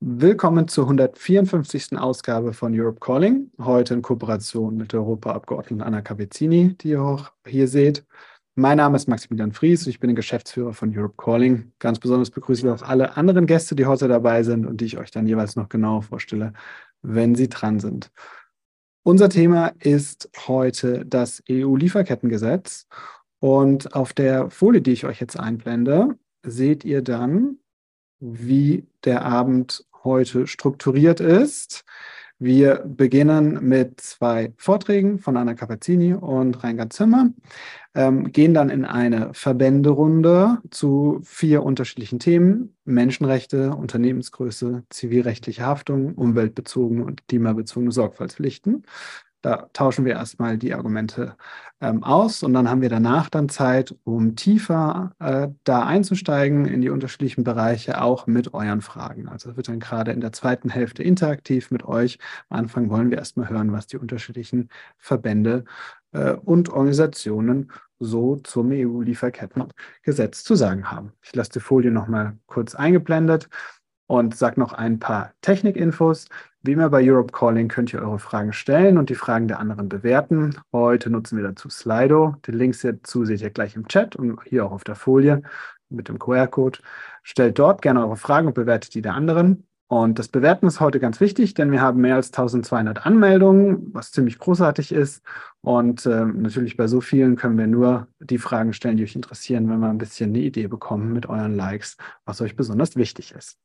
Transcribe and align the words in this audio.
Willkommen 0.00 0.68
zur 0.68 0.84
154. 0.84 1.98
Ausgabe 1.98 2.52
von 2.52 2.78
Europe 2.78 3.00
Calling. 3.00 3.50
Heute 3.58 3.94
in 3.94 4.02
Kooperation 4.02 4.76
mit 4.76 4.92
der 4.92 5.00
Europaabgeordneten 5.00 5.80
Anna 5.80 6.02
Cavezzini, 6.02 6.76
die 6.76 6.90
ihr 6.90 7.02
auch 7.02 7.32
hier 7.46 7.66
seht. 7.66 8.04
Mein 8.56 8.76
Name 8.76 8.96
ist 8.96 9.08
Maximilian 9.08 9.52
Fries 9.52 9.86
und 9.86 9.90
ich 9.90 9.98
bin 9.98 10.08
der 10.08 10.14
Geschäftsführer 10.14 10.74
von 10.74 10.94
Europe 10.94 11.14
Calling. 11.16 11.72
Ganz 11.78 11.98
besonders 11.98 12.30
begrüßen 12.30 12.68
wir 12.68 12.74
auch 12.74 12.82
alle 12.82 13.16
anderen 13.16 13.46
Gäste, 13.46 13.74
die 13.74 13.86
heute 13.86 14.06
dabei 14.06 14.42
sind 14.42 14.66
und 14.66 14.82
die 14.82 14.84
ich 14.84 14.98
euch 14.98 15.10
dann 15.10 15.26
jeweils 15.26 15.56
noch 15.56 15.70
genauer 15.70 16.02
vorstelle, 16.02 16.52
wenn 17.00 17.34
sie 17.34 17.48
dran 17.48 17.80
sind. 17.80 18.10
Unser 19.02 19.30
Thema 19.30 19.68
ist 19.78 20.28
heute 20.46 21.06
das 21.06 21.42
EU-Lieferkettengesetz. 21.50 22.86
Und 23.38 23.94
auf 23.94 24.12
der 24.12 24.50
Folie, 24.50 24.82
die 24.82 24.92
ich 24.92 25.06
euch 25.06 25.20
jetzt 25.20 25.40
einblende, 25.40 26.18
seht 26.42 26.84
ihr 26.84 27.00
dann, 27.00 27.60
wie 28.20 28.86
der 29.04 29.24
Abend 29.24 29.84
heute 30.04 30.46
strukturiert 30.46 31.20
ist. 31.20 31.84
Wir 32.38 32.84
beginnen 32.86 33.66
mit 33.66 33.98
zwei 34.02 34.52
Vorträgen 34.58 35.18
von 35.18 35.38
Anna 35.38 35.54
Capazzini 35.54 36.12
und 36.12 36.62
Reingard 36.62 36.92
Zimmer, 36.92 37.30
ähm, 37.94 38.30
gehen 38.30 38.52
dann 38.52 38.68
in 38.68 38.84
eine 38.84 39.32
Verbänderunde 39.32 40.58
zu 40.70 41.20
vier 41.24 41.62
unterschiedlichen 41.62 42.18
Themen. 42.18 42.76
Menschenrechte, 42.84 43.70
Unternehmensgröße, 43.74 44.84
zivilrechtliche 44.90 45.64
Haftung, 45.64 46.12
umweltbezogene 46.14 47.06
und 47.06 47.26
klimabezogene 47.26 47.90
Sorgfaltspflichten. 47.90 48.84
Da 49.42 49.68
tauschen 49.72 50.04
wir 50.04 50.14
erstmal 50.14 50.58
die 50.58 50.74
Argumente 50.74 51.36
ähm, 51.80 52.02
aus 52.02 52.42
und 52.42 52.52
dann 52.54 52.68
haben 52.68 52.80
wir 52.80 52.88
danach 52.88 53.28
dann 53.28 53.48
Zeit, 53.48 53.94
um 54.04 54.34
tiefer 54.34 55.12
äh, 55.18 55.48
da 55.64 55.84
einzusteigen 55.84 56.66
in 56.66 56.80
die 56.80 56.90
unterschiedlichen 56.90 57.44
Bereiche, 57.44 58.00
auch 58.02 58.26
mit 58.26 58.54
euren 58.54 58.80
Fragen. 58.80 59.28
Also 59.28 59.50
das 59.50 59.56
wird 59.56 59.68
dann 59.68 59.80
gerade 59.80 60.12
in 60.12 60.20
der 60.20 60.32
zweiten 60.32 60.70
Hälfte 60.70 61.02
interaktiv 61.02 61.70
mit 61.70 61.84
euch. 61.84 62.18
Am 62.48 62.60
Anfang 62.60 62.90
wollen 62.90 63.10
wir 63.10 63.18
erstmal 63.18 63.48
hören, 63.48 63.72
was 63.72 63.86
die 63.86 63.98
unterschiedlichen 63.98 64.68
Verbände 64.98 65.64
äh, 66.12 66.32
und 66.32 66.70
Organisationen 66.70 67.70
so 67.98 68.36
zum 68.36 68.70
EU-Lieferkettengesetz 68.72 70.44
zu 70.44 70.54
sagen 70.54 70.90
haben. 70.90 71.12
Ich 71.22 71.34
lasse 71.34 71.52
die 71.52 71.60
Folie 71.60 71.90
nochmal 71.90 72.38
kurz 72.46 72.74
eingeblendet 72.74 73.48
und 74.06 74.36
sage 74.36 74.60
noch 74.60 74.72
ein 74.72 74.98
paar 74.98 75.32
Technikinfos. 75.40 76.28
Wie 76.66 76.72
immer 76.72 76.90
bei 76.90 77.08
Europe 77.08 77.30
Calling 77.30 77.68
könnt 77.68 77.92
ihr 77.92 78.02
eure 78.02 78.18
Fragen 78.18 78.52
stellen 78.52 78.98
und 78.98 79.08
die 79.08 79.14
Fragen 79.14 79.46
der 79.46 79.60
anderen 79.60 79.88
bewerten. 79.88 80.56
Heute 80.72 81.10
nutzen 81.10 81.36
wir 81.36 81.44
dazu 81.44 81.70
Slido. 81.70 82.34
Den 82.44 82.56
Links 82.58 82.80
dazu 82.80 83.24
seht 83.24 83.40
ihr 83.40 83.50
gleich 83.50 83.76
im 83.76 83.86
Chat 83.86 84.16
und 84.16 84.40
hier 84.42 84.66
auch 84.66 84.72
auf 84.72 84.82
der 84.82 84.96
Folie 84.96 85.42
mit 85.90 86.08
dem 86.08 86.18
QR-Code. 86.18 86.80
Stellt 87.22 87.60
dort 87.60 87.82
gerne 87.82 88.00
eure 88.04 88.16
Fragen 88.16 88.48
und 88.48 88.54
bewertet 88.54 88.94
die 88.94 89.02
der 89.02 89.14
anderen. 89.14 89.68
Und 89.86 90.18
das 90.18 90.26
Bewerten 90.26 90.66
ist 90.66 90.80
heute 90.80 90.98
ganz 90.98 91.20
wichtig, 91.20 91.54
denn 91.54 91.70
wir 91.70 91.80
haben 91.80 92.00
mehr 92.00 92.16
als 92.16 92.32
1200 92.32 93.06
Anmeldungen, 93.06 93.94
was 93.94 94.10
ziemlich 94.10 94.40
großartig 94.40 94.90
ist. 94.90 95.22
Und 95.60 96.04
äh, 96.04 96.24
natürlich 96.24 96.76
bei 96.76 96.88
so 96.88 97.00
vielen 97.00 97.36
können 97.36 97.58
wir 97.58 97.68
nur 97.68 98.08
die 98.18 98.38
Fragen 98.38 98.72
stellen, 98.72 98.96
die 98.96 99.04
euch 99.04 99.14
interessieren, 99.14 99.70
wenn 99.70 99.78
wir 99.78 99.88
ein 99.88 99.98
bisschen 99.98 100.30
eine 100.30 100.40
Idee 100.40 100.66
bekommen 100.66 101.12
mit 101.12 101.26
euren 101.26 101.54
Likes, 101.54 101.96
was 102.24 102.40
euch 102.40 102.56
besonders 102.56 102.96
wichtig 102.96 103.30
ist. 103.30 103.56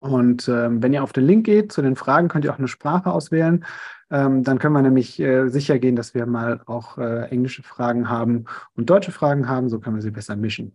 Und 0.00 0.48
ähm, 0.48 0.82
wenn 0.82 0.92
ihr 0.92 1.02
auf 1.02 1.12
den 1.12 1.24
Link 1.24 1.46
geht 1.46 1.72
zu 1.72 1.82
den 1.82 1.96
Fragen, 1.96 2.28
könnt 2.28 2.44
ihr 2.44 2.52
auch 2.52 2.58
eine 2.58 2.68
Sprache 2.68 3.10
auswählen. 3.10 3.64
Ähm, 4.10 4.44
dann 4.44 4.58
können 4.58 4.74
wir 4.74 4.82
nämlich 4.82 5.18
äh, 5.18 5.48
sicher 5.48 5.78
gehen, 5.78 5.96
dass 5.96 6.14
wir 6.14 6.26
mal 6.26 6.60
auch 6.66 6.98
äh, 6.98 7.24
englische 7.30 7.62
Fragen 7.62 8.08
haben 8.08 8.44
und 8.76 8.88
deutsche 8.88 9.10
Fragen 9.10 9.48
haben. 9.48 9.68
So 9.68 9.80
können 9.80 9.96
wir 9.96 10.02
sie 10.02 10.10
besser 10.10 10.36
mischen. 10.36 10.72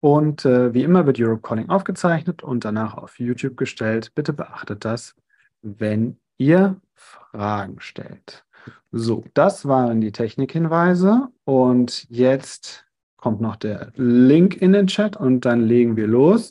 Und 0.00 0.44
äh, 0.44 0.74
wie 0.74 0.82
immer 0.82 1.06
wird 1.06 1.20
Europe 1.20 1.42
Calling 1.42 1.70
aufgezeichnet 1.70 2.42
und 2.42 2.64
danach 2.64 2.94
auf 2.94 3.18
YouTube 3.18 3.56
gestellt. 3.56 4.12
Bitte 4.14 4.32
beachtet 4.32 4.84
das, 4.84 5.14
wenn 5.62 6.18
ihr 6.36 6.76
Fragen 6.94 7.80
stellt. 7.80 8.44
So, 8.92 9.24
das 9.34 9.66
waren 9.66 10.00
die 10.00 10.12
Technikhinweise. 10.12 11.28
Und 11.44 12.06
jetzt 12.10 12.84
kommt 13.16 13.40
noch 13.40 13.56
der 13.56 13.92
Link 13.96 14.60
in 14.60 14.72
den 14.74 14.86
Chat 14.86 15.16
und 15.16 15.46
dann 15.46 15.62
legen 15.62 15.96
wir 15.96 16.06
los. 16.06 16.50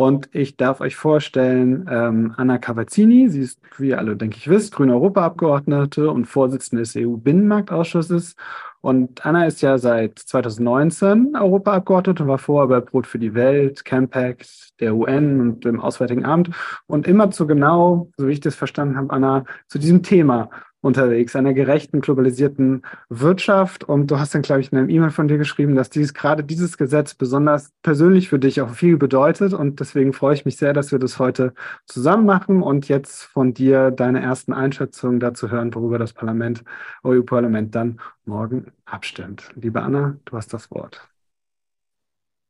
Und 0.00 0.30
ich 0.32 0.56
darf 0.56 0.80
euch 0.80 0.96
vorstellen, 0.96 1.86
ähm, 1.90 2.32
Anna 2.38 2.56
Cavazzini, 2.56 3.28
sie 3.28 3.42
ist, 3.42 3.60
wie 3.76 3.88
ihr 3.88 3.98
alle, 3.98 4.16
denke 4.16 4.38
ich, 4.38 4.48
wisst, 4.48 4.74
grüne 4.74 4.94
Europaabgeordnete 4.94 6.10
und 6.10 6.24
Vorsitzende 6.24 6.84
des 6.84 6.96
EU-Binnenmarktausschusses. 6.96 8.34
Und 8.80 9.26
Anna 9.26 9.44
ist 9.44 9.60
ja 9.60 9.76
seit 9.76 10.18
2019 10.18 11.36
Europaabgeordnete 11.38 12.22
und 12.22 12.30
war 12.30 12.38
vorher 12.38 12.68
bei 12.68 12.80
Brot 12.80 13.06
für 13.06 13.18
die 13.18 13.34
Welt, 13.34 13.84
Campact, 13.84 14.80
der 14.80 14.94
UN 14.94 15.38
und 15.38 15.66
dem 15.66 15.80
Auswärtigen 15.80 16.24
Amt. 16.24 16.48
Und 16.86 17.06
immer 17.06 17.30
zu 17.30 17.46
genau, 17.46 18.10
so 18.16 18.26
wie 18.26 18.32
ich 18.32 18.40
das 18.40 18.54
verstanden 18.54 18.96
habe, 18.96 19.10
Anna, 19.10 19.44
zu 19.68 19.78
diesem 19.78 20.02
Thema 20.02 20.48
unterwegs, 20.82 21.36
einer 21.36 21.52
gerechten, 21.52 22.00
globalisierten 22.00 22.82
Wirtschaft. 23.08 23.84
Und 23.84 24.10
du 24.10 24.18
hast 24.18 24.34
dann, 24.34 24.42
glaube 24.42 24.60
ich, 24.62 24.72
in 24.72 24.78
einem 24.78 24.88
E-Mail 24.88 25.10
von 25.10 25.28
dir 25.28 25.38
geschrieben, 25.38 25.74
dass 25.74 25.90
dies, 25.90 26.14
gerade 26.14 26.42
dieses 26.42 26.78
Gesetz 26.78 27.14
besonders 27.14 27.72
persönlich 27.82 28.28
für 28.28 28.38
dich 28.38 28.60
auch 28.60 28.70
viel 28.70 28.96
bedeutet. 28.96 29.52
Und 29.52 29.80
deswegen 29.80 30.12
freue 30.12 30.34
ich 30.34 30.44
mich 30.44 30.56
sehr, 30.56 30.72
dass 30.72 30.92
wir 30.92 30.98
das 30.98 31.18
heute 31.18 31.54
zusammen 31.86 32.24
machen 32.24 32.62
und 32.62 32.88
jetzt 32.88 33.22
von 33.22 33.52
dir 33.52 33.90
deine 33.90 34.22
ersten 34.22 34.52
Einschätzungen 34.52 35.20
dazu 35.20 35.50
hören, 35.50 35.74
worüber 35.74 35.98
das 35.98 36.12
Parlament, 36.12 36.64
EU-Parlament 37.04 37.74
dann 37.74 38.00
morgen 38.24 38.72
abstimmt. 38.86 39.50
Liebe 39.56 39.82
Anna, 39.82 40.16
du 40.24 40.36
hast 40.36 40.52
das 40.54 40.70
Wort. 40.70 41.06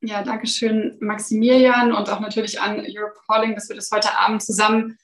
Ja, 0.02 0.22
danke 0.22 0.46
schön, 0.46 0.96
Maximilian, 1.00 1.92
und 1.92 2.08
auch 2.08 2.20
natürlich 2.20 2.58
an 2.58 2.80
Europe 2.80 3.18
Calling, 3.28 3.54
dass 3.54 3.68
wir 3.68 3.76
das 3.76 3.90
heute 3.90 4.16
Abend 4.18 4.42
zusammen 4.42 4.96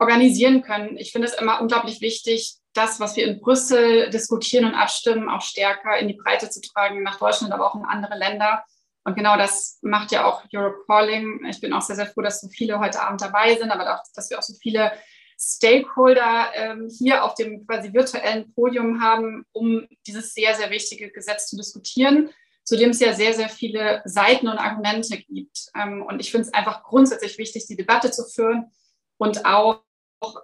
organisieren 0.00 0.62
können. 0.62 0.96
Ich 0.96 1.12
finde 1.12 1.28
es 1.28 1.34
immer 1.34 1.60
unglaublich 1.60 2.00
wichtig, 2.00 2.56
das, 2.72 3.00
was 3.00 3.16
wir 3.16 3.26
in 3.26 3.40
Brüssel 3.40 4.10
diskutieren 4.10 4.64
und 4.64 4.74
abstimmen, 4.74 5.28
auch 5.28 5.42
stärker 5.42 5.98
in 5.98 6.08
die 6.08 6.14
Breite 6.14 6.48
zu 6.50 6.60
tragen, 6.60 7.02
nach 7.02 7.18
Deutschland, 7.18 7.52
aber 7.52 7.66
auch 7.66 7.74
in 7.76 7.84
andere 7.84 8.16
Länder. 8.16 8.64
Und 9.04 9.14
genau 9.16 9.36
das 9.36 9.78
macht 9.82 10.10
ja 10.12 10.24
auch 10.24 10.42
Europe 10.52 10.84
Calling. 10.86 11.44
Ich 11.48 11.60
bin 11.60 11.72
auch 11.72 11.82
sehr, 11.82 11.96
sehr 11.96 12.06
froh, 12.06 12.22
dass 12.22 12.40
so 12.40 12.48
viele 12.48 12.78
heute 12.78 13.00
Abend 13.02 13.20
dabei 13.20 13.56
sind, 13.56 13.70
aber 13.70 13.94
auch, 13.94 14.02
dass 14.14 14.30
wir 14.30 14.38
auch 14.38 14.42
so 14.42 14.54
viele 14.60 14.92
Stakeholder 15.38 16.50
ähm, 16.54 16.88
hier 16.98 17.24
auf 17.24 17.34
dem 17.34 17.66
quasi 17.66 17.92
virtuellen 17.92 18.52
Podium 18.54 19.02
haben, 19.02 19.44
um 19.52 19.86
dieses 20.06 20.34
sehr, 20.34 20.54
sehr 20.54 20.70
wichtige 20.70 21.10
Gesetz 21.10 21.48
zu 21.48 21.56
diskutieren, 21.56 22.30
zu 22.64 22.76
dem 22.76 22.90
es 22.90 23.00
ja 23.00 23.14
sehr, 23.14 23.32
sehr 23.32 23.48
viele 23.48 24.02
Seiten 24.04 24.48
und 24.48 24.58
Argumente 24.58 25.16
gibt. 25.16 25.70
Ähm, 25.74 26.02
und 26.02 26.20
ich 26.20 26.30
finde 26.30 26.46
es 26.46 26.54
einfach 26.54 26.84
grundsätzlich 26.84 27.36
wichtig, 27.38 27.66
die 27.66 27.76
Debatte 27.76 28.10
zu 28.10 28.24
führen 28.24 28.70
und 29.18 29.44
auch 29.44 29.82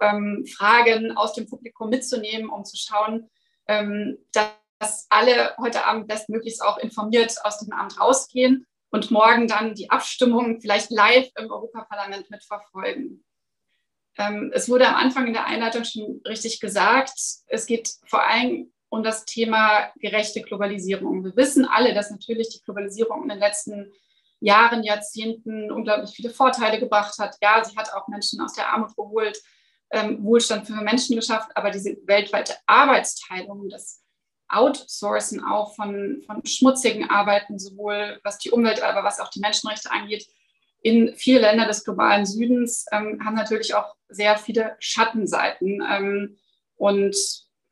ähm, 0.01 0.45
Fragen 0.45 1.15
aus 1.15 1.33
dem 1.33 1.47
Publikum 1.47 1.89
mitzunehmen, 1.89 2.49
um 2.49 2.65
zu 2.65 2.77
schauen, 2.77 3.29
ähm, 3.67 4.17
dass 4.31 5.07
alle 5.09 5.55
heute 5.57 5.85
Abend 5.85 6.07
bestmöglichst 6.07 6.63
auch 6.63 6.77
informiert 6.77 7.35
aus 7.43 7.59
dem 7.59 7.73
Abend 7.73 7.99
rausgehen 7.99 8.65
und 8.91 9.11
morgen 9.11 9.47
dann 9.47 9.73
die 9.73 9.89
Abstimmung 9.89 10.61
vielleicht 10.61 10.91
live 10.91 11.29
im 11.37 11.51
Europaparlament 11.51 12.29
mitverfolgen. 12.29 13.23
Ähm, 14.17 14.51
es 14.53 14.69
wurde 14.69 14.87
am 14.87 14.95
Anfang 14.95 15.27
in 15.27 15.33
der 15.33 15.45
Einleitung 15.45 15.83
schon 15.83 16.21
richtig 16.27 16.59
gesagt, 16.59 17.19
es 17.47 17.65
geht 17.65 17.91
vor 18.05 18.23
allem 18.23 18.71
um 18.89 19.03
das 19.03 19.25
Thema 19.25 19.91
gerechte 19.99 20.41
Globalisierung. 20.41 21.23
Wir 21.23 21.35
wissen 21.35 21.65
alle, 21.65 21.93
dass 21.93 22.09
natürlich 22.09 22.49
die 22.49 22.61
Globalisierung 22.63 23.23
in 23.23 23.29
den 23.29 23.39
letzten 23.39 23.91
Jahren, 24.39 24.83
Jahrzehnten 24.83 25.71
unglaublich 25.71 26.11
viele 26.11 26.29
Vorteile 26.29 26.79
gebracht 26.79 27.17
hat. 27.19 27.35
Ja, 27.41 27.63
sie 27.63 27.75
hat 27.75 27.93
auch 27.93 28.07
Menschen 28.07 28.39
aus 28.39 28.53
der 28.53 28.69
Armut 28.71 28.95
geholt, 28.95 29.37
ähm, 29.91 30.23
Wohlstand 30.23 30.67
für 30.67 30.73
Menschen 30.73 31.15
geschafft, 31.15 31.49
aber 31.55 31.71
diese 31.71 31.97
weltweite 32.05 32.55
Arbeitsteilung, 32.65 33.69
das 33.69 34.03
Outsourcen 34.49 35.43
auch 35.43 35.75
von, 35.75 36.21
von 36.25 36.45
schmutzigen 36.45 37.09
Arbeiten, 37.09 37.59
sowohl 37.59 38.19
was 38.23 38.37
die 38.37 38.51
Umwelt, 38.51 38.81
aber 38.81 39.03
was 39.03 39.19
auch 39.19 39.29
die 39.29 39.39
Menschenrechte 39.39 39.91
angeht, 39.91 40.27
in 40.81 41.15
vielen 41.15 41.41
Ländern 41.41 41.67
des 41.67 41.83
globalen 41.83 42.25
Südens 42.25 42.85
ähm, 42.91 43.19
haben 43.25 43.35
natürlich 43.35 43.73
auch 43.75 43.95
sehr 44.07 44.37
viele 44.37 44.75
Schattenseiten. 44.79 45.83
Ähm, 45.89 46.37
und 46.75 47.15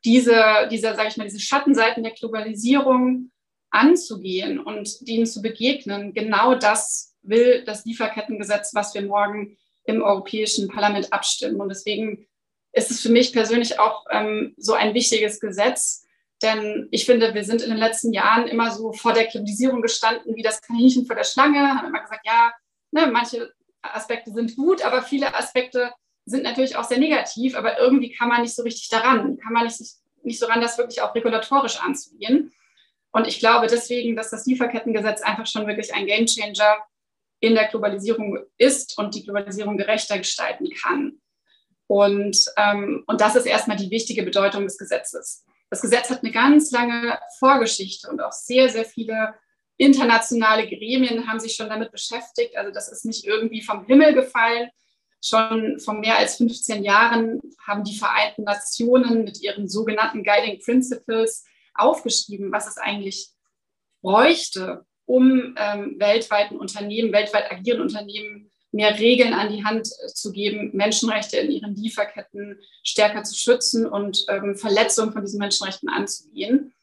diese, 0.04 0.68
diese, 0.72 0.96
sage 0.96 1.08
ich 1.10 1.18
mal, 1.18 1.24
diese 1.24 1.40
Schattenseiten 1.40 2.04
der 2.04 2.14
Globalisierung 2.14 3.32
anzugehen 3.70 4.60
und 4.60 5.08
denen 5.08 5.26
zu 5.26 5.42
begegnen, 5.42 6.14
genau 6.14 6.56
das 6.56 7.16
will 7.22 7.64
das 7.66 7.86
Lieferkettengesetz, 7.86 8.74
was 8.74 8.94
wir 8.94 9.02
morgen 9.04 9.58
im 9.86 10.02
Europäischen 10.02 10.68
Parlament 10.68 11.14
abstimmen. 11.14 11.60
Und 11.62 11.70
deswegen 11.70 12.28
ist 12.74 12.92
es 12.92 13.02
für 13.02 13.10
mich 13.10 13.34
persönlich 13.34 13.80
auch 13.80 14.06
ähm, 14.12 14.54
so 14.58 14.74
ein 14.74 14.94
wichtiges 14.94 15.40
Gesetz, 15.40 16.06
denn 16.42 16.88
ich 16.92 17.06
finde, 17.06 17.34
wir 17.34 17.44
sind 17.46 17.62
in 17.62 17.70
den 17.70 17.80
letzten 17.80 18.12
Jahren 18.12 18.48
immer 18.48 18.72
so 18.72 18.92
vor 18.92 19.14
der 19.14 19.28
Kritisierung 19.28 19.82
gestanden, 19.82 20.36
wie 20.36 20.42
das 20.42 20.62
Kaninchen 20.62 21.06
vor 21.06 21.16
der 21.16 21.24
Schlange, 21.24 21.60
haben 21.60 21.88
immer 21.88 22.02
gesagt, 22.02 22.26
ja, 22.26 22.54
ne, 22.92 23.08
manche 23.08 23.54
Aspekte 23.82 24.32
sind 24.32 24.56
gut, 24.56 24.84
aber 24.84 25.02
viele 25.02 25.34
Aspekte 25.34 25.92
sind 26.26 26.44
natürlich 26.44 26.76
auch 26.76 26.84
sehr 26.84 27.00
negativ, 27.00 27.56
aber 27.56 27.80
irgendwie 27.80 28.12
kann 28.12 28.28
man 28.28 28.42
nicht 28.42 28.56
so 28.56 28.64
richtig 28.64 28.90
daran, 28.90 29.38
kann 29.38 29.54
man 29.54 29.66
nicht, 29.66 29.80
nicht 30.24 30.40
so 30.40 30.48
ran, 30.48 30.62
das 30.62 30.78
wirklich 30.78 31.02
auch 31.02 31.16
regulatorisch 31.16 31.80
anzugehen. 31.82 32.52
Und 33.12 33.28
ich 33.28 33.40
glaube 33.40 33.68
deswegen, 33.68 34.16
dass 34.16 34.32
das 34.32 34.46
Lieferkettengesetz 34.46 35.22
einfach 35.22 35.48
schon 35.48 35.68
wirklich 35.68 35.94
ein 35.94 36.06
Gamechanger 36.06 36.78
in 37.40 37.56
der 37.56 37.68
Globalisierung 37.68 38.40
ist 38.58 38.98
und 38.98 39.16
die 39.16 39.24
Globalisierung 39.24 39.78
gerechter 39.78 40.18
gestalten 40.18 40.70
kann. 40.82 41.22
Und, 41.88 42.46
ähm, 42.58 43.04
und 43.08 43.22
das 43.22 43.36
ist 43.36 43.46
erstmal 43.46 43.78
die 43.78 43.92
wichtige 43.92 44.24
Bedeutung 44.24 44.64
des 44.64 44.78
Gesetzes. 44.78 45.46
Das 45.70 45.82
Gesetz 45.82 46.10
hat 46.10 46.24
eine 46.24 46.32
ganz 46.32 46.72
lange 46.72 47.20
Vorgeschichte 47.40 48.10
und 48.10 48.22
auch 48.22 48.32
sehr, 48.32 48.70
sehr 48.70 48.86
viele 48.86 49.36
internationale 49.78 50.68
Gremien 50.68 51.28
haben 51.28 51.40
sich 51.40 51.56
schon 51.56 51.70
damit 51.70 51.92
beschäftigt. 51.92 52.56
Also 52.56 52.72
das 52.72 52.92
ist 52.92 53.06
nicht 53.06 53.26
irgendwie 53.26 53.62
vom 53.62 53.86
Himmel 53.86 54.14
gefallen. 54.14 54.70
Schon 55.24 55.80
vor 55.80 55.96
mehr 55.96 56.18
als 56.18 56.38
15 56.38 56.84
Jahren 56.84 57.42
haben 57.66 57.84
die 57.84 57.98
Vereinten 57.98 58.44
Nationen 58.44 59.24
mit 59.24 59.42
ihren 59.42 59.68
sogenannten 59.68 60.24
Guiding 60.24 60.60
Principles 60.60 61.44
aufgeschrieben, 61.74 62.52
was 62.52 62.68
es 62.68 62.78
eigentlich 62.78 63.32
bräuchte, 64.02 64.86
um 65.06 65.56
ähm, 65.58 65.96
weltweiten 66.00 66.58
Unternehmen, 66.58 67.14
weltweit 67.14 67.52
agierenden 67.52 67.88
Unternehmen 67.88 68.52
mehr 68.72 69.00
Regeln 69.00 69.34
an 69.34 69.52
die 69.52 69.64
Hand 69.64 69.88
äh, 69.88 70.08
zu 70.08 70.32
geben, 70.32 70.72
Menschenrechte 70.74 71.38
in 71.38 71.52
ihren 71.52 71.76
Lieferketten 71.76 72.60
stärker 72.84 73.24
zu 73.24 73.36
schützen 73.36 73.86
und 73.88 74.26
ähm, 74.28 74.56
Verletzungen 74.56 75.14
von 75.14 75.22
diesen 75.22 75.40
Menschenrechten 75.40 75.90
anzugehen. 75.90 76.74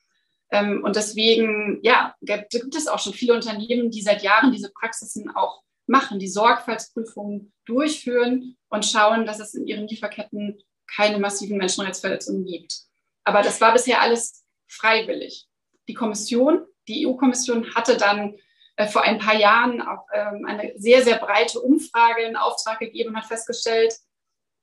Ähm, 0.51 0.83
und 0.85 0.97
deswegen, 0.97 1.81
ja, 1.83 2.15
gibt 2.21 2.75
es 2.75 2.89
auch 2.89 2.99
schon 2.99 3.13
viele 3.13 3.35
Unternehmen, 3.35 3.91
die 3.91 4.03
seit 4.03 4.23
Jahren 4.23 4.53
diese 4.53 4.71
Praxisen 4.71 5.31
auch 5.31 5.63
machen, 5.87 6.19
die 6.19 6.29
Sorgfaltsprüfungen 6.29 7.53
durchführen 7.67 8.57
und 8.69 8.87
schauen, 8.87 9.27
dass 9.27 9.41
es 9.41 9.55
in 9.55 9.67
ihren 9.67 9.87
Lieferketten 9.89 10.63
keine 10.95 11.19
massiven 11.19 11.59
Menschenrechtsverletzungen 11.59 12.45
gibt. 12.45 12.83
Aber 13.25 13.43
das 13.43 13.61
war 13.61 13.73
bisher 13.73 14.01
alles 14.01 14.45
freiwillig. 14.69 15.47
Die 15.89 15.95
Kommission, 15.95 16.65
die 16.89 17.07
EU-Kommission 17.07 17.75
hatte 17.75 17.97
dann 17.97 18.37
äh, 18.77 18.87
vor 18.87 19.03
ein 19.03 19.19
paar 19.19 19.37
Jahren 19.37 19.83
auch 19.83 20.07
ähm, 20.13 20.45
eine 20.47 20.73
sehr, 20.77 21.03
sehr 21.03 21.17
breite 21.17 21.61
Umfrage 21.61 22.23
in 22.23 22.37
Auftrag 22.37 22.79
gegeben, 22.79 23.17
hat 23.17 23.27
festgestellt, 23.27 23.95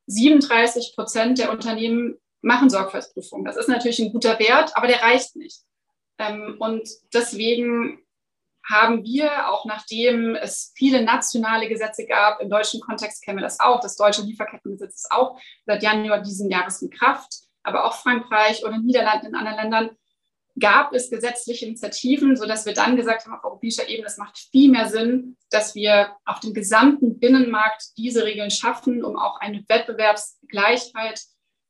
37 0.08 0.94
Prozent 0.96 1.38
der 1.38 1.52
Unternehmen 1.52 2.18
machen 2.42 2.70
Sorgfaltsprüfungen. 2.70 3.46
Das 3.46 3.58
ist 3.58 3.70
natürlich 3.70 4.00
ein 4.00 4.12
guter 4.12 4.40
Wert, 4.40 4.76
aber 4.76 4.88
der 4.88 5.02
reicht 5.02 5.36
nicht. 5.36 5.62
Ähm, 6.18 6.56
und 6.60 6.88
deswegen 7.14 8.00
haben 8.68 9.04
wir, 9.04 9.50
auch 9.50 9.66
nachdem 9.66 10.36
es 10.36 10.74
viele 10.76 11.04
nationale 11.04 11.68
Gesetze 11.68 12.06
gab, 12.06 12.40
im 12.40 12.50
deutschen 12.50 12.82
Kontext 12.82 13.24
kennen 13.24 13.40
wir 13.40 13.44
das 13.44 13.60
auch, 13.60 13.80
das 13.80 13.96
deutsche 13.96 14.22
Lieferkettengesetz 14.22 14.96
ist 14.96 15.12
auch 15.12 15.40
seit 15.66 15.82
Januar 15.82 16.22
diesen 16.22 16.52
Jahres 16.52 16.82
in 16.82 16.90
Kraft, 16.90 17.42
aber 17.64 17.86
auch 17.86 17.96
Frankreich 17.96 18.64
oder 18.64 18.78
Niederlande 18.78 19.28
in 19.28 19.36
anderen 19.36 19.58
Ländern 19.58 19.90
gab 20.60 20.94
es 20.94 21.10
gesetzliche 21.10 21.66
Initiativen, 21.66 22.36
sodass 22.36 22.66
wir 22.66 22.74
dann 22.74 22.96
gesagt 22.96 23.26
haben, 23.26 23.34
auf 23.34 23.44
europäischer 23.44 23.88
Ebene, 23.90 24.08
es 24.08 24.18
macht 24.18 24.38
viel 24.52 24.72
mehr 24.72 24.88
Sinn, 24.88 25.38
dass 25.50 25.76
wir 25.76 26.16
auf 26.26 26.40
dem 26.40 26.54
gesamten 26.54 27.20
Binnenmarkt 27.20 27.98
diese 27.98 28.26
Regeln 28.26 28.52
schaffen, 28.52 29.04
um 29.04 29.18
auch 29.18 29.40
eine 29.40 29.64
Wettbewerbsgleichheit 29.68 31.22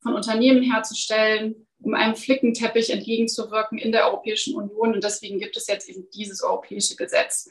von 0.02 0.14
Unternehmen 0.14 0.64
herzustellen, 0.64 1.68
um 1.82 1.94
einem 1.94 2.16
Flickenteppich 2.16 2.90
entgegenzuwirken 2.90 3.78
in 3.78 3.92
der 3.92 4.06
Europäischen 4.08 4.56
Union. 4.56 4.94
Und 4.94 5.04
deswegen 5.04 5.40
gibt 5.40 5.56
es 5.58 5.68
jetzt 5.68 5.90
eben 5.90 6.10
dieses 6.14 6.42
europäische 6.42 6.96
Gesetz. 6.96 7.50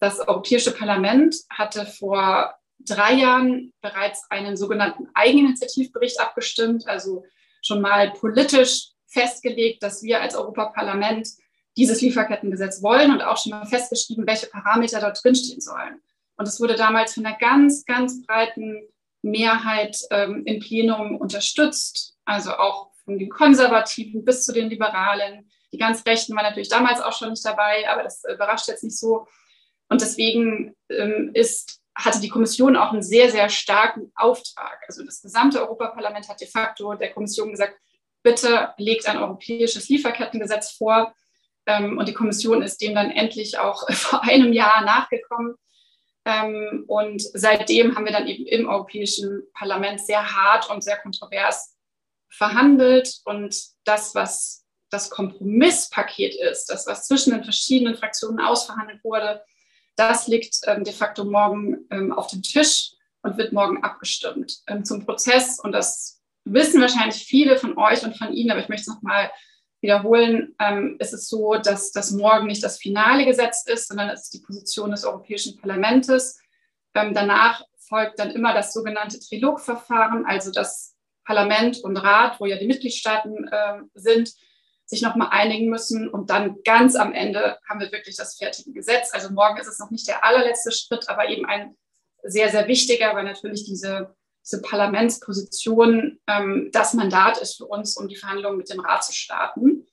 Das 0.00 0.20
Europäische 0.20 0.72
Parlament 0.72 1.36
hatte 1.50 1.84
vor 1.84 2.54
drei 2.78 3.14
Jahren 3.14 3.72
bereits 3.80 4.24
einen 4.30 4.56
sogenannten 4.56 5.08
Eigeninitiativbericht 5.14 6.20
abgestimmt, 6.20 6.86
also 6.86 7.24
schon 7.62 7.80
mal 7.80 8.12
politisch 8.12 8.92
festgelegt, 9.08 9.82
dass 9.82 10.02
wir 10.02 10.20
als 10.20 10.34
Europaparlament 10.34 11.28
dieses 11.76 12.00
Lieferkettengesetz 12.00 12.82
wollen 12.82 13.12
und 13.12 13.22
auch 13.22 13.36
schon 13.36 13.50
mal 13.50 13.66
festgeschrieben, 13.66 14.26
welche 14.26 14.46
Parameter 14.46 15.00
dort 15.00 15.22
drinstehen 15.22 15.60
sollen. 15.60 16.00
Und 16.36 16.46
es 16.46 16.60
wurde 16.60 16.76
damals 16.76 17.14
von 17.14 17.26
einer 17.26 17.36
ganz, 17.38 17.84
ganz 17.84 18.24
breiten 18.24 18.82
Mehrheit 19.22 19.98
ähm, 20.10 20.42
im 20.44 20.60
Plenum 20.60 21.16
unterstützt, 21.16 22.16
also 22.24 22.52
auch 22.52 22.92
von 23.04 23.18
den 23.18 23.28
Konservativen 23.28 24.24
bis 24.24 24.44
zu 24.44 24.52
den 24.52 24.68
Liberalen. 24.68 25.50
Die 25.72 25.78
ganz 25.78 26.04
Rechten 26.06 26.34
waren 26.36 26.44
natürlich 26.44 26.68
damals 26.68 27.00
auch 27.00 27.12
schon 27.12 27.30
nicht 27.30 27.44
dabei, 27.44 27.88
aber 27.88 28.02
das 28.02 28.22
überrascht 28.24 28.68
jetzt 28.68 28.84
nicht 28.84 28.98
so. 28.98 29.26
Und 29.88 30.00
deswegen 30.00 30.76
ähm, 30.90 31.30
ist, 31.34 31.80
hatte 31.94 32.20
die 32.20 32.28
Kommission 32.28 32.76
auch 32.76 32.92
einen 32.92 33.02
sehr, 33.02 33.30
sehr 33.30 33.48
starken 33.48 34.12
Auftrag. 34.14 34.82
Also 34.86 35.04
das 35.04 35.22
gesamte 35.22 35.60
Europaparlament 35.60 36.28
hat 36.28 36.40
de 36.40 36.48
facto 36.48 36.94
der 36.94 37.12
Kommission 37.12 37.50
gesagt, 37.50 37.76
bitte 38.28 38.74
legt 38.76 39.06
ein 39.06 39.16
europäisches 39.16 39.88
Lieferkettengesetz 39.88 40.72
vor. 40.72 41.14
Ähm, 41.66 41.96
und 41.96 42.08
die 42.08 42.14
Kommission 42.14 42.62
ist 42.62 42.82
dem 42.82 42.94
dann 42.94 43.10
endlich 43.10 43.58
auch 43.58 43.88
vor 43.90 44.22
einem 44.22 44.52
Jahr 44.52 44.84
nachgekommen. 44.84 45.54
Ähm, 46.26 46.84
und 46.86 47.22
seitdem 47.22 47.96
haben 47.96 48.04
wir 48.04 48.12
dann 48.12 48.28
eben 48.28 48.46
im 48.46 48.68
Europäischen 48.68 49.42
Parlament 49.54 50.00
sehr 50.00 50.34
hart 50.34 50.68
und 50.70 50.84
sehr 50.84 50.98
kontrovers 50.98 51.74
verhandelt 52.30 53.20
und 53.24 53.56
das, 53.84 54.14
was 54.14 54.66
das 54.90 55.08
Kompromisspaket 55.08 56.34
ist, 56.34 56.66
das, 56.66 56.86
was 56.86 57.06
zwischen 57.06 57.32
den 57.32 57.44
verschiedenen 57.44 57.96
Fraktionen 57.96 58.40
ausverhandelt 58.40 59.02
wurde, 59.02 59.42
das 59.96 60.28
liegt 60.28 60.58
ähm, 60.66 60.84
de 60.84 60.92
facto 60.92 61.24
morgen 61.24 62.12
auf 62.12 62.28
dem 62.28 62.42
Tisch 62.42 62.92
und 63.22 63.38
wird 63.38 63.52
morgen 63.52 63.82
abgestimmt. 63.82 64.58
Zum 64.84 65.04
Prozess, 65.04 65.58
und 65.58 65.72
das 65.72 66.17
wissen 66.52 66.80
wahrscheinlich 66.80 67.24
viele 67.24 67.56
von 67.56 67.76
euch 67.76 68.02
und 68.04 68.16
von 68.16 68.32
Ihnen, 68.32 68.50
aber 68.50 68.60
ich 68.60 68.68
möchte 68.68 68.90
es 68.90 68.94
nochmal 68.94 69.30
wiederholen, 69.80 70.54
ähm, 70.58 70.96
ist 70.98 71.12
es 71.12 71.28
so, 71.28 71.54
dass 71.54 71.92
das 71.92 72.10
morgen 72.10 72.46
nicht 72.46 72.64
das 72.64 72.78
finale 72.78 73.24
Gesetz 73.24 73.64
ist, 73.66 73.88
sondern 73.88 74.10
es 74.10 74.24
ist 74.24 74.34
die 74.34 74.40
Position 74.40 74.90
des 74.90 75.04
Europäischen 75.04 75.56
Parlaments. 75.56 76.40
Ähm, 76.94 77.14
danach 77.14 77.62
folgt 77.78 78.18
dann 78.18 78.30
immer 78.30 78.54
das 78.54 78.72
sogenannte 78.72 79.20
Trilogverfahren, 79.20 80.26
also 80.26 80.50
das 80.50 80.96
Parlament 81.24 81.78
und 81.84 81.96
Rat, 81.96 82.40
wo 82.40 82.46
ja 82.46 82.56
die 82.56 82.66
Mitgliedstaaten 82.66 83.48
äh, 83.48 83.80
sind, 83.94 84.32
sich 84.86 85.02
nochmal 85.02 85.28
einigen 85.30 85.68
müssen. 85.68 86.08
Und 86.08 86.30
dann 86.30 86.56
ganz 86.64 86.96
am 86.96 87.12
Ende 87.12 87.58
haben 87.68 87.80
wir 87.80 87.92
wirklich 87.92 88.16
das 88.16 88.36
fertige 88.36 88.72
Gesetz. 88.72 89.12
Also 89.12 89.30
morgen 89.32 89.58
ist 89.58 89.66
es 89.66 89.78
noch 89.78 89.90
nicht 89.90 90.08
der 90.08 90.24
allerletzte 90.24 90.72
Schritt, 90.72 91.08
aber 91.08 91.28
eben 91.28 91.44
ein 91.44 91.76
sehr, 92.22 92.48
sehr 92.48 92.66
wichtiger, 92.66 93.14
weil 93.14 93.24
natürlich 93.24 93.64
diese, 93.64 94.14
diese 94.44 94.62
Parlamentsposition 94.62 96.18
ähm, 96.26 96.70
das 96.72 96.94
Mandat 96.94 97.38
ist 97.38 97.56
für 97.56 97.66
uns, 97.66 97.96
um 97.96 98.08
die 98.08 98.16
Verhandlungen 98.16 98.58
mit 98.58 98.70
dem 98.70 98.80
Rat 98.80 99.04
zu 99.04 99.12
starten. 99.12 99.86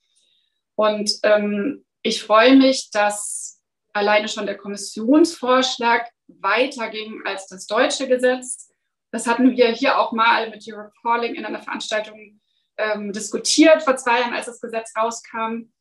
Und 0.74 1.10
ähm, 1.22 1.84
ich 2.02 2.22
freue 2.22 2.56
mich, 2.56 2.90
dass 2.90 3.60
alleine 3.92 4.28
schon 4.28 4.46
der 4.46 4.56
Kommissionsvorschlag 4.56 6.08
weiterging 6.28 7.22
als 7.24 7.46
das 7.48 7.66
deutsche 7.66 8.06
Gesetz. 8.08 8.70
Das 9.10 9.26
hatten 9.26 9.56
wir 9.56 9.68
hier 9.68 9.98
auch 9.98 10.12
mal 10.12 10.50
mit 10.50 10.64
Europe 10.68 10.92
Calling 11.02 11.34
in 11.34 11.44
einer 11.44 11.62
Veranstaltung 11.62 12.40
ähm, 12.76 13.12
diskutiert 13.12 13.82
vor 13.82 13.96
zwei 13.96 14.20
Jahren, 14.20 14.34
als 14.34 14.46
das 14.46 14.60
Gesetz 14.60 14.92
rauskam. 14.96 15.72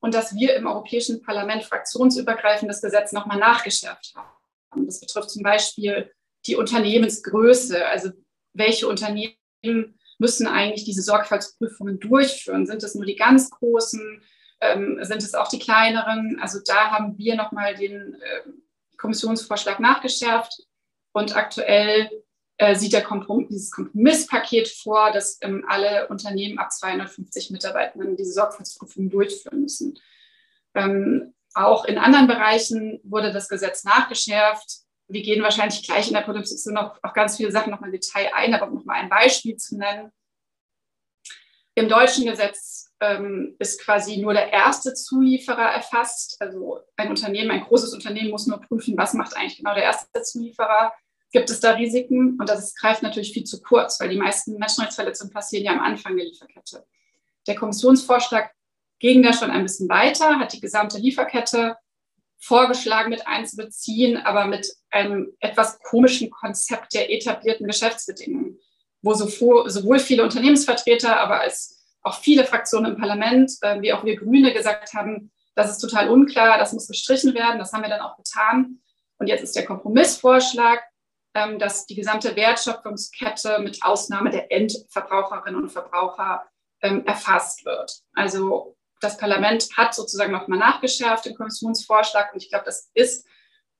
Und 0.00 0.14
dass 0.14 0.34
wir 0.34 0.56
im 0.56 0.66
Europäischen 0.66 1.22
Parlament 1.22 1.64
fraktionsübergreifend 1.64 2.68
das 2.68 2.82
Gesetz 2.82 3.12
nochmal 3.12 3.38
nachgeschärft 3.38 4.14
haben. 4.16 4.86
Das 4.86 5.00
betrifft 5.00 5.30
zum 5.30 5.42
Beispiel 5.42 6.12
die 6.46 6.56
Unternehmensgröße. 6.56 7.86
Also 7.86 8.10
welche 8.52 8.88
Unternehmen 8.88 9.98
müssen 10.18 10.46
eigentlich 10.46 10.84
diese 10.84 11.02
Sorgfaltsprüfungen 11.02 12.00
durchführen? 12.00 12.66
Sind 12.66 12.82
es 12.82 12.94
nur 12.94 13.04
die 13.04 13.16
ganz 13.16 13.50
großen? 13.50 14.22
Ähm, 14.60 14.98
sind 15.02 15.22
es 15.22 15.34
auch 15.34 15.48
die 15.48 15.58
kleineren? 15.58 16.38
Also 16.40 16.60
da 16.64 16.90
haben 16.90 17.18
wir 17.18 17.34
nochmal 17.34 17.74
den 17.74 18.14
äh, 18.14 18.50
Kommissionsvorschlag 18.96 19.80
nachgeschärft. 19.80 20.62
Und 21.12 21.36
aktuell 21.36 22.10
äh, 22.56 22.74
sieht 22.76 22.92
der 22.92 23.02
Komprom 23.02 23.48
dieses 23.48 23.70
Kompromisspaket 23.70 24.68
vor, 24.68 25.10
dass 25.10 25.38
ähm, 25.42 25.64
alle 25.68 26.08
Unternehmen 26.08 26.58
ab 26.58 26.72
250 26.72 27.50
Mitarbeitenden 27.50 28.16
diese 28.16 28.32
Sorgfaltsprüfung 28.32 29.10
durchführen 29.10 29.62
müssen. 29.62 29.98
Ähm, 30.74 31.34
auch 31.54 31.84
in 31.84 31.98
anderen 31.98 32.28
Bereichen 32.28 33.00
wurde 33.02 33.32
das 33.32 33.48
Gesetz 33.48 33.84
nachgeschärft. 33.84 34.82
Wir 35.12 35.22
gehen 35.22 35.42
wahrscheinlich 35.42 35.82
gleich 35.82 36.08
in 36.08 36.14
der 36.14 36.22
Produktion 36.22 36.74
noch 36.74 36.98
auf 37.02 37.12
ganz 37.12 37.36
viele 37.36 37.52
Sachen 37.52 37.70
nochmal 37.70 37.90
im 37.90 38.00
Detail 38.00 38.30
ein, 38.34 38.54
aber 38.54 38.68
um 38.68 38.74
nochmal 38.74 39.00
ein 39.00 39.08
Beispiel 39.08 39.56
zu 39.56 39.76
nennen. 39.76 40.10
Im 41.74 41.88
deutschen 41.88 42.26
Gesetz 42.26 42.92
ähm, 43.00 43.56
ist 43.58 43.80
quasi 43.82 44.18
nur 44.18 44.34
der 44.34 44.52
erste 44.52 44.94
Zulieferer 44.94 45.72
erfasst. 45.72 46.36
Also 46.40 46.80
ein 46.96 47.08
Unternehmen, 47.08 47.50
ein 47.50 47.64
großes 47.64 47.94
Unternehmen 47.94 48.30
muss 48.30 48.46
nur 48.46 48.60
prüfen, 48.60 48.96
was 48.96 49.14
macht 49.14 49.36
eigentlich 49.36 49.58
genau 49.58 49.74
der 49.74 49.84
erste 49.84 50.22
Zulieferer 50.22 50.92
gibt 51.32 51.48
es 51.50 51.60
da 51.60 51.72
Risiken 51.72 52.36
und 52.38 52.48
das 52.48 52.74
greift 52.74 53.02
natürlich 53.02 53.32
viel 53.32 53.44
zu 53.44 53.60
kurz, 53.62 53.98
weil 53.98 54.10
die 54.10 54.18
meisten 54.18 54.58
Menschenrechtsverletzungen 54.58 55.32
passieren 55.32 55.64
ja 55.64 55.72
am 55.72 55.80
Anfang 55.80 56.16
der 56.16 56.26
Lieferkette. 56.26 56.86
Der 57.46 57.56
Kommissionsvorschlag 57.56 58.52
ging 59.00 59.22
da 59.22 59.32
schon 59.32 59.50
ein 59.50 59.62
bisschen 59.62 59.88
weiter, 59.88 60.38
hat 60.38 60.52
die 60.52 60.60
gesamte 60.60 60.98
Lieferkette 60.98 61.76
vorgeschlagen 62.42 63.10
mit 63.10 63.26
einzubeziehen, 63.26 64.16
aber 64.16 64.46
mit 64.46 64.66
einem 64.90 65.32
etwas 65.38 65.78
komischen 65.78 66.30
Konzept 66.30 66.92
der 66.92 67.12
etablierten 67.12 67.66
Geschäftsbedingungen, 67.66 68.58
wo 69.00 69.14
sowohl 69.14 69.98
viele 70.00 70.24
Unternehmensvertreter, 70.24 71.18
aber 71.20 71.40
als 71.40 71.80
auch 72.02 72.18
viele 72.18 72.44
Fraktionen 72.44 72.92
im 72.92 73.00
Parlament, 73.00 73.52
äh, 73.62 73.80
wie 73.80 73.92
auch 73.92 74.04
wir 74.04 74.16
Grüne 74.16 74.52
gesagt 74.52 74.92
haben, 74.92 75.30
das 75.54 75.70
ist 75.70 75.78
total 75.78 76.08
unklar, 76.08 76.58
das 76.58 76.72
muss 76.72 76.88
gestrichen 76.88 77.34
werden, 77.34 77.58
das 77.58 77.72
haben 77.72 77.82
wir 77.82 77.90
dann 77.90 78.00
auch 78.00 78.16
getan. 78.16 78.80
Und 79.18 79.28
jetzt 79.28 79.42
ist 79.42 79.54
der 79.54 79.64
Kompromissvorschlag, 79.64 80.82
ähm, 81.34 81.60
dass 81.60 81.86
die 81.86 81.94
gesamte 81.94 82.34
Wertschöpfungskette 82.34 83.60
mit 83.60 83.84
Ausnahme 83.84 84.30
der 84.30 84.50
Endverbraucherinnen 84.50 85.62
und 85.62 85.70
Verbraucher 85.70 86.44
ähm, 86.80 87.04
erfasst 87.06 87.64
wird. 87.64 88.00
Also 88.14 88.76
das 89.02 89.16
Parlament 89.18 89.68
hat 89.76 89.94
sozusagen 89.94 90.32
nochmal 90.32 90.58
nachgeschärft 90.58 91.26
den 91.26 91.34
Kommissionsvorschlag 91.34 92.32
und 92.32 92.42
ich 92.42 92.48
glaube, 92.48 92.64
das 92.64 92.90
ist 92.94 93.26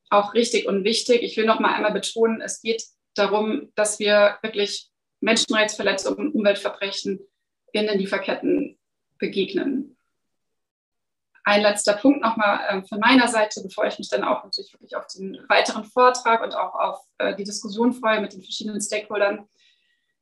auch 0.09 0.33
richtig 0.33 0.67
und 0.67 0.83
wichtig. 0.83 1.23
Ich 1.23 1.37
will 1.37 1.45
noch 1.45 1.59
mal 1.59 1.73
einmal 1.73 1.93
betonen, 1.93 2.41
es 2.41 2.61
geht 2.61 2.83
darum, 3.15 3.71
dass 3.75 3.99
wir 3.99 4.37
wirklich 4.41 4.89
Menschenrechtsverletzungen 5.21 6.27
und 6.27 6.35
Umweltverbrechen 6.35 7.19
in 7.71 7.87
den 7.87 7.97
Lieferketten 7.97 8.77
begegnen. 9.17 9.97
Ein 11.45 11.61
letzter 11.61 11.93
Punkt 11.93 12.21
nochmal 12.21 12.59
äh, 12.69 12.87
von 12.87 12.99
meiner 12.99 13.27
Seite, 13.27 13.61
bevor 13.63 13.85
ich 13.85 13.97
mich 13.97 14.09
dann 14.09 14.23
auch 14.23 14.43
natürlich 14.43 14.71
wirklich 14.73 14.95
auf 14.95 15.07
den 15.07 15.37
weiteren 15.49 15.83
Vortrag 15.83 16.41
und 16.41 16.55
auch 16.55 16.75
auf 16.75 16.99
äh, 17.17 17.35
die 17.35 17.43
Diskussion 17.43 17.93
freue 17.93 18.21
mit 18.21 18.33
den 18.33 18.41
verschiedenen 18.41 18.81
Stakeholdern. 18.81 19.47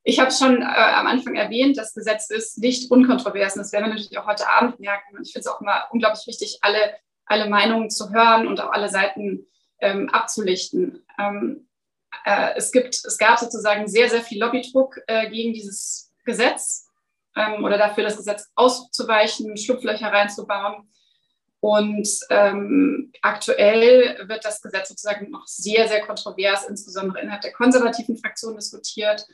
Ich 0.04 0.20
habe 0.20 0.32
schon 0.32 0.62
äh, 0.62 0.66
am 0.66 1.08
Anfang 1.08 1.36
erwähnt, 1.36 1.78
das 1.78 1.94
Gesetz 1.94 2.30
ist 2.30 2.58
nicht 2.58 2.90
unkontrovers. 2.90 3.56
Und 3.56 3.60
das 3.60 3.72
werden 3.72 3.86
wir 3.86 3.90
natürlich 3.90 4.18
auch 4.18 4.28
heute 4.28 4.50
Abend 4.50 4.80
merken. 4.80 5.16
Und 5.16 5.28
ich 5.28 5.34
finde 5.34 5.48
es 5.48 5.54
auch 5.54 5.62
immer 5.62 5.86
unglaublich 5.92 6.26
wichtig, 6.26 6.60
alle, 6.62 6.96
alle 7.26 7.50
Meinungen 7.50 7.90
zu 7.90 8.12
hören 8.12 8.48
und 8.48 8.60
auch 8.62 8.72
alle 8.72 8.90
Seiten 8.90 9.46
ähm, 9.80 10.10
abzulichten. 10.10 11.06
Ähm, 11.20 11.68
äh, 12.26 12.56
es, 12.56 12.72
gibt, 12.72 12.96
es 12.96 13.18
gab 13.18 13.40
sozusagen 13.40 13.88
sehr, 13.88 14.10
sehr 14.10 14.22
viel 14.22 14.40
Lobbydruck 14.40 15.00
äh, 15.08 15.30
gegen 15.30 15.54
dieses 15.54 16.12
Gesetz 16.26 16.88
ähm, 17.36 17.64
oder 17.64 17.78
dafür, 17.78 18.04
das 18.04 18.18
Gesetz 18.18 18.50
auszuweichen, 18.56 19.56
Schlupflöcher 19.58 20.12
reinzubauen. 20.12 20.88
Und 21.60 22.10
ähm, 22.32 23.12
aktuell 23.22 24.28
wird 24.28 24.44
das 24.44 24.62
Gesetz 24.62 24.90
sozusagen 24.90 25.30
noch 25.30 25.46
sehr, 25.46 25.88
sehr 25.88 26.02
kontrovers, 26.02 26.68
insbesondere 26.68 27.22
innerhalb 27.22 27.44
der 27.44 27.54
konservativen 27.54 28.18
Fraktion 28.18 28.56
diskutiert. 28.56 29.28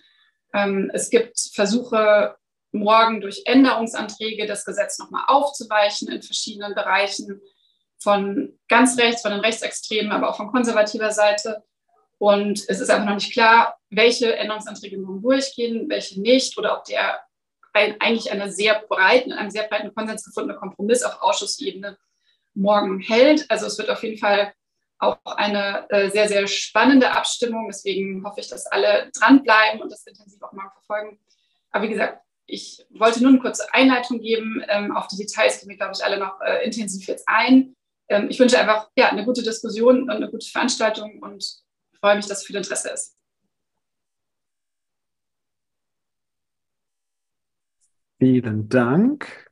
Ähm, 0.53 0.91
es 0.93 1.09
gibt 1.09 1.37
Versuche, 1.53 2.35
morgen 2.71 3.21
durch 3.21 3.43
Änderungsanträge 3.45 4.45
das 4.45 4.65
Gesetz 4.65 4.99
nochmal 4.99 5.23
aufzuweichen 5.27 6.09
in 6.09 6.21
verschiedenen 6.21 6.75
Bereichen 6.75 7.41
von 7.99 8.57
ganz 8.67 8.97
rechts, 8.97 9.21
von 9.21 9.31
den 9.31 9.39
Rechtsextremen, 9.39 10.11
aber 10.11 10.29
auch 10.29 10.37
von 10.37 10.51
konservativer 10.51 11.11
Seite. 11.11 11.63
Und 12.19 12.63
es 12.67 12.79
ist 12.79 12.89
einfach 12.89 13.05
noch 13.05 13.15
nicht 13.15 13.33
klar, 13.33 13.77
welche 13.89 14.35
Änderungsanträge 14.35 14.99
nun 14.99 15.21
durchgehen, 15.21 15.89
welche 15.89 16.21
nicht, 16.21 16.57
oder 16.57 16.77
ob 16.77 16.85
der 16.85 17.19
ein, 17.73 17.99
eigentlich 18.01 18.31
eine 18.31 18.51
sehr 18.51 18.81
breiten, 18.87 19.31
einem 19.31 19.51
sehr 19.51 19.67
breiten 19.67 19.93
Konsens 19.93 20.25
gefundene 20.25 20.59
Kompromiss 20.59 21.03
auf 21.03 21.21
Ausschussebene 21.21 21.97
morgen 22.53 22.99
hält. 22.99 23.49
Also 23.49 23.67
es 23.67 23.77
wird 23.77 23.89
auf 23.89 24.03
jeden 24.03 24.17
Fall 24.17 24.53
auch 24.99 25.19
eine 25.25 25.89
äh, 25.89 26.09
sehr, 26.09 26.27
sehr 26.27 26.47
spannende 26.47 27.11
Abstimmung. 27.11 27.67
Deswegen 27.67 28.23
hoffe 28.25 28.39
ich, 28.39 28.47
dass 28.47 28.65
alle 28.65 29.11
dranbleiben 29.13 29.81
und 29.81 29.91
das 29.91 30.05
intensiv 30.05 30.41
auch 30.41 30.53
morgen 30.53 30.71
verfolgen. 30.71 31.19
Aber 31.71 31.83
wie 31.83 31.89
gesagt, 31.89 32.23
ich 32.47 32.85
wollte 32.89 33.21
nur 33.21 33.29
eine 33.29 33.39
kurze 33.39 33.73
Einleitung 33.73 34.19
geben. 34.19 34.63
Ähm, 34.69 34.95
auf 34.95 35.07
die 35.07 35.17
Details 35.17 35.59
gehen 35.59 35.69
wir, 35.69 35.77
glaube 35.77 35.93
ich, 35.95 36.03
alle 36.03 36.17
noch 36.17 36.39
äh, 36.41 36.63
intensiv 36.65 37.07
jetzt 37.07 37.27
ein. 37.27 37.75
Ähm, 38.09 38.27
ich 38.29 38.39
wünsche 38.39 38.57
einfach 38.57 38.89
ja, 38.97 39.09
eine 39.09 39.25
gute 39.25 39.43
Diskussion 39.43 40.03
und 40.03 40.09
eine 40.09 40.31
gute 40.31 40.47
Veranstaltung 40.49 41.19
und 41.19 41.61
freue 41.99 42.15
mich, 42.15 42.25
dass 42.25 42.45
viel 42.45 42.55
Interesse 42.55 42.89
ist. 42.89 43.15
Vielen 48.19 48.67
Dank. 48.67 49.46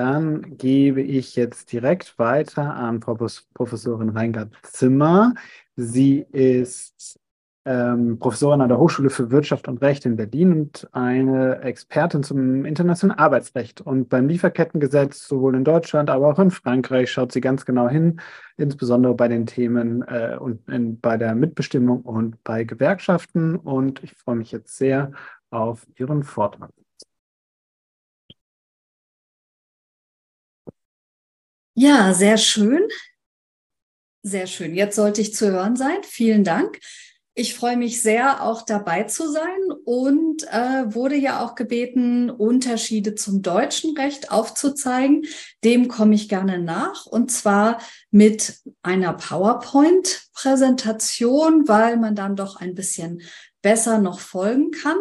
Dann 0.00 0.56
gebe 0.56 1.02
ich 1.02 1.36
jetzt 1.36 1.70
direkt 1.72 2.18
weiter 2.18 2.74
an 2.74 3.02
Frau 3.02 3.18
Professorin 3.52 4.08
Reingard 4.08 4.50
Zimmer. 4.62 5.34
Sie 5.76 6.24
ist 6.32 7.20
ähm, 7.66 8.18
Professorin 8.18 8.62
an 8.62 8.70
der 8.70 8.78
Hochschule 8.78 9.10
für 9.10 9.30
Wirtschaft 9.30 9.68
und 9.68 9.82
Recht 9.82 10.06
in 10.06 10.16
Berlin 10.16 10.52
und 10.54 10.88
eine 10.92 11.60
Expertin 11.60 12.22
zum 12.22 12.64
internationalen 12.64 13.18
Arbeitsrecht. 13.18 13.82
Und 13.82 14.08
beim 14.08 14.26
Lieferkettengesetz, 14.26 15.28
sowohl 15.28 15.54
in 15.54 15.64
Deutschland, 15.64 16.08
aber 16.08 16.28
auch 16.28 16.38
in 16.38 16.50
Frankreich, 16.50 17.12
schaut 17.12 17.32
sie 17.32 17.42
ganz 17.42 17.66
genau 17.66 17.86
hin, 17.86 18.22
insbesondere 18.56 19.14
bei 19.14 19.28
den 19.28 19.44
Themen 19.44 20.00
äh, 20.08 20.38
und 20.40 20.66
in, 20.66 20.98
bei 20.98 21.18
der 21.18 21.34
Mitbestimmung 21.34 22.00
und 22.00 22.42
bei 22.42 22.64
Gewerkschaften. 22.64 23.54
Und 23.54 24.02
ich 24.02 24.14
freue 24.14 24.36
mich 24.36 24.50
jetzt 24.50 24.78
sehr 24.78 25.12
auf 25.50 25.86
Ihren 25.98 26.22
Vortrag. 26.22 26.70
Ja, 31.82 32.12
sehr 32.12 32.36
schön. 32.36 32.86
Sehr 34.22 34.46
schön. 34.46 34.74
Jetzt 34.74 34.96
sollte 34.96 35.22
ich 35.22 35.34
zu 35.34 35.50
hören 35.50 35.76
sein. 35.76 35.96
Vielen 36.02 36.44
Dank. 36.44 36.78
Ich 37.32 37.54
freue 37.54 37.78
mich 37.78 38.02
sehr, 38.02 38.42
auch 38.42 38.66
dabei 38.66 39.04
zu 39.04 39.32
sein 39.32 39.72
und 39.86 40.42
äh, 40.52 40.94
wurde 40.94 41.16
ja 41.16 41.42
auch 41.42 41.54
gebeten, 41.54 42.28
Unterschiede 42.28 43.14
zum 43.14 43.40
deutschen 43.40 43.96
Recht 43.96 44.30
aufzuzeigen. 44.30 45.24
Dem 45.64 45.88
komme 45.88 46.14
ich 46.14 46.28
gerne 46.28 46.58
nach 46.58 47.06
und 47.06 47.32
zwar 47.32 47.80
mit 48.10 48.60
einer 48.82 49.14
PowerPoint-Präsentation, 49.14 51.66
weil 51.66 51.96
man 51.96 52.14
dann 52.14 52.36
doch 52.36 52.56
ein 52.56 52.74
bisschen 52.74 53.22
besser 53.62 54.00
noch 54.00 54.20
folgen 54.20 54.70
kann. 54.70 54.98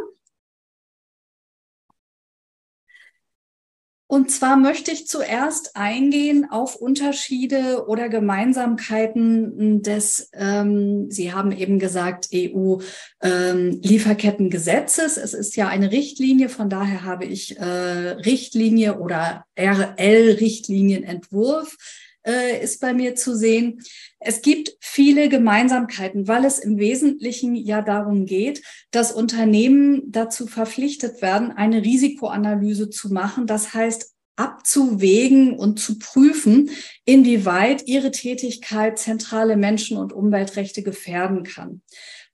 Und 4.12 4.32
zwar 4.32 4.58
möchte 4.58 4.90
ich 4.90 5.06
zuerst 5.06 5.76
eingehen 5.76 6.50
auf 6.50 6.76
Unterschiede 6.76 7.86
oder 7.86 8.10
Gemeinsamkeiten 8.10 9.84
des, 9.84 10.32
ähm, 10.34 11.12
Sie 11.12 11.32
haben 11.32 11.52
eben 11.52 11.78
gesagt, 11.78 12.30
EU-Lieferkettengesetzes. 12.34 15.18
Ähm, 15.18 15.24
es 15.24 15.36
ist 15.36 15.56
ja 15.56 15.68
eine 15.68 15.92
Richtlinie, 15.92 16.50
von 16.50 16.72
daher 16.72 17.04
habe 17.04 17.26
ich 17.26 17.60
äh, 17.60 17.64
Richtlinie 17.64 18.98
oder 18.98 19.46
RL-Richtlinienentwurf 19.56 21.78
äh, 22.26 22.62
ist 22.62 22.82
bei 22.82 22.94
mir 22.94 23.16
zu 23.16 23.36
sehen. 23.36 23.82
Es 24.20 24.42
gibt 24.42 24.76
viele 24.80 25.30
Gemeinsamkeiten, 25.30 26.28
weil 26.28 26.46
es 26.46 26.60
im 26.60 26.78
Wesentlichen 26.78 27.56
ja 27.56 27.82
darum 27.82 28.26
geht, 28.26 28.62
dass 28.92 29.12
Unternehmen 29.12 30.12
dazu 30.12 30.48
verpflichtet 30.48 31.22
werden, 31.22 31.52
eine 31.52 31.84
Risikoanalyse 31.84 32.90
zu 32.90 33.14
machen. 33.14 33.48
Das 33.48 33.74
heißt, 33.74 34.14
abzuwägen 34.40 35.58
und 35.60 35.80
zu 35.80 36.00
prüfen, 36.00 36.70
inwieweit 37.04 37.88
ihre 37.88 38.12
Tätigkeit 38.12 38.98
zentrale 38.98 39.58
Menschen- 39.58 39.98
und 39.98 40.14
Umweltrechte 40.14 40.82
gefährden 40.82 41.44
kann. 41.44 41.82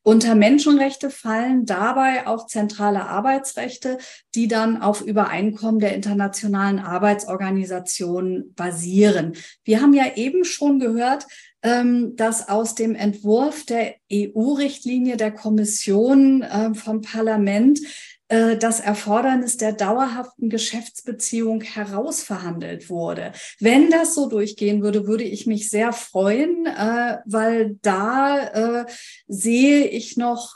Unter 0.08 0.36
Menschenrechte 0.36 1.10
fallen 1.10 1.66
dabei 1.66 2.28
auch 2.28 2.46
zentrale 2.46 3.08
Arbeitsrechte, 3.08 3.98
die 4.36 4.48
dann 4.48 4.80
auf 4.80 5.02
Übereinkommen 5.02 5.80
der 5.80 5.96
internationalen 5.96 6.78
Arbeitsorganisationen 6.78 8.54
basieren. 8.54 9.34
Wir 9.64 9.82
haben 9.82 9.96
ja 9.96 10.16
eben 10.16 10.46
schon 10.46 10.78
gehört, 10.80 11.26
ähm, 11.64 12.16
dass 12.16 12.50
aus 12.50 12.76
dem 12.76 12.94
Entwurf 12.94 13.66
der 13.66 13.96
EU-Richtlinie 14.14 15.18
der 15.18 15.32
Kommission 15.32 16.46
ähm, 16.48 16.76
vom 16.76 17.02
Parlament 17.02 17.80
äh, 17.80 17.88
das 18.28 18.80
Erfordernis 18.80 19.58
der 19.58 19.74
dauerhaften 19.74 20.50
Geschäftsbeziehung 20.50 21.62
herausverhandelt 21.62 22.90
wurde. 22.90 23.32
Wenn 23.60 23.92
das 23.92 24.16
so 24.16 24.28
durchgehen 24.28 24.82
würde, 24.82 25.08
würde 25.08 25.24
ich 25.24 25.46
mich 25.46 25.70
sehr 25.70 25.94
freuen, 25.94 26.66
äh, 26.66 27.18
weil 27.26 27.78
da 27.82 28.82
äh, 28.82 28.86
sehe 29.28 29.86
ich 29.86 30.18
noch 30.18 30.56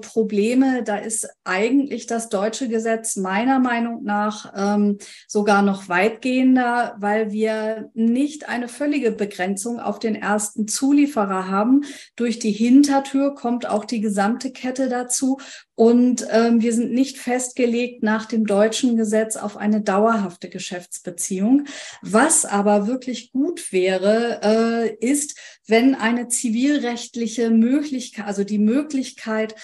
Probleme. 0.00 0.82
Da 0.82 0.96
ist 0.96 1.28
eigentlich 1.44 2.06
das 2.06 2.28
deutsche 2.28 2.68
Gesetz 2.68 3.16
meiner 3.16 3.58
Meinung 3.58 4.04
nach 4.04 4.52
ähm, 4.56 4.98
sogar 5.26 5.62
noch 5.62 5.88
weitgehender, 5.88 6.96
weil 6.98 7.32
wir 7.32 7.90
nicht 7.94 8.48
eine 8.48 8.68
völlige 8.68 9.12
Begrenzung 9.12 9.80
auf 9.80 9.98
den 9.98 10.14
ersten 10.14 10.68
Zulieferer 10.68 11.48
haben. 11.48 11.84
Durch 12.16 12.38
die 12.38 12.52
Hintertür 12.52 13.34
kommt 13.34 13.66
auch 13.66 13.84
die 13.84 14.00
gesamte 14.00 14.52
Kette 14.52 14.88
dazu 14.88 15.38
und 15.78 16.26
ähm, 16.32 16.60
wir 16.60 16.72
sind 16.72 16.90
nicht 16.90 17.18
festgelegt 17.18 18.02
nach 18.02 18.26
dem 18.26 18.46
deutschen 18.46 18.96
Gesetz 18.96 19.36
auf 19.36 19.56
eine 19.56 19.80
dauerhafte 19.80 20.48
Geschäftsbeziehung. 20.48 21.66
Was 22.02 22.44
aber 22.44 22.88
wirklich 22.88 23.30
gut 23.30 23.70
wäre, 23.72 24.40
äh, 24.42 24.96
ist, 24.96 25.38
wenn 25.68 25.94
eine 25.94 26.26
zivilrechtliche 26.26 27.50
Möglichkeit, 27.50 28.26
also 28.26 28.42
die 28.42 28.58
Möglichkeit, 28.58 29.54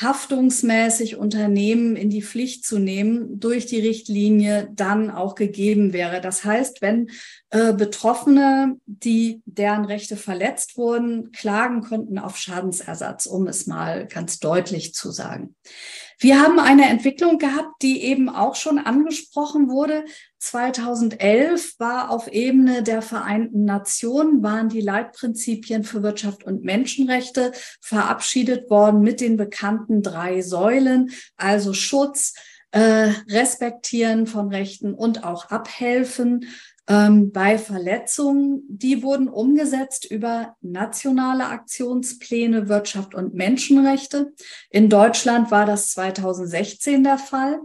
haftungsmäßig 0.00 1.16
Unternehmen 1.16 1.94
in 1.94 2.10
die 2.10 2.22
Pflicht 2.22 2.64
zu 2.64 2.78
nehmen, 2.78 3.38
durch 3.38 3.66
die 3.66 3.80
Richtlinie 3.80 4.68
dann 4.72 5.10
auch 5.10 5.36
gegeben 5.36 5.92
wäre. 5.92 6.20
Das 6.20 6.44
heißt, 6.44 6.82
wenn 6.82 7.10
äh, 7.50 7.72
Betroffene, 7.72 8.76
die 8.86 9.40
deren 9.44 9.84
Rechte 9.84 10.16
verletzt 10.16 10.76
wurden, 10.76 11.30
klagen 11.30 11.82
konnten 11.82 12.18
auf 12.18 12.36
Schadensersatz, 12.36 13.26
um 13.26 13.46
es 13.46 13.66
mal 13.66 14.08
ganz 14.08 14.40
deutlich 14.40 14.94
zu 14.94 15.12
sagen. 15.12 15.54
Wir 16.18 16.40
haben 16.40 16.58
eine 16.58 16.88
Entwicklung 16.88 17.38
gehabt, 17.38 17.82
die 17.82 18.02
eben 18.02 18.28
auch 18.28 18.54
schon 18.56 18.78
angesprochen 18.78 19.68
wurde. 19.68 20.04
2011 20.44 21.76
war 21.78 22.10
auf 22.10 22.28
Ebene 22.28 22.82
der 22.82 23.00
Vereinten 23.00 23.64
Nationen, 23.64 24.42
waren 24.42 24.68
die 24.68 24.82
Leitprinzipien 24.82 25.84
für 25.84 26.02
Wirtschaft 26.02 26.44
und 26.44 26.64
Menschenrechte 26.64 27.52
verabschiedet 27.80 28.68
worden 28.68 29.00
mit 29.00 29.22
den 29.22 29.38
bekannten 29.38 30.02
drei 30.02 30.42
Säulen, 30.42 31.12
also 31.38 31.72
Schutz, 31.72 32.34
äh, 32.72 33.12
Respektieren 33.30 34.26
von 34.26 34.48
Rechten 34.48 34.92
und 34.92 35.24
auch 35.24 35.50
Abhelfen 35.50 36.46
ähm, 36.88 37.32
bei 37.32 37.56
Verletzungen. 37.56 38.64
Die 38.68 39.02
wurden 39.02 39.28
umgesetzt 39.28 40.04
über 40.10 40.56
nationale 40.60 41.46
Aktionspläne 41.46 42.68
Wirtschaft 42.68 43.14
und 43.14 43.32
Menschenrechte. 43.32 44.34
In 44.68 44.90
Deutschland 44.90 45.50
war 45.50 45.64
das 45.64 45.90
2016 45.92 47.02
der 47.02 47.16
Fall. 47.18 47.60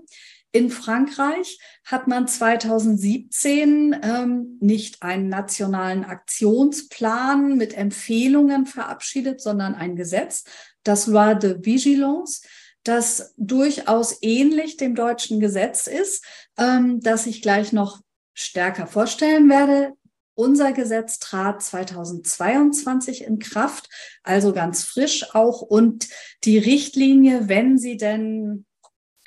In 0.52 0.72
Frankreich 0.72 1.60
hat 1.86 2.08
man 2.08 2.28
2017 2.28 3.96
ähm, 4.02 4.58
nicht 4.60 5.04
einen 5.04 5.30
nationalen 5.30 6.04
Aktionsplan 6.04 7.56
mit 7.56 7.76
Empfehlungen 7.76 8.66
verabschiedet, 8.66 9.42
sondern 9.42 9.76
ein 9.76 9.96
Gesetz, 9.96 10.46
das 10.84 11.06
Loi 11.06 11.36
de 11.36 11.64
Vigilance, 11.64 12.42
das 12.84 13.34
durchaus 13.38 14.18
ähnlich 14.22 14.78
dem 14.78 14.96
deutschen 14.96 15.40
Gesetz 15.40 15.86
ist, 15.86 16.26
ähm, 16.58 17.00
das 17.02 17.28
ich 17.28 17.44
gleich 17.44 17.72
noch 17.72 18.02
stärker 18.34 18.88
vorstellen 18.88 19.50
werde. 19.50 19.94
Unser 20.34 20.72
Gesetz 20.72 21.20
trat 21.20 21.62
2022 21.62 23.26
in 23.26 23.38
Kraft, 23.38 23.90
also 24.24 24.54
ganz 24.54 24.84
frisch 24.84 25.36
auch. 25.36 25.62
Und 25.62 26.08
die 26.46 26.58
Richtlinie, 26.58 27.50
wenn 27.50 27.78
sie 27.78 27.98
denn 27.98 28.66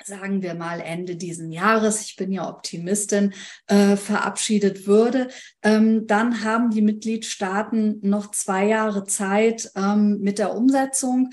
sagen 0.04 0.42
wir 0.42 0.54
mal 0.54 0.80
Ende 0.80 1.16
diesen 1.16 1.50
Jahres, 1.50 2.02
ich 2.02 2.16
bin 2.16 2.32
ja 2.32 2.48
Optimistin, 2.48 3.32
äh, 3.66 3.96
verabschiedet 3.96 4.86
würde, 4.86 5.28
ähm, 5.62 6.06
dann 6.06 6.44
haben 6.44 6.70
die 6.70 6.82
Mitgliedstaaten 6.82 7.98
noch 8.02 8.30
zwei 8.30 8.66
Jahre 8.66 9.04
Zeit 9.04 9.70
ähm, 9.76 10.18
mit 10.20 10.38
der 10.38 10.54
Umsetzung. 10.54 11.30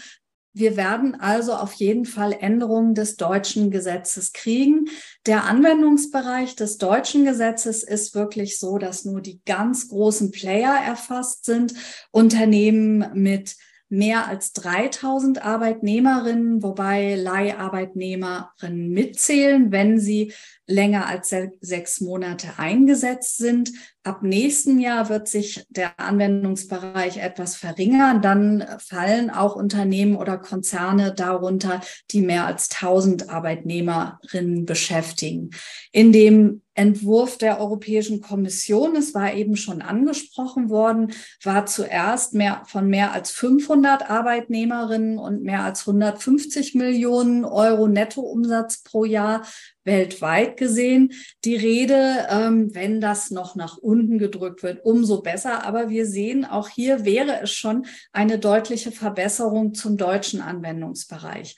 Wir 0.53 0.75
werden 0.75 1.15
also 1.19 1.53
auf 1.53 1.73
jeden 1.73 2.05
Fall 2.05 2.33
Änderungen 2.33 2.95
des 2.95 3.17
deutschen 3.17 3.69
Gesetzes 3.69 4.33
kriegen. 4.33 4.85
Der 5.25 5.45
Anwendungsbereich 5.45 6.55
des 6.55 6.77
deutschen 6.77 7.23
Gesetzes 7.23 7.83
ist 7.83 8.15
wirklich 8.15 8.57
so, 8.59 8.77
dass 8.77 9.05
nur 9.05 9.21
die 9.21 9.41
ganz 9.45 9.89
großen 9.89 10.31
Player 10.31 10.75
erfasst 10.75 11.45
sind, 11.45 11.73
Unternehmen 12.11 13.05
mit 13.13 13.55
mehr 13.89 14.27
als 14.27 14.53
3000 14.53 15.43
Arbeitnehmerinnen, 15.43 16.61
wobei 16.61 17.15
Leiharbeitnehmerinnen 17.15 18.89
mitzählen, 18.89 19.71
wenn 19.71 19.99
sie 19.99 20.33
länger 20.67 21.07
als 21.07 21.33
sechs 21.61 21.99
Monate 21.99 22.47
eingesetzt 22.57 23.37
sind. 23.37 23.71
Ab 24.03 24.21
nächsten 24.21 24.79
Jahr 24.79 25.09
wird 25.09 25.27
sich 25.27 25.65
der 25.69 25.99
Anwendungsbereich 25.99 27.17
etwas 27.17 27.55
verringern. 27.55 28.21
Dann 28.21 28.63
fallen 28.77 29.31
auch 29.31 29.55
Unternehmen 29.55 30.15
oder 30.15 30.37
Konzerne 30.37 31.13
darunter, 31.13 31.81
die 32.11 32.21
mehr 32.21 32.45
als 32.45 32.69
1000 32.71 33.29
Arbeitnehmerinnen 33.29 34.65
beschäftigen. 34.65 35.49
In 35.91 36.11
dem 36.11 36.61
Entwurf 36.79 37.37
der 37.37 37.59
Europäischen 37.59 38.21
Kommission, 38.21 38.95
es 38.95 39.13
war 39.13 39.33
eben 39.33 39.57
schon 39.57 39.81
angesprochen 39.81 40.69
worden, 40.69 41.11
war 41.43 41.65
zuerst 41.65 42.33
mehr 42.33 42.63
von 42.67 42.87
mehr 42.87 43.11
als 43.11 43.31
500 43.31 44.09
Arbeitnehmerinnen 44.09 45.17
und 45.17 45.43
mehr 45.43 45.65
als 45.65 45.81
150 45.81 46.75
Millionen 46.75 47.43
Euro 47.43 47.89
Nettoumsatz 47.89 48.81
pro 48.83 49.03
Jahr 49.03 49.41
weltweit 49.83 50.55
gesehen 50.55 51.11
die 51.43 51.57
Rede. 51.57 52.27
Ähm, 52.29 52.73
wenn 52.73 53.01
das 53.01 53.29
noch 53.29 53.55
nach 53.55 53.75
unten 53.77 54.17
gedrückt 54.17 54.63
wird, 54.63 54.85
umso 54.85 55.21
besser. 55.21 55.65
Aber 55.65 55.89
wir 55.89 56.05
sehen, 56.05 56.45
auch 56.45 56.69
hier 56.69 57.03
wäre 57.03 57.41
es 57.41 57.51
schon 57.51 57.87
eine 58.13 58.39
deutliche 58.39 58.93
Verbesserung 58.93 59.73
zum 59.73 59.97
deutschen 59.97 60.39
Anwendungsbereich. 60.39 61.57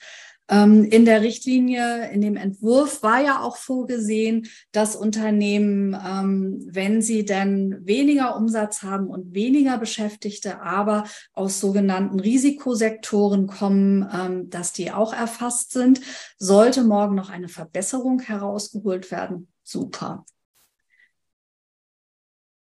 Ähm, 0.52 0.84
in 0.84 1.06
der 1.06 1.22
Richtlinie, 1.22 2.10
in 2.10 2.20
dem 2.20 2.36
Entwurf 2.36 3.02
war 3.02 3.22
ja 3.22 3.40
auch 3.40 3.56
vorgesehen, 3.56 4.48
dass 4.70 4.94
Unternehmen, 4.94 5.94
ähm, 5.94 6.62
wenn 6.66 7.00
sie 7.00 7.24
denn 7.24 7.78
weniger 7.86 8.36
Umsatz 8.36 8.82
haben 8.82 9.06
und 9.06 9.34
weniger 9.34 9.78
Beschäftigte, 9.78 10.60
aber 10.60 11.04
aus 11.32 11.58
sogenannten 11.58 12.20
Risikosektoren 12.20 13.46
kommen, 13.46 14.06
ähm, 14.12 14.50
dass 14.50 14.74
die 14.74 14.92
auch 14.92 15.14
erfasst 15.14 15.72
sind. 15.72 16.02
Sollte 16.36 16.84
morgen 16.84 17.14
noch 17.14 17.30
eine 17.30 17.48
Verbesserung 17.48 18.20
herausgeholt 18.20 19.10
werden, 19.10 19.48
super. 19.62 20.26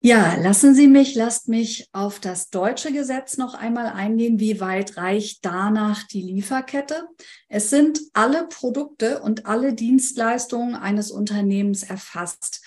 Ja, 0.07 0.37
lassen 0.37 0.73
Sie 0.77 0.87
mich, 0.87 1.17
lasst 1.17 1.49
mich 1.49 1.89
auf 1.91 2.21
das 2.21 2.51
deutsche 2.51 2.93
Gesetz 2.93 3.39
noch 3.39 3.55
einmal 3.55 3.87
eingehen. 3.87 4.39
Wie 4.39 4.61
weit 4.61 4.97
reicht 4.97 5.45
danach 5.45 6.05
die 6.05 6.23
Lieferkette? 6.23 7.09
Es 7.49 7.71
sind 7.71 7.99
alle 8.13 8.47
Produkte 8.47 9.21
und 9.21 9.47
alle 9.47 9.75
Dienstleistungen 9.75 10.77
eines 10.77 11.11
Unternehmens 11.11 11.83
erfasst 11.83 12.65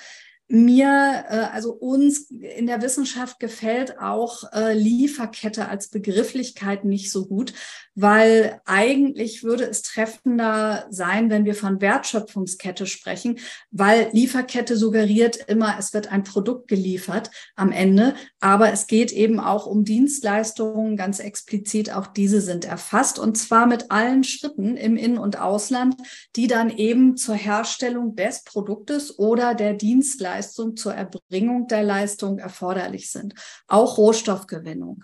mir, 0.50 1.26
äh, 1.30 1.36
also 1.54 1.72
uns 1.72 2.32
in 2.32 2.66
der 2.66 2.82
Wissenschaft 2.82 3.40
gefällt 3.40 4.00
auch 4.00 4.52
äh, 4.52 4.74
Lieferkette 4.74 5.70
als 5.70 5.90
Begrifflichkeit 5.90 6.86
nicht 6.86 7.12
so 7.12 7.28
gut, 7.28 7.54
weil 8.02 8.62
eigentlich 8.66 9.44
würde 9.44 9.66
es 9.66 9.82
treffender 9.82 10.86
sein, 10.90 11.30
wenn 11.30 11.46
wir 11.46 11.56
von 11.56 11.82
Wertschöpfungskette 11.82 12.86
sprechen, 12.86 13.40
weil 13.72 14.10
Lieferkette 14.12 14.78
suggeriert 14.78 15.38
immer, 15.48 15.76
es 15.80 15.94
wird 15.94 16.12
ein 16.12 16.24
Produkt 16.24 16.68
geliefert 16.68 17.32
am 17.56 17.72
Ende, 17.72 18.16
aber 18.40 18.72
es 18.72 18.88
geht 18.88 19.12
eben 19.12 19.40
auch 19.40 19.66
um 19.66 19.84
Dienstleistungen, 19.84 20.98
ganz 20.98 21.20
explizit, 21.20 21.94
auch 21.94 22.08
diese 22.08 22.42
sind 22.42 22.66
erfasst. 22.66 23.20
Und 23.20 23.38
zwar 23.38 23.66
mit 23.66 23.92
allen 23.92 24.24
Schritten 24.24 24.78
im 24.78 24.98
In- 24.98 25.18
und 25.18 25.40
Ausland, 25.40 25.96
die 26.36 26.48
dann 26.48 26.70
eben 26.70 27.18
zur 27.18 27.36
Herstellung 27.36 28.16
des 28.16 28.44
Produktes 28.44 29.18
oder 29.18 29.56
der 29.56 29.74
Dienstleistung 29.74 30.30
Leistung 30.30 30.76
zur 30.76 30.94
Erbringung 30.94 31.68
der 31.68 31.84
Leistung 31.84 32.40
erforderlich 32.40 33.12
sind, 33.12 33.34
auch 33.68 33.98
Rohstoffgewinnung. 33.98 35.04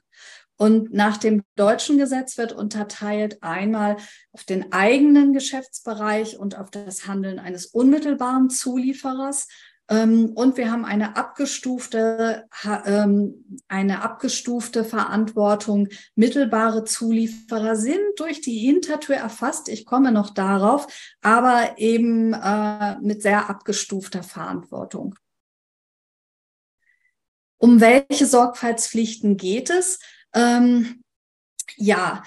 Und 0.58 0.94
nach 0.94 1.18
dem 1.18 1.44
deutschen 1.56 1.98
Gesetz 1.98 2.38
wird 2.38 2.54
unterteilt 2.54 3.44
einmal 3.44 3.98
auf 4.32 4.46
den 4.46 4.72
eigenen 4.72 5.34
Geschäftsbereich 5.34 6.40
und 6.40 6.58
auf 6.58 6.72
das 6.72 7.08
Handeln 7.08 7.40
eines 7.40 7.66
unmittelbaren 7.66 8.50
Zulieferers. 8.50 9.48
Ähm, 9.88 10.32
und 10.34 10.58
wir 10.58 10.72
haben 10.72 10.86
eine 10.86 11.16
abgestufte, 11.16 12.48
ähm, 12.86 13.62
eine 13.68 14.02
abgestufte 14.02 14.84
Verantwortung. 14.84 15.90
Mittelbare 16.16 16.86
Zulieferer 16.86 17.76
sind 17.76 18.00
durch 18.18 18.42
die 18.42 18.58
Hintertür 18.58 19.18
erfasst. 19.18 19.70
Ich 19.70 19.86
komme 19.86 20.12
noch 20.12 20.32
darauf, 20.32 20.88
aber 21.22 21.78
eben 21.78 22.34
äh, 22.34 22.98
mit 23.02 23.22
sehr 23.22 23.50
abgestufter 23.50 24.24
Verantwortung. 24.24 25.16
Um 27.58 27.80
welche 27.80 28.26
Sorgfaltspflichten 28.26 29.38
geht 29.38 29.70
es? 29.70 30.00
Ähm, 30.36 31.02
ja, 31.78 32.24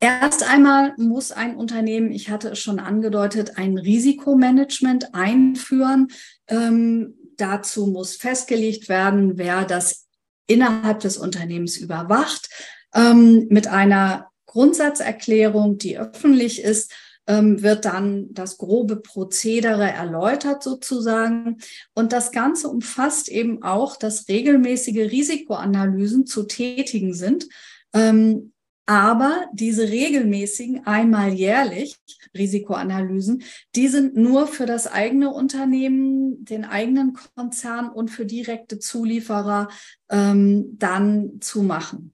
erst 0.00 0.42
einmal 0.42 0.94
muss 0.98 1.32
ein 1.32 1.56
Unternehmen, 1.56 2.12
ich 2.12 2.28
hatte 2.28 2.50
es 2.50 2.58
schon 2.58 2.78
angedeutet, 2.78 3.56
ein 3.56 3.78
Risikomanagement 3.78 5.14
einführen. 5.14 6.08
Ähm, 6.48 7.14
dazu 7.36 7.86
muss 7.86 8.16
festgelegt 8.16 8.88
werden, 8.88 9.38
wer 9.38 9.64
das 9.64 10.06
innerhalb 10.46 11.00
des 11.00 11.16
Unternehmens 11.16 11.76
überwacht, 11.76 12.50
ähm, 12.94 13.46
mit 13.48 13.66
einer 13.66 14.30
Grundsatzerklärung, 14.46 15.78
die 15.78 15.98
öffentlich 15.98 16.62
ist 16.62 16.92
ähm, 17.26 17.62
wird 17.62 17.84
dann 17.84 18.32
das 18.32 18.58
grobe 18.58 18.96
Prozedere 18.96 19.90
erläutert 19.90 20.62
sozusagen. 20.62 21.58
Und 21.94 22.12
das 22.12 22.32
Ganze 22.32 22.68
umfasst 22.68 23.28
eben 23.28 23.62
auch, 23.62 23.96
dass 23.96 24.28
regelmäßige 24.28 25.10
Risikoanalysen 25.10 26.26
zu 26.26 26.44
tätigen 26.44 27.14
sind. 27.14 27.48
Ähm, 27.92 28.52
aber 28.86 29.46
diese 29.54 29.88
regelmäßigen, 29.88 30.86
einmal 30.86 31.32
jährlich 31.32 31.96
Risikoanalysen, 32.36 33.42
die 33.74 33.88
sind 33.88 34.14
nur 34.14 34.46
für 34.46 34.66
das 34.66 34.86
eigene 34.86 35.32
Unternehmen, 35.32 36.44
den 36.44 36.66
eigenen 36.66 37.16
Konzern 37.34 37.88
und 37.88 38.10
für 38.10 38.26
direkte 38.26 38.78
Zulieferer 38.78 39.68
ähm, 40.10 40.76
dann 40.78 41.40
zu 41.40 41.62
machen. 41.62 42.12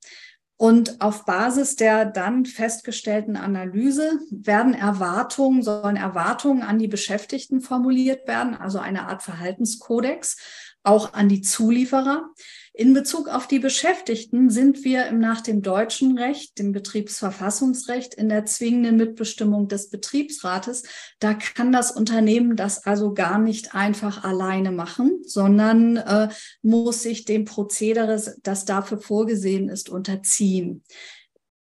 Und 0.61 1.01
auf 1.01 1.25
Basis 1.25 1.75
der 1.75 2.05
dann 2.05 2.45
festgestellten 2.45 3.39
Analyse 3.39 4.21
werden 4.31 4.75
Erwartungen, 4.75 5.63
sollen 5.63 5.97
Erwartungen 5.97 6.63
an 6.63 6.79
die 6.79 6.87
Beschäftigten 6.87 7.63
formuliert 7.63 8.29
werden, 8.29 8.55
also 8.55 8.79
eine 8.79 9.09
Art 9.09 9.23
Verhaltenskodex. 9.23 10.37
auch 10.83 11.15
an 11.15 11.31
die 11.31 11.41
Zulieferer. 11.41 12.29
In 12.81 12.95
Bezug 12.95 13.29
auf 13.29 13.47
die 13.47 13.59
Beschäftigten 13.59 14.49
sind 14.49 14.85
wir 14.85 15.13
nach 15.13 15.43
dem 15.43 15.61
deutschen 15.61 16.17
Recht, 16.17 16.59
dem 16.59 16.73
Betriebsverfassungsrecht, 16.73 18.15
in 18.15 18.31
der 18.31 18.47
zwingenden 18.47 18.97
Mitbestimmung 18.97 19.69
des 19.69 19.91
Betriebsrates. 19.91 20.85
Da 21.19 21.35
kann 21.35 21.73
das 21.73 21.93
Unternehmen 21.93 22.57
das 22.57 22.87
also 22.87 23.13
gar 23.13 23.39
nicht 23.39 23.75
einfach 23.75 24.25
alleine 24.25 24.73
machen, 24.73 25.21
sondern 25.27 25.99
äh, 25.99 26.31
muss 26.63 27.03
sich 27.03 27.27
dem 27.27 27.45
Prozedere, 27.45 28.19
das 28.43 28.65
dafür 28.65 28.97
vorgesehen 28.97 29.69
ist, 29.69 29.91
unterziehen. 29.91 30.83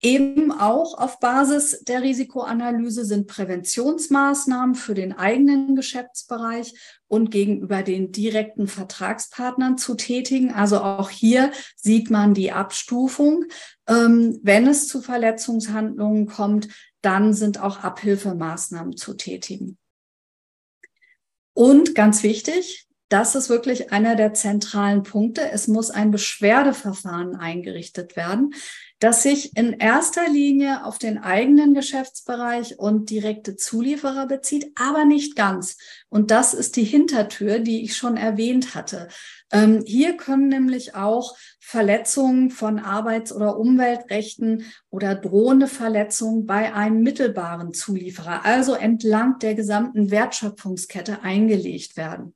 Eben 0.04 0.52
auch 0.52 0.98
auf 0.98 1.20
Basis 1.20 1.84
der 1.84 2.02
Risikoanalyse 2.02 3.06
sind 3.06 3.28
Präventionsmaßnahmen 3.28 4.74
für 4.74 4.96
den 4.96 5.14
eigenen 5.14 5.76
Geschäftsbereich 5.76 6.74
und 7.08 7.30
gegenüber 7.30 7.84
den 7.84 8.12
direkten 8.12 8.68
Vertragspartnern 8.68 9.78
zu 9.78 9.94
tätigen. 9.94 10.52
Also 10.54 10.82
auch 10.82 11.12
hier 11.12 11.52
sieht 11.76 12.10
man 12.10 12.34
die 12.34 12.52
Abstufung. 12.52 13.46
Ähm, 13.88 14.40
wenn 14.42 14.66
es 14.66 14.88
zu 14.88 15.04
Verletzungshandlungen 15.04 16.26
kommt, 16.26 16.70
dann 17.04 17.36
sind 17.36 17.62
auch 17.62 17.84
Abhilfemaßnahmen 17.84 18.98
zu 18.98 19.14
tätigen. 19.14 19.78
Und 21.54 21.94
ganz 21.94 22.24
wichtig, 22.24 22.88
das 23.10 23.36
ist 23.36 23.50
wirklich 23.50 23.92
einer 23.92 24.16
der 24.16 24.34
zentralen 24.34 25.04
Punkte. 25.04 25.52
Es 25.52 25.68
muss 25.68 25.92
ein 25.92 26.10
Beschwerdeverfahren 26.10 27.36
eingerichtet 27.36 28.16
werden 28.16 28.56
das 29.02 29.24
sich 29.24 29.58
in 29.58 29.74
erster 29.74 30.30
Linie 30.30 30.86
auf 30.86 31.00
den 31.00 31.18
eigenen 31.18 31.74
Geschäftsbereich 31.74 32.78
und 32.78 33.10
direkte 33.10 33.56
Zulieferer 33.56 34.28
bezieht, 34.28 34.72
aber 34.76 35.06
nicht 35.06 35.36
ganz. 35.36 35.78
Und 36.10 36.30
das 36.30 36.54
ist 36.54 36.76
die 36.76 36.84
Hintertür, 36.84 37.58
die 37.58 37.84
ich 37.84 37.98
schon 37.98 38.16
erwähnt 38.16 38.76
hatte. 38.76 39.08
Ähm, 39.52 39.84
hier 39.88 40.18
können 40.18 40.50
nämlich 40.50 40.94
auch 40.94 41.36
Verletzungen 41.60 42.52
von 42.52 42.78
Arbeits- 42.78 43.34
oder 43.34 43.58
Umweltrechten 43.58 44.66
oder 44.92 45.16
drohende 45.16 45.68
Verletzungen 45.68 46.46
bei 46.46 46.72
einem 46.72 47.02
mittelbaren 47.02 47.74
Zulieferer, 47.74 48.46
also 48.46 48.76
entlang 48.76 49.40
der 49.40 49.56
gesamten 49.56 50.12
Wertschöpfungskette 50.12 51.24
eingelegt 51.24 51.98
werden. 51.98 52.36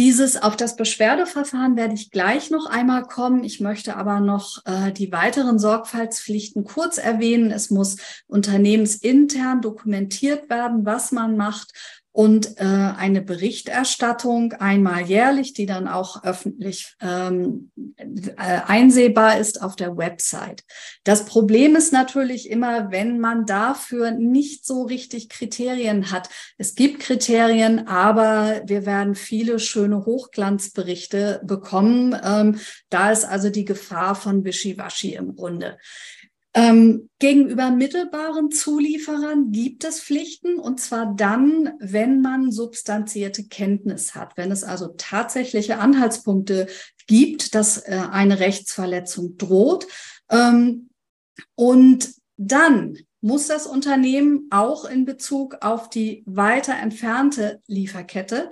Dieses 0.00 0.40
auf 0.42 0.56
das 0.56 0.76
Beschwerdeverfahren 0.76 1.76
werde 1.76 1.92
ich 1.92 2.10
gleich 2.10 2.50
noch 2.50 2.64
einmal 2.64 3.02
kommen. 3.02 3.44
Ich 3.44 3.60
möchte 3.60 3.98
aber 3.98 4.20
noch 4.20 4.64
äh, 4.64 4.92
die 4.92 5.12
weiteren 5.12 5.58
Sorgfaltspflichten 5.58 6.64
kurz 6.64 6.96
erwähnen. 6.96 7.50
Es 7.50 7.68
muss 7.68 7.98
unternehmensintern 8.26 9.60
dokumentiert 9.60 10.48
werden, 10.48 10.86
was 10.86 11.12
man 11.12 11.36
macht 11.36 11.74
und 12.12 12.58
äh, 12.58 12.64
eine 12.64 13.22
Berichterstattung 13.22 14.52
einmal 14.54 15.02
jährlich, 15.02 15.52
die 15.52 15.66
dann 15.66 15.86
auch 15.86 16.24
öffentlich 16.24 16.96
ähm, 17.00 17.70
äh, 17.96 18.34
einsehbar 18.36 19.38
ist 19.38 19.62
auf 19.62 19.76
der 19.76 19.96
Website. 19.96 20.64
Das 21.04 21.24
Problem 21.24 21.76
ist 21.76 21.92
natürlich 21.92 22.50
immer, 22.50 22.90
wenn 22.90 23.20
man 23.20 23.46
dafür 23.46 24.10
nicht 24.10 24.66
so 24.66 24.82
richtig 24.82 25.28
Kriterien 25.28 26.10
hat. 26.10 26.28
Es 26.58 26.74
gibt 26.74 27.00
Kriterien, 27.00 27.86
aber 27.86 28.62
wir 28.66 28.86
werden 28.86 29.14
viele 29.14 29.60
schöne 29.60 30.04
Hochglanzberichte 30.04 31.40
bekommen. 31.44 32.16
Ähm, 32.24 32.58
da 32.88 33.12
ist 33.12 33.24
also 33.24 33.50
die 33.50 33.64
Gefahr 33.64 34.16
von 34.16 34.44
Wischiwaschi 34.44 35.14
im 35.14 35.36
Grunde. 35.36 35.78
Ähm, 36.52 37.08
gegenüber 37.20 37.70
mittelbaren 37.70 38.50
Zulieferern 38.50 39.52
gibt 39.52 39.84
es 39.84 40.00
Pflichten 40.00 40.58
und 40.58 40.80
zwar 40.80 41.14
dann, 41.14 41.74
wenn 41.78 42.20
man 42.20 42.50
substanzierte 42.50 43.44
Kenntnis 43.44 44.16
hat, 44.16 44.36
wenn 44.36 44.50
es 44.50 44.64
also 44.64 44.88
tatsächliche 44.96 45.78
Anhaltspunkte 45.78 46.66
gibt, 47.06 47.54
dass 47.54 47.78
äh, 47.78 48.00
eine 48.10 48.40
Rechtsverletzung 48.40 49.36
droht. 49.36 49.86
Ähm, 50.28 50.90
und 51.54 52.14
dann 52.36 52.98
muss 53.20 53.46
das 53.46 53.66
Unternehmen 53.66 54.48
auch 54.50 54.84
in 54.84 55.04
Bezug 55.04 55.58
auf 55.60 55.88
die 55.88 56.24
weiter 56.26 56.74
entfernte 56.74 57.60
Lieferkette 57.66 58.50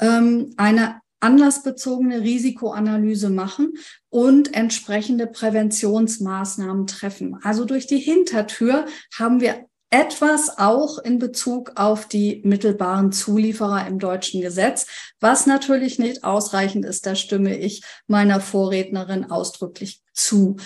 ähm, 0.00 0.52
eine 0.56 1.00
anlassbezogene 1.20 2.20
Risikoanalyse 2.20 3.30
machen 3.30 3.72
und 4.08 4.54
entsprechende 4.54 5.26
Präventionsmaßnahmen 5.26 6.86
treffen. 6.86 7.36
Also 7.42 7.64
durch 7.64 7.86
die 7.86 7.98
Hintertür 7.98 8.86
haben 9.16 9.40
wir 9.40 9.66
etwas 9.90 10.58
auch 10.58 10.98
in 10.98 11.18
Bezug 11.18 11.72
auf 11.76 12.06
die 12.06 12.42
mittelbaren 12.44 13.10
Zulieferer 13.10 13.86
im 13.86 13.98
deutschen 13.98 14.42
Gesetz, 14.42 14.86
was 15.18 15.46
natürlich 15.46 15.98
nicht 15.98 16.24
ausreichend 16.24 16.84
ist. 16.84 17.06
Da 17.06 17.14
stimme 17.14 17.56
ich 17.56 17.82
meiner 18.06 18.40
Vorrednerin 18.40 19.30
ausdrücklich 19.30 20.02
zu. 20.12 20.56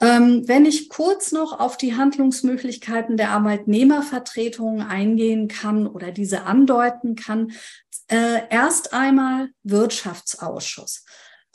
Ähm, 0.00 0.46
wenn 0.46 0.66
ich 0.66 0.88
kurz 0.88 1.32
noch 1.32 1.58
auf 1.60 1.76
die 1.76 1.96
Handlungsmöglichkeiten 1.96 3.16
der 3.16 3.30
Arbeitnehmervertretungen 3.30 4.86
eingehen 4.86 5.48
kann 5.48 5.86
oder 5.86 6.10
diese 6.10 6.42
andeuten 6.42 7.14
kann, 7.14 7.52
äh, 8.08 8.40
erst 8.50 8.92
einmal 8.92 9.48
Wirtschaftsausschuss. 9.62 11.04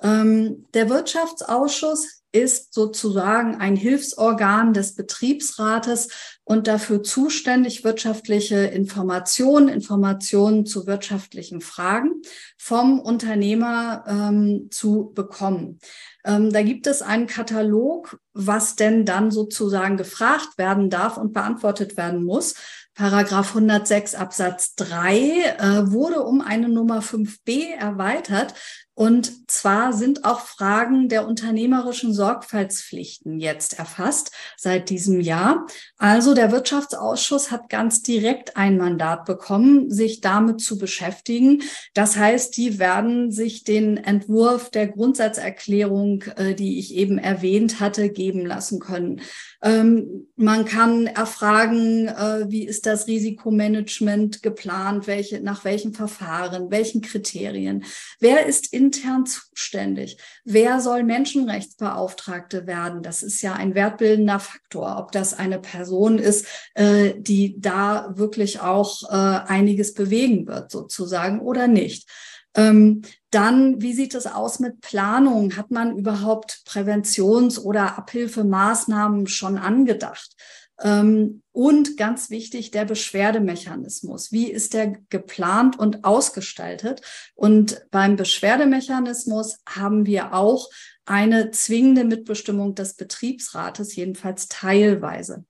Ähm, 0.01 0.65
der 0.73 0.89
Wirtschaftsausschuss 0.89 2.18
ist 2.31 2.73
sozusagen 2.73 3.55
ein 3.55 3.75
Hilfsorgan 3.75 4.73
des 4.73 4.95
Betriebsrates 4.95 6.09
und 6.43 6.67
dafür 6.67 7.03
zuständig, 7.03 7.83
wirtschaftliche 7.83 8.57
Informationen, 8.57 9.67
Informationen 9.67 10.65
zu 10.65 10.87
wirtschaftlichen 10.87 11.61
Fragen 11.61 12.21
vom 12.57 12.99
Unternehmer 12.99 14.03
ähm, 14.07 14.67
zu 14.71 15.11
bekommen. 15.13 15.79
Ähm, 16.23 16.51
da 16.51 16.61
gibt 16.61 16.87
es 16.87 17.01
einen 17.01 17.27
Katalog, 17.27 18.19
was 18.33 18.75
denn 18.75 19.05
dann 19.05 19.31
sozusagen 19.31 19.97
gefragt 19.97 20.57
werden 20.57 20.89
darf 20.89 21.17
und 21.17 21.33
beantwortet 21.33 21.97
werden 21.97 22.23
muss. 22.23 22.55
Paragraph 22.93 23.55
106 23.55 24.15
Absatz 24.15 24.75
3 24.75 25.15
äh, 25.15 25.91
wurde 25.91 26.21
um 26.23 26.41
eine 26.41 26.67
Nummer 26.67 27.01
5b 27.01 27.73
erweitert. 27.73 28.53
Und 28.99 29.49
zwar 29.49 29.93
sind 29.93 30.25
auch 30.25 30.41
Fragen 30.41 31.07
der 31.07 31.25
unternehmerischen 31.25 32.13
Sorgfaltspflichten 32.13 33.39
jetzt 33.39 33.79
erfasst 33.79 34.33
seit 34.57 34.89
diesem 34.89 35.21
Jahr. 35.21 35.67
Also 35.97 36.33
der 36.33 36.51
Wirtschaftsausschuss 36.51 37.49
hat 37.49 37.69
ganz 37.69 38.03
direkt 38.03 38.57
ein 38.57 38.77
Mandat 38.77 39.23
bekommen, 39.23 39.89
sich 39.89 40.19
damit 40.19 40.59
zu 40.59 40.77
beschäftigen. 40.77 41.61
Das 41.93 42.17
heißt, 42.17 42.57
die 42.57 42.77
werden 42.77 43.31
sich 43.31 43.63
den 43.63 43.95
Entwurf 43.95 44.69
der 44.69 44.89
Grundsatzerklärung, 44.89 46.23
äh, 46.35 46.53
die 46.53 46.77
ich 46.77 46.93
eben 46.93 47.19
erwähnt 47.19 47.79
hatte, 47.79 48.09
geben 48.09 48.45
lassen 48.45 48.81
können. 48.81 49.21
Ähm, 49.61 50.27
man 50.35 50.65
kann 50.65 51.07
erfragen, 51.07 52.07
äh, 52.07 52.45
wie 52.49 52.65
ist 52.65 52.85
das 52.85 53.07
Risikomanagement 53.07 54.41
geplant, 54.41 55.07
welche, 55.07 55.41
nach 55.41 55.63
welchen 55.65 55.93
Verfahren, 55.93 56.69
welchen 56.69 57.01
Kriterien, 57.01 57.85
wer 58.19 58.45
ist 58.45 58.73
intern 58.89 59.25
zuständig, 59.25 60.17
wer 60.43 60.81
soll 60.81 61.03
Menschenrechtsbeauftragte 61.03 62.65
werden. 62.65 63.03
Das 63.03 63.21
ist 63.21 63.41
ja 63.41 63.53
ein 63.53 63.75
wertbildender 63.75 64.39
Faktor, 64.39 64.97
ob 64.97 65.11
das 65.11 65.35
eine 65.35 65.59
Person 65.59 66.17
ist, 66.17 66.47
äh, 66.73 67.13
die 67.17 67.59
da 67.59 68.17
wirklich 68.17 68.61
auch 68.61 69.03
äh, 69.11 69.15
einiges 69.15 69.93
bewegen 69.93 70.47
wird, 70.47 70.71
sozusagen, 70.71 71.39
oder 71.39 71.67
nicht. 71.67 72.09
Ähm, 72.55 73.03
dann, 73.29 73.79
wie 73.79 73.93
sieht 73.93 74.15
es 74.15 74.25
aus 74.25 74.59
mit 74.59 74.81
Planung? 74.81 75.55
Hat 75.55 75.69
man 75.69 75.95
überhaupt 75.95 76.63
Präventions- 76.65 77.59
oder 77.59 77.95
Abhilfemaßnahmen 77.99 79.27
schon 79.27 79.59
angedacht? 79.59 80.35
Ähm, 80.81 81.41
und 81.51 81.97
ganz 81.97 82.29
wichtig, 82.29 82.71
der 82.71 82.85
Beschwerdemechanismus. 82.85 84.31
Wie 84.31 84.49
ist 84.49 84.73
der 84.73 84.93
geplant 85.09 85.77
und 85.77 86.05
ausgestaltet? 86.05 87.01
Und 87.35 87.85
beim 87.91 88.15
Beschwerdemechanismus 88.15 89.57
haben 89.67 90.05
wir 90.05 90.33
auch 90.33 90.69
eine 91.05 91.51
zwingende 91.51 92.05
Mitbestimmung 92.05 92.75
des 92.75 92.93
Betriebsrates, 92.93 93.95
jedenfalls 93.95 94.47
teilweise. 94.47 95.43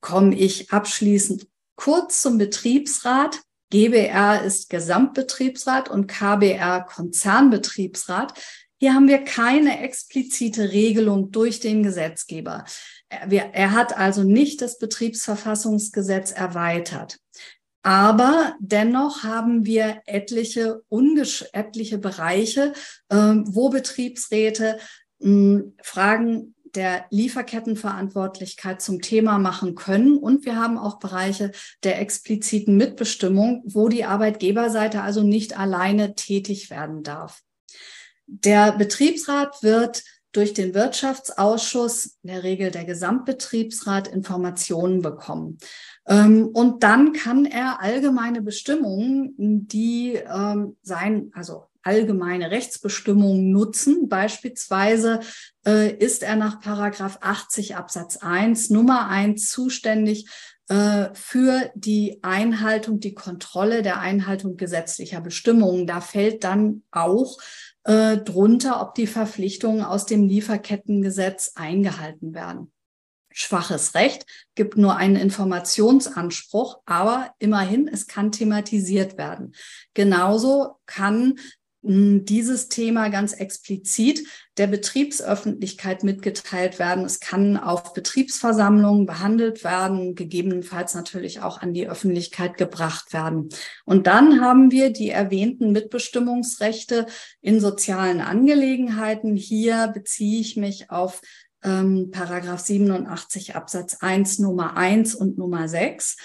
Komme 0.00 0.36
ich 0.36 0.70
abschließend 0.70 1.46
kurz 1.76 2.20
zum 2.20 2.36
Betriebsrat. 2.36 3.40
GBR 3.70 4.42
ist 4.42 4.68
Gesamtbetriebsrat 4.68 5.88
und 5.88 6.08
KBR 6.08 6.82
Konzernbetriebsrat. 6.82 8.34
Hier 8.78 8.92
haben 8.94 9.08
wir 9.08 9.24
keine 9.24 9.82
explizite 9.82 10.72
Regelung 10.72 11.32
durch 11.32 11.60
den 11.60 11.82
Gesetzgeber. 11.82 12.66
Er 13.08 13.72
hat 13.72 13.96
also 13.96 14.24
nicht 14.24 14.60
das 14.60 14.78
Betriebsverfassungsgesetz 14.78 16.32
erweitert. 16.32 17.18
Aber 17.88 18.54
dennoch 18.60 19.22
haben 19.22 19.64
wir 19.64 20.02
etliche, 20.04 20.82
etliche 21.54 21.96
Bereiche, 21.96 22.74
äh, 23.08 23.16
wo 23.16 23.70
Betriebsräte 23.70 24.78
mh, 25.20 25.62
Fragen 25.80 26.54
der 26.74 27.06
Lieferkettenverantwortlichkeit 27.08 28.82
zum 28.82 29.00
Thema 29.00 29.38
machen 29.38 29.74
können. 29.74 30.18
Und 30.18 30.44
wir 30.44 30.56
haben 30.56 30.76
auch 30.76 30.98
Bereiche 30.98 31.52
der 31.82 31.98
expliziten 31.98 32.76
Mitbestimmung, 32.76 33.62
wo 33.64 33.88
die 33.88 34.04
Arbeitgeberseite 34.04 35.00
also 35.00 35.22
nicht 35.22 35.58
alleine 35.58 36.14
tätig 36.14 36.68
werden 36.68 37.02
darf. 37.02 37.40
Der 38.26 38.72
Betriebsrat 38.72 39.62
wird 39.62 40.04
durch 40.32 40.52
den 40.52 40.74
Wirtschaftsausschuss, 40.74 42.18
in 42.22 42.28
der 42.28 42.42
Regel 42.42 42.70
der 42.70 42.84
Gesamtbetriebsrat, 42.84 44.08
Informationen 44.08 45.00
bekommen. 45.00 45.56
Ähm, 46.08 46.48
und 46.48 46.82
dann 46.82 47.12
kann 47.12 47.44
er 47.44 47.80
allgemeine 47.80 48.42
Bestimmungen, 48.42 49.34
die 49.36 50.14
ähm, 50.14 50.76
sein, 50.82 51.30
also 51.34 51.64
allgemeine 51.82 52.50
Rechtsbestimmungen 52.50 53.50
nutzen. 53.50 54.08
Beispielsweise 54.08 55.20
äh, 55.66 55.94
ist 55.94 56.22
er 56.22 56.36
nach 56.36 56.60
Paragraph 56.60 57.18
80 57.20 57.76
Absatz 57.76 58.18
1 58.18 58.70
Nummer 58.70 59.08
1 59.08 59.50
zuständig 59.50 60.28
äh, 60.68 61.08
für 61.14 61.70
die 61.74 62.18
Einhaltung, 62.22 63.00
die 63.00 63.14
Kontrolle 63.14 63.82
der 63.82 64.00
Einhaltung 64.00 64.56
gesetzlicher 64.56 65.20
Bestimmungen. 65.20 65.86
Da 65.86 66.00
fällt 66.00 66.44
dann 66.44 66.82
auch 66.90 67.38
äh, 67.84 68.18
drunter, 68.18 68.82
ob 68.82 68.94
die 68.94 69.06
Verpflichtungen 69.06 69.82
aus 69.82 70.04
dem 70.04 70.26
Lieferkettengesetz 70.26 71.52
eingehalten 71.54 72.34
werden. 72.34 72.70
Schwaches 73.40 73.94
Recht 73.94 74.26
gibt 74.56 74.76
nur 74.76 74.96
einen 74.96 75.14
Informationsanspruch, 75.14 76.80
aber 76.86 77.32
immerhin, 77.38 77.86
es 77.86 78.08
kann 78.08 78.32
thematisiert 78.32 79.16
werden. 79.16 79.54
Genauso 79.94 80.80
kann 80.86 81.38
dieses 81.80 82.68
Thema 82.68 83.08
ganz 83.08 83.32
explizit 83.32 84.26
der 84.56 84.66
Betriebsöffentlichkeit 84.66 86.02
mitgeteilt 86.02 86.80
werden. 86.80 87.04
Es 87.04 87.20
kann 87.20 87.56
auf 87.56 87.92
Betriebsversammlungen 87.92 89.06
behandelt 89.06 89.62
werden, 89.62 90.16
gegebenenfalls 90.16 90.96
natürlich 90.96 91.40
auch 91.40 91.60
an 91.60 91.72
die 91.72 91.88
Öffentlichkeit 91.88 92.56
gebracht 92.56 93.12
werden. 93.12 93.50
Und 93.84 94.08
dann 94.08 94.40
haben 94.40 94.72
wir 94.72 94.90
die 94.92 95.10
erwähnten 95.10 95.70
Mitbestimmungsrechte 95.70 97.06
in 97.40 97.60
sozialen 97.60 98.20
Angelegenheiten. 98.20 99.36
Hier 99.36 99.86
beziehe 99.94 100.40
ich 100.40 100.56
mich 100.56 100.90
auf 100.90 101.20
ähm, 101.62 102.10
Paragraph 102.10 102.60
87 102.60 103.56
Absatz 103.56 103.98
1 104.00 104.38
Nummer 104.38 104.76
1 104.76 105.14
und 105.14 105.38
Nummer 105.38 105.68
6. 105.68 106.16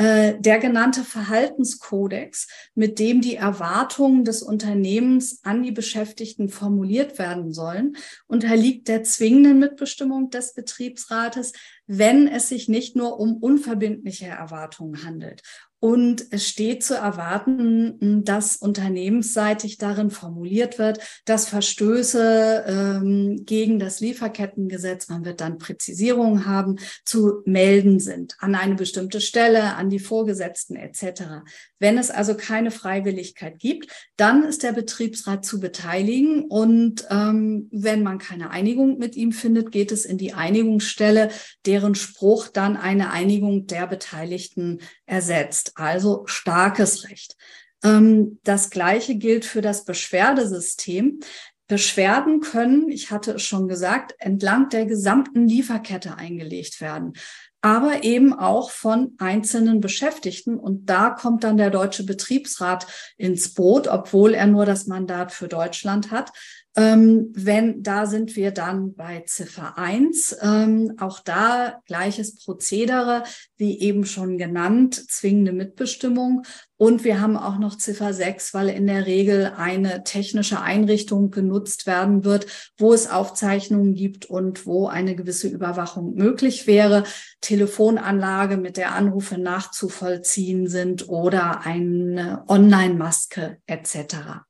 Äh, 0.00 0.40
der 0.40 0.58
genannte 0.58 1.04
Verhaltenskodex, 1.04 2.48
mit 2.74 2.98
dem 2.98 3.20
die 3.20 3.36
Erwartungen 3.36 4.24
des 4.24 4.42
Unternehmens 4.42 5.40
an 5.42 5.62
die 5.62 5.72
Beschäftigten 5.72 6.48
formuliert 6.48 7.18
werden 7.18 7.52
sollen, 7.52 7.98
unterliegt 8.26 8.88
der 8.88 9.02
zwingenden 9.02 9.58
Mitbestimmung 9.58 10.30
des 10.30 10.54
Betriebsrates, 10.54 11.52
wenn 11.86 12.28
es 12.28 12.48
sich 12.48 12.66
nicht 12.66 12.96
nur 12.96 13.20
um 13.20 13.36
unverbindliche 13.36 14.26
Erwartungen 14.26 15.04
handelt. 15.04 15.42
Und 15.80 16.26
es 16.30 16.46
steht 16.46 16.84
zu 16.84 16.94
erwarten, 16.94 18.22
dass 18.24 18.56
unternehmensseitig 18.56 19.78
darin 19.78 20.10
formuliert 20.10 20.78
wird, 20.78 20.98
dass 21.24 21.48
Verstöße 21.48 22.64
ähm, 22.66 23.42
gegen 23.46 23.78
das 23.78 24.00
Lieferkettengesetz, 24.00 25.08
man 25.08 25.24
wird 25.24 25.40
dann 25.40 25.56
Präzisierungen 25.56 26.44
haben, 26.44 26.76
zu 27.04 27.42
melden 27.46 27.98
sind 27.98 28.36
an 28.40 28.54
eine 28.54 28.74
bestimmte 28.74 29.22
Stelle, 29.22 29.74
an 29.76 29.88
die 29.88 29.98
Vorgesetzten 29.98 30.76
etc. 30.76 31.42
Wenn 31.78 31.96
es 31.96 32.10
also 32.10 32.34
keine 32.34 32.70
Freiwilligkeit 32.70 33.58
gibt, 33.58 33.90
dann 34.16 34.44
ist 34.44 34.62
der 34.62 34.72
Betriebsrat 34.72 35.46
zu 35.46 35.60
beteiligen. 35.60 36.44
Und 36.44 37.06
ähm, 37.10 37.68
wenn 37.72 38.02
man 38.02 38.18
keine 38.18 38.50
Einigung 38.50 38.98
mit 38.98 39.16
ihm 39.16 39.32
findet, 39.32 39.72
geht 39.72 39.92
es 39.92 40.04
in 40.04 40.18
die 40.18 40.34
Einigungsstelle, 40.34 41.30
deren 41.64 41.94
Spruch 41.94 42.48
dann 42.48 42.76
eine 42.76 43.10
Einigung 43.12 43.66
der 43.66 43.86
Beteiligten 43.86 44.80
ersetzt. 45.06 45.69
Also 45.74 46.24
starkes 46.26 47.08
Recht. 47.08 47.36
Ähm, 47.82 48.38
das 48.44 48.70
Gleiche 48.70 49.16
gilt 49.16 49.44
für 49.44 49.62
das 49.62 49.84
Beschwerdesystem. 49.84 51.20
Beschwerden 51.66 52.40
können, 52.40 52.90
ich 52.90 53.12
hatte 53.12 53.34
es 53.34 53.42
schon 53.42 53.68
gesagt, 53.68 54.16
entlang 54.18 54.70
der 54.70 54.86
gesamten 54.86 55.46
Lieferkette 55.46 56.16
eingelegt 56.16 56.80
werden 56.80 57.14
aber 57.62 58.04
eben 58.04 58.32
auch 58.32 58.70
von 58.70 59.14
einzelnen 59.18 59.80
Beschäftigten. 59.80 60.58
Und 60.58 60.86
da 60.86 61.10
kommt 61.10 61.44
dann 61.44 61.58
der 61.58 61.70
Deutsche 61.70 62.04
Betriebsrat 62.04 62.86
ins 63.18 63.52
Boot, 63.52 63.86
obwohl 63.86 64.34
er 64.34 64.46
nur 64.46 64.64
das 64.64 64.86
Mandat 64.86 65.32
für 65.32 65.48
Deutschland 65.48 66.10
hat. 66.10 66.32
Ähm, 66.76 67.32
wenn, 67.34 67.82
da 67.82 68.06
sind 68.06 68.36
wir 68.36 68.52
dann 68.52 68.94
bei 68.94 69.24
Ziffer 69.26 69.76
1. 69.76 70.36
Ähm, 70.40 70.94
auch 71.00 71.18
da 71.18 71.80
gleiches 71.86 72.36
Prozedere, 72.36 73.24
wie 73.56 73.80
eben 73.80 74.06
schon 74.06 74.38
genannt, 74.38 74.94
zwingende 75.10 75.52
Mitbestimmung. 75.52 76.42
Und 76.76 77.02
wir 77.02 77.20
haben 77.20 77.36
auch 77.36 77.58
noch 77.58 77.76
Ziffer 77.76 78.14
6, 78.14 78.54
weil 78.54 78.68
in 78.68 78.86
der 78.86 79.04
Regel 79.04 79.52
eine 79.56 80.04
technische 80.04 80.60
Einrichtung 80.60 81.32
genutzt 81.32 81.86
werden 81.86 82.24
wird, 82.24 82.46
wo 82.78 82.94
es 82.94 83.10
Aufzeichnungen 83.10 83.94
gibt 83.94 84.26
und 84.26 84.64
wo 84.64 84.86
eine 84.86 85.16
gewisse 85.16 85.48
Überwachung 85.48 86.14
möglich 86.14 86.68
wäre. 86.68 87.02
Telefonanlage, 87.40 88.56
mit 88.56 88.76
der 88.76 88.94
Anrufe 88.94 89.38
nachzuvollziehen 89.38 90.68
sind 90.68 91.08
oder 91.08 91.66
eine 91.66 92.44
Online-Maske 92.46 93.58
etc. 93.66 94.44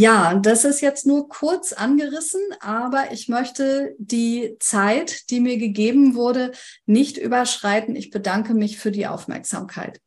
Ja, 0.00 0.34
das 0.34 0.64
ist 0.64 0.80
jetzt 0.80 1.08
nur 1.08 1.28
kurz 1.28 1.72
angerissen, 1.72 2.40
aber 2.60 3.10
ich 3.10 3.28
möchte 3.28 3.96
die 3.98 4.54
Zeit, 4.60 5.28
die 5.28 5.40
mir 5.40 5.58
gegeben 5.58 6.14
wurde, 6.14 6.52
nicht 6.86 7.18
überschreiten. 7.18 7.96
Ich 7.96 8.10
bedanke 8.10 8.54
mich 8.54 8.78
für 8.78 8.92
die 8.92 9.08
Aufmerksamkeit. 9.08 10.00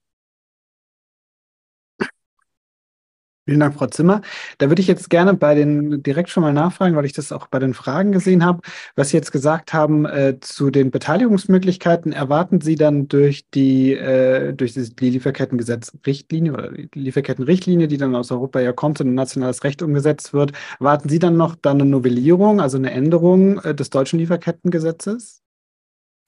Vielen 3.51 3.59
Dank, 3.59 3.75
Frau 3.75 3.87
Zimmer. 3.87 4.21
Da 4.59 4.69
würde 4.69 4.81
ich 4.81 4.87
jetzt 4.87 5.09
gerne 5.09 5.33
bei 5.33 5.55
den 5.55 6.01
direkt 6.03 6.29
schon 6.29 6.41
mal 6.41 6.53
nachfragen, 6.53 6.95
weil 6.95 7.03
ich 7.03 7.11
das 7.11 7.33
auch 7.33 7.47
bei 7.47 7.59
den 7.59 7.73
Fragen 7.73 8.13
gesehen 8.13 8.45
habe, 8.45 8.61
was 8.95 9.09
Sie 9.09 9.17
jetzt 9.17 9.33
gesagt 9.33 9.73
haben 9.73 10.05
äh, 10.05 10.39
zu 10.39 10.69
den 10.69 10.89
Beteiligungsmöglichkeiten. 10.89 12.13
Erwarten 12.13 12.61
Sie 12.61 12.75
dann 12.75 13.09
durch 13.09 13.43
die 13.53 13.91
äh, 13.91 14.53
durch 14.53 14.73
die 14.73 15.09
Lieferkettengesetz-Richtlinie 15.09 16.53
oder 16.53 16.71
die 16.71 16.87
Lieferkettenrichtlinie, 16.97 17.89
die 17.89 17.97
dann 17.97 18.15
aus 18.15 18.31
Europa 18.31 18.61
ja 18.61 18.71
kommt 18.71 19.01
und 19.01 19.07
in 19.07 19.15
nationales 19.15 19.65
Recht 19.65 19.81
umgesetzt 19.81 20.31
wird, 20.31 20.53
erwarten 20.79 21.09
Sie 21.09 21.19
dann 21.19 21.35
noch 21.35 21.55
dann 21.55 21.81
eine 21.81 21.89
Novellierung, 21.89 22.61
also 22.61 22.77
eine 22.77 22.91
Änderung 22.91 23.59
äh, 23.59 23.75
des 23.75 23.89
deutschen 23.89 24.17
Lieferkettengesetzes 24.19 25.41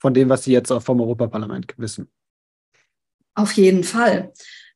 von 0.01 0.13
dem, 0.13 0.27
was 0.27 0.43
Sie 0.43 0.51
jetzt 0.51 0.71
auch 0.71 0.81
vom 0.81 0.99
Europaparlament 0.99 1.73
wissen? 1.77 2.09
Auf 3.33 3.53
jeden 3.53 3.85
Fall. 3.85 4.33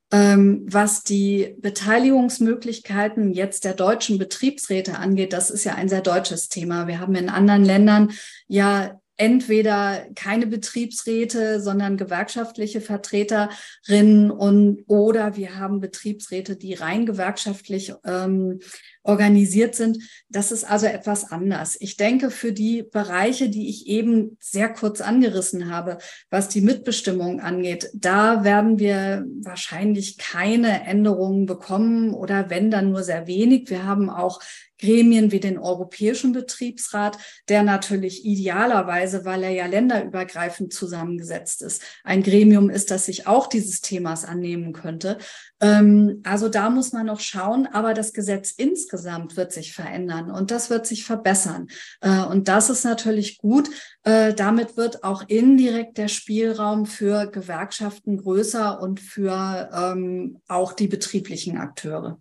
Ähm, 0.10 0.65
was 0.70 1.04
die 1.04 1.56
Beteiligungsmöglichkeiten 1.60 3.34
jetzt 3.34 3.65
der 3.65 3.74
deutschen 3.74 4.17
Betriebsräte 4.17 4.98
angeht, 4.98 5.34
das 5.34 5.50
ist 5.50 5.65
ja 5.65 5.76
ein 5.76 5.89
sehr 5.89 6.02
deutsches 6.02 6.48
Thema. 6.48 6.88
Wir 6.88 7.00
haben 7.00 7.15
in 7.15 7.30
anderen 7.30 7.65
Ländern 7.65 8.12
ja 8.48 9.00
entweder 9.17 10.06
keine 10.15 10.46
Betriebsräte, 10.46 11.60
sondern 11.60 11.98
gewerkschaftliche 11.98 12.82
Vertreterinnen 12.82 14.32
und 14.32 14.84
oder 14.88 15.36
wir 15.36 15.56
haben 15.56 15.82
Betriebsräte, 15.82 16.56
die 16.56 16.76
rein 16.76 17.06
gewerkschaftlich 17.06 17.93
ähm, 18.06 18.60
organisiert 19.08 19.74
sind. 19.74 19.98
Das 20.30 20.52
ist 20.52 20.65
also 20.65 20.86
etwas 20.86 21.32
anders. 21.32 21.78
Ich 21.80 21.96
denke, 21.96 22.30
für 22.30 22.52
die 22.52 22.84
Bereiche, 22.84 23.50
die 23.50 23.70
ich 23.70 23.88
eben 23.88 24.38
sehr 24.39 24.70
kurz 24.70 25.00
angerissen 25.02 25.72
habe, 25.72 25.98
was 26.30 26.50
die 26.50 26.62
Mitbestimmung 26.62 27.39
angeht, 27.39 27.89
da 27.93 28.43
werden 28.43 28.80
wir 28.80 29.26
wahrscheinlich 29.41 30.17
keine 30.17 30.86
Änderungen 30.86 31.46
bekommen 31.46 32.13
oder 32.13 32.50
wenn 32.50 32.70
dann 32.70 32.91
nur 32.91 33.04
sehr 33.04 33.28
wenig. 33.28 33.70
Wir 33.70 33.86
haben 33.86 34.10
auch 34.10 34.41
Gremien 34.80 35.32
wie 35.32 35.39
den 35.39 35.58
Europäischen 35.58 36.34
Betriebsrat, 36.34 37.17
der 37.50 37.63
natürlich 37.63 38.26
idealerweise, 38.26 39.26
weil 39.26 39.43
er 39.43 39.50
ja 39.50 39.65
länderübergreifend 39.65 40.72
zusammengesetzt 40.72 41.62
ist, 41.62 41.82
ein 42.04 42.24
Gremium 42.24 42.70
ist, 42.70 42.91
das 42.91 43.06
sich 43.06 43.28
auch 43.28 43.48
dieses 43.48 43.82
Themas 43.82 44.24
annehmen 44.26 44.74
könnte. 44.74 45.17
Ähm, 45.60 46.22
also 46.24 46.50
da 46.50 46.70
muss 46.70 46.93
man 46.93 47.06
noch 47.06 47.20
schauen, 47.20 47.67
aber 47.67 47.93
das 47.93 48.13
Gesetz 48.13 48.52
insgesamt 48.52 49.38
wird 49.38 49.52
sich 49.52 49.74
verändern 49.74 50.30
und 50.32 50.52
das 50.52 50.70
wird 50.70 50.86
sich 50.86 51.04
verbessern. 51.04 51.67
Äh, 52.02 52.24
und 52.26 52.48
das 52.48 52.70
ist 52.70 52.84
natürlich 52.84 53.38
gut. 53.38 53.70
Äh, 54.04 54.34
damit 54.34 54.78
wird 54.78 55.04
auch 55.04 55.24
indirekt 55.28 55.98
der 55.98 56.08
Spielraum 56.08 56.86
für 56.86 57.28
Gewerkschaften 57.28 58.17
größer 58.17 58.80
und 58.82 59.00
für 59.00 59.70
ähm, 59.74 60.41
auch 60.48 60.74
die 60.74 60.88
betrieblichen 60.88 61.58
Akteure. 61.58 62.20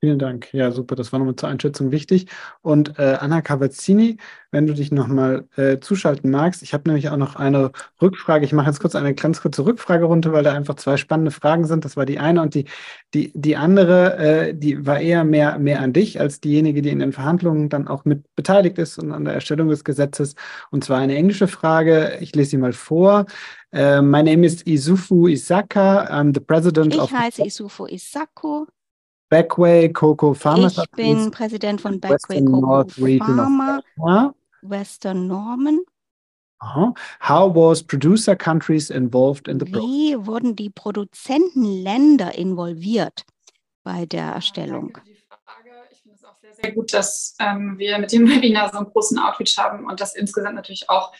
Vielen 0.00 0.20
Dank. 0.20 0.52
Ja, 0.54 0.70
super. 0.70 0.94
Das 0.94 1.12
war 1.12 1.18
nochmal 1.18 1.34
zur 1.34 1.48
Einschätzung 1.48 1.90
wichtig. 1.90 2.26
Und 2.62 2.98
äh, 3.00 3.16
Anna 3.18 3.42
Cavazzini, 3.42 4.18
wenn 4.52 4.66
du 4.66 4.74
dich 4.74 4.92
nochmal 4.92 5.48
äh, 5.56 5.80
zuschalten 5.80 6.30
magst, 6.30 6.62
ich 6.62 6.72
habe 6.72 6.88
nämlich 6.88 7.08
auch 7.08 7.16
noch 7.16 7.34
eine 7.34 7.72
Rückfrage. 8.00 8.44
Ich 8.44 8.52
mache 8.52 8.68
jetzt 8.68 8.78
kurz 8.78 8.94
eine 8.94 9.12
ganz 9.14 9.42
kurze 9.42 9.66
Rückfrage 9.66 10.04
runter, 10.04 10.32
weil 10.32 10.44
da 10.44 10.52
einfach 10.52 10.76
zwei 10.76 10.96
spannende 10.98 11.32
Fragen 11.32 11.66
sind. 11.66 11.84
Das 11.84 11.96
war 11.96 12.06
die 12.06 12.20
eine 12.20 12.42
und 12.42 12.54
die, 12.54 12.66
die, 13.12 13.32
die 13.34 13.56
andere, 13.56 14.18
äh, 14.18 14.54
die 14.54 14.86
war 14.86 15.00
eher 15.00 15.24
mehr, 15.24 15.58
mehr 15.58 15.80
an 15.80 15.92
dich 15.92 16.20
als 16.20 16.40
diejenige, 16.40 16.80
die 16.80 16.90
in 16.90 17.00
den 17.00 17.12
Verhandlungen 17.12 17.68
dann 17.68 17.88
auch 17.88 18.04
mit 18.04 18.22
beteiligt 18.36 18.78
ist 18.78 18.98
und 18.98 19.10
an 19.10 19.24
der 19.24 19.34
Erstellung 19.34 19.68
des 19.68 19.82
Gesetzes. 19.82 20.36
Und 20.70 20.84
zwar 20.84 20.98
eine 20.98 21.16
englische 21.16 21.48
Frage. 21.48 22.18
Ich 22.20 22.36
lese 22.36 22.50
sie 22.50 22.58
mal 22.58 22.72
vor. 22.72 23.26
Uh, 23.74 24.00
my 24.00 24.22
name 24.22 24.46
is 24.46 24.62
Isufu 24.62 25.26
Isaka. 25.26 26.08
I'm 26.08 26.32
the 26.32 26.40
president 26.40 26.94
ich 26.94 27.00
of. 27.00 27.10
Ich 27.10 27.18
heiße 27.18 27.44
Isufu 27.44 27.86
Isaku. 27.86 28.66
Backway 29.28 29.88
Cocoa 29.90 30.34
Farmers. 30.34 30.78
Ich 30.78 30.90
bin 30.92 31.30
Präsident 31.30 31.80
von 31.80 32.00
Backway 32.00 32.44
Cocoa 32.44 32.84
Farmer, 32.88 33.82
Western 34.62 35.26
Norman. 35.26 35.80
Uh-huh. 36.60 36.92
How 37.20 37.54
was 37.54 37.82
producer 37.82 38.34
countries 38.34 38.90
involved 38.90 39.46
in 39.46 39.60
the 39.60 39.66
Wie 39.66 40.16
wurden 40.26 40.56
die 40.56 40.70
Produzentenländer 40.70 42.34
involviert 42.34 43.24
bei 43.84 44.06
der 44.06 44.32
Erstellung? 44.32 44.92
Danke 44.92 45.00
für 45.02 45.14
die 45.14 45.22
Frage. 45.44 45.70
Ich 45.92 46.02
finde 46.02 46.16
es 46.16 46.24
auch 46.24 46.36
sehr, 46.36 46.52
sehr 46.54 46.72
gut, 46.72 46.92
dass 46.92 47.36
ähm, 47.38 47.78
wir 47.78 47.98
mit 47.98 48.10
dem 48.10 48.28
Webinar 48.28 48.72
so 48.72 48.78
einen 48.78 48.90
großen 48.90 49.18
Outreach 49.20 49.56
haben 49.56 49.86
und 49.86 50.00
dass 50.00 50.16
insgesamt 50.16 50.56
natürlich 50.56 50.90
auch 50.90 51.12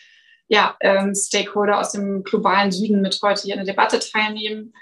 ja, 0.49 0.75
ähm, 0.81 1.13
Stakeholder 1.15 1.79
aus 1.79 1.93
dem 1.93 2.23
globalen 2.23 2.71
Süden 2.71 3.01
mit 3.01 3.17
heute 3.21 3.43
hier 3.43 3.53
in 3.53 3.63
der 3.63 3.73
Debatte 3.73 3.99
teilnehmen. 3.99 4.73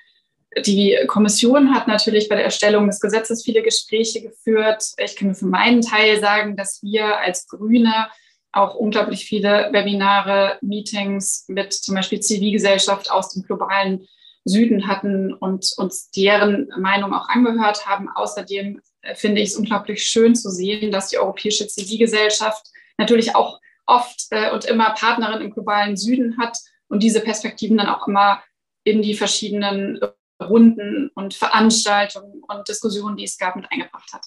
Die 0.66 0.98
Kommission 1.08 1.74
hat 1.74 1.88
natürlich 1.88 2.30
bei 2.30 2.36
der 2.36 2.46
Erstellung 2.46 2.88
des 2.88 3.00
Gesetzes 3.00 3.44
viele 3.44 3.62
Gespräche 3.62 4.22
geführt. 4.22 4.84
Ich 4.98 5.16
kann 5.16 5.36
für 5.36 5.46
meinen 5.46 5.82
Teil 5.82 6.20
sagen, 6.20 6.56
dass 6.56 6.82
wir 6.82 7.18
als 7.20 7.48
Grüne 7.48 8.08
auch 8.52 8.76
unglaublich 8.76 9.26
viele 9.26 9.70
Webinare, 9.72 10.58
Meetings 10.62 11.46
mit 11.48 11.74
zum 11.74 11.96
Beispiel 11.96 12.20
Zivilgesellschaft 12.20 13.12
aus 13.12 13.30
dem 13.30 13.44
globalen 13.44 14.08
Süden 14.46 14.88
hatten 14.88 15.34
und 15.34 15.74
uns 15.78 16.10
deren 16.12 16.70
Meinung 16.78 17.14
auch 17.14 17.30
angehört 17.30 17.86
haben. 17.86 18.10
Außerdem 18.10 18.82
finde 19.14 19.42
ich 19.42 19.50
es 19.50 19.58
unglaublich 19.58 20.04
schön 20.04 20.36
zu 20.36 20.50
sehen, 20.50 20.92
dass 20.92 21.10
die 21.10 21.18
europäische 21.18 21.68
Zivilgesellschaft 21.68 22.66
natürlich 22.98 23.36
auch 23.36 23.60
oft 23.86 24.28
äh, 24.32 24.52
und 24.52 24.66
immer 24.66 24.92
Partnerin 24.92 25.42
im 25.42 25.54
globalen 25.54 25.96
Süden 25.96 26.38
hat 26.38 26.58
und 26.88 27.04
diese 27.04 27.22
Perspektiven 27.22 27.78
dann 27.78 27.88
auch 27.88 28.08
immer 28.08 28.42
in 28.84 29.02
die 29.02 29.14
verschiedenen 29.14 30.00
Runden 30.42 31.10
und 31.16 31.34
Veranstaltungen 31.34 32.44
und 32.44 32.68
Diskussionen, 32.68 33.18
die 33.18 33.24
es 33.24 33.38
gab, 33.38 33.56
mit 33.56 33.72
eingebracht 33.72 34.14
hat. 34.14 34.26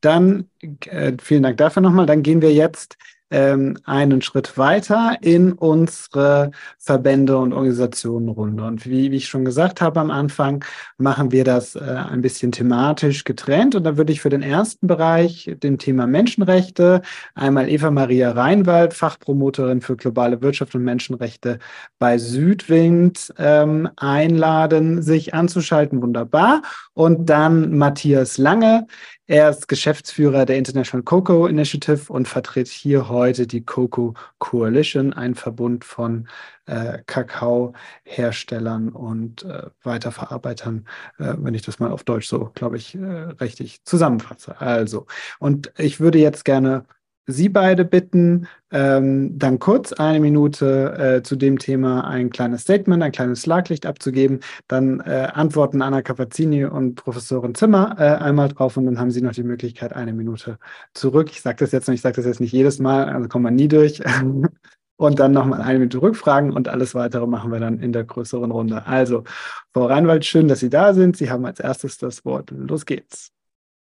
Dann 0.00 0.50
äh, 0.60 1.16
vielen 1.20 1.42
Dank 1.42 1.56
dafür 1.56 1.82
nochmal. 1.82 2.06
Dann 2.06 2.22
gehen 2.22 2.42
wir 2.42 2.52
jetzt 2.52 2.96
ähm, 3.30 3.78
einen 3.84 4.22
Schritt 4.22 4.58
weiter 4.58 5.16
in 5.20 5.52
unsere 5.52 6.50
Verbände 6.78 7.38
und 7.38 7.52
Organisationenrunde. 7.52 8.64
Und 8.64 8.86
wie, 8.86 9.12
wie 9.12 9.16
ich 9.16 9.28
schon 9.28 9.44
gesagt 9.44 9.80
habe 9.80 10.00
am 10.00 10.10
Anfang, 10.10 10.64
machen 10.98 11.30
wir 11.30 11.44
das 11.44 11.76
äh, 11.76 11.80
ein 11.80 12.22
bisschen 12.22 12.52
thematisch 12.52 13.24
getrennt. 13.24 13.74
Und 13.74 13.84
da 13.84 13.96
würde 13.96 14.12
ich 14.12 14.20
für 14.20 14.30
den 14.30 14.42
ersten 14.42 14.86
Bereich, 14.86 15.54
dem 15.62 15.78
Thema 15.78 16.06
Menschenrechte, 16.06 17.02
einmal 17.34 17.68
Eva 17.68 17.90
Maria 17.90 18.32
Reinwald, 18.32 18.94
Fachpromoterin 18.94 19.80
für 19.80 19.96
globale 19.96 20.42
Wirtschaft 20.42 20.74
und 20.74 20.82
Menschenrechte 20.82 21.60
bei 21.98 22.18
Südwind, 22.18 23.32
ähm, 23.38 23.88
einladen, 23.96 25.02
sich 25.02 25.34
anzuschalten. 25.34 26.02
Wunderbar. 26.02 26.62
Und 26.94 27.30
dann 27.30 27.78
Matthias 27.78 28.38
Lange. 28.38 28.86
Er 29.26 29.50
ist 29.50 29.68
Geschäftsführer 29.68 30.44
der 30.44 30.56
International 30.56 31.04
Cocoa 31.04 31.48
Initiative 31.48 32.12
und 32.12 32.26
vertritt 32.26 32.66
hier 32.66 33.08
heute 33.08 33.19
die 33.28 33.64
Cocoa 33.64 34.14
Coalition, 34.38 35.12
ein 35.12 35.34
Verbund 35.34 35.84
von 35.84 36.28
äh, 36.66 36.98
Kakaoherstellern 37.06 38.90
und 38.90 39.42
äh, 39.44 39.68
Weiterverarbeitern, 39.82 40.86
äh, 41.18 41.34
wenn 41.38 41.54
ich 41.54 41.62
das 41.62 41.78
mal 41.78 41.90
auf 41.90 42.04
Deutsch 42.04 42.28
so, 42.28 42.50
glaube 42.54 42.76
ich, 42.76 42.94
äh, 42.94 42.98
richtig 43.40 43.84
zusammenfasse. 43.84 44.60
Also, 44.60 45.06
und 45.38 45.72
ich 45.78 46.00
würde 46.00 46.18
jetzt 46.18 46.44
gerne 46.44 46.84
Sie 47.26 47.48
beide 47.48 47.84
bitten, 47.84 48.48
ähm, 48.72 49.38
dann 49.38 49.58
kurz 49.58 49.92
eine 49.92 50.20
Minute 50.20 51.18
äh, 51.18 51.22
zu 51.22 51.36
dem 51.36 51.58
Thema 51.58 52.06
ein 52.06 52.30
kleines 52.30 52.62
Statement, 52.62 53.02
ein 53.02 53.12
kleines 53.12 53.42
Schlaglicht 53.42 53.86
abzugeben. 53.86 54.40
Dann 54.68 55.00
äh, 55.00 55.28
antworten 55.32 55.82
Anna 55.82 56.02
Capazzini 56.02 56.64
und 56.64 56.96
Professorin 56.96 57.54
Zimmer 57.54 57.96
äh, 57.98 58.16
einmal 58.16 58.48
drauf 58.48 58.76
und 58.76 58.86
dann 58.86 58.98
haben 58.98 59.10
Sie 59.10 59.22
noch 59.22 59.32
die 59.32 59.42
Möglichkeit, 59.42 59.92
eine 59.92 60.12
Minute 60.12 60.58
zurück. 60.94 61.30
Ich 61.30 61.42
sage 61.42 61.58
das 61.58 61.72
jetzt 61.72 61.88
noch, 61.88 61.94
ich 61.94 62.00
sage 62.00 62.16
das 62.16 62.26
jetzt 62.26 62.40
nicht 62.40 62.52
jedes 62.52 62.78
Mal, 62.78 63.08
also 63.08 63.28
kommen 63.28 63.44
wir 63.44 63.50
nie 63.50 63.68
durch. 63.68 64.02
und 65.00 65.18
dann 65.18 65.32
nochmal 65.32 65.62
eine 65.62 65.78
Minute 65.78 66.02
Rückfragen 66.02 66.52
und 66.52 66.68
alles 66.68 66.94
weitere 66.94 67.26
machen 67.26 67.50
wir 67.50 67.58
dann 67.58 67.78
in 67.80 67.92
der 67.92 68.04
größeren 68.04 68.50
Runde. 68.50 68.86
Also, 68.86 69.24
Frau 69.72 69.86
Reinwald, 69.86 70.26
schön, 70.26 70.46
dass 70.46 70.60
Sie 70.60 70.68
da 70.68 70.92
sind. 70.92 71.16
Sie 71.16 71.30
haben 71.30 71.46
als 71.46 71.58
erstes 71.58 71.96
das 71.96 72.24
Wort. 72.26 72.50
Los 72.50 72.84
geht's. 72.84 73.32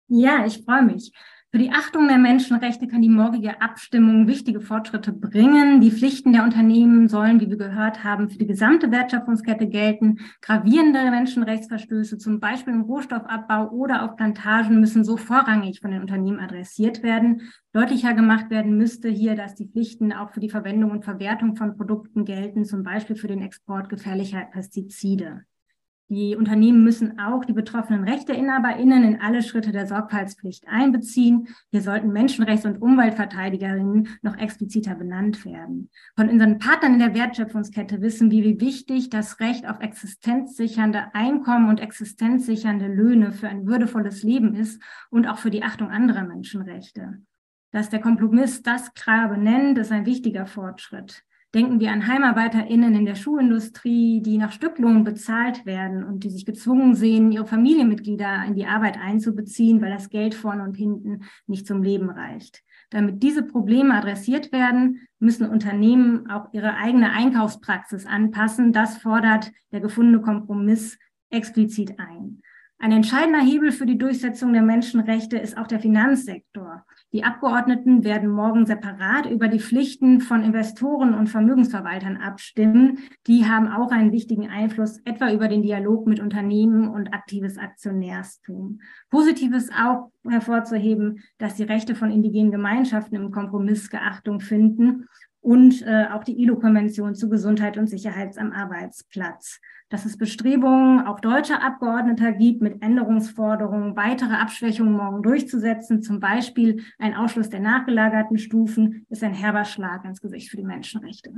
Ja, 0.07 0.45
ich 0.47 0.65
freue 0.65 0.85
mich. 0.85 1.13
Für 1.53 1.59
die 1.59 1.73
Achtung 1.73 2.07
der 2.07 2.19
Menschenrechte 2.19 2.87
kann 2.87 3.03
die 3.03 3.09
morgige 3.09 3.61
Abstimmung 3.61 4.29
wichtige 4.29 4.61
Fortschritte 4.61 5.13
bringen. 5.13 5.81
Die 5.81 5.91
Pflichten 5.91 6.33
der 6.33 6.45
Unternehmen 6.45 7.09
sollen, 7.09 7.41
wie 7.41 7.51
wir 7.51 7.57
gehört 7.57 8.05
haben, 8.05 8.29
für 8.29 8.39
die 8.39 8.47
gesamte 8.47 8.93
Wertschöpfungskette 8.93 9.67
gelten. 9.67 10.19
Gravierende 10.43 11.11
Menschenrechtsverstöße, 11.11 12.19
zum 12.19 12.39
Beispiel 12.39 12.73
im 12.73 12.83
Rohstoffabbau 12.83 13.69
oder 13.71 14.05
auf 14.05 14.15
Plantagen, 14.15 14.79
müssen 14.79 15.03
so 15.03 15.17
vorrangig 15.17 15.81
von 15.81 15.91
den 15.91 16.03
Unternehmen 16.03 16.39
adressiert 16.39 17.03
werden. 17.03 17.51
Deutlicher 17.73 18.15
gemacht 18.15 18.49
werden 18.51 18.77
müsste 18.77 19.09
hier, 19.09 19.35
dass 19.35 19.57
die 19.57 19.67
Pflichten 19.67 20.13
auch 20.13 20.31
für 20.31 20.39
die 20.39 20.51
Verwendung 20.51 20.93
und 20.93 21.05
Verwertung 21.05 21.57
von 21.57 21.77
Produkten 21.77 22.25
gelten, 22.25 22.65
zum 22.65 22.85
Beispiel 22.85 23.17
für 23.17 23.27
den 23.27 23.43
Export 23.43 23.89
gefährlicher 23.89 24.43
Pestizide. 24.53 25.47
Die 26.13 26.35
Unternehmen 26.35 26.83
müssen 26.83 27.21
auch 27.21 27.45
die 27.45 27.53
betroffenen 27.53 28.03
RechteinhaberInnen 28.03 29.05
in 29.05 29.21
alle 29.21 29.43
Schritte 29.43 29.71
der 29.71 29.87
Sorgfaltspflicht 29.87 30.67
einbeziehen. 30.67 31.47
Hier 31.71 31.83
sollten 31.83 32.11
Menschenrechts- 32.11 32.67
und 32.67 32.83
Umweltverteidigerinnen 32.83 34.09
noch 34.21 34.37
expliziter 34.37 34.97
benannt 34.97 35.45
werden. 35.45 35.89
Von 36.17 36.29
unseren 36.29 36.59
Partnern 36.59 36.95
in 36.95 36.99
der 36.99 37.15
Wertschöpfungskette 37.15 38.01
wissen 38.01 38.33
wir, 38.33 38.43
wie 38.43 38.61
wichtig 38.61 39.11
das 39.11 39.39
Recht 39.39 39.69
auf 39.69 39.79
existenzsichernde 39.79 41.15
Einkommen 41.15 41.69
und 41.69 41.79
existenzsichernde 41.79 42.89
Löhne 42.89 43.31
für 43.31 43.49
ein 43.49 43.69
würdevolles 43.69 44.25
Leben 44.25 44.57
ist 44.57 44.83
und 45.11 45.29
auch 45.29 45.39
für 45.39 45.51
die 45.51 45.63
Achtung 45.63 45.91
anderer 45.91 46.25
Menschenrechte. 46.25 47.23
Dass 47.71 47.89
der 47.89 48.01
Kompromiss 48.01 48.65
das 48.65 48.95
klar 48.95 49.29
benennt, 49.29 49.79
ist 49.79 49.93
ein 49.93 50.07
wichtiger 50.07 50.47
Fortschritt. 50.47 51.23
Denken 51.53 51.81
wir 51.81 51.91
an 51.91 52.07
HeimarbeiterInnen 52.07 52.95
in 52.95 53.05
der 53.05 53.17
Schuhindustrie, 53.17 54.23
die 54.23 54.39
nach 54.39 54.53
Stücklohn 54.53 55.03
bezahlt 55.03 55.67
werden 55.67 56.05
und 56.05 56.23
die 56.23 56.31
sich 56.31 56.47
gezwungen 56.47 56.95
sehen, 56.95 57.33
ihre 57.33 57.47
Familienmitglieder 57.47 58.45
in 58.47 58.55
die 58.55 58.67
Arbeit 58.67 58.97
einzubeziehen, 58.99 59.83
weil 59.83 59.91
das 59.91 60.11
Geld 60.11 60.37
vorne 60.37 60.63
und 60.63 60.77
hinten 60.77 61.25
nicht 61.49 61.67
zum 61.67 61.83
Leben 61.83 62.09
reicht. 62.09 62.63
Damit 62.91 63.25
diese 63.25 63.43
Probleme 63.43 63.95
adressiert 63.95 64.53
werden, 64.53 65.01
müssen 65.19 65.49
Unternehmen 65.49 66.31
auch 66.31 66.53
ihre 66.53 66.77
eigene 66.77 67.11
Einkaufspraxis 67.11 68.07
anpassen. 68.07 68.73
Das 68.73 68.99
fordert 68.99 69.51
der 69.73 69.81
gefundene 69.81 70.21
Kompromiss 70.21 70.99
explizit 71.31 71.99
ein. 71.99 72.30
Ein 72.83 72.93
entscheidender 72.93 73.43
Hebel 73.43 73.73
für 73.73 73.85
die 73.85 73.99
Durchsetzung 73.99 74.55
der 74.55 74.63
Menschenrechte 74.63 75.37
ist 75.37 75.59
auch 75.59 75.67
der 75.67 75.81
Finanzsektor. 75.81 76.87
Die 77.13 77.25
Abgeordneten 77.25 78.05
werden 78.05 78.31
morgen 78.31 78.65
separat 78.65 79.27
über 79.27 79.49
die 79.49 79.61
Pflichten 79.61 80.23
von 80.23 80.43
Investoren 80.43 81.13
und 81.13 81.27
Vermögensverwaltern 81.27 82.17
abstimmen. 82.17 83.01
Die 83.27 83.45
haben 83.45 83.69
auch 83.69 83.91
einen 83.91 84.13
wichtigen 84.13 84.49
Einfluss, 84.49 84.99
etwa 85.05 85.31
über 85.31 85.49
den 85.49 85.61
Dialog 85.61 86.07
mit 86.07 86.21
Unternehmen 86.21 86.89
und 86.89 87.13
aktives 87.13 87.59
Aktionärstum. 87.59 88.81
Positiv 89.11 89.53
ist 89.53 89.71
auch 89.75 90.11
hervorzuheben, 90.27 91.21
dass 91.37 91.57
die 91.57 91.65
Rechte 91.65 91.95
von 91.95 92.11
indigenen 92.11 92.51
Gemeinschaften 92.51 93.17
im 93.17 93.31
Kompromiss 93.31 93.91
Geachtung 93.91 94.41
finden 94.41 95.07
und 95.41 95.83
äh, 95.83 96.07
auch 96.13 96.25
die 96.25 96.41
ILO-Konvention 96.43 97.15
zu 97.15 97.29
Gesundheit 97.29 97.79
und 97.79 97.89
Sicherheit 97.89 98.37
am 98.39 98.53
Arbeitsplatz. 98.53 99.61
Dass 99.89 100.05
es 100.05 100.17
Bestrebungen 100.17 101.07
auch 101.07 101.21
deutscher 101.21 101.63
Abgeordneter 101.63 102.33
gibt, 102.33 102.63
mit 102.63 102.83
Änderungsforderungen 102.83 103.97
weitere 103.97 104.35
Abschwächungen 104.35 104.93
morgen 104.93 105.23
durchzusetzen, 105.23 106.03
zum 106.03 106.21
Beispiel 106.21 106.85
ein 106.99 107.15
Ausschluss 107.15 107.49
der 107.49 107.61
nachgelagerten 107.61 108.39
Stufen, 108.39 109.07
ist 109.09 109.25
ein 109.25 109.35
herber 109.35 109.65
Schlag 109.65 110.05
ins 110.05 110.21
Gesicht 110.21 110.51
für 110.51 110.57
die 110.57 110.65
Menschenrechte. 110.65 111.33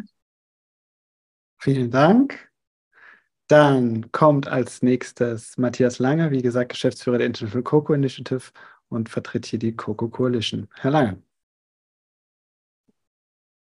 Vielen 1.59 1.91
Dank. 1.91 2.51
Dann 3.47 4.11
kommt 4.13 4.49
als 4.49 4.83
nächstes 4.83 5.57
Matthias 5.59 5.99
Lange, 5.99 6.31
wie 6.31 6.43
gesagt, 6.43 6.71
Geschäftsführer 6.71 7.19
der 7.19 7.27
International 7.27 7.63
Cocoa 7.63 7.95
Initiative 7.95 8.51
und 8.89 9.09
vertritt 9.09 9.47
hier 9.47 9.59
die 9.59 9.77
Cocoa 9.77 10.09
Coalition. 10.09 10.69
Herr 10.75 10.91
Lange. 10.91 11.23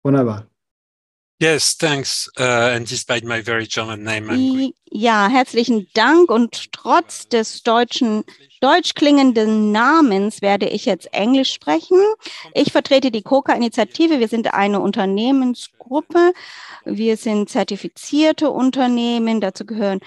Wunderbar. 0.02 0.46
Yes, 1.42 1.76
thanks. 1.76 2.30
Uh, 2.38 2.76
and 2.76 2.88
despite 2.88 3.24
my 3.24 3.42
very 3.42 3.66
German 3.66 4.04
name, 4.04 4.72
ja, 4.92 5.28
herzlichen 5.28 5.88
Dank. 5.92 6.30
Und 6.30 6.70
trotz 6.72 7.26
des 7.26 7.64
deutschen, 7.64 8.22
deutsch 8.60 8.94
klingenden 8.94 9.72
Namens 9.72 10.40
werde 10.40 10.68
ich 10.68 10.84
jetzt 10.84 11.12
Englisch 11.12 11.52
sprechen. 11.52 11.98
Ich 12.54 12.70
vertrete 12.70 13.10
die 13.10 13.22
COCA-Initiative. 13.22 14.20
Wir 14.20 14.28
sind 14.28 14.54
eine 14.54 14.78
Unternehmensgruppe. 14.78 16.32
Wir 16.84 17.16
sind 17.16 17.48
zertifizierte 17.50 18.50
Unternehmen. 18.50 19.40
Dazu 19.40 19.66
gehören 19.66 19.98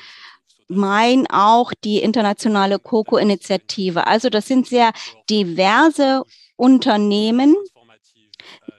mein 0.70 1.28
auch 1.30 1.74
die 1.84 2.00
internationale 2.00 2.80
COCO-Initiative. 2.80 4.08
Also 4.08 4.30
das 4.30 4.48
sind 4.48 4.68
sehr 4.68 4.94
diverse 5.30 6.24
Unternehmen, 6.56 7.56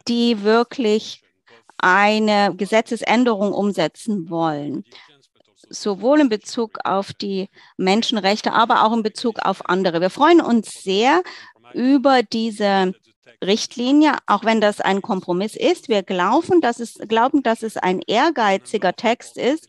die 0.09 0.43
wirklich 0.43 1.23
eine 1.79 2.55
Gesetzesänderung 2.57 3.53
umsetzen 3.53 4.31
wollen, 4.31 4.85
sowohl 5.69 6.21
in 6.21 6.29
Bezug 6.29 6.79
auf 6.85 7.13
die 7.13 7.49
Menschenrechte, 7.77 8.53
aber 8.53 8.85
auch 8.85 8.93
in 8.93 9.03
Bezug 9.03 9.41
auf 9.41 9.69
andere. 9.69 10.01
Wir 10.01 10.11
freuen 10.11 10.41
uns 10.41 10.83
sehr 10.83 11.23
über 11.75 12.23
diese 12.23 12.95
Richtlinie, 13.45 14.17
auch 14.27 14.45
wenn 14.45 14.61
das 14.61 14.81
ein 14.81 15.03
Kompromiss 15.03 15.57
ist. 15.57 15.89
Wir 15.89 16.03
glauben, 16.03 16.61
dass 16.61 16.81
es, 16.81 16.95
glauben, 17.09 17.43
dass 17.43 17.63
es 17.63 17.77
ein 17.77 18.01
ehrgeiziger 18.07 18.95
Text 18.95 19.37
ist 19.37 19.69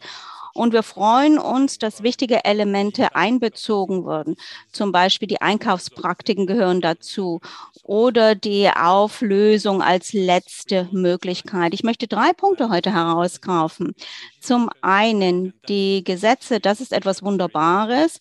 und 0.57 0.73
wir 0.73 0.83
freuen 0.83 1.37
uns, 1.37 1.77
dass 1.77 2.01
wichtige 2.01 2.43
Elemente 2.43 3.15
einbezogen 3.15 4.05
wurden. 4.05 4.35
Zum 4.71 4.91
Beispiel 4.91 5.27
die 5.27 5.41
Einkaufspraktiken 5.41 6.47
gehören 6.47 6.81
dazu 6.81 7.41
oder 7.83 8.33
die 8.33 8.69
Auflösung 8.69 9.83
als 9.83 10.13
letzte 10.13 10.89
Möglichkeit. 10.91 11.73
Ich 11.75 11.83
möchte 11.83 12.07
drei 12.07 12.33
Punkte 12.33 12.69
heute 12.69 12.91
herauskaufen. 12.91 13.93
Zum 14.41 14.69
einen 14.81 15.53
die 15.69 16.03
Gesetze, 16.03 16.59
das 16.59 16.81
ist 16.81 16.91
etwas 16.91 17.21
Wunderbares. 17.21 18.19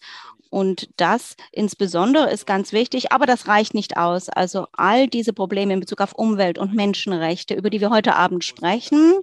Und 0.50 0.88
das 0.96 1.36
insbesondere 1.52 2.30
ist 2.30 2.46
ganz 2.46 2.72
wichtig, 2.72 3.12
aber 3.12 3.26
das 3.26 3.48
reicht 3.48 3.74
nicht 3.74 3.96
aus. 3.96 4.28
Also 4.28 4.66
all 4.72 5.08
diese 5.08 5.32
Probleme 5.32 5.72
in 5.72 5.80
Bezug 5.80 6.00
auf 6.00 6.14
Umwelt 6.14 6.58
und 6.58 6.74
Menschenrechte, 6.74 7.54
über 7.54 7.70
die 7.70 7.80
wir 7.80 7.90
heute 7.90 8.14
Abend 8.14 8.44
sprechen, 8.44 9.14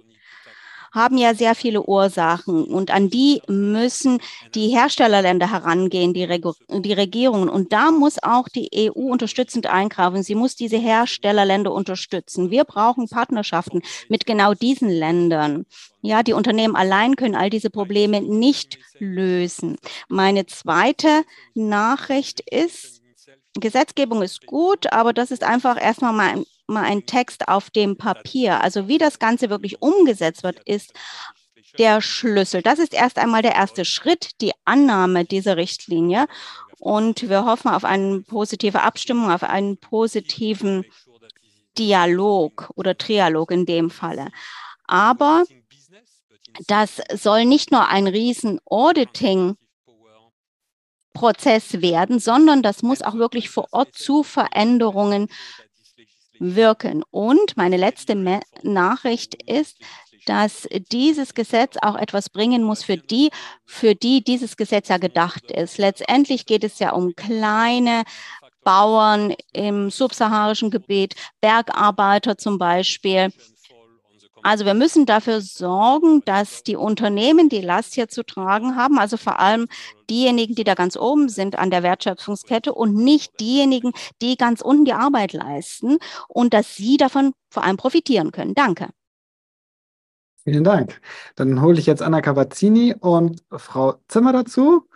haben 0.94 1.18
ja 1.18 1.34
sehr 1.34 1.56
viele 1.56 1.82
Ursachen 1.82 2.64
und 2.64 2.92
an 2.92 3.10
die 3.10 3.42
müssen 3.48 4.20
die 4.54 4.68
Herstellerländer 4.68 5.50
herangehen, 5.50 6.14
die, 6.14 6.24
Reg 6.24 6.44
die 6.70 6.92
Regierungen. 6.92 7.48
Und 7.48 7.72
da 7.72 7.90
muss 7.90 8.22
auch 8.22 8.48
die 8.48 8.70
EU 8.74 9.10
unterstützend 9.10 9.66
eingreifen. 9.66 10.22
Sie 10.22 10.36
muss 10.36 10.54
diese 10.54 10.76
Herstellerländer 10.76 11.72
unterstützen. 11.72 12.50
Wir 12.50 12.64
brauchen 12.64 13.08
Partnerschaften 13.08 13.82
mit 14.08 14.24
genau 14.24 14.54
diesen 14.54 14.88
Ländern. 14.88 15.66
Ja, 16.00 16.22
die 16.22 16.32
Unternehmen 16.32 16.76
allein 16.76 17.16
können 17.16 17.34
all 17.34 17.50
diese 17.50 17.70
Probleme 17.70 18.20
nicht 18.20 18.78
lösen. 18.98 19.76
Meine 20.08 20.46
zweite 20.46 21.24
Nachricht 21.54 22.40
ist, 22.40 23.02
Gesetzgebung 23.54 24.22
ist 24.22 24.46
gut, 24.46 24.92
aber 24.92 25.12
das 25.12 25.30
ist 25.30 25.42
einfach 25.42 25.80
erstmal 25.80 26.12
mal 26.12 26.44
mal 26.66 26.84
ein 26.84 27.06
Text 27.06 27.48
auf 27.48 27.70
dem 27.70 27.96
Papier. 27.96 28.60
Also 28.60 28.88
wie 28.88 28.98
das 28.98 29.18
Ganze 29.18 29.50
wirklich 29.50 29.82
umgesetzt 29.82 30.42
wird, 30.42 30.60
ist 30.64 30.92
der 31.78 32.00
Schlüssel. 32.00 32.62
Das 32.62 32.78
ist 32.78 32.94
erst 32.94 33.18
einmal 33.18 33.42
der 33.42 33.54
erste 33.54 33.84
Schritt, 33.84 34.40
die 34.40 34.52
Annahme 34.64 35.24
dieser 35.24 35.56
Richtlinie. 35.56 36.26
Und 36.78 37.28
wir 37.28 37.44
hoffen 37.44 37.70
auf 37.70 37.84
eine 37.84 38.20
positive 38.20 38.82
Abstimmung, 38.82 39.30
auf 39.30 39.42
einen 39.42 39.78
positiven 39.78 40.84
Dialog 41.78 42.70
oder 42.76 42.96
Trialog 42.96 43.50
in 43.50 43.66
dem 43.66 43.90
Falle. 43.90 44.28
Aber 44.86 45.44
das 46.66 47.00
soll 47.12 47.46
nicht 47.46 47.72
nur 47.72 47.88
ein 47.88 48.06
riesen 48.06 48.60
Auditing 48.66 49.56
Prozess 51.14 51.80
werden, 51.80 52.18
sondern 52.18 52.62
das 52.62 52.82
muss 52.82 53.00
auch 53.00 53.14
wirklich 53.14 53.48
vor 53.48 53.68
Ort 53.70 53.94
zu 53.94 54.22
Veränderungen 54.22 55.28
wirken. 56.38 57.02
Und 57.10 57.56
meine 57.56 57.76
letzte 57.76 58.14
Me 58.14 58.40
Nachricht 58.62 59.34
ist, 59.42 59.78
dass 60.26 60.66
dieses 60.90 61.34
Gesetz 61.34 61.76
auch 61.82 61.96
etwas 61.96 62.30
bringen 62.30 62.62
muss 62.62 62.82
für 62.82 62.96
die, 62.96 63.30
für 63.64 63.94
die 63.94 64.24
dieses 64.24 64.56
Gesetz 64.56 64.88
ja 64.88 64.98
gedacht 64.98 65.50
ist. 65.50 65.78
Letztendlich 65.78 66.46
geht 66.46 66.64
es 66.64 66.78
ja 66.78 66.92
um 66.92 67.14
kleine 67.14 68.04
Bauern 68.64 69.34
im 69.52 69.90
subsaharischen 69.90 70.70
Gebiet, 70.70 71.14
Bergarbeiter 71.40 72.38
zum 72.38 72.58
Beispiel, 72.58 73.30
also 74.44 74.66
wir 74.66 74.74
müssen 74.74 75.06
dafür 75.06 75.40
sorgen, 75.40 76.20
dass 76.26 76.62
die 76.62 76.76
Unternehmen 76.76 77.48
die 77.48 77.62
Last 77.62 77.94
hier 77.94 78.08
zu 78.08 78.22
tragen 78.22 78.76
haben, 78.76 78.98
also 78.98 79.16
vor 79.16 79.40
allem 79.40 79.68
diejenigen, 80.10 80.54
die 80.54 80.64
da 80.64 80.74
ganz 80.74 80.98
oben 80.98 81.30
sind 81.30 81.58
an 81.58 81.70
der 81.70 81.82
Wertschöpfungskette 81.82 82.74
und 82.74 82.94
nicht 82.94 83.40
diejenigen, 83.40 83.92
die 84.20 84.36
ganz 84.36 84.60
unten 84.60 84.84
die 84.84 84.92
Arbeit 84.92 85.32
leisten 85.32 85.96
und 86.28 86.52
dass 86.52 86.76
sie 86.76 86.98
davon 86.98 87.32
vor 87.48 87.64
allem 87.64 87.78
profitieren 87.78 88.32
können. 88.32 88.54
Danke. 88.54 88.90
Vielen 90.44 90.62
Dank. 90.62 91.00
Dann 91.36 91.62
hole 91.62 91.78
ich 91.78 91.86
jetzt 91.86 92.02
Anna 92.02 92.20
Cavazzini 92.20 92.94
und 93.00 93.42
Frau 93.50 93.94
Zimmer 94.08 94.34
dazu. 94.34 94.86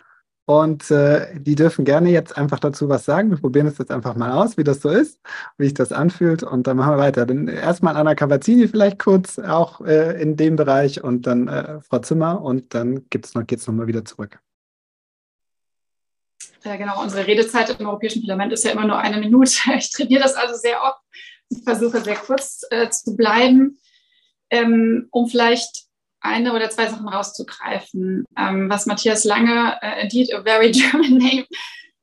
Und 0.49 0.89
äh, 0.89 1.27
die 1.39 1.53
dürfen 1.53 1.85
gerne 1.85 2.09
jetzt 2.09 2.35
einfach 2.35 2.57
dazu 2.57 2.89
was 2.89 3.05
sagen. 3.05 3.29
Wir 3.29 3.37
probieren 3.37 3.67
es 3.67 3.77
jetzt 3.77 3.91
einfach 3.91 4.15
mal 4.15 4.31
aus, 4.31 4.57
wie 4.57 4.63
das 4.63 4.81
so 4.81 4.89
ist, 4.89 5.19
wie 5.59 5.65
sich 5.65 5.75
das 5.75 5.91
anfühlt. 5.91 6.41
Und 6.41 6.65
dann 6.65 6.75
machen 6.75 6.93
wir 6.93 6.97
weiter. 6.97 7.27
Dann 7.27 7.47
erstmal 7.47 7.95
Anna 7.95 8.15
Cavazzini 8.15 8.67
vielleicht 8.67 8.97
kurz 8.97 9.37
auch 9.37 9.79
äh, 9.81 10.19
in 10.19 10.37
dem 10.37 10.55
Bereich 10.55 11.03
und 11.03 11.27
dann 11.27 11.47
äh, 11.49 11.79
Frau 11.81 11.99
Zimmer 11.99 12.41
und 12.41 12.73
dann 12.73 13.07
geht 13.11 13.27
es 13.27 13.35
nochmal 13.35 13.85
wieder 13.85 14.03
zurück. 14.03 14.39
Ja, 16.63 16.77
genau. 16.77 16.99
Unsere 16.99 17.27
Redezeit 17.27 17.79
im 17.79 17.85
Europäischen 17.85 18.25
Parlament 18.25 18.51
ist 18.51 18.65
ja 18.65 18.71
immer 18.71 18.87
nur 18.87 18.97
eine 18.97 19.19
Minute. 19.19 19.53
Ich 19.77 19.91
trainiere 19.91 20.23
das 20.23 20.33
also 20.33 20.55
sehr 20.55 20.81
oft. 20.81 21.03
Ich 21.49 21.63
versuche 21.63 22.01
sehr 22.01 22.15
kurz 22.15 22.63
äh, 22.71 22.89
zu 22.89 23.15
bleiben, 23.15 23.77
ähm, 24.49 25.09
um 25.11 25.27
vielleicht 25.29 25.88
eine 26.21 26.53
oder 26.53 26.69
zwei 26.69 26.87
Sachen 26.87 27.07
rauszugreifen. 27.07 28.25
Ähm, 28.37 28.69
was 28.69 28.85
Matthias 28.85 29.23
Lange, 29.23 29.77
uh, 29.81 30.01
indeed 30.01 30.33
a 30.33 30.43
very 30.43 30.71
German 30.71 31.17
name, 31.17 31.45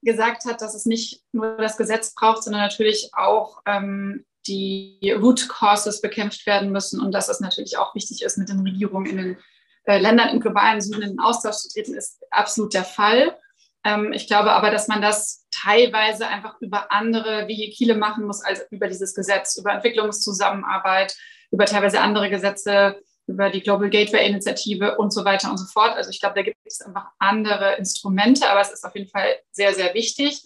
gesagt 0.02 0.44
hat, 0.44 0.60
dass 0.62 0.74
es 0.74 0.86
nicht 0.86 1.22
nur 1.32 1.56
das 1.56 1.76
Gesetz 1.76 2.14
braucht, 2.14 2.44
sondern 2.44 2.62
natürlich 2.62 3.10
auch 3.12 3.60
ähm, 3.66 4.24
die 4.46 5.14
Root 5.20 5.48
Causes 5.48 6.00
bekämpft 6.00 6.46
werden 6.46 6.70
müssen 6.70 7.00
und 7.00 7.12
dass 7.12 7.28
es 7.28 7.40
natürlich 7.40 7.78
auch 7.78 7.94
wichtig 7.94 8.22
ist, 8.22 8.38
mit 8.38 8.48
den 8.48 8.60
Regierungen 8.60 9.06
in 9.06 9.16
den 9.16 9.38
äh, 9.84 9.98
Ländern 9.98 10.28
im 10.28 10.40
globalen 10.40 10.80
Süden 10.80 11.02
in 11.02 11.08
den 11.10 11.20
Austausch 11.20 11.56
zu 11.56 11.68
treten, 11.68 11.94
ist 11.94 12.22
absolut 12.30 12.74
der 12.74 12.84
Fall. 12.84 13.36
Ähm, 13.84 14.12
ich 14.12 14.26
glaube 14.26 14.52
aber, 14.52 14.70
dass 14.70 14.88
man 14.88 15.02
das 15.02 15.46
teilweise 15.50 16.26
einfach 16.26 16.60
über 16.60 16.92
andere 16.92 17.48
Vehikile 17.48 17.96
machen 17.96 18.24
muss 18.24 18.42
als 18.42 18.66
über 18.70 18.88
dieses 18.88 19.14
Gesetz, 19.14 19.56
über 19.56 19.72
Entwicklungszusammenarbeit, 19.72 21.16
über 21.50 21.66
teilweise 21.66 22.00
andere 22.00 22.30
Gesetze, 22.30 23.00
über 23.26 23.50
die 23.50 23.60
Global 23.60 23.90
Gateway 23.90 24.26
Initiative 24.26 24.96
und 24.98 25.12
so 25.12 25.24
weiter 25.24 25.50
und 25.50 25.58
so 25.58 25.66
fort. 25.66 25.96
Also 25.96 26.10
ich 26.10 26.20
glaube, 26.20 26.36
da 26.36 26.42
gibt 26.42 26.58
es 26.64 26.80
einfach 26.80 27.06
andere 27.18 27.76
Instrumente, 27.76 28.48
aber 28.48 28.60
es 28.60 28.70
ist 28.70 28.84
auf 28.84 28.94
jeden 28.94 29.10
Fall 29.10 29.36
sehr, 29.50 29.74
sehr 29.74 29.94
wichtig. 29.94 30.42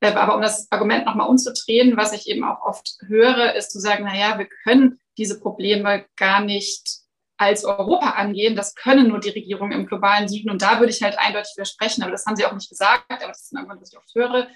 Äh, 0.00 0.12
aber 0.12 0.34
um 0.34 0.42
das 0.42 0.70
Argument 0.70 1.06
nochmal 1.06 1.28
umzudrehen, 1.28 1.96
was 1.96 2.12
ich 2.12 2.28
eben 2.28 2.44
auch 2.44 2.62
oft 2.62 2.96
höre, 3.06 3.54
ist 3.54 3.70
zu 3.70 3.80
sagen, 3.80 4.04
naja, 4.04 4.38
wir 4.38 4.48
können 4.64 4.98
diese 5.18 5.38
Probleme 5.40 6.06
gar 6.16 6.42
nicht 6.42 7.02
als 7.36 7.64
Europa 7.64 8.10
angehen. 8.10 8.56
Das 8.56 8.74
können 8.74 9.08
nur 9.08 9.20
die 9.20 9.30
Regierungen 9.30 9.72
im 9.72 9.86
globalen 9.86 10.28
Süden. 10.28 10.50
Und 10.50 10.62
da 10.62 10.78
würde 10.78 10.92
ich 10.92 11.02
halt 11.02 11.18
eindeutig 11.18 11.52
widersprechen. 11.56 12.02
Aber 12.02 12.12
das 12.12 12.24
haben 12.26 12.36
sie 12.36 12.46
auch 12.46 12.52
nicht 12.52 12.68
gesagt. 12.68 13.04
Aber 13.08 13.28
das 13.28 13.42
ist 13.42 13.52
ein 13.52 13.58
Argument, 13.58 13.80
was 13.80 13.92
ich 13.92 13.98
oft 13.98 14.14
höre. 14.14 14.48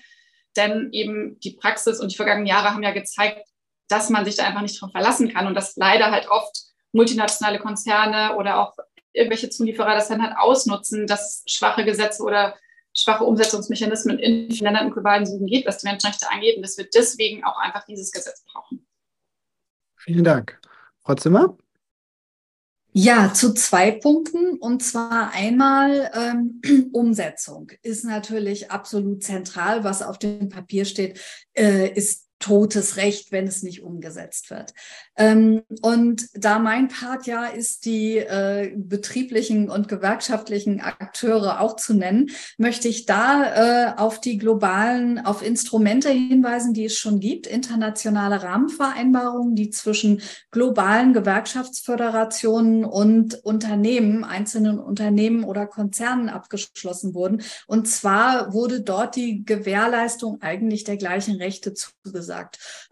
Denn 0.56 0.88
eben 0.92 1.38
die 1.40 1.52
Praxis 1.52 2.00
und 2.00 2.12
die 2.12 2.16
vergangenen 2.16 2.46
Jahre 2.46 2.72
haben 2.72 2.82
ja 2.82 2.92
gezeigt, 2.92 3.48
dass 3.88 4.10
man 4.10 4.24
sich 4.24 4.36
da 4.36 4.44
einfach 4.44 4.62
nicht 4.62 4.80
drauf 4.80 4.90
verlassen 4.90 5.32
kann 5.32 5.46
und 5.46 5.54
dass 5.54 5.76
leider 5.76 6.10
halt 6.10 6.28
oft 6.28 6.65
multinationale 6.92 7.58
Konzerne 7.58 8.36
oder 8.36 8.58
auch 8.58 8.74
irgendwelche 9.12 9.50
Zulieferer 9.50 9.94
das 9.94 10.08
dann 10.08 10.22
halt 10.22 10.36
ausnutzen, 10.36 11.06
dass 11.06 11.42
schwache 11.46 11.84
Gesetze 11.84 12.22
oder 12.22 12.54
schwache 12.94 13.24
Umsetzungsmechanismen 13.24 14.18
in 14.18 14.48
Ländern 14.50 14.86
im 14.86 14.92
globalen 14.92 15.26
Süden 15.26 15.46
geht, 15.46 15.66
was 15.66 15.78
die 15.78 15.86
Menschenrechte 15.86 16.30
angeht 16.30 16.56
und 16.56 16.62
dass 16.62 16.78
wir 16.78 16.88
deswegen 16.92 17.44
auch 17.44 17.58
einfach 17.58 17.84
dieses 17.84 18.10
Gesetz 18.10 18.44
brauchen. 18.44 18.86
Vielen 19.96 20.24
Dank. 20.24 20.58
Frau 21.02 21.14
Zimmer? 21.14 21.56
Ja, 22.92 23.34
zu 23.34 23.52
zwei 23.52 23.90
Punkten. 23.90 24.56
Und 24.58 24.82
zwar 24.82 25.32
einmal 25.32 26.10
ähm, 26.14 26.62
Umsetzung 26.94 27.70
ist 27.82 28.04
natürlich 28.04 28.70
absolut 28.70 29.22
zentral. 29.22 29.84
Was 29.84 30.00
auf 30.00 30.18
dem 30.18 30.48
Papier 30.48 30.86
steht, 30.86 31.20
äh, 31.52 31.90
ist 31.90 32.25
totes 32.46 32.96
Recht, 32.96 33.32
wenn 33.32 33.48
es 33.48 33.64
nicht 33.64 33.82
umgesetzt 33.82 34.50
wird. 34.50 34.72
Ähm, 35.16 35.62
und 35.82 36.28
da 36.34 36.60
mein 36.60 36.86
Part 36.86 37.26
ja 37.26 37.46
ist, 37.46 37.84
die 37.86 38.18
äh, 38.18 38.72
betrieblichen 38.76 39.68
und 39.68 39.88
gewerkschaftlichen 39.88 40.80
Akteure 40.80 41.60
auch 41.60 41.74
zu 41.74 41.94
nennen, 41.94 42.30
möchte 42.56 42.86
ich 42.86 43.04
da 43.04 43.90
äh, 43.90 43.96
auf 43.96 44.20
die 44.20 44.38
globalen, 44.38 45.18
auf 45.18 45.44
Instrumente 45.44 46.08
hinweisen, 46.10 46.72
die 46.72 46.84
es 46.84 46.96
schon 46.96 47.18
gibt, 47.18 47.48
internationale 47.48 48.42
Rahmenvereinbarungen, 48.42 49.56
die 49.56 49.70
zwischen 49.70 50.22
globalen 50.52 51.14
Gewerkschaftsföderationen 51.14 52.84
und 52.84 53.42
Unternehmen, 53.42 54.22
einzelnen 54.22 54.78
Unternehmen 54.78 55.42
oder 55.42 55.66
Konzernen 55.66 56.28
abgeschlossen 56.28 57.12
wurden. 57.14 57.42
Und 57.66 57.88
zwar 57.88 58.52
wurde 58.52 58.82
dort 58.82 59.16
die 59.16 59.44
Gewährleistung 59.44 60.40
eigentlich 60.42 60.84
der 60.84 60.96
gleichen 60.96 61.36
Rechte 61.36 61.74
zugesagt. 61.74 62.35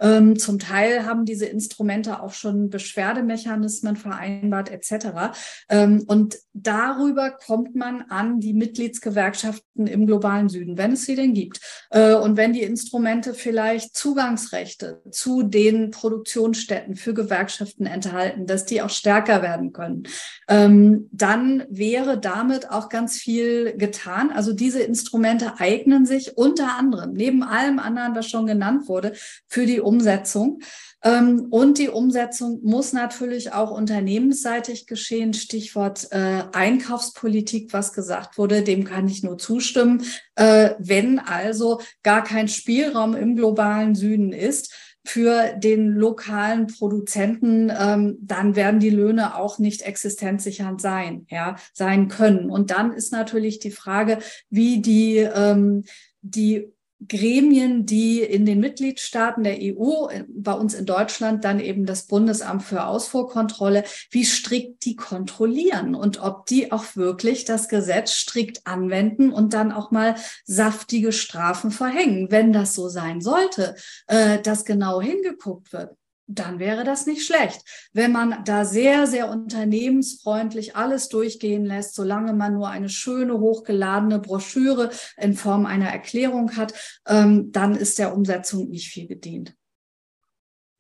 Ähm, 0.01 0.39
zum 0.39 0.59
Teil 0.59 1.07
haben 1.07 1.25
diese 1.25 1.47
Instrumente 1.47 2.23
auch 2.23 2.33
schon 2.33 2.71
Beschwerdemechanismen 2.71 3.97
vereinbart 3.97 4.71
etc. 4.71 5.35
Ähm, 5.69 6.05
und 6.07 6.37
darüber 6.53 7.31
kommt 7.31 7.75
man 7.75 8.03
an 8.03 8.41
die 8.41 8.55
Mitgliedsgewerkschaften 8.55 9.87
im 9.87 10.07
globalen 10.07 10.49
Süden, 10.49 10.79
wenn 10.79 10.93
es 10.93 11.05
sie 11.05 11.17
denn 11.17 11.35
gibt. 11.35 11.61
Äh, 11.91 12.15
und 12.15 12.37
wenn 12.37 12.53
die 12.53 12.63
Instrumente 12.63 13.35
vielleicht 13.35 13.97
Zugangsrechte 13.97 15.03
zu 15.11 15.43
den 15.43 15.91
Produktionsstätten 15.91 16.97
für 16.97 17.15
Gewerkschaften 17.15 17.87
enthalten, 17.87 18.47
dass 18.47 18.67
die 18.67 18.83
auch 18.83 18.91
stärker 18.91 19.43
werden 19.43 19.73
können, 19.73 20.05
ähm, 20.49 21.09
dann 21.13 21.65
wäre 21.69 22.19
damit 22.19 22.71
auch 22.71 22.89
ganz 22.89 23.17
viel 23.17 23.77
getan. 23.77 24.31
Also 24.31 24.53
diese 24.53 24.83
Instrumente 24.83 25.55
eignen 25.59 26.07
sich 26.07 26.37
unter 26.37 26.77
anderem, 26.79 27.13
neben 27.13 27.43
allem 27.43 27.79
anderen, 27.79 28.15
was 28.15 28.29
schon 28.29 28.47
genannt 28.47 28.89
wurde, 28.89 29.13
für 29.49 29.67
die 29.67 29.81
Umsetzung. 29.81 30.61
Ähm, 31.03 31.49
und 31.51 31.79
die 31.79 31.91
Umsetzung 31.91 32.61
muss 32.63 32.93
natürlich 32.93 33.53
auch 33.53 33.71
unternehmensseitig 33.71 34.87
geschehen. 34.87 35.35
Stichwort 35.35 36.09
äh, 36.11 36.45
Einkaufspolitik, 36.53 37.73
was 37.73 37.93
gesagt 37.93 38.39
wurde, 38.39 38.63
dem 38.63 38.85
kann 38.85 39.07
ich 39.07 39.23
nur 39.23 39.37
zustimmen. 39.37 40.03
Äh, 40.35 40.71
wenn 40.79 41.19
also 41.19 41.81
gar 42.03 42.25
kein 42.25 42.49
Spielraum 42.49 43.15
im 43.15 43.37
globalen 43.37 43.95
Süden 43.95 44.33
ist, 44.33 44.73
für 45.07 45.55
den 45.59 45.89
lokalen 45.89 46.67
Produzenten, 46.67 47.71
ähm, 47.79 48.17
dann 48.23 48.57
werden 48.57 48.81
die 48.81 48.91
Löhne 48.91 49.37
auch 49.37 49.59
nicht 49.59 49.83
existenzsichernd 49.83 50.81
sein, 50.81 51.27
ja, 51.29 51.57
sein 51.75 52.09
können. 52.09 52.49
Und 52.49 52.71
dann 52.71 52.93
ist 52.93 53.13
natürlich 53.13 53.59
die 53.59 53.71
Frage, 53.71 54.19
wie 54.49 54.81
die, 54.81 55.19
ähm, 55.19 55.85
die 56.23 56.73
Gremien, 57.09 57.87
die 57.87 58.21
in 58.23 58.47
den 58.47 58.61
Mitgliedstaaten 58.61 59.45
der 59.45 59.59
EU, 59.61 60.09
bei 60.29 60.53
uns 60.53 60.75
in 60.75 60.87
Deutschland 60.87 61.45
dann 61.45 61.61
eben 61.61 61.87
das 61.87 62.07
Bundesamt 62.07 62.63
für 62.63 62.85
Ausfuhrkontrolle, 62.85 63.85
wie 64.11 64.25
strikt 64.25 64.85
die 64.85 64.97
kontrollieren 64.97 65.95
und 65.95 66.23
ob 66.23 66.47
die 66.47 66.73
auch 66.73 66.97
wirklich 66.97 67.45
das 67.45 67.69
Gesetz 67.69 68.13
strikt 68.13 68.67
anwenden 68.67 69.33
und 69.33 69.55
dann 69.55 69.73
auch 69.73 69.91
mal 69.91 70.17
saftige 70.45 71.13
Strafen 71.13 71.71
verhängen. 71.71 72.31
Wenn 72.31 72.53
das 72.53 72.75
so 72.75 72.89
sein 72.89 73.21
sollte, 73.21 73.75
äh, 74.07 74.41
dass 74.41 74.65
genau 74.65 75.01
hingeguckt 75.01 75.73
wird, 75.73 75.97
dann 76.27 76.59
wäre 76.59 76.85
das 76.85 77.07
nicht 77.07 77.27
schlecht. 77.27 77.63
Wenn 77.93 78.13
man 78.13 78.45
da 78.45 78.65
sehr, 78.65 79.07
sehr 79.07 79.29
unternehmensfreundlich 79.29 80.77
alles 80.77 81.09
durchgehen 81.09 81.65
lässt, 81.65 81.95
solange 81.95 82.33
man 82.33 82.55
nur 82.55 82.69
eine 82.69 82.89
schöne, 82.89 83.39
hochgeladene 83.39 84.19
Broschüre 84.19 84.91
in 85.17 85.35
Form 85.35 85.67
einer 85.67 85.89
Erklärung 85.89 86.57
hat, 86.57 86.75
ähm, 87.07 87.53
dann 87.53 87.75
ist 87.75 87.99
der 87.99 88.15
Umsetzung 88.15 88.69
nicht 88.71 88.89
viel 88.89 89.07
gedient. 89.07 89.55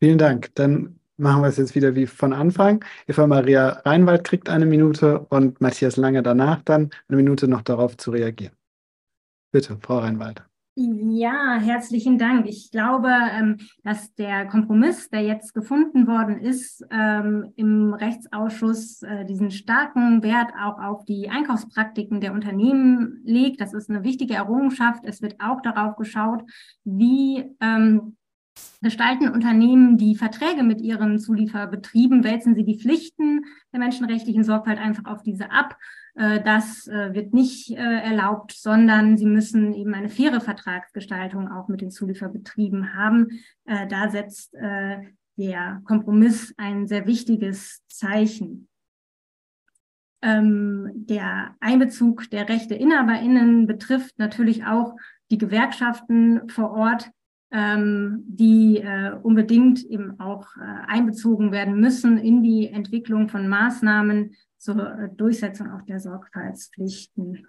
Vielen 0.01 0.19
Dank. 0.19 0.55
Dann 0.55 1.01
machen 1.17 1.43
wir 1.43 1.49
es 1.49 1.57
jetzt 1.57 1.75
wieder 1.75 1.95
wie 1.95 2.07
von 2.07 2.33
Anfang. 2.33 2.85
Eva 3.07 3.27
Maria 3.27 3.69
Reinwald 3.85 4.25
kriegt 4.25 4.49
eine 4.49 4.67
Minute 4.67 5.21
und 5.21 5.61
Matthias 5.61 5.97
Lange 5.97 6.23
danach 6.23 6.63
dann 6.63 6.91
eine 7.09 7.17
Minute 7.17 7.49
noch 7.49 7.63
darauf 7.63 7.97
zu 7.97 8.11
reagieren. 8.11 8.55
Bitte, 9.53 9.79
Frau 9.81 9.99
Reinwald. 9.99 10.43
Ja, 10.77 11.57
herzlichen 11.61 12.19
Dank. 12.19 12.49
Ich 12.49 12.73
glaube, 12.73 13.09
ähm, 13.09 13.59
dass 13.85 14.13
der 14.17 14.47
Kompromiss, 14.47 15.09
der 15.09 15.23
jetzt 15.23 15.55
gefunden 15.55 16.09
worden 16.09 16.41
ist, 16.41 16.85
ähm, 16.91 17.53
im 17.55 17.95
Rechtsausschuss 17.95 19.03
äh, 19.03 19.25
diesen 19.25 19.53
starken 19.53 20.25
Wert 20.25 20.51
auch 20.61 20.81
auf 20.81 21.05
die 21.05 21.31
Einkaufspraktiken 21.31 22.21
der 22.21 22.33
Unternehmen 22.33 23.21
legt. 23.25 23.61
Das 23.61 23.73
ist 23.73 23.89
eine 23.89 24.03
wichtige 24.03 24.35
Errungenschaft. 24.35 25.05
Es 25.05 25.23
wird 25.23 25.37
auch 25.39 25.63
darauf 25.63 25.95
geschaut, 25.95 26.43
wie 26.83 27.45
ähm, 27.61 28.17
gestalten 28.83 29.29
Unternehmen 29.29 29.97
die 29.97 30.17
Verträge 30.17 30.65
mit 30.65 30.81
ihren 30.81 31.21
Zulieferbetrieben, 31.21 32.25
wälzen 32.25 32.57
sie 32.57 32.65
die 32.65 32.81
Pflichten 32.81 33.43
der 33.73 33.79
menschenrechtlichen 33.79 34.43
Sorgfalt 34.43 34.81
einfach 34.81 35.05
auf 35.05 35.23
diese 35.23 35.53
ab 35.53 35.77
das 36.15 36.87
äh, 36.87 37.13
wird 37.13 37.35
nicht 37.35 37.73
äh, 37.73 37.75
erlaubt, 37.75 38.53
sondern 38.53 39.17
sie 39.17 39.27
müssen 39.27 39.73
eben 39.75 39.95
eine 39.95 40.09
faire 40.09 40.41
Vertragsgestaltung 40.41 41.51
auch 41.51 41.67
mit 41.67 41.81
den 41.81 41.91
Zulieferbetrieben 41.91 42.95
haben. 42.95 43.29
Da 43.65 44.09
setzt 44.11 44.55
der 44.55 45.83
Kompromiss 45.85 46.55
ein 46.57 46.87
sehr 46.87 47.07
wichtiges 47.07 47.83
Zeichen. 47.89 48.69
Ähm, 50.23 50.91
der 50.95 51.57
Einbezug 51.61 52.31
der 52.31 52.49
Rechte 52.49 52.75
InhaberInnen 52.75 53.67
betrifft 53.67 54.19
natürlich 54.19 54.65
auch 54.65 54.97
die 55.31 55.39
Gewerkschaften 55.39 56.49
vor 56.49 56.71
Ort, 56.73 57.11
ähm, 57.51 58.23
die 58.27 58.85
unbedingt 59.23 59.83
eben 59.85 60.21
auch 60.21 60.47
einbezogen 60.87 61.51
werden 61.51 61.81
müssen 61.81 62.19
in 62.19 62.43
die 62.43 62.69
Entwicklung 62.69 63.29
von 63.29 63.49
Maßnahmen, 63.49 64.37
zur 64.65 64.99
äh, 64.99 65.09
Durchsetzung 65.15 65.71
auch 65.71 65.83
der 65.83 66.01
Sorgfaltspflichten. 66.01 67.47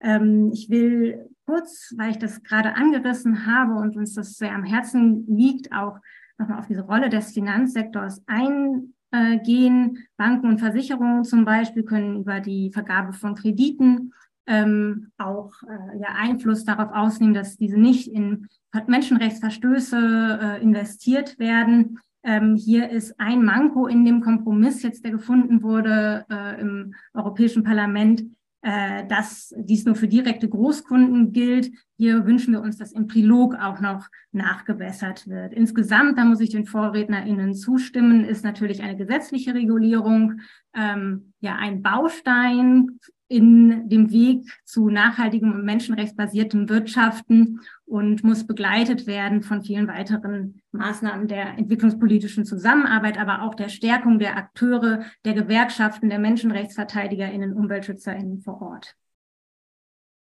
Ähm, 0.00 0.50
ich 0.52 0.70
will 0.70 1.28
kurz, 1.44 1.92
weil 1.96 2.12
ich 2.12 2.18
das 2.18 2.42
gerade 2.42 2.74
angerissen 2.74 3.46
habe 3.46 3.74
und 3.74 3.96
uns 3.96 4.14
das 4.14 4.36
sehr 4.38 4.54
am 4.54 4.64
Herzen 4.64 5.26
liegt, 5.26 5.72
auch 5.72 5.98
nochmal 6.38 6.60
auf 6.60 6.66
diese 6.66 6.82
Rolle 6.82 7.08
des 7.08 7.32
Finanzsektors 7.32 8.22
eingehen. 8.26 9.98
Banken 10.16 10.48
und 10.48 10.60
Versicherungen 10.60 11.24
zum 11.24 11.44
Beispiel 11.44 11.82
können 11.82 12.20
über 12.20 12.40
die 12.40 12.70
Vergabe 12.72 13.12
von 13.12 13.34
Krediten 13.34 14.12
ähm, 14.46 15.12
auch 15.18 15.52
äh, 15.62 15.98
ja, 15.98 16.08
Einfluss 16.16 16.64
darauf 16.64 16.92
ausnehmen, 16.92 17.34
dass 17.34 17.56
diese 17.56 17.78
nicht 17.78 18.08
in 18.08 18.48
Menschenrechtsverstöße 18.86 20.38
äh, 20.42 20.62
investiert 20.62 21.38
werden. 21.38 22.00
Ähm, 22.24 22.56
hier 22.56 22.90
ist 22.90 23.18
ein 23.18 23.44
Manko 23.44 23.86
in 23.86 24.04
dem 24.04 24.20
Kompromiss 24.20 24.82
jetzt, 24.82 25.04
der 25.04 25.10
gefunden 25.10 25.62
wurde 25.62 26.24
äh, 26.30 26.60
im 26.60 26.94
Europäischen 27.14 27.64
Parlament, 27.64 28.24
äh, 28.62 29.06
dass 29.08 29.52
dies 29.56 29.84
nur 29.84 29.96
für 29.96 30.06
direkte 30.06 30.48
Großkunden 30.48 31.32
gilt. 31.32 31.72
Hier 32.02 32.26
wünschen 32.26 32.52
wir 32.52 32.60
uns, 32.60 32.78
dass 32.78 32.90
im 32.90 33.06
Trilog 33.06 33.54
auch 33.54 33.78
noch 33.78 34.08
nachgebessert 34.32 35.28
wird. 35.28 35.52
Insgesamt, 35.52 36.18
da 36.18 36.24
muss 36.24 36.40
ich 36.40 36.50
den 36.50 36.66
VorrednerInnen 36.66 37.54
zustimmen, 37.54 38.24
ist 38.24 38.42
natürlich 38.42 38.82
eine 38.82 38.96
gesetzliche 38.96 39.54
Regulierung 39.54 40.40
ähm, 40.74 41.32
ja 41.38 41.54
ein 41.54 41.80
Baustein 41.80 42.98
in 43.28 43.88
dem 43.88 44.10
Weg 44.10 44.50
zu 44.64 44.90
nachhaltigem 44.90 45.52
und 45.52 45.64
menschenrechtsbasiertem 45.64 46.68
Wirtschaften 46.68 47.60
und 47.84 48.24
muss 48.24 48.48
begleitet 48.48 49.06
werden 49.06 49.44
von 49.44 49.62
vielen 49.62 49.86
weiteren 49.86 50.60
Maßnahmen 50.72 51.28
der 51.28 51.56
entwicklungspolitischen 51.56 52.44
Zusammenarbeit, 52.44 53.16
aber 53.16 53.42
auch 53.42 53.54
der 53.54 53.68
Stärkung 53.68 54.18
der 54.18 54.36
Akteure, 54.36 55.04
der 55.24 55.34
Gewerkschaften, 55.34 56.08
der 56.08 56.18
MenschenrechtsverteidigerInnen, 56.18 57.52
UmweltschützerInnen 57.52 58.40
vor 58.40 58.60
Ort. 58.60 58.96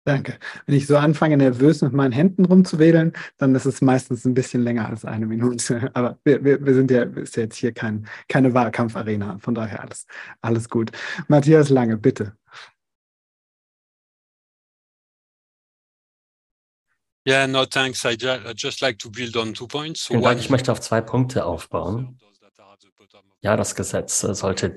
Danke. 0.06 0.38
Wenn 0.66 0.76
ich 0.76 0.86
so 0.86 0.96
anfange, 0.96 1.36
nervös 1.36 1.82
mit 1.82 1.92
meinen 1.92 2.12
Händen 2.12 2.44
rumzuwedeln, 2.44 3.12
dann 3.38 3.56
ist 3.56 3.66
es 3.66 3.80
meistens 3.80 4.24
ein 4.24 4.34
bisschen 4.34 4.62
länger 4.62 4.88
als 4.88 5.04
eine 5.04 5.26
Minute. 5.26 5.90
Aber 5.94 6.16
wir, 6.22 6.44
wir, 6.44 6.64
wir 6.64 6.74
sind 6.74 6.92
ja, 6.92 7.02
ist 7.02 7.34
ja 7.34 7.42
jetzt 7.42 7.56
hier 7.56 7.72
kein, 7.72 8.06
keine 8.28 8.54
Wahlkampfarena. 8.54 9.38
Von 9.40 9.56
daher 9.56 9.80
alles, 9.82 10.06
alles 10.42 10.68
gut. 10.68 10.92
Matthias 11.26 11.70
Lange, 11.70 11.96
bitte. 11.96 12.36
Yeah, 17.26 17.48
no, 17.48 17.64
thanks. 17.66 18.04
I 18.04 18.16
just 18.56 18.80
like 18.80 19.00
to 19.00 19.10
build 19.10 19.36
on 19.36 19.54
two 19.54 19.66
points. 19.66 20.06
Vielen 20.06 20.22
Dank. 20.22 20.38
Ich 20.38 20.50
möchte 20.50 20.70
auf 20.70 20.80
zwei 20.80 21.00
Punkte 21.00 21.44
aufbauen. 21.44 22.20
Ja, 23.40 23.56
das 23.56 23.74
Gesetz 23.74 24.20
sollte 24.20 24.76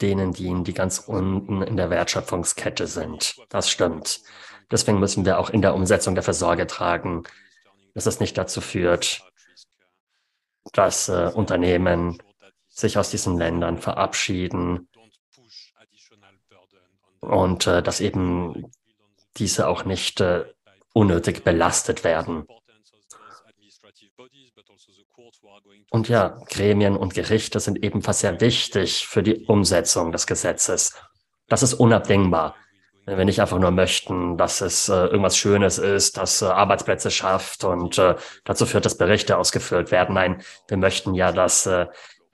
denen 0.00 0.32
dienen, 0.32 0.64
die 0.64 0.72
ganz 0.72 1.00
unten 1.00 1.60
in 1.60 1.76
der 1.76 1.90
Wertschöpfungskette 1.90 2.86
sind. 2.86 3.34
Das 3.50 3.68
stimmt. 3.68 4.22
Deswegen 4.70 5.00
müssen 5.00 5.24
wir 5.24 5.38
auch 5.38 5.50
in 5.50 5.62
der 5.62 5.74
Umsetzung 5.74 6.14
dafür 6.14 6.34
Sorge 6.34 6.66
tragen, 6.66 7.24
dass 7.94 8.06
es 8.06 8.20
nicht 8.20 8.38
dazu 8.38 8.60
führt, 8.60 9.22
dass 10.72 11.08
äh, 11.08 11.30
Unternehmen 11.34 12.22
sich 12.68 12.96
aus 12.96 13.10
diesen 13.10 13.36
Ländern 13.36 13.78
verabschieden 13.78 14.88
und 17.20 17.66
äh, 17.66 17.82
dass 17.82 18.00
eben 18.00 18.70
diese 19.36 19.68
auch 19.68 19.84
nicht 19.84 20.20
äh, 20.20 20.44
unnötig 20.92 21.44
belastet 21.44 22.04
werden. 22.04 22.46
Und 25.90 26.08
ja, 26.08 26.38
Gremien 26.48 26.96
und 26.96 27.14
Gerichte 27.14 27.58
sind 27.58 27.82
ebenfalls 27.82 28.20
sehr 28.20 28.40
wichtig 28.40 29.06
für 29.06 29.22
die 29.22 29.44
Umsetzung 29.46 30.12
des 30.12 30.26
Gesetzes. 30.26 30.94
Das 31.48 31.64
ist 31.64 31.74
unabdingbar. 31.74 32.54
Wenn 33.10 33.18
wir 33.18 33.24
nicht 33.24 33.40
einfach 33.40 33.58
nur 33.58 33.72
möchten, 33.72 34.36
dass 34.36 34.60
es 34.60 34.88
äh, 34.88 34.92
irgendwas 34.92 35.36
Schönes 35.36 35.78
ist, 35.78 36.16
das 36.16 36.42
äh, 36.42 36.44
Arbeitsplätze 36.44 37.10
schafft 37.10 37.64
und 37.64 37.98
äh, 37.98 38.14
dazu 38.44 38.66
führt, 38.66 38.84
dass 38.84 38.96
Berichte 38.96 39.36
ausgefüllt 39.36 39.90
werden. 39.90 40.14
Nein, 40.14 40.42
wir 40.68 40.76
möchten 40.76 41.14
ja, 41.14 41.32
dass 41.32 41.66
äh, 41.66 41.86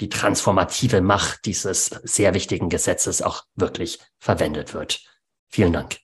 die 0.02 0.10
transformative 0.10 1.00
Macht 1.00 1.46
dieses 1.46 1.86
sehr 1.86 2.34
wichtigen 2.34 2.68
Gesetzes 2.68 3.22
auch 3.22 3.44
wirklich 3.54 4.00
verwendet 4.18 4.74
wird. 4.74 5.00
Vielen 5.48 5.72
Dank. 5.72 5.96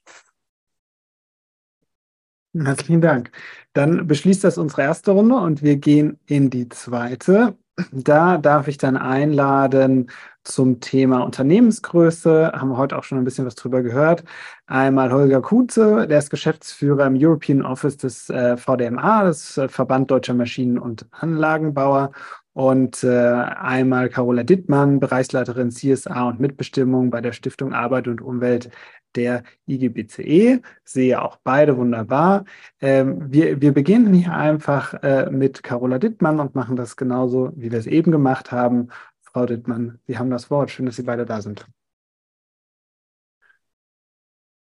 Herzlichen 2.55 3.03
Dank. 3.03 3.31
Dann 3.75 4.07
beschließt 4.07 4.43
das 4.43 4.57
unsere 4.57 4.81
erste 4.81 5.11
Runde 5.11 5.35
und 5.35 5.63
wir 5.63 5.77
gehen 5.77 6.19
in 6.25 6.49
die 6.49 6.71
zweite. 6.71 7.59
Da 7.91 8.39
darf 8.39 8.69
ich 8.69 8.79
dann 8.79 8.97
einladen 8.97 10.11
zum 10.45 10.81
Thema 10.81 11.21
Unternehmensgröße. 11.21 12.53
Haben 12.55 12.71
wir 12.71 12.77
heute 12.77 12.99
auch 12.99 13.05
schon 13.05 13.19
ein 13.19 13.25
bisschen 13.25 13.47
was 13.47 13.55
drüber 13.55 13.83
gehört. 13.83 14.25
Einmal 14.67 15.13
Holger 15.13 15.41
Kuze, 15.41 16.07
der 16.07 16.19
ist 16.19 16.31
Geschäftsführer 16.31 17.07
im 17.07 17.17
European 17.17 17.63
Office 17.63 17.97
des 17.97 18.31
äh, 18.31 18.57
VDMA, 18.57 19.25
des 19.25 19.59
äh, 19.59 19.69
Verband 19.69 20.11
Deutscher 20.11 20.35
Maschinen- 20.35 20.79
und 20.79 21.07
Anlagenbauer. 21.11 22.13
Und 22.55 23.03
äh, 23.03 23.09
einmal 23.09 24.11
Carola 24.11 24.43
Dittmann, 24.43 25.01
Bereichsleiterin 25.01 25.71
CSA 25.71 26.29
und 26.29 26.39
Mitbestimmung 26.39 27.11
bei 27.11 27.23
der 27.23 27.33
Stiftung 27.33 27.73
Arbeit 27.73 28.09
und 28.09 28.21
Umwelt 28.21 28.71
der 29.15 29.43
IGBCE. 29.67 30.61
Sehe 30.85 31.23
auch 31.23 31.39
beide 31.43 31.77
wunderbar. 31.77 32.45
Ähm, 32.81 33.33
wir, 33.33 33.61
wir 33.61 33.73
beginnen 33.73 34.13
hier 34.13 34.35
einfach 34.35 34.95
äh, 35.03 35.31
mit 35.31 35.63
Carola 35.63 35.99
Dittmann 35.99 36.41
und 36.41 36.55
machen 36.55 36.77
das 36.77 36.97
genauso, 36.97 37.53
wie 37.57 37.71
wir 37.71 37.79
es 37.79 37.87
eben 37.87 38.13
gemacht 38.13 38.53
haben. 38.53 38.89
Frau 39.33 39.47
Dittmann, 39.47 39.99
Sie 40.07 40.19
haben 40.19 40.31
das 40.31 40.51
Wort. 40.51 40.71
Schön, 40.71 40.87
dass 40.87 40.97
Sie 40.97 41.03
beide 41.03 41.25
da 41.25 41.41
sind. 41.41 41.67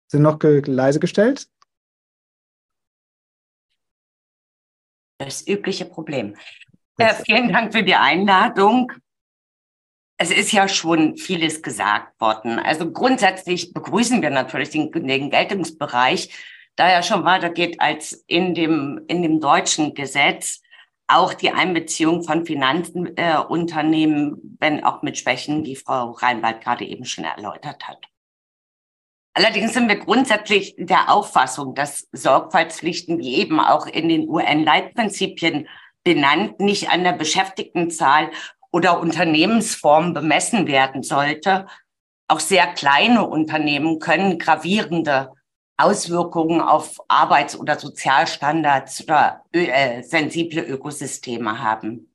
Sind 0.09 0.23
noch 0.23 0.39
ge 0.39 0.61
leise 0.67 0.99
gestellt? 0.99 1.49
Das 5.19 5.47
übliche 5.47 5.85
Problem. 5.85 6.37
Äh, 6.99 7.15
vielen 7.15 7.53
Dank 7.53 7.73
für 7.73 7.83
die 7.83 7.95
Einladung. 7.95 8.93
Es 10.19 10.31
ist 10.31 10.53
ja 10.53 10.67
schon 10.69 11.17
vieles 11.17 11.63
gesagt 11.63 12.21
worden. 12.21 12.59
Also 12.59 12.91
grundsätzlich 12.91 13.73
begrüßen 13.73 14.23
wir 14.23 14.31
natürlich 14.31 14.71
den, 14.71 14.91
den 14.91 15.31
Geltungsbereich, 15.31 16.35
da 16.75 16.89
er 16.89 17.03
schon 17.03 17.25
weitergeht 17.25 17.81
als 17.81 18.13
in 18.27 18.55
dem, 18.55 19.05
in 19.09 19.23
dem 19.23 19.41
deutschen 19.41 19.95
Gesetz. 19.95 20.63
Auch 21.09 21.35
die 21.35 21.51
Einbeziehung 21.51 22.25
von 22.25 22.45
Finanzunternehmen, 22.45 24.35
äh, 24.35 24.57
wenn 24.59 24.85
auch 24.85 25.03
mit 25.03 25.19
Schwächen, 25.19 25.63
die 25.63 25.77
Frau 25.77 26.11
Reinwald 26.11 26.63
gerade 26.63 26.85
eben 26.85 27.05
schon 27.05 27.25
erläutert 27.25 27.87
hat. 27.87 28.09
Allerdings 29.35 29.75
sind 29.75 29.89
wir 29.89 29.97
grundsätzlich 29.97 30.75
der 30.79 31.13
Auffassung, 31.13 31.75
dass 31.75 32.09
Sorgfaltspflichten, 32.13 33.19
wie 33.19 33.35
eben 33.35 33.61
auch 33.61 33.87
in 33.87 34.09
den 34.09 34.29
UN-Leitprinzipien 34.29 35.69
benannt, 36.03 36.59
nicht 36.59 36.91
an 36.91 37.05
der 37.05 37.13
Beschäftigtenzahl 37.13 38.31
oder 38.73 38.99
Unternehmensform 38.99 40.15
bemessen 40.15 40.67
werden 40.67 41.03
sollte. 41.03 41.67
Auch 42.29 42.41
sehr 42.41 42.67
kleine 42.69 43.27
Unternehmen 43.27 43.99
können 43.99 44.39
gravierende 44.39 45.33
Auswirkungen 45.77 46.61
auf 46.61 46.97
Arbeits- 47.09 47.59
oder 47.59 47.79
Sozialstandards 47.79 49.03
oder 49.03 49.45
äh, 49.53 50.03
sensible 50.03 50.63
Ökosysteme 50.63 51.63
haben. 51.63 52.11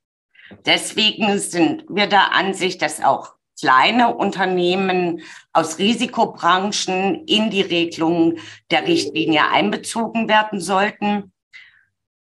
Deswegen 0.65 1.37
sind 1.39 1.85
wir 1.87 2.07
der 2.07 2.33
Ansicht, 2.33 2.81
dass 2.81 3.01
auch 3.01 3.35
kleine 3.59 4.15
Unternehmen 4.15 5.21
aus 5.53 5.77
Risikobranchen 5.77 7.25
in 7.25 7.51
die 7.51 7.61
Regelungen 7.61 8.39
der 8.71 8.87
Richtlinie 8.87 9.49
einbezogen 9.49 10.27
werden 10.27 10.59
sollten. 10.59 11.31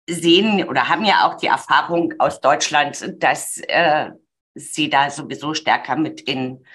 Sehen 0.10 0.68
oder 0.68 0.90
haben 0.90 1.06
ja 1.06 1.28
auch 1.28 1.36
die 1.36 1.48
Erfahrung 1.48 2.14
aus 2.20 2.42
Deutschland, 2.42 3.16
dass 3.24 3.58
äh, 3.68 4.10
sie 4.56 4.90
da 4.90 5.10
sowieso 5.10 5.54
stärker 5.54 5.96
mit 5.96 6.22
in, 6.22 6.66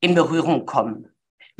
in 0.00 0.14
Berührung 0.14 0.66
kommen. 0.66 1.08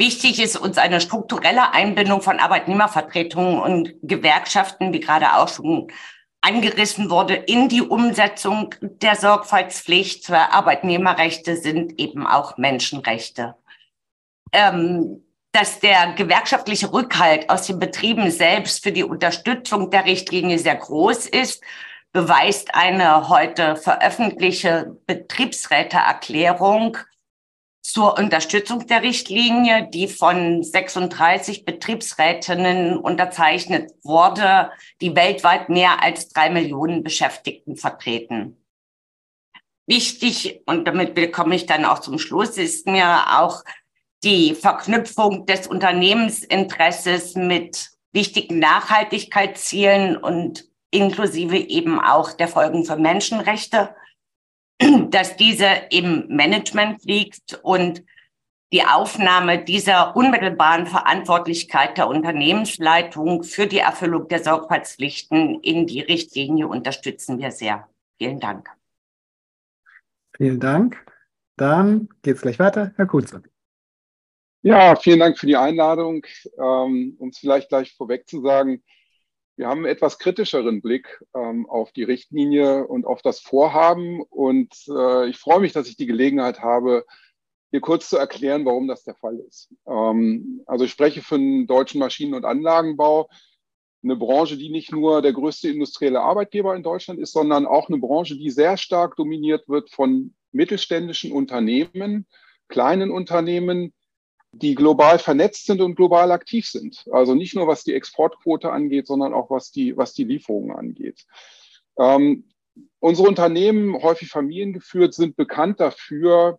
Wichtig 0.01 0.40
ist 0.40 0.57
uns 0.57 0.78
eine 0.78 0.98
strukturelle 0.98 1.74
Einbindung 1.74 2.22
von 2.22 2.40
Arbeitnehmervertretungen 2.40 3.61
und 3.61 3.92
Gewerkschaften, 4.01 4.94
wie 4.94 5.01
gerade 5.01 5.34
auch 5.34 5.48
schon 5.48 5.92
angerissen 6.40 7.11
wurde, 7.11 7.34
in 7.34 7.68
die 7.68 7.82
Umsetzung 7.82 8.74
der 8.80 9.14
Sorgfaltspflicht. 9.14 10.30
Arbeitnehmerrechte 10.30 11.55
sind 11.59 12.01
eben 12.01 12.26
auch 12.26 12.57
Menschenrechte. 12.57 13.57
Ähm, 14.55 15.22
dass 15.53 15.80
der 15.80 16.14
gewerkschaftliche 16.14 16.94
Rückhalt 16.94 17.51
aus 17.51 17.66
den 17.66 17.78
Betrieben 17.78 18.30
selbst 18.30 18.82
für 18.82 18.92
die 18.92 19.05
Unterstützung 19.05 19.90
der 19.90 20.07
Richtlinie 20.07 20.59
sehr 20.59 20.76
groß 20.76 21.26
ist 21.26 21.62
beweist 22.12 22.74
eine 22.74 23.28
heute 23.28 23.76
veröffentlichte 23.76 24.96
Betriebsräteerklärung 25.07 26.96
zur 27.83 28.18
Unterstützung 28.18 28.87
der 28.87 29.03
Richtlinie, 29.03 29.89
die 29.89 30.07
von 30.07 30.62
36 30.62 31.64
Betriebsrätinnen 31.64 32.99
unterzeichnet 32.99 33.93
wurde, 34.03 34.70
die 35.01 35.16
weltweit 35.16 35.68
mehr 35.68 36.03
als 36.03 36.28
drei 36.28 36.51
Millionen 36.51 37.03
Beschäftigten 37.03 37.76
vertreten. 37.76 38.57
Wichtig, 39.87 40.61
und 40.66 40.87
damit 40.87 41.33
komme 41.33 41.57
ich 41.57 41.66
dann 41.66 41.85
auch 41.85 41.99
zum 41.99 42.18
Schluss, 42.18 42.59
ist 42.59 42.87
mir 42.87 43.41
auch 43.41 43.64
die 44.22 44.55
Verknüpfung 44.55 45.47
des 45.47 45.66
Unternehmensinteresses 45.66 47.35
mit 47.35 47.91
wichtigen 48.12 48.59
Nachhaltigkeitszielen 48.59 50.16
und 50.16 50.68
inklusive 50.91 51.57
eben 51.57 52.01
auch 52.01 52.33
der 52.33 52.49
Folgen 52.49 52.85
für 52.85 52.97
Menschenrechte, 52.97 53.95
dass 55.11 55.37
diese 55.37 55.66
im 55.91 56.26
Management 56.28 57.05
liegt 57.05 57.61
und 57.62 58.03
die 58.72 58.85
Aufnahme 58.85 59.64
dieser 59.64 60.14
unmittelbaren 60.16 60.87
Verantwortlichkeit 60.87 61.99
der 61.99 62.09
Unternehmensleitung 62.09 63.43
für 63.43 63.66
die 63.66 63.78
Erfüllung 63.78 64.28
der 64.28 64.45
Sorgfaltspflichten 64.45 65.61
in 65.61 65.87
die 65.87 66.01
Richtlinie 66.01 66.68
unterstützen 66.68 67.39
wir 67.41 67.51
sehr. 67.51 67.89
Vielen 68.18 68.39
Dank. 68.39 68.70
Vielen 70.37 70.61
Dank. 70.61 71.05
Dann 71.57 72.09
geht 72.22 72.37
es 72.37 72.43
gleich 72.43 72.59
weiter. 72.59 72.93
Herr 72.97 73.07
Kunze. 73.07 73.43
Ja, 74.62 74.95
vielen 74.95 75.18
Dank 75.18 75.39
für 75.39 75.47
die 75.47 75.57
Einladung. 75.57 76.24
Ähm, 76.57 77.16
um 77.18 77.31
es 77.31 77.39
vielleicht 77.39 77.70
gleich 77.70 77.95
vorweg 77.97 78.28
zu 78.28 78.41
sagen, 78.41 78.83
wir 79.61 79.68
haben 79.68 79.84
einen 79.84 79.92
etwas 79.92 80.18
kritischeren 80.18 80.80
Blick 80.80 81.22
ähm, 81.34 81.68
auf 81.68 81.92
die 81.92 82.02
Richtlinie 82.02 82.86
und 82.86 83.04
auf 83.04 83.20
das 83.20 83.40
Vorhaben. 83.40 84.22
Und 84.22 84.74
äh, 84.88 85.28
ich 85.28 85.36
freue 85.36 85.61
mich, 85.61 85.74
dass 85.74 85.86
ich 85.86 85.96
die 85.96 86.06
Gelegenheit 86.06 86.61
habe, 86.61 87.04
hier 87.70 87.82
kurz 87.82 88.08
zu 88.08 88.16
erklären, 88.16 88.64
warum 88.64 88.88
das 88.88 89.04
der 89.04 89.16
Fall 89.16 89.38
ist. 89.38 89.68
Ähm, 89.86 90.62
also 90.64 90.86
ich 90.86 90.90
spreche 90.90 91.20
für 91.20 91.36
den 91.36 91.66
deutschen 91.66 91.98
Maschinen- 91.98 92.32
und 92.32 92.46
Anlagenbau, 92.46 93.28
eine 94.02 94.16
Branche, 94.16 94.56
die 94.56 94.70
nicht 94.70 94.92
nur 94.92 95.20
der 95.20 95.34
größte 95.34 95.68
industrielle 95.68 96.22
Arbeitgeber 96.22 96.74
in 96.74 96.82
Deutschland 96.82 97.20
ist, 97.20 97.32
sondern 97.32 97.66
auch 97.66 97.90
eine 97.90 97.98
Branche, 97.98 98.38
die 98.38 98.50
sehr 98.50 98.78
stark 98.78 99.14
dominiert 99.16 99.68
wird 99.68 99.90
von 99.90 100.34
mittelständischen 100.52 101.32
Unternehmen, 101.32 102.26
kleinen 102.68 103.11
Unternehmen, 103.11 103.92
die 104.53 104.74
global 104.74 105.18
vernetzt 105.18 105.66
sind 105.66 105.80
und 105.80 105.94
global 105.94 106.32
aktiv 106.32 106.66
sind. 106.66 107.07
Also 107.12 107.34
nicht 107.34 107.55
nur 107.55 107.66
was 107.66 107.84
die 107.84 107.94
Exportquote 107.94 108.70
angeht, 108.70 109.07
sondern 109.07 109.32
auch 109.32 109.51
was 109.51 109.70
die, 109.70 109.96
was 109.96 110.12
die 110.12 110.24
Lieferungen 110.24 110.76
angeht. 110.76 111.24
Ähm, 111.98 112.48
unsere 112.98 113.28
Unternehmen, 113.28 114.03
häufig 114.03 114.28
familiengeführt, 114.28 115.14
sind 115.14 115.36
bekannt 115.36 115.80
dafür, 115.80 116.59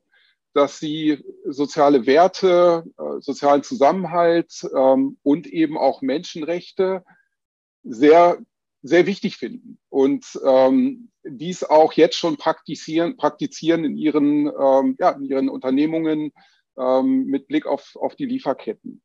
dass 0.53 0.79
sie 0.79 1.23
soziale 1.45 2.05
Werte, 2.05 2.83
äh, 2.97 3.21
sozialen 3.21 3.63
Zusammenhalt 3.63 4.67
ähm, 4.75 5.17
und 5.23 5.47
eben 5.47 5.77
auch 5.77 6.01
Menschenrechte 6.01 7.03
sehr, 7.83 8.37
sehr 8.81 9.05
wichtig 9.05 9.37
finden 9.37 9.79
und 9.89 10.39
ähm, 10.45 11.09
dies 11.23 11.63
auch 11.63 11.93
jetzt 11.93 12.17
schon 12.17 12.37
praktizieren, 12.37 13.15
praktizieren 13.15 13.85
in 13.85 13.97
ihren, 13.97 14.47
ähm, 14.47 14.95
ja, 14.99 15.11
in 15.11 15.25
ihren 15.25 15.49
Unternehmungen, 15.49 16.31
ähm, 16.78 17.26
mit 17.26 17.47
Blick 17.47 17.65
auf, 17.65 17.95
auf 17.95 18.15
die 18.15 18.26
Lieferketten. 18.26 19.01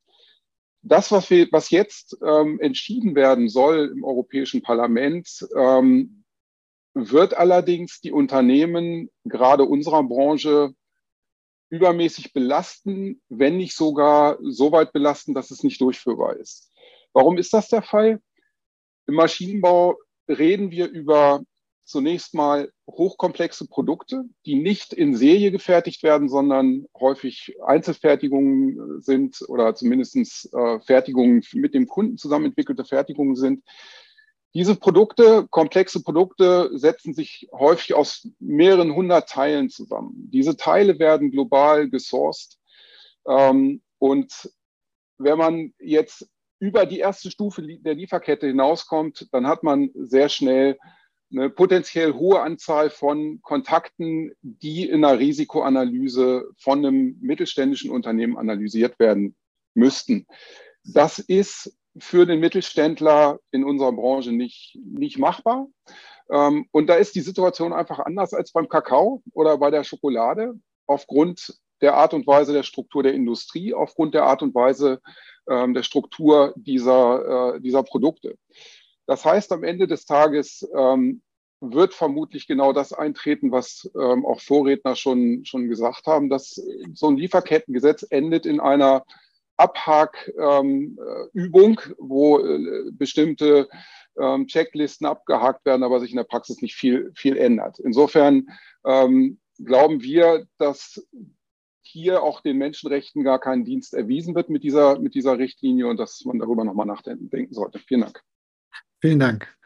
Das, 0.82 1.10
was, 1.10 1.30
wir, 1.30 1.48
was 1.50 1.70
jetzt 1.70 2.16
ähm, 2.24 2.60
entschieden 2.60 3.14
werden 3.14 3.48
soll 3.48 3.90
im 3.92 4.04
Europäischen 4.04 4.62
Parlament, 4.62 5.46
ähm, 5.56 6.24
wird 6.94 7.34
allerdings 7.34 8.00
die 8.00 8.12
Unternehmen, 8.12 9.10
gerade 9.24 9.64
unserer 9.64 10.02
Branche, 10.04 10.74
übermäßig 11.68 12.32
belasten, 12.32 13.20
wenn 13.28 13.56
nicht 13.56 13.74
sogar 13.74 14.38
so 14.40 14.72
weit 14.72 14.92
belasten, 14.92 15.34
dass 15.34 15.50
es 15.50 15.62
nicht 15.62 15.80
durchführbar 15.80 16.36
ist. 16.36 16.70
Warum 17.12 17.38
ist 17.38 17.52
das 17.52 17.68
der 17.68 17.82
Fall? 17.82 18.20
Im 19.06 19.14
Maschinenbau 19.14 19.96
reden 20.28 20.70
wir 20.70 20.88
über 20.88 21.42
zunächst 21.86 22.34
mal 22.34 22.70
hochkomplexe 22.88 23.68
Produkte, 23.68 24.24
die 24.44 24.56
nicht 24.56 24.92
in 24.92 25.16
Serie 25.16 25.52
gefertigt 25.52 26.02
werden, 26.02 26.28
sondern 26.28 26.86
häufig 26.98 27.56
Einzelfertigungen 27.64 29.00
sind 29.00 29.42
oder 29.48 29.74
zumindest 29.74 30.16
äh, 30.52 30.80
Fertigungen 30.80 31.42
mit 31.54 31.74
dem 31.74 31.86
Kunden 31.86 32.18
zusammen 32.18 32.46
entwickelte 32.46 32.84
Fertigungen 32.84 33.36
sind. 33.36 33.62
Diese 34.52 34.74
Produkte, 34.74 35.46
komplexe 35.48 36.02
Produkte, 36.02 36.70
setzen 36.72 37.14
sich 37.14 37.48
häufig 37.52 37.94
aus 37.94 38.28
mehreren 38.40 38.94
hundert 38.94 39.28
Teilen 39.28 39.70
zusammen. 39.70 40.30
Diese 40.32 40.56
Teile 40.56 40.98
werden 40.98 41.30
global 41.30 41.88
gesourced. 41.88 42.58
Ähm, 43.28 43.80
und 43.98 44.50
wenn 45.18 45.38
man 45.38 45.72
jetzt 45.78 46.28
über 46.58 46.84
die 46.86 46.98
erste 46.98 47.30
Stufe 47.30 47.62
der 47.62 47.94
Lieferkette 47.94 48.46
hinauskommt, 48.46 49.28
dann 49.30 49.46
hat 49.46 49.62
man 49.62 49.90
sehr 49.94 50.28
schnell 50.28 50.78
eine 51.36 51.50
potenziell 51.50 52.14
hohe 52.14 52.40
Anzahl 52.40 52.90
von 52.90 53.40
Kontakten, 53.42 54.32
die 54.40 54.88
in 54.88 55.04
einer 55.04 55.18
Risikoanalyse 55.18 56.48
von 56.58 56.78
einem 56.78 57.18
mittelständischen 57.20 57.90
Unternehmen 57.90 58.38
analysiert 58.38 58.98
werden 58.98 59.36
müssten. 59.74 60.26
Das 60.84 61.18
ist 61.18 61.76
für 61.98 62.26
den 62.26 62.40
Mittelständler 62.40 63.38
in 63.50 63.64
unserer 63.64 63.92
Branche 63.92 64.32
nicht, 64.32 64.78
nicht 64.82 65.18
machbar. 65.18 65.66
Ähm, 66.30 66.66
und 66.72 66.88
da 66.88 66.94
ist 66.94 67.14
die 67.14 67.20
Situation 67.20 67.72
einfach 67.72 67.98
anders 67.98 68.34
als 68.34 68.52
beim 68.52 68.68
Kakao 68.68 69.22
oder 69.32 69.58
bei 69.58 69.70
der 69.70 69.84
Schokolade 69.84 70.54
aufgrund 70.86 71.58
der 71.80 71.94
Art 71.94 72.14
und 72.14 72.26
Weise 72.26 72.52
der 72.52 72.62
Struktur 72.62 73.02
der 73.02 73.14
Industrie, 73.14 73.74
aufgrund 73.74 74.14
der 74.14 74.24
Art 74.24 74.42
und 74.42 74.54
Weise 74.54 75.00
ähm, 75.48 75.74
der 75.74 75.82
Struktur 75.82 76.54
dieser, 76.56 77.54
äh, 77.56 77.60
dieser 77.60 77.82
Produkte. 77.82 78.36
Das 79.06 79.24
heißt, 79.24 79.52
am 79.52 79.62
Ende 79.62 79.86
des 79.86 80.04
Tages 80.04 80.68
ähm, 80.74 81.22
wird 81.72 81.94
vermutlich 81.94 82.46
genau 82.46 82.72
das 82.72 82.92
eintreten, 82.92 83.52
was 83.52 83.90
ähm, 83.94 84.24
auch 84.26 84.40
Vorredner 84.40 84.96
schon, 84.96 85.44
schon 85.44 85.68
gesagt 85.68 86.06
haben, 86.06 86.28
dass 86.28 86.60
so 86.94 87.08
ein 87.08 87.16
Lieferkettengesetz 87.16 88.06
endet 88.08 88.46
in 88.46 88.60
einer 88.60 89.04
Abhakübung, 89.56 90.98
ähm, 91.34 91.94
wo 91.98 92.38
äh, 92.38 92.90
bestimmte 92.92 93.68
ähm, 94.20 94.46
Checklisten 94.46 95.06
abgehakt 95.06 95.64
werden, 95.64 95.82
aber 95.82 96.00
sich 96.00 96.10
in 96.10 96.16
der 96.16 96.24
Praxis 96.24 96.60
nicht 96.60 96.74
viel, 96.74 97.12
viel 97.14 97.36
ändert. 97.36 97.78
Insofern 97.78 98.48
ähm, 98.84 99.38
glauben 99.58 100.02
wir, 100.02 100.46
dass 100.58 101.06
hier 101.82 102.22
auch 102.22 102.40
den 102.40 102.58
Menschenrechten 102.58 103.24
gar 103.24 103.38
kein 103.38 103.64
Dienst 103.64 103.94
erwiesen 103.94 104.34
wird 104.34 104.50
mit 104.50 104.64
dieser, 104.64 104.98
mit 104.98 105.14
dieser 105.14 105.38
Richtlinie 105.38 105.86
und 105.86 105.98
dass 105.98 106.24
man 106.24 106.38
darüber 106.38 106.64
nochmal 106.64 106.86
nachdenken 106.86 107.54
sollte. 107.54 107.78
Vielen 107.78 108.02
Dank. 108.02 108.22
Vielen 109.00 109.20
Dank. 109.20 109.56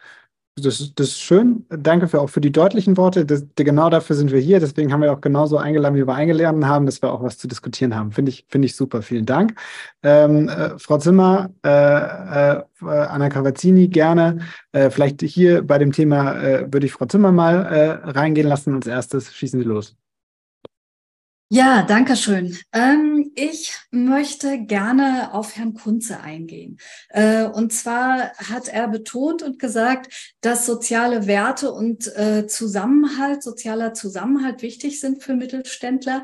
Das, 0.60 0.92
das 0.94 1.08
ist 1.08 1.20
schön. 1.20 1.64
Danke 1.68 2.08
für, 2.08 2.20
auch 2.20 2.30
für 2.30 2.40
die 2.40 2.52
deutlichen 2.52 2.96
Worte. 2.96 3.24
Das, 3.24 3.44
genau 3.56 3.90
dafür 3.90 4.16
sind 4.16 4.32
wir 4.32 4.40
hier. 4.40 4.60
Deswegen 4.60 4.92
haben 4.92 5.02
wir 5.02 5.12
auch 5.12 5.20
genauso 5.20 5.58
eingeladen, 5.58 5.96
wie 5.96 6.06
wir 6.06 6.14
eingeladen 6.14 6.66
haben, 6.66 6.86
dass 6.86 7.02
wir 7.02 7.12
auch 7.12 7.22
was 7.22 7.38
zu 7.38 7.48
diskutieren 7.48 7.94
haben. 7.94 8.12
Finde 8.12 8.30
ich, 8.30 8.46
finde 8.48 8.66
ich 8.66 8.76
super. 8.76 9.02
Vielen 9.02 9.26
Dank. 9.26 9.54
Ähm, 10.02 10.48
äh, 10.48 10.78
Frau 10.78 10.98
Zimmer, 10.98 11.50
äh, 11.64 11.68
äh, 11.68 12.62
Anna 12.80 13.28
Cavazzini, 13.28 13.88
gerne. 13.88 14.40
Äh, 14.72 14.90
vielleicht 14.90 15.22
hier 15.22 15.62
bei 15.62 15.78
dem 15.78 15.92
Thema 15.92 16.40
äh, 16.40 16.72
würde 16.72 16.86
ich 16.86 16.92
Frau 16.92 17.06
Zimmer 17.06 17.32
mal 17.32 17.66
äh, 17.66 18.10
reingehen 18.10 18.48
lassen. 18.48 18.74
Als 18.74 18.86
erstes 18.86 19.32
schießen 19.32 19.60
Sie 19.60 19.66
los. 19.66 19.96
Ja, 21.52 21.82
danke 21.82 22.14
schön. 22.14 22.56
Ähm, 22.72 23.32
ich 23.34 23.72
möchte 23.90 24.60
gerne 24.66 25.34
auf 25.34 25.56
Herrn 25.56 25.74
Kunze 25.74 26.20
eingehen. 26.20 26.78
Äh, 27.08 27.44
und 27.44 27.72
zwar 27.72 28.32
hat 28.36 28.68
er 28.68 28.86
betont 28.86 29.42
und 29.42 29.58
gesagt, 29.58 30.36
dass 30.42 30.64
soziale 30.64 31.26
Werte 31.26 31.72
und 31.72 32.06
äh, 32.16 32.46
Zusammenhalt, 32.46 33.42
sozialer 33.42 33.94
Zusammenhalt 33.94 34.62
wichtig 34.62 35.00
sind 35.00 35.24
für 35.24 35.34
Mittelständler. 35.34 36.22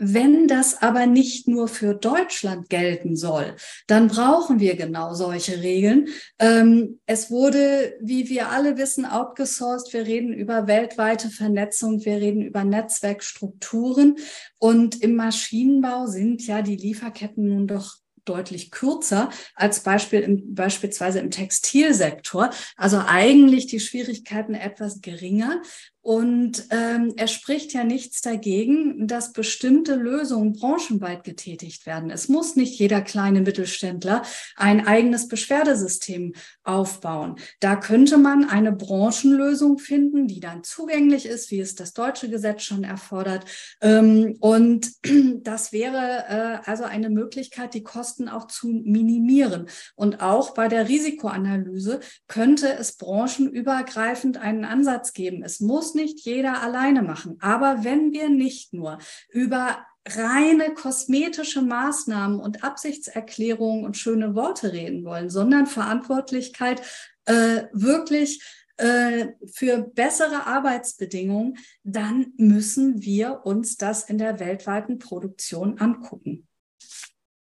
Wenn 0.00 0.46
das 0.46 0.80
aber 0.80 1.06
nicht 1.06 1.48
nur 1.48 1.66
für 1.66 1.92
Deutschland 1.92 2.70
gelten 2.70 3.16
soll, 3.16 3.56
dann 3.88 4.06
brauchen 4.06 4.60
wir 4.60 4.76
genau 4.76 5.12
solche 5.12 5.60
Regeln. 5.60 6.08
Ähm, 6.38 7.00
es 7.06 7.32
wurde, 7.32 7.96
wie 8.00 8.28
wir 8.28 8.50
alle 8.50 8.78
wissen, 8.78 9.04
outgesourced. 9.04 9.92
Wir 9.92 10.06
reden 10.06 10.32
über 10.32 10.68
weltweite 10.68 11.30
Vernetzung, 11.30 12.04
wir 12.04 12.18
reden 12.18 12.42
über 12.42 12.62
Netzwerkstrukturen. 12.62 14.16
Und 14.58 15.02
im 15.02 15.16
Maschinenbau 15.16 16.06
sind 16.06 16.46
ja 16.46 16.62
die 16.62 16.76
Lieferketten 16.76 17.48
nun 17.48 17.66
doch 17.66 17.96
deutlich 18.28 18.70
kürzer 18.70 19.30
als 19.54 19.80
Beispiel 19.80 20.20
im, 20.20 20.54
beispielsweise 20.54 21.18
im 21.18 21.30
Textilsektor. 21.30 22.50
Also 22.76 23.02
eigentlich 23.04 23.66
die 23.66 23.80
Schwierigkeiten 23.80 24.54
etwas 24.54 25.00
geringer. 25.00 25.62
Und 26.08 26.68
ähm, 26.70 27.12
er 27.18 27.26
spricht 27.26 27.74
ja 27.74 27.84
nichts 27.84 28.22
dagegen, 28.22 29.06
dass 29.06 29.34
bestimmte 29.34 29.94
Lösungen 29.94 30.54
branchenweit 30.54 31.22
getätigt 31.22 31.84
werden. 31.84 32.08
Es 32.08 32.30
muss 32.30 32.56
nicht 32.56 32.78
jeder 32.78 33.02
kleine 33.02 33.42
Mittelständler 33.42 34.22
ein 34.56 34.86
eigenes 34.86 35.28
Beschwerdesystem 35.28 36.32
aufbauen. 36.64 37.36
Da 37.60 37.76
könnte 37.76 38.16
man 38.16 38.48
eine 38.48 38.72
Branchenlösung 38.72 39.76
finden, 39.78 40.28
die 40.28 40.40
dann 40.40 40.64
zugänglich 40.64 41.26
ist, 41.26 41.50
wie 41.50 41.60
es 41.60 41.74
das 41.74 41.92
deutsche 41.92 42.30
Gesetz 42.30 42.62
schon 42.62 42.84
erfordert. 42.84 43.44
Ähm, 43.82 44.38
und 44.40 44.90
das 45.42 45.72
wäre 45.72 46.24
äh, 46.64 46.70
also 46.70 46.84
eine 46.84 47.10
Möglichkeit, 47.10 47.74
die 47.74 47.82
Kosten 47.82 48.30
auch 48.30 48.46
zu 48.46 48.68
minimieren. 48.68 49.68
Und 49.94 50.22
auch 50.22 50.54
bei 50.54 50.68
der 50.68 50.88
Risikoanalyse 50.88 52.00
könnte 52.28 52.72
es 52.72 52.96
branchenübergreifend 52.96 54.38
einen 54.38 54.64
Ansatz 54.64 55.12
geben. 55.12 55.42
Es 55.42 55.60
muss 55.60 55.97
nicht 55.98 56.20
jeder 56.20 56.62
alleine 56.62 57.02
machen. 57.02 57.36
Aber 57.40 57.84
wenn 57.84 58.12
wir 58.12 58.28
nicht 58.30 58.72
nur 58.72 58.98
über 59.28 59.84
reine 60.06 60.72
kosmetische 60.74 61.60
Maßnahmen 61.60 62.40
und 62.40 62.64
Absichtserklärungen 62.64 63.84
und 63.84 63.96
schöne 63.96 64.34
Worte 64.34 64.72
reden 64.72 65.04
wollen, 65.04 65.28
sondern 65.28 65.66
Verantwortlichkeit 65.66 66.80
äh, 67.26 67.64
wirklich 67.72 68.42
äh, 68.78 69.28
für 69.52 69.82
bessere 69.82 70.46
Arbeitsbedingungen, 70.46 71.58
dann 71.82 72.32
müssen 72.36 73.02
wir 73.02 73.44
uns 73.44 73.76
das 73.76 74.04
in 74.04 74.18
der 74.18 74.40
weltweiten 74.40 74.98
Produktion 74.98 75.78
angucken. 75.78 76.46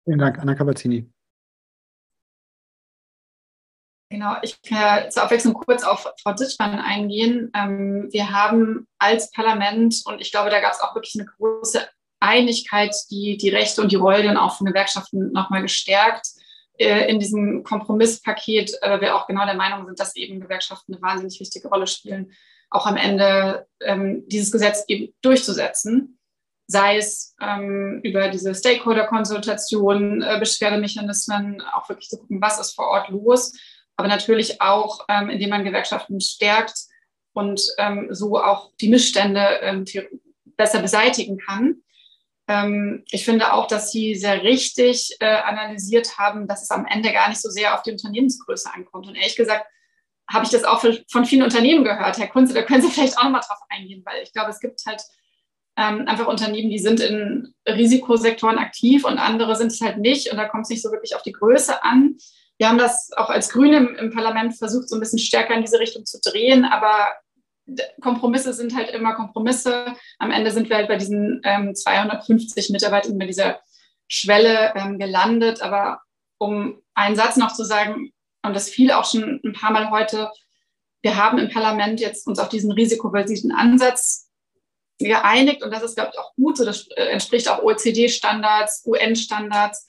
Vielen 0.03 0.20
Dank, 0.20 0.39
Anna 0.39 0.55
Kabazzini. 0.55 1.10
Genau, 4.10 4.36
ich 4.41 4.62
kann 4.62 4.78
ja 5.03 5.10
zur 5.10 5.24
Abwechslung 5.24 5.53
kurz 5.53 5.84
auf 5.84 6.08
Frau 6.24 6.32
Ditschmann 6.32 6.80
eingehen. 6.80 7.51
Ähm, 7.53 8.08
wir 8.12 8.32
haben 8.32 8.88
als 8.99 9.32
Parlament, 9.32 10.01
und 10.05 10.22
ich 10.22 10.32
glaube, 10.32 10.49
da 10.49 10.62
gab 10.62 10.72
es 10.72 10.80
auch 10.80 10.95
wirklich 10.95 11.16
eine 11.16 11.26
große 11.26 11.86
Einigkeit, 12.22 12.95
die 13.12 13.38
die 13.38 13.49
Rechte 13.49 13.82
und 13.82 13.91
die 13.91 13.97
Rollen 13.97 14.38
auch 14.38 14.58
von 14.58 14.66
Gewerkschaften 14.66 15.34
nochmal 15.34 15.62
gestärkt 15.62 16.28
äh, 16.78 17.10
in 17.10 17.20
diesem 17.20 17.64
Kompromisspaket, 17.64 18.78
weil 18.82 19.01
wir 19.01 19.16
auch 19.16 19.28
genau 19.28 19.45
der 19.45 19.55
Meinung 19.55 19.86
sind, 19.86 19.99
dass 19.99 20.16
eben 20.16 20.39
Gewerkschaften 20.39 20.93
eine 20.93 21.01
wahnsinnig 21.01 21.39
wichtige 21.41 21.68
Rolle 21.68 21.88
spielen, 21.88 22.32
auch 22.70 22.88
am 22.88 22.95
Ende 22.95 23.68
ähm, 23.82 24.24
dieses 24.28 24.53
Gesetz 24.53 24.86
eben 24.88 25.14
durchzusetzen. 25.22 26.18
Sei 26.70 26.97
es 26.97 27.36
ähm, 27.41 28.01
über 28.03 28.30
diese 28.30 28.55
Stakeholder-Konsultation, 28.55 30.22
äh, 30.22 30.38
Beschwerdemechanismen, 30.39 31.62
auch 31.62 31.88
wirklich 31.89 32.10
zu 32.10 32.18
gucken, 32.20 32.41
was 32.41 32.60
ist 32.60 32.74
vor 32.74 32.88
Ort 32.88 33.10
los 33.10 33.53
aber 33.98 34.08
natürlich 34.08 34.62
auch, 34.62 35.06
ähm, 35.10 35.30
indem 35.30 35.50
man 35.50 35.66
Gewerkschaften 35.66 36.22
stärkt 36.22 36.86
und 37.34 37.62
ähm, 37.78 38.08
so 38.12 38.41
auch 38.41 38.72
die 38.80 38.89
Missstände 38.89 39.41
ähm, 39.62 39.86
besser 40.56 40.82
beseitigen 40.82 41.38
kann. 41.38 41.82
Ähm, 42.48 43.04
ich 43.12 43.26
finde 43.26 43.54
auch, 43.54 43.68
dass 43.68 43.91
Sie 43.91 44.16
sehr 44.16 44.43
richtig 44.43 45.18
äh, 45.20 45.26
analysiert 45.26 46.18
haben, 46.18 46.48
dass 46.48 46.64
es 46.64 46.72
am 46.72 46.86
Ende 46.86 47.12
gar 47.12 47.30
nicht 47.30 47.41
so 47.41 47.50
sehr 47.50 47.74
auf 47.74 47.82
die 47.82 47.91
Unternehmensgröße 47.91 48.74
ankommt. 48.74 49.08
Und 49.08 49.16
ehrlich 49.16 49.36
gesagt, 49.36 49.66
habe 50.30 50.45
ich 50.45 50.52
das 50.52 50.64
auch 50.64 50.84
von 51.10 51.26
vielen 51.26 51.43
Unternehmen 51.43 51.84
gehört. 51.84 52.18
Herr 52.18 52.28
Kunze, 52.28 52.54
da 52.54 52.62
können 52.62 52.82
Sie 52.82 52.89
vielleicht 52.91 53.18
auch 53.18 53.24
nochmal 53.24 53.41
drauf 53.41 53.60
eingehen, 53.70 54.04
weil 54.06 54.24
ich 54.24 54.32
glaube, 54.32 54.52
es 54.52 54.60
gibt 54.60 54.82
halt 54.86 55.02
ähm, 55.78 56.08
einfach 56.08 56.28
Unternehmen, 56.28 56.70
die 56.70 56.80
sind 56.80 57.00
in 57.00 57.54
Risikosektoren 57.68 58.58
aktiv 58.58 59.06
und 59.06 59.20
andere 59.20 59.56
sind 59.56 59.72
es 59.72 59.82
halt 59.82 59.98
nicht. 59.98 60.32
Und 60.32 60.38
da 60.38 60.48
kommt 60.48 60.64
es 60.64 60.70
nicht 60.70 60.82
so 60.82 60.91
wirklich 60.91 61.16
auf 61.16 61.22
die 61.22 61.34
Größe 61.34 61.84
an. 61.84 62.18
Wir 62.58 62.70
haben 62.70 62.78
das 62.78 63.12
auch 63.16 63.30
als 63.30 63.49
Grüne 63.49 63.78
im, 63.99 64.12
Parlament 64.12 64.58
versucht, 64.58 64.89
so 64.89 64.95
ein 64.95 64.99
bisschen 64.99 65.20
stärker 65.20 65.53
in 65.53 65.62
diese 65.62 65.80
Richtung 65.80 66.05
zu 66.05 66.20
drehen, 66.22 66.66
aber 66.66 67.14
Kompromisse 68.01 68.53
sind 68.53 68.76
halt 68.76 68.89
immer 68.91 69.14
Kompromisse. 69.14 69.93
Am 70.20 70.32
Ende 70.32 70.51
sind 70.51 70.70
wir 70.70 70.78
halt 70.78 70.88
bei 70.88 70.95
diesen 70.95 71.41
ähm, 71.43 71.76
250 71.76 72.70
Mitarbeitern, 72.70 73.18
bei 73.18 73.26
dieser 73.26 73.60
Schwelle 74.08 74.74
ähm, 74.76 74.97
gelandet. 74.97 75.62
Aber 75.62 76.01
um 76.38 76.82
einen 76.93 77.16
Satz 77.16 77.36
noch 77.36 77.53
zu 77.53 77.64
sagen, 77.64 78.12
und 78.43 78.55
das 78.55 78.70
fiel 78.70 78.91
auch 78.91 79.05
schon 79.05 79.41
ein 79.43 79.53
paar 79.53 79.72
Mal 79.72 79.91
heute, 79.91 80.32
wir 81.01 81.18
haben 81.18 81.38
im 81.38 81.49
Parlament 81.49 81.99
jetzt 81.99 82.26
uns 82.26 82.39
auf 82.39 82.49
diesen 82.49 82.72
risikobasierten 82.72 83.51
Ansatz 83.51 84.30
geeinigt 84.97 85.64
und 85.64 85.72
das 85.72 85.84
ist, 85.84 85.95
glaube 85.95 86.12
ich, 86.14 86.20
auch 86.20 86.34
gut 86.36 86.58
so. 86.58 86.66
Das 86.66 86.88
äh, 86.95 87.05
entspricht 87.05 87.49
auch 87.49 87.62
OECD-Standards, 87.62 88.84
UN-Standards 88.86 89.87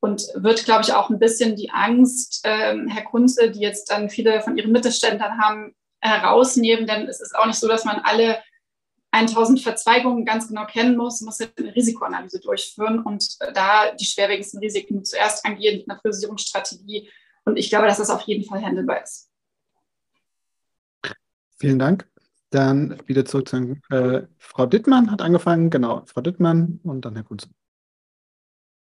und 0.00 0.28
wird, 0.34 0.64
glaube 0.64 0.82
ich, 0.82 0.94
auch 0.94 1.10
ein 1.10 1.18
bisschen 1.18 1.56
die 1.56 1.70
Angst, 1.70 2.40
ähm, 2.44 2.88
Herr 2.88 3.04
Kunze, 3.04 3.50
die 3.50 3.60
jetzt 3.60 3.90
dann 3.90 4.08
viele 4.08 4.40
von 4.40 4.56
Ihren 4.56 4.72
Mittelständlern 4.72 5.38
haben, 5.38 5.74
herausnehmen. 6.00 6.86
Denn 6.86 7.06
es 7.06 7.20
ist 7.20 7.36
auch 7.36 7.46
nicht 7.46 7.58
so, 7.58 7.68
dass 7.68 7.84
man 7.84 8.00
alle 8.02 8.38
1000 9.12 9.60
Verzweigungen 9.60 10.24
ganz 10.24 10.48
genau 10.48 10.66
kennen 10.66 10.96
muss, 10.96 11.20
muss 11.20 11.40
eine 11.40 11.74
Risikoanalyse 11.74 12.40
durchführen 12.40 13.00
und 13.00 13.38
da 13.54 13.92
die 13.92 14.04
schwerwiegendsten 14.04 14.60
Risiken 14.60 15.04
zuerst 15.04 15.44
angehen 15.44 15.78
mit 15.78 15.90
einer 15.90 15.98
Priorisierungsstrategie. 15.98 17.10
Und 17.44 17.56
ich 17.56 17.70
glaube, 17.70 17.86
dass 17.86 17.98
das 17.98 18.10
auf 18.10 18.22
jeden 18.22 18.44
Fall 18.44 18.62
handelbar 18.62 19.02
ist. 19.02 19.28
Vielen 21.58 21.78
Dank. 21.78 22.08
Dann 22.50 23.00
wieder 23.06 23.24
zurück 23.24 23.48
zu 23.48 23.76
äh, 23.90 24.26
Frau 24.38 24.66
Dittmann 24.66 25.10
hat 25.10 25.22
angefangen. 25.22 25.70
Genau, 25.70 26.04
Frau 26.06 26.20
Dittmann 26.20 26.80
und 26.82 27.04
dann 27.04 27.14
Herr 27.14 27.24
Kunze. 27.24 27.48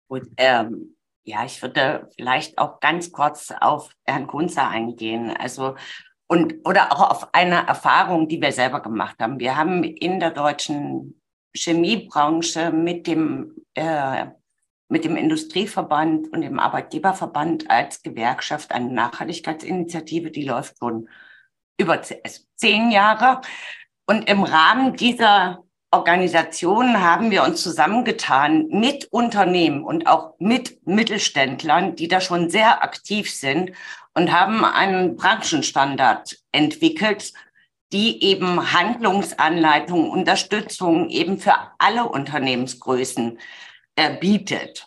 Gut, 0.09 0.29
ähm, 0.37 0.97
ja, 1.25 1.45
ich 1.45 1.63
würde 1.63 2.09
vielleicht 2.17 2.59
auch 2.59 2.81
ganz 2.81 3.13
kurz 3.13 3.53
auf 3.61 3.95
Herrn 4.05 4.27
Kunze 4.27 4.63
eingehen. 4.63 5.35
Also 5.37 5.77
und 6.27 6.55
oder 6.65 6.93
auch 6.93 7.11
auf 7.11 7.35
eine 7.35 7.67
Erfahrung, 7.67 8.29
die 8.29 8.41
wir 8.41 8.53
selber 8.53 8.81
gemacht 8.81 9.17
haben. 9.21 9.39
Wir 9.39 9.57
haben 9.57 9.85
in 9.85 10.19
der 10.19 10.31
deutschen 10.31 11.21
Chemiebranche 11.55 12.71
mit 12.73 13.07
dem 13.07 13.55
äh, 13.75 14.27
mit 14.89 15.05
dem 15.07 15.17
Industrieverband 15.17 16.33
und 16.33 16.43
dem 16.43 16.59
Arbeitgeberverband 16.59 17.71
als 17.71 18.03
Gewerkschaft 18.03 18.73
eine 18.73 18.93
Nachhaltigkeitsinitiative, 18.93 20.31
die 20.31 20.45
läuft 20.45 20.77
schon 20.79 21.09
über 21.79 22.03
zehn 22.03 22.91
Jahre. 22.91 23.41
Und 24.07 24.29
im 24.29 24.43
Rahmen 24.43 24.95
dieser 24.95 25.65
Organisation 25.93 27.03
haben 27.03 27.31
wir 27.31 27.43
uns 27.45 27.63
zusammengetan 27.63 28.67
mit 28.69 29.07
Unternehmen 29.13 29.85
und 29.85 30.07
auch 30.07 30.35
mit 30.39 30.87
Mittelständlern, 30.87 31.97
die 31.97 32.09
da 32.09 32.23
schon 32.23 32.49
sehr 32.49 32.83
aktiv 32.83 33.31
sind 33.31 33.73
und 34.15 34.33
haben 34.33 34.65
einen 34.65 35.17
Branchenstandard 35.17 36.39
entwickelt, 36.51 37.35
die 37.93 38.25
eben 38.25 38.73
Handlungsanleitungen, 38.73 40.09
Unterstützung 40.09 41.11
eben 41.11 41.39
für 41.39 41.55
alle 41.79 42.09
Unternehmensgrößen 42.09 43.39
äh, 43.97 44.17
bietet. 44.17 44.87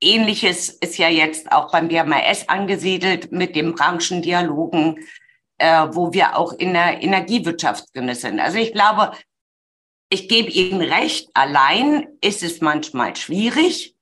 Ähnliches 0.00 0.68
ist 0.68 0.98
ja 0.98 1.08
jetzt 1.08 1.52
auch 1.52 1.70
beim 1.70 1.86
BMAS 1.86 2.48
angesiedelt 2.48 3.30
mit 3.30 3.54
den 3.54 3.74
Branchendialogen, 3.74 4.98
äh, 5.58 5.86
wo 5.92 6.12
wir 6.12 6.36
auch 6.36 6.54
in 6.54 6.72
der 6.72 7.02
Energiewirtschaft 7.02 7.94
drin 7.94 8.12
sind. 8.14 8.40
Also 8.40 8.58
ich 8.58 8.72
glaube, 8.72 9.12
ich 10.10 10.28
gebe 10.28 10.50
Ihnen 10.50 10.82
recht, 10.82 11.30
allein 11.34 12.08
ist 12.20 12.42
es 12.42 12.60
manchmal 12.60 13.16
schwierig. 13.16 13.96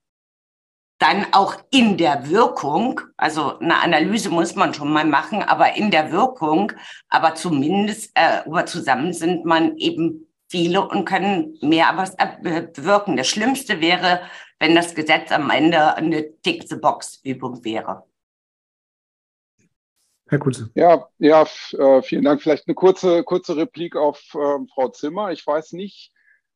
Dann 0.98 1.26
auch 1.32 1.54
in 1.70 1.96
der 1.96 2.28
Wirkung, 2.28 3.00
also 3.16 3.58
eine 3.58 3.80
Analyse 3.80 4.30
muss 4.30 4.56
man 4.56 4.74
schon 4.74 4.92
mal 4.92 5.04
machen, 5.04 5.42
aber 5.42 5.76
in 5.76 5.92
der 5.92 6.10
Wirkung, 6.10 6.72
aber 7.08 7.36
zumindest 7.36 8.10
äh, 8.14 8.44
über 8.46 8.66
zusammen 8.66 9.12
sind 9.12 9.44
man 9.44 9.76
eben 9.76 10.26
viele 10.48 10.88
und 10.88 11.04
können 11.04 11.56
mehr 11.60 11.92
was 11.94 12.16
bewirken. 12.42 13.16
Das 13.16 13.28
Schlimmste 13.28 13.80
wäre, 13.80 14.22
wenn 14.58 14.74
das 14.74 14.94
Gesetz 14.96 15.30
am 15.30 15.50
Ende 15.50 15.94
eine 15.94 16.36
Tick-the-Box-Übung 16.40 17.64
wäre. 17.64 18.04
Herr 20.28 20.38
Kunze. 20.38 20.70
Ja, 20.74 21.08
ja, 21.18 21.46
äh, 21.72 22.02
vielen 22.02 22.24
Dank. 22.24 22.42
Vielleicht 22.42 22.68
eine 22.68 22.74
kurze, 22.74 23.24
kurze 23.24 23.56
Replik 23.56 23.96
auf 23.96 24.20
äh, 24.34 24.66
Frau 24.74 24.88
Zimmer. 24.88 25.32
Ich 25.32 25.46
weiß 25.46 25.72
nicht, 25.72 26.12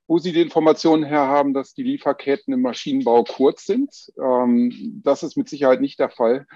wo 0.06 0.18
Sie 0.18 0.32
die 0.32 0.42
Informationen 0.42 1.04
her 1.04 1.26
haben, 1.26 1.54
dass 1.54 1.72
die 1.72 1.82
Lieferketten 1.82 2.52
im 2.52 2.60
Maschinenbau 2.60 3.24
kurz 3.24 3.64
sind. 3.64 4.12
Ähm, 4.22 5.00
das 5.02 5.22
ist 5.22 5.36
mit 5.36 5.48
Sicherheit 5.48 5.80
nicht 5.80 5.98
der 5.98 6.10
Fall. 6.10 6.46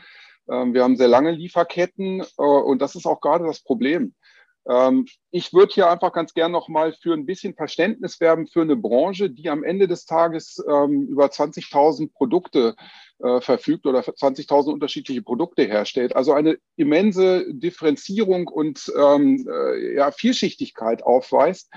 Ähm, 0.51 0.75
wir 0.75 0.83
haben 0.83 0.97
sehr 0.97 1.09
lange 1.09 1.31
Lieferketten 1.31 2.21
äh, 2.21 2.43
und 2.43 2.83
das 2.83 2.95
ist 2.95 3.07
auch 3.07 3.21
gerade 3.21 3.47
das 3.47 3.61
Problem. 3.61 4.15
Ähm, 4.69 5.07
ich 5.31 5.53
würde 5.53 5.73
hier 5.73 5.91
einfach 5.91 6.13
ganz 6.13 6.35
gern 6.35 6.53
nochmal 6.53 6.93
für 6.93 7.15
ein 7.15 7.27
bisschen 7.27 7.55
Verständnis 7.55 8.21
werben 8.21 8.47
für 8.47 8.63
eine 8.63 8.77
Branche, 8.77 9.31
die 9.31 9.49
am 9.49 9.65
Ende 9.65 9.87
des 9.87 10.07
Tages 10.07 10.63
ähm, 10.69 11.07
über 11.09 11.27
20.000 11.27 12.13
Produkte 12.13 12.75
äh, 13.19 13.41
verfügt 13.41 13.87
oder 13.87 14.01
20.000 14.01 14.73
unterschiedliche 14.73 15.23
Produkte 15.23 15.65
herstellt. 15.65 16.17
Also 16.17 16.33
eine 16.33 16.59
immense 16.77 17.47
Differenzierung 17.53 18.49
und 18.49 18.93
ähm, 18.99 19.47
äh, 19.49 19.95
ja, 19.95 20.11
Vielschichtigkeit 20.11 21.03
aufweist. 21.03 21.71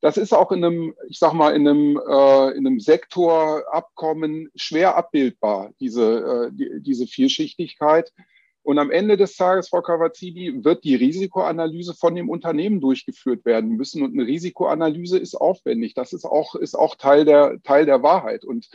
Das 0.00 0.16
ist 0.16 0.32
auch 0.32 0.50
in 0.50 0.64
einem, 0.64 0.94
ich 1.08 1.18
sag 1.18 1.34
mal, 1.34 1.54
in 1.54 1.68
einem, 1.68 1.96
äh, 1.96 2.50
in 2.56 2.66
einem 2.66 2.80
Sektorabkommen 2.80 4.50
schwer 4.54 4.96
abbildbar, 4.96 5.72
diese, 5.78 6.48
äh, 6.48 6.50
die, 6.52 6.80
diese 6.80 7.06
Vielschichtigkeit. 7.06 8.10
Und 8.62 8.78
am 8.78 8.90
Ende 8.90 9.16
des 9.16 9.36
Tages, 9.36 9.68
Frau 9.68 9.80
Cavazzini, 9.80 10.64
wird 10.64 10.84
die 10.84 10.94
Risikoanalyse 10.94 11.94
von 11.94 12.14
dem 12.14 12.28
Unternehmen 12.28 12.80
durchgeführt 12.80 13.44
werden 13.44 13.70
müssen. 13.70 14.02
Und 14.02 14.12
eine 14.12 14.26
Risikoanalyse 14.26 15.18
ist 15.18 15.34
aufwendig. 15.34 15.94
Das 15.94 16.12
ist 16.12 16.24
auch, 16.24 16.54
ist 16.54 16.74
auch 16.74 16.94
Teil, 16.96 17.24
der, 17.24 17.60
Teil 17.62 17.86
der 17.86 18.02
Wahrheit. 18.02 18.44
Und 18.44 18.68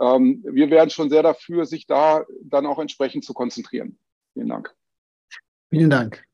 ähm, 0.00 0.42
wir 0.48 0.70
wären 0.70 0.90
schon 0.90 1.10
sehr 1.10 1.22
dafür, 1.22 1.66
sich 1.66 1.86
da 1.86 2.24
dann 2.42 2.66
auch 2.66 2.78
entsprechend 2.78 3.24
zu 3.24 3.34
konzentrieren. 3.34 3.98
Vielen 4.32 4.48
Dank. 4.48 4.74
Vielen 5.70 5.90
Dank. 5.90 6.24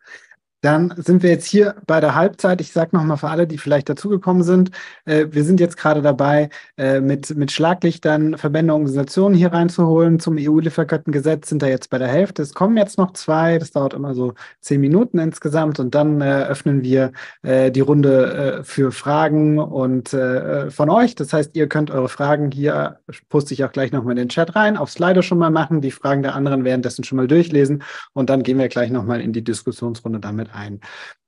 Dann 0.62 0.94
sind 0.96 1.24
wir 1.24 1.30
jetzt 1.30 1.46
hier 1.46 1.74
bei 1.88 2.00
der 2.00 2.14
Halbzeit. 2.14 2.60
Ich 2.60 2.72
sage 2.72 2.96
nochmal 2.96 3.16
für 3.16 3.28
alle, 3.28 3.48
die 3.48 3.58
vielleicht 3.58 3.88
dazugekommen 3.88 4.44
sind, 4.44 4.70
äh, 5.06 5.26
wir 5.28 5.42
sind 5.42 5.58
jetzt 5.58 5.76
gerade 5.76 6.02
dabei, 6.02 6.50
äh, 6.76 7.00
mit, 7.00 7.36
mit 7.36 7.50
Schlaglichtern 7.50 8.38
Verbände, 8.38 8.72
Organisationen 8.72 9.34
hier 9.34 9.52
reinzuholen. 9.52 10.20
Zum 10.20 10.36
EU-Lieferkettengesetz 10.38 11.48
sind 11.48 11.62
da 11.62 11.66
jetzt 11.66 11.90
bei 11.90 11.98
der 11.98 12.06
Hälfte. 12.06 12.42
Es 12.42 12.54
kommen 12.54 12.76
jetzt 12.76 12.96
noch 12.96 13.12
zwei, 13.14 13.58
das 13.58 13.72
dauert 13.72 13.92
immer 13.92 14.14
so 14.14 14.34
zehn 14.60 14.80
Minuten 14.80 15.18
insgesamt 15.18 15.80
und 15.80 15.96
dann 15.96 16.20
äh, 16.20 16.44
öffnen 16.44 16.84
wir 16.84 17.10
äh, 17.42 17.72
die 17.72 17.80
Runde 17.80 18.60
äh, 18.60 18.64
für 18.64 18.92
Fragen 18.92 19.58
und 19.58 20.14
äh, 20.14 20.70
von 20.70 20.90
euch. 20.90 21.16
Das 21.16 21.32
heißt, 21.32 21.56
ihr 21.56 21.68
könnt 21.68 21.90
eure 21.90 22.08
Fragen 22.08 22.52
hier, 22.52 23.00
poste 23.30 23.52
ich 23.52 23.64
auch 23.64 23.72
gleich 23.72 23.90
nochmal 23.90 24.12
in 24.12 24.18
den 24.18 24.28
Chat 24.28 24.54
rein, 24.54 24.76
auf 24.76 24.90
Slido 24.90 25.22
schon 25.22 25.38
mal 25.38 25.50
machen, 25.50 25.80
die 25.80 25.90
Fragen 25.90 26.22
der 26.22 26.36
anderen 26.36 26.64
währenddessen 26.64 27.02
schon 27.02 27.16
mal 27.16 27.26
durchlesen 27.26 27.82
und 28.12 28.30
dann 28.30 28.44
gehen 28.44 28.58
wir 28.58 28.68
gleich 28.68 28.92
nochmal 28.92 29.20
in 29.20 29.32
die 29.32 29.42
Diskussionsrunde 29.42 30.20
damit 30.20 30.51
ein. 30.52 30.80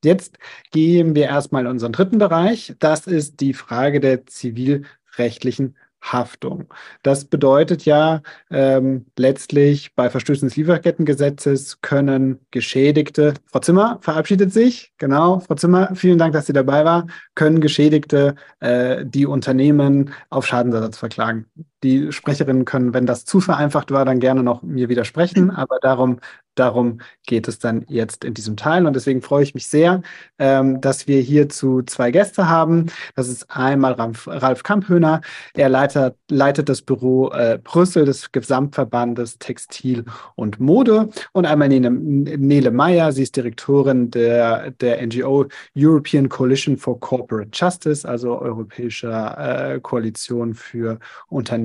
Jetzt 0.05 0.39
gehen 0.71 1.15
wir 1.15 1.25
erstmal 1.25 1.65
in 1.65 1.71
unseren 1.71 1.93
dritten 1.93 2.19
Bereich. 2.19 2.75
Das 2.79 3.07
ist 3.07 3.41
die 3.41 3.55
Frage 3.55 4.01
der 4.01 4.27
zivilrechtlichen 4.27 5.77
Haftung. 6.13 6.67
Das 7.03 7.25
bedeutet 7.25 7.85
ja 7.85 8.23
ähm, 8.51 9.07
letztlich 9.17 9.95
bei 9.95 10.11
Verstößen 10.11 10.47
des 10.47 10.57
Lieferkettengesetzes 10.57 11.81
können 11.81 12.41
Geschädigte, 12.51 13.35
Frau 13.47 13.61
Zimmer 13.61 13.99
verabschiedet 14.03 14.53
sich, 14.53 14.93
genau, 14.99 15.41
Frau 15.41 15.55
Zimmer, 15.55 15.95
vielen 15.95 16.19
Dank, 16.19 16.35
dass 16.35 16.47
Sie 16.47 16.53
dabei 16.53 16.85
war, 16.85 17.07
können 17.35 17.61
Geschädigte 17.61 18.35
äh, 18.61 19.05
die 19.07 19.27
Unternehmen 19.27 20.13
auf 20.31 20.47
Schadensersatz 20.47 20.99
verklagen. 20.99 21.47
Die 21.85 22.11
Sprecherinnen 22.11 22.65
können, 22.65 22.95
wenn 22.95 23.07
das 23.07 23.27
zu 23.27 23.41
vereinfacht 23.41 23.91
war, 23.91 24.05
dann 24.05 24.19
gerne 24.19 24.43
noch 24.43 24.63
mir 24.63 24.89
widersprechen, 24.89 25.51
aber 25.51 25.79
darum 25.81 26.19
Darum 26.55 27.01
geht 27.27 27.49
es 27.49 27.59
dann 27.59 27.85
jetzt 27.89 28.25
in 28.25 28.35
diesem 28.35 28.57
Teil. 28.57 28.87
Und 28.87 28.95
deswegen 28.95 29.23
freue 29.23 29.43
ich 29.43 29.55
mich 29.55 29.67
sehr, 29.67 30.03
ähm, 30.39 30.81
dass 30.81 31.09
wir 31.09 31.21
hierzu 31.21 31.83
zwei 31.83 32.11
Gäste 32.11 32.49
haben. 32.49 32.87
Das 33.17 33.29
ist 33.29 33.51
einmal 33.51 33.95
Ralf, 33.95 34.29
Ralf 34.29 34.63
Kamphöhner. 34.63 35.21
Er 35.55 35.69
leitet, 35.69 36.15
leitet 36.31 36.69
das 36.69 36.83
Büro 36.83 37.31
äh, 37.31 37.59
Brüssel 37.63 38.05
des 38.05 38.31
Gesamtverbandes 38.31 39.39
Textil 39.39 40.05
und 40.37 40.61
Mode. 40.61 41.09
Und 41.33 41.47
einmal 41.47 41.69
Nele, 41.69 41.91
Nele 41.91 42.71
Meyer. 42.71 43.11
Sie 43.11 43.25
ist 43.25 43.37
Direktorin 43.37 44.11
der, 44.11 44.71
der 44.71 45.05
NGO 45.05 45.47
European 45.77 46.29
Coalition 46.29 46.77
for 46.77 47.01
Corporate 47.01 47.51
Justice, 47.53 48.09
also 48.09 48.41
Europäischer 48.41 49.75
äh, 49.75 49.81
Koalition 49.81 50.55
für 50.55 51.01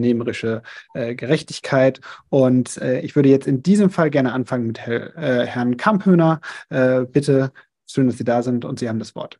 unternehmerische 0.09 0.63
äh, 0.93 1.15
Gerechtigkeit. 1.15 2.01
Und 2.29 2.77
äh, 2.77 3.01
ich 3.01 3.15
würde 3.15 3.29
jetzt 3.29 3.47
in 3.47 3.63
diesem 3.63 3.89
Fall 3.89 4.09
gerne 4.09 4.33
anfangen 4.33 4.67
mit 4.67 4.79
Herr, 4.79 5.15
äh, 5.17 5.45
Herrn 5.45 5.77
Kamphöhner. 5.77 6.41
Äh, 6.69 7.05
bitte, 7.05 7.51
schön, 7.85 8.07
dass 8.07 8.17
Sie 8.17 8.23
da 8.23 8.41
sind 8.43 8.65
und 8.65 8.79
Sie 8.79 8.89
haben 8.89 8.99
das 8.99 9.15
Wort. 9.15 9.39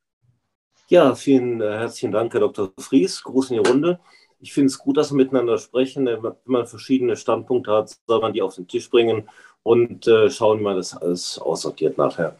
Ja, 0.88 1.14
vielen 1.16 1.62
äh, 1.62 1.72
herzlichen 1.78 2.12
Dank, 2.12 2.34
Herr 2.34 2.42
Dr. 2.42 2.72
Fries. 2.80 3.24
Gruß 3.24 3.52
in 3.52 3.62
die 3.62 3.70
Runde. 3.70 4.00
Ich 4.40 4.54
finde 4.54 4.68
es 4.68 4.80
gut, 4.80 4.98
dass 4.98 5.12
wir 5.12 5.18
miteinander 5.18 5.58
sprechen. 5.58 6.06
Wenn 6.06 6.34
man 6.46 6.66
verschiedene 6.66 7.16
Standpunkte 7.18 7.72
hat, 7.72 7.96
soll 8.08 8.22
man 8.22 8.34
die 8.34 8.42
auf 8.42 8.56
den 8.56 8.68
Tisch 8.68 8.90
bringen 8.90 9.30
und 9.64 10.08
äh, 10.08 10.30
schauen, 10.30 10.60
wie 10.60 10.64
man 10.64 10.78
das 10.78 10.96
alles 10.96 11.38
aussortiert 11.38 11.98
nachher. 11.98 12.38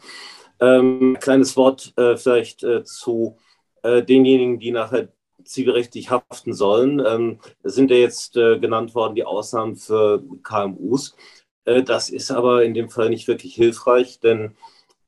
Ähm, 0.60 1.16
kleines 1.20 1.56
Wort 1.56 1.94
vielleicht 1.96 2.66
zu 2.84 3.38
denjenigen, 3.82 4.58
die 4.58 4.72
nachher 4.72 5.08
zivilrechtlich 5.44 6.10
haften 6.10 6.54
sollen. 6.54 7.02
Ähm, 7.06 7.38
sind 7.62 7.90
ja 7.90 7.96
jetzt 7.96 8.36
äh, 8.36 8.58
genannt 8.58 8.94
worden 8.94 9.14
die 9.14 9.24
Ausnahmen 9.24 9.76
für 9.76 10.22
KMUs. 10.42 11.16
Äh, 11.64 11.82
das 11.82 12.10
ist 12.10 12.30
aber 12.30 12.64
in 12.64 12.74
dem 12.74 12.90
Fall 12.90 13.10
nicht 13.10 13.28
wirklich 13.28 13.54
hilfreich, 13.54 14.20
denn 14.20 14.56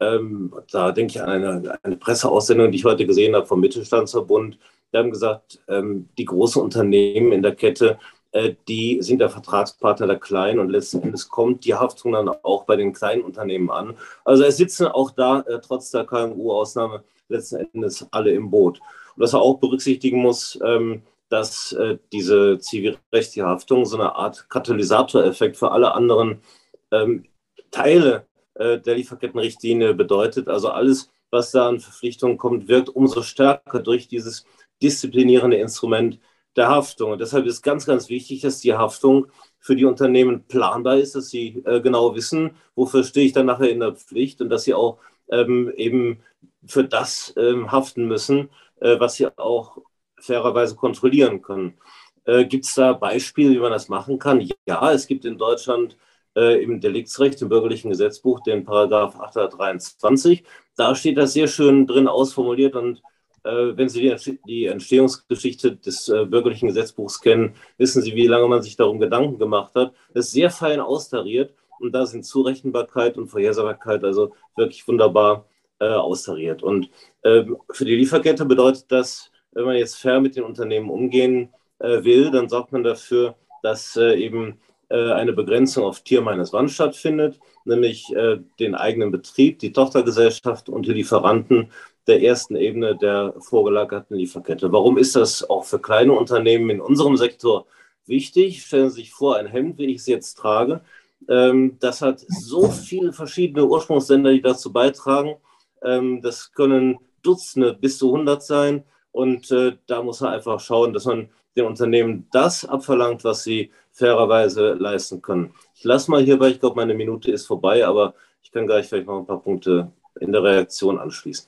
ähm, 0.01 0.55
da 0.71 0.93
denke 0.93 1.13
ich 1.13 1.23
an 1.23 1.31
eine, 1.31 1.79
eine 1.83 1.97
Presseaussendung, 1.97 2.71
die 2.73 2.79
ich 2.79 2.85
heute 2.85 3.07
gesehen 3.07 3.35
habe 3.35 3.47
vom 3.47 3.61
Mittelstandsverbund, 3.61 4.59
Wir 4.91 5.01
haben 5.01 5.11
gesagt, 5.11 5.61
ähm, 5.69 6.09
die 6.19 6.25
großen 6.25 6.61
Unternehmen 6.61 7.33
in 7.33 7.43
der 7.43 7.55
Kette, 7.55 7.99
äh, 8.33 8.55
die 8.69 8.99
sind 9.03 9.21
der 9.21 9.31
Vertragspartner 9.31 10.07
der 10.07 10.19
Kleinen 10.19 10.59
und 10.59 10.71
letzten 10.71 11.03
Endes 11.03 11.29
kommt 11.29 11.65
die 11.65 11.75
Haftung 11.75 12.13
dann 12.13 12.29
auch 12.29 12.65
bei 12.65 12.77
den 12.77 12.93
kleinen 12.93 13.23
Unternehmen 13.23 13.71
an. 13.71 13.97
Also 14.25 14.45
es 14.45 14.57
sitzen 14.57 14.87
auch 14.87 15.11
da, 15.11 15.41
äh, 15.41 15.61
trotz 15.61 15.91
der 15.91 16.05
KMU-Ausnahme, 16.05 17.05
letzten 17.33 17.69
Endes 17.73 18.07
alle 18.11 18.33
im 18.33 18.51
Boot. 18.51 18.81
Und 19.17 19.23
was 19.23 19.33
er 19.33 19.41
auch 19.41 19.59
berücksichtigen 19.59 20.19
muss, 20.19 20.59
ähm, 20.65 21.03
dass 21.29 21.73
äh, 21.73 21.99
diese 22.13 22.59
zivilrechtliche 22.59 23.47
Haftung 23.47 23.87
so 23.87 23.97
eine 23.97 24.15
Art 24.15 24.49
Katalysatoreffekt 24.51 25.57
für 25.57 25.71
alle 25.71 25.95
anderen 25.95 26.43
ähm, 26.91 27.25
Teile 27.71 28.27
äh, 28.55 28.79
der 28.79 28.97
Lieferkettenrichtlinie 28.97 29.95
bedeutet. 29.95 30.49
Also 30.49 30.69
alles, 30.69 31.11
was 31.31 31.51
da 31.51 31.69
an 31.69 31.81
Verpflichtungen 31.81 32.37
kommt, 32.37 32.69
wirkt 32.69 32.91
umso 32.91 33.23
stärker 33.23 33.81
durch 33.81 34.09
dieses 34.09 34.45
disziplinierende 34.83 35.57
Instrument 35.57 36.19
der 36.57 36.69
Haftung. 36.69 37.13
Und 37.13 37.21
deshalb 37.21 37.47
ist 37.47 37.63
ganz, 37.63 37.87
ganz 37.87 38.09
wichtig, 38.11 38.43
dass 38.43 38.61
die 38.61 38.75
Haftung 38.75 39.27
für 39.59 39.77
die 39.77 39.87
Unternehmen 39.87 40.45
planbar 40.47 40.99
ist, 40.99 41.15
dass 41.15 41.31
sie 41.31 41.63
äh, 41.65 41.81
genau 41.81 42.15
wissen, 42.15 42.51
wofür 42.75 43.05
stehe 43.05 43.27
ich 43.27 43.33
dann 43.33 43.47
nachher 43.47 43.71
in 43.71 43.81
der 43.81 43.95
Pflicht 43.95 44.41
und 44.41 44.51
dass 44.51 44.65
sie 44.65 44.75
auch 44.75 44.99
ähm, 45.31 45.73
eben 45.77 46.21
für 46.67 46.85
das 46.85 47.35
ähm, 47.37 47.73
haften 47.73 48.07
müssen, 48.07 48.51
äh, 48.81 48.99
was 48.99 49.17
sie 49.17 49.27
auch 49.39 49.79
fairerweise 50.19 50.77
kontrollieren 50.77 51.43
können. 51.43 51.79
Äh, 52.25 52.45
gibt 52.45 52.65
es 52.65 52.75
da 52.75 52.93
Beispiele, 52.93 53.51
wie 53.51 53.59
man 53.59 53.73
das 53.73 53.89
machen 53.89 54.19
kann? 54.19 54.49
Ja, 54.67 54.93
es 54.93 55.07
gibt 55.07 55.25
in 55.25 55.39
Deutschland 55.39 55.97
äh, 56.37 56.63
im 56.63 56.81
Deliktsrecht, 56.81 57.43
im 57.43 57.49
bürgerlichen 57.49 57.91
Gesetzbuch, 57.91 58.41
den 58.41 58.65
Paragraph 58.65 59.19
823. 59.19 60.45
Da 60.77 60.95
steht 60.95 61.19
das 61.19 61.33
sehr 61.33 61.49
schön 61.49 61.87
drin 61.87 62.09
ausformuliert 62.09 62.77
und 62.77 63.03
äh, 63.45 63.77
wenn 63.77 63.89
Sie 63.89 64.15
die, 64.47 64.67
Entstehungsgeschichte 64.67 65.77
des 65.77 66.09
äh, 66.09 66.25
bürgerlichen 66.25 66.69
Gesetzbuchs 66.69 67.21
kennen, 67.21 67.55
wissen 67.77 68.03
Sie, 68.03 68.15
wie 68.15 68.29
lange 68.29 68.47
man 68.49 68.63
sich 68.63 68.77
darum 68.77 69.01
Gedanken 69.01 69.39
gemacht 69.39 69.75
hat. 69.75 69.93
Das 70.15 70.27
ist 70.27 70.33
sehr 70.33 70.51
fein 70.51 70.81
austariert 70.81 71.55
und 71.81 71.93
da 71.93 72.07
sind 72.07 72.25
Zurechenbarkeit 72.25 73.19
und 73.19 73.29
Vorhersagbarkeit 73.29 74.05
also 74.05 74.35
wirklich 74.57 74.87
wunderbar 74.87 75.47
äh, 75.83 75.95
austariert. 75.95 76.63
Und 76.63 76.91
ähm, 77.25 77.57
für 77.73 77.85
die 77.85 77.97
Lieferkette 77.97 78.45
bedeutet 78.45 78.87
das, 78.89 79.31
wenn 79.53 79.65
man 79.65 79.77
jetzt 79.77 79.97
fair 79.97 80.21
mit 80.21 80.37
den 80.37 80.45
Unternehmen 80.45 80.91
umgehen 80.91 81.49
äh, 81.81 82.05
will, 82.05 82.31
dann 82.31 82.49
sorgt 82.49 82.73
man 82.73 82.85
dafür, 82.85 83.35
dass 83.63 83.97
äh, 83.97 84.15
eben 84.15 84.61
äh, 84.89 85.13
eine 85.13 85.33
Begrenzung 85.33 85.85
auf 85.85 86.01
Tier 86.01 86.23
meines 86.23 86.53
Wann 86.53 86.69
stattfindet, 86.69 87.41
nämlich 87.65 88.15
äh, 88.15 88.39
den 88.61 88.75
eigenen 88.75 89.11
Betrieb, 89.11 89.59
die 89.59 89.73
Tochtergesellschaft 89.73 90.69
und 90.69 90.87
die 90.87 90.93
Lieferanten 90.93 91.71
der 92.07 92.23
ersten 92.23 92.57
Ebene 92.57 92.97
der 92.97 93.35
vorgelagerten 93.41 94.17
Lieferkette. 94.17 94.73
Warum 94.73 94.99
ist 94.99 95.17
das 95.17 95.49
auch 95.49 95.65
für 95.65 95.81
kleine 95.81 96.13
Unternehmen 96.13 96.71
in 96.71 96.81
unserem 96.81 97.17
Sektor 97.17 97.67
wichtig? 98.07 98.65
Stellen 98.65 98.91
Sie 98.91 99.03
sich 99.03 99.13
vor, 99.13 99.37
ein 99.37 99.47
Hemd, 99.47 99.79
wie 99.79 99.87
ich 99.87 99.99
es 99.99 100.07
jetzt 100.07 100.35
trage, 100.35 100.81
ähm, 101.29 101.77
das 101.81 102.03
hat 102.03 102.21
so 102.21 102.69
viele 102.69 103.13
verschiedene 103.13 103.67
Ursprungsländer, 103.67 104.33
die 104.33 104.43
dazu 104.43 104.73
beitragen. 104.73 105.37
Ähm, 105.85 106.21
das 106.23 106.53
können 106.53 106.99
Dutzende 107.23 107.75
bis 107.75 107.99
zu 107.99 108.13
100 108.13 108.43
sein. 108.43 108.85
Und 109.11 109.51
äh, 109.51 109.77
da 109.87 110.03
muss 110.03 110.21
man 110.21 110.33
einfach 110.33 110.59
schauen, 110.61 110.93
dass 110.93 111.05
man 111.05 111.29
den 111.57 111.67
Unternehmen 111.67 112.27
das 112.33 112.65
abverlangt, 112.65 113.25
was 113.25 113.45
sie 113.45 113.71
fairerweise 113.93 114.73
leisten 114.73 115.21
können. 115.21 115.55
Ich 115.75 115.85
lasse 115.85 116.11
mal 116.11 116.23
hierbei, 116.23 116.49
ich 116.49 116.61
glaube, 116.61 116.77
meine 116.77 116.95
Minute 116.95 117.31
ist 117.31 117.47
vorbei, 117.47 117.87
aber 117.87 118.15
ich 118.43 118.51
kann 118.51 118.67
gleich 118.67 118.89
vielleicht 118.89 119.07
noch 119.07 119.19
ein 119.19 119.27
paar 119.27 119.43
Punkte 119.43 119.93
in 120.21 120.33
der 120.33 120.43
Reaktion 120.43 120.99
anschließen. 120.99 121.47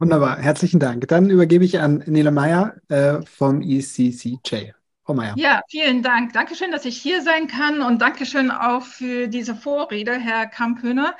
Wunderbar, 0.00 0.36
herzlichen 0.38 0.80
Dank. 0.80 1.08
Dann 1.08 1.30
übergebe 1.30 1.64
ich 1.64 1.80
an 1.80 2.04
Nele 2.06 2.30
Meyer 2.30 2.74
äh, 2.88 3.20
vom 3.22 3.62
ECCJ. 3.62 4.72
Frau 5.04 5.14
Meyer. 5.14 5.34
Ja, 5.36 5.62
vielen 5.68 6.02
Dank. 6.02 6.34
Dankeschön, 6.34 6.70
dass 6.70 6.84
ich 6.84 6.98
hier 6.98 7.22
sein 7.22 7.48
kann 7.48 7.80
und 7.80 8.00
Dankeschön 8.02 8.50
auch 8.50 8.82
für 8.82 9.26
diese 9.26 9.54
Vorrede, 9.54 10.12
Herr 10.12 10.46
Kamphöhner 10.46 11.16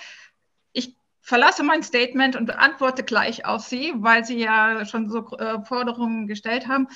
verlasse 1.28 1.62
mein 1.62 1.82
Statement 1.82 2.36
und 2.36 2.46
beantworte 2.46 3.04
gleich 3.04 3.44
auf 3.44 3.62
Sie, 3.62 3.92
weil 3.96 4.24
Sie 4.24 4.38
ja 4.38 4.86
schon 4.86 5.10
so 5.10 5.28
äh, 5.36 5.62
Forderungen 5.62 6.26
gestellt 6.26 6.68
haben. 6.68 6.88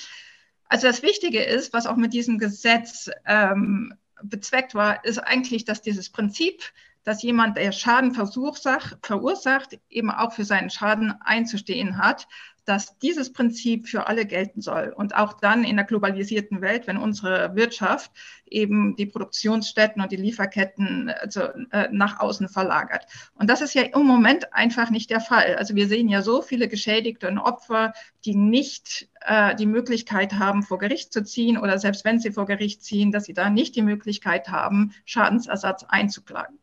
Also 0.64 0.86
das 0.86 1.02
Wichtige 1.02 1.42
ist, 1.42 1.74
was 1.74 1.86
auch 1.86 1.96
mit 1.96 2.14
diesem 2.14 2.38
Gesetz 2.38 3.10
ähm, 3.26 3.92
bezweckt 4.22 4.74
war, 4.74 5.04
ist 5.04 5.18
eigentlich, 5.18 5.66
dass 5.66 5.82
dieses 5.82 6.08
Prinzip, 6.08 6.62
dass 7.04 7.22
jemand, 7.22 7.58
der 7.58 7.72
Schaden 7.72 8.14
verursacht, 8.14 9.78
eben 9.90 10.10
auch 10.10 10.32
für 10.32 10.46
seinen 10.46 10.70
Schaden 10.70 11.12
einzustehen 11.20 11.98
hat 11.98 12.26
dass 12.64 12.98
dieses 12.98 13.32
Prinzip 13.32 13.88
für 13.88 14.06
alle 14.06 14.24
gelten 14.24 14.60
soll 14.60 14.92
und 14.96 15.16
auch 15.16 15.34
dann 15.34 15.64
in 15.64 15.76
der 15.76 15.84
globalisierten 15.84 16.60
Welt, 16.60 16.86
wenn 16.86 16.96
unsere 16.96 17.54
Wirtschaft 17.56 18.12
eben 18.46 18.94
die 18.96 19.06
Produktionsstätten 19.06 20.00
und 20.00 20.12
die 20.12 20.16
Lieferketten 20.16 21.10
also, 21.10 21.42
äh, 21.70 21.88
nach 21.90 22.20
außen 22.20 22.48
verlagert. 22.48 23.06
Und 23.34 23.50
das 23.50 23.60
ist 23.60 23.74
ja 23.74 23.82
im 23.82 24.06
Moment 24.06 24.52
einfach 24.54 24.90
nicht 24.90 25.10
der 25.10 25.20
Fall. 25.20 25.56
Also 25.56 25.74
wir 25.74 25.88
sehen 25.88 26.08
ja 26.08 26.22
so 26.22 26.42
viele 26.42 26.68
Geschädigte 26.68 27.28
und 27.28 27.38
Opfer, 27.38 27.94
die 28.24 28.36
nicht 28.36 29.08
äh, 29.22 29.54
die 29.56 29.66
Möglichkeit 29.66 30.34
haben, 30.34 30.62
vor 30.62 30.78
Gericht 30.78 31.12
zu 31.12 31.24
ziehen 31.24 31.58
oder 31.58 31.78
selbst 31.78 32.04
wenn 32.04 32.20
sie 32.20 32.30
vor 32.30 32.46
Gericht 32.46 32.84
ziehen, 32.84 33.10
dass 33.10 33.24
sie 33.24 33.34
da 33.34 33.50
nicht 33.50 33.74
die 33.74 33.82
Möglichkeit 33.82 34.48
haben, 34.48 34.92
Schadensersatz 35.04 35.84
einzuklagen. 35.88 36.58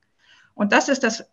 Und 0.53 0.71
das 0.71 0.89
ist 0.89 1.03
das 1.03 1.25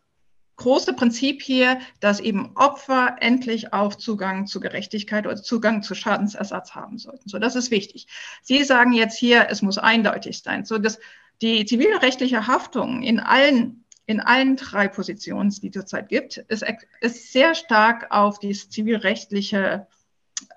große 0.56 0.94
Prinzip 0.94 1.42
hier, 1.42 1.78
dass 2.00 2.20
eben 2.20 2.56
Opfer 2.56 3.16
endlich 3.20 3.72
auch 3.72 3.94
Zugang 3.94 4.46
zu 4.46 4.60
Gerechtigkeit 4.60 5.26
oder 5.26 5.36
Zugang 5.36 5.82
zu 5.82 5.94
Schadensersatz 5.94 6.74
haben 6.74 6.98
sollten. 6.98 7.28
So, 7.28 7.38
das 7.38 7.56
ist 7.56 7.70
wichtig. 7.70 8.06
Sie 8.42 8.64
sagen 8.64 8.92
jetzt 8.92 9.18
hier, 9.18 9.48
es 9.50 9.62
muss 9.62 9.78
eindeutig 9.78 10.42
sein. 10.42 10.64
So, 10.64 10.78
dass 10.78 10.98
die 11.42 11.64
zivilrechtliche 11.66 12.46
Haftung 12.46 13.02
in 13.02 13.20
allen 13.20 13.82
in 14.08 14.20
allen 14.20 14.54
drei 14.54 14.86
Positionen, 14.86 15.50
die 15.50 15.66
es 15.66 15.72
zurzeit 15.72 16.08
gibt, 16.08 16.36
ist, 16.36 16.64
ist 17.00 17.32
sehr 17.32 17.56
stark 17.56 18.06
auf 18.10 18.38
die 18.38 18.52
zivilrechtliche 18.52 19.88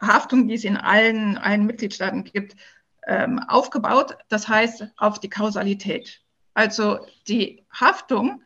Haftung, 0.01 0.47
die 0.47 0.53
es 0.53 0.63
in 0.63 0.77
allen, 0.77 1.35
allen 1.37 1.65
Mitgliedstaaten 1.65 2.25
gibt, 2.25 2.55
ähm, 3.07 3.39
aufgebaut. 3.39 4.17
Das 4.29 4.47
heißt, 4.47 4.89
auf 4.97 5.19
die 5.19 5.31
Kausalität. 5.31 6.21
Also 6.53 6.99
die 7.27 7.65
Haftung 7.71 8.43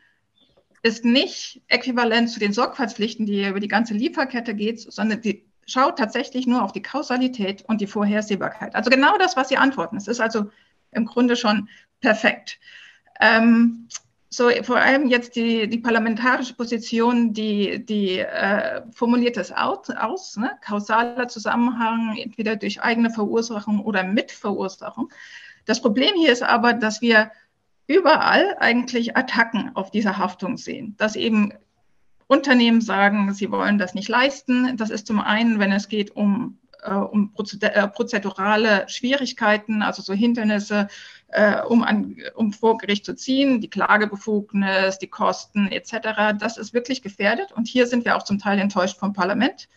ist 0.83 1.05
nicht 1.05 1.61
äquivalent 1.69 2.29
zu 2.29 2.39
den 2.39 2.53
Sorgfaltspflichten, 2.53 3.25
die 3.25 3.47
über 3.47 3.61
die 3.61 3.69
ganze 3.69 3.93
Lieferkette 3.93 4.53
geht, 4.53 4.81
sondern 4.81 5.21
die 5.21 5.45
schaut 5.65 5.97
tatsächlich 5.97 6.45
nur 6.45 6.61
auf 6.61 6.73
die 6.73 6.81
Kausalität 6.81 7.63
und 7.67 7.79
die 7.79 7.87
Vorhersehbarkeit. 7.87 8.75
Also 8.75 8.89
genau 8.89 9.17
das, 9.17 9.37
was 9.37 9.47
Sie 9.47 9.57
antworten. 9.57 9.95
Es 9.95 10.09
ist 10.09 10.19
also 10.19 10.51
im 10.91 11.05
Grunde 11.05 11.37
schon 11.37 11.69
perfekt. 12.01 12.59
Ähm, 13.21 13.87
so 14.29 14.49
vor 14.63 14.77
allem 14.77 15.07
jetzt 15.07 15.35
die, 15.35 15.69
die 15.69 15.77
parlamentarische 15.77 16.55
Position, 16.55 17.33
die, 17.33 17.85
die 17.85 18.19
äh, 18.19 18.81
formuliert 18.91 19.37
das 19.37 19.51
aus, 19.51 19.89
aus 19.89 20.37
ne? 20.37 20.51
kausaler 20.65 21.27
Zusammenhang, 21.27 22.17
entweder 22.17 22.57
durch 22.57 22.81
eigene 22.81 23.11
Verursachung 23.11 23.79
oder 23.79 24.03
Mitverursachung. 24.03 25.11
Das 25.65 25.81
Problem 25.81 26.15
hier 26.15 26.31
ist 26.31 26.43
aber, 26.43 26.73
dass 26.73 27.01
wir 27.01 27.31
überall 27.87 28.55
eigentlich 28.59 29.17
Attacken 29.17 29.75
auf 29.75 29.91
diese 29.91 30.17
Haftung 30.17 30.57
sehen. 30.57 30.95
Dass 30.97 31.15
eben 31.15 31.53
Unternehmen 32.27 32.81
sagen, 32.81 33.33
sie 33.33 33.51
wollen 33.51 33.77
das 33.77 33.93
nicht 33.93 34.09
leisten. 34.09 34.77
Das 34.77 34.89
ist 34.89 35.07
zum 35.07 35.19
einen, 35.19 35.59
wenn 35.59 35.71
es 35.71 35.89
geht 35.89 36.15
um, 36.15 36.57
äh, 36.81 36.93
um 36.93 37.33
äh, 37.61 37.87
prozedurale 37.87 38.85
Schwierigkeiten, 38.87 39.81
also 39.81 40.01
so 40.01 40.13
Hindernisse, 40.13 40.87
äh, 41.27 41.61
um, 41.61 41.83
an, 41.83 42.17
um 42.35 42.53
vor 42.53 42.77
Gericht 42.77 43.05
zu 43.05 43.15
ziehen, 43.15 43.59
die 43.59 43.69
Klagebefugnis, 43.69 44.99
die 44.99 45.07
Kosten 45.07 45.67
etc. 45.67 46.37
Das 46.39 46.57
ist 46.57 46.73
wirklich 46.73 47.01
gefährdet. 47.01 47.51
Und 47.51 47.67
hier 47.67 47.87
sind 47.87 48.05
wir 48.05 48.15
auch 48.15 48.23
zum 48.23 48.39
Teil 48.39 48.59
enttäuscht 48.59 48.97
vom 48.97 49.13
Parlament. 49.13 49.67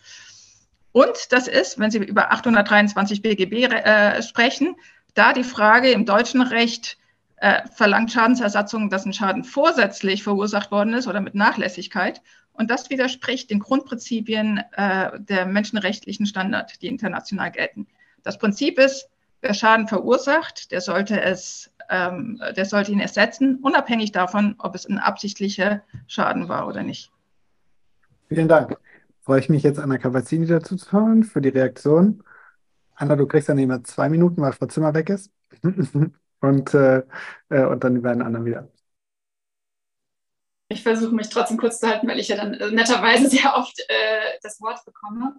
Und 0.93 1.31
das 1.31 1.47
ist, 1.47 1.77
wenn 1.77 1.91
Sie 1.91 1.99
über 1.99 2.31
823 2.31 3.21
BGB 3.21 3.65
äh, 3.65 4.23
sprechen, 4.23 4.75
da 5.13 5.33
die 5.33 5.43
Frage 5.43 5.91
im 5.91 6.05
deutschen 6.05 6.41
Recht, 6.41 6.97
äh, 7.37 7.67
verlangt 7.67 8.11
Schadensersatzung, 8.11 8.89
dass 8.89 9.05
ein 9.05 9.13
Schaden 9.13 9.43
vorsätzlich 9.43 10.23
verursacht 10.23 10.71
worden 10.71 10.93
ist 10.93 11.07
oder 11.07 11.21
mit 11.21 11.35
Nachlässigkeit. 11.35 12.21
Und 12.53 12.71
das 12.71 12.89
widerspricht 12.89 13.51
den 13.51 13.59
Grundprinzipien 13.59 14.61
äh, 14.71 15.19
der 15.19 15.45
menschenrechtlichen 15.45 16.25
Standard, 16.25 16.81
die 16.81 16.87
international 16.87 17.51
gelten. 17.51 17.87
Das 18.23 18.39
Prinzip 18.39 18.79
ist, 18.79 19.09
wer 19.41 19.53
Schaden 19.53 19.87
verursacht, 19.87 20.71
der 20.71 20.81
sollte 20.81 21.21
es, 21.21 21.71
ähm, 21.89 22.41
der 22.55 22.65
sollte 22.65 22.91
ihn 22.91 22.99
ersetzen, 22.99 23.59
unabhängig 23.61 24.11
davon, 24.11 24.55
ob 24.57 24.73
es 24.73 24.89
ein 24.89 24.97
absichtlicher 24.97 25.83
Schaden 26.07 26.49
war 26.49 26.67
oder 26.67 26.81
nicht. 26.81 27.11
Vielen 28.29 28.47
Dank. 28.47 28.77
Freue 29.21 29.39
ich 29.39 29.49
mich 29.49 29.61
jetzt, 29.61 29.79
Anna 29.79 29.99
Cavazzini 29.99 30.47
dazu 30.47 30.75
zu 30.75 30.91
hören 30.91 31.23
für 31.23 31.41
die 31.41 31.49
Reaktion. 31.49 32.23
Anna, 32.95 33.15
du 33.15 33.27
kriegst 33.27 33.47
dann 33.47 33.59
immer 33.59 33.83
zwei 33.83 34.09
Minuten, 34.09 34.41
weil 34.41 34.53
Frau 34.53 34.65
Zimmer 34.65 34.95
weg 34.95 35.11
ist. 35.11 35.29
und, 36.41 36.73
äh, 36.73 37.03
äh, 37.49 37.65
und 37.65 37.83
dann 37.83 37.95
die 37.95 38.01
beiden 38.01 38.21
anderen 38.21 38.45
wieder. 38.45 38.67
Ich 40.69 40.83
versuche 40.83 41.15
mich 41.15 41.29
trotzdem 41.29 41.57
kurz 41.57 41.79
zu 41.79 41.87
halten, 41.87 42.07
weil 42.07 42.19
ich 42.19 42.27
ja 42.27 42.35
dann 42.35 42.53
äh, 42.53 42.71
netterweise 42.71 43.29
sehr 43.29 43.55
oft 43.55 43.79
äh, 43.87 44.37
das 44.41 44.59
Wort 44.61 44.83
bekomme. 44.85 45.35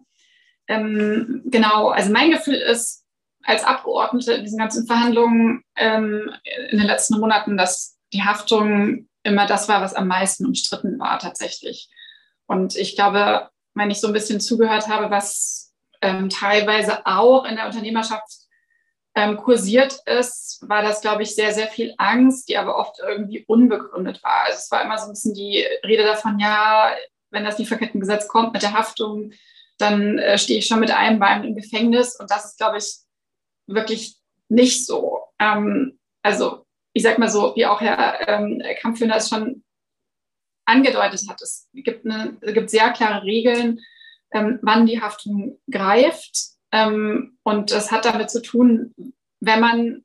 ähm, 0.69 1.43
genau, 1.47 1.89
also 1.89 2.13
mein 2.13 2.31
Gefühl 2.31 2.57
ist, 2.57 3.05
als 3.45 3.65
Abgeordnete 3.65 4.33
in 4.35 4.45
diesen 4.45 4.59
ganzen 4.59 4.87
Verhandlungen 4.87 5.63
ähm, 5.77 6.31
in 6.71 6.79
den 6.79 6.87
letzten 6.87 7.19
Monaten, 7.19 7.57
dass 7.57 7.99
die 8.13 8.23
Haftung 8.23 9.09
immer 9.23 9.47
das 9.47 9.69
war, 9.69 9.81
was 9.81 9.95
am 9.95 10.09
meisten 10.09 10.47
umstritten 10.47 10.99
war 10.99 11.19
tatsächlich. 11.19 11.89
Und 12.47 12.77
ich 12.77 12.97
glaube, 12.97 13.49
wenn 13.75 13.91
ich 13.91 14.01
so 14.01 14.07
ein 14.07 14.13
bisschen 14.13 14.41
zugehört 14.41 14.89
habe, 14.89 15.11
was 15.11 15.73
ähm, 16.03 16.29
teilweise 16.29 17.07
auch 17.07 17.45
in 17.45 17.57
der 17.57 17.67
Unternehmerschaft 17.67 18.48
ähm, 19.19 19.37
kursiert 19.37 20.01
ist, 20.07 20.61
war 20.69 20.81
das, 20.81 21.01
glaube 21.01 21.25
ich, 21.25 21.35
sehr, 21.35 21.53
sehr 21.53 21.67
viel 21.67 21.93
Angst, 21.99 22.49
die 22.49 22.57
aber 22.57 22.77
oft 22.77 23.01
irgendwie 23.01 23.45
unbegründet 23.49 24.23
war. 24.23 24.45
Also 24.45 24.59
es 24.59 24.71
war 24.71 24.85
immer 24.85 24.97
so 24.97 25.07
ein 25.07 25.11
bisschen 25.11 25.35
die 25.35 25.67
Rede 25.85 26.05
davon, 26.05 26.39
ja, 26.39 26.95
wenn 27.31 27.45
das 27.45 27.59
Lieferkettengesetz 27.59 28.29
kommt 28.29 28.53
mit 28.53 28.63
der 28.63 28.75
Haftung, 28.75 29.33
dann 29.77 30.19
äh, 30.19 30.39
stehe 30.39 30.61
ich 30.61 30.67
schon 30.67 30.79
mit 30.79 30.93
einem 30.93 31.19
Bein 31.19 31.43
im 31.43 31.57
Gefängnis. 31.57 32.15
Und 32.15 32.31
das 32.31 32.45
ist, 32.45 32.59
glaube 32.59 32.79
ich, 32.79 32.99
wirklich 33.67 34.19
nicht 34.49 34.87
so. 34.87 35.25
Ähm, 35.41 35.99
also 36.23 36.65
ich 36.93 37.03
sage 37.03 37.19
mal 37.19 37.29
so, 37.29 37.57
wie 37.57 37.67
auch 37.67 37.81
Herr 37.81 38.29
ähm, 38.29 38.63
Kampfhöhner 38.81 39.17
es 39.17 39.29
schon 39.29 39.65
angedeutet 40.65 41.23
hat, 41.29 41.43
es 41.43 41.69
gibt, 41.73 42.07
eine, 42.07 42.37
es 42.41 42.55
gibt 42.55 42.71
sehr 42.71 42.91
klare 42.93 43.25
Regeln, 43.25 43.81
ähm, 44.33 44.61
wann 44.63 44.87
die 44.87 45.01
Haftung 45.01 45.59
greift. 45.69 46.58
Ähm, 46.73 47.39
und 47.43 47.71
das 47.71 47.91
hat 47.91 48.05
damit 48.05 48.31
zu 48.31 48.43
tun, 48.43 48.95
wenn 49.41 49.61
man 49.61 50.05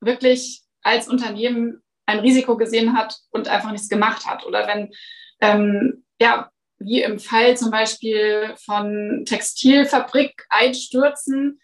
wirklich 0.00 0.62
als 0.82 1.06
Unternehmen 1.08 1.82
ein 2.06 2.20
Risiko 2.20 2.56
gesehen 2.56 2.96
hat 2.96 3.18
und 3.30 3.48
einfach 3.48 3.70
nichts 3.70 3.88
gemacht 3.88 4.26
hat. 4.26 4.46
Oder 4.46 4.66
wenn, 4.66 4.92
ähm, 5.40 6.04
ja, 6.20 6.50
wie 6.78 7.02
im 7.02 7.18
Fall 7.18 7.56
zum 7.56 7.70
Beispiel 7.70 8.54
von 8.64 9.24
Textilfabrik-Einstürzen, 9.26 11.60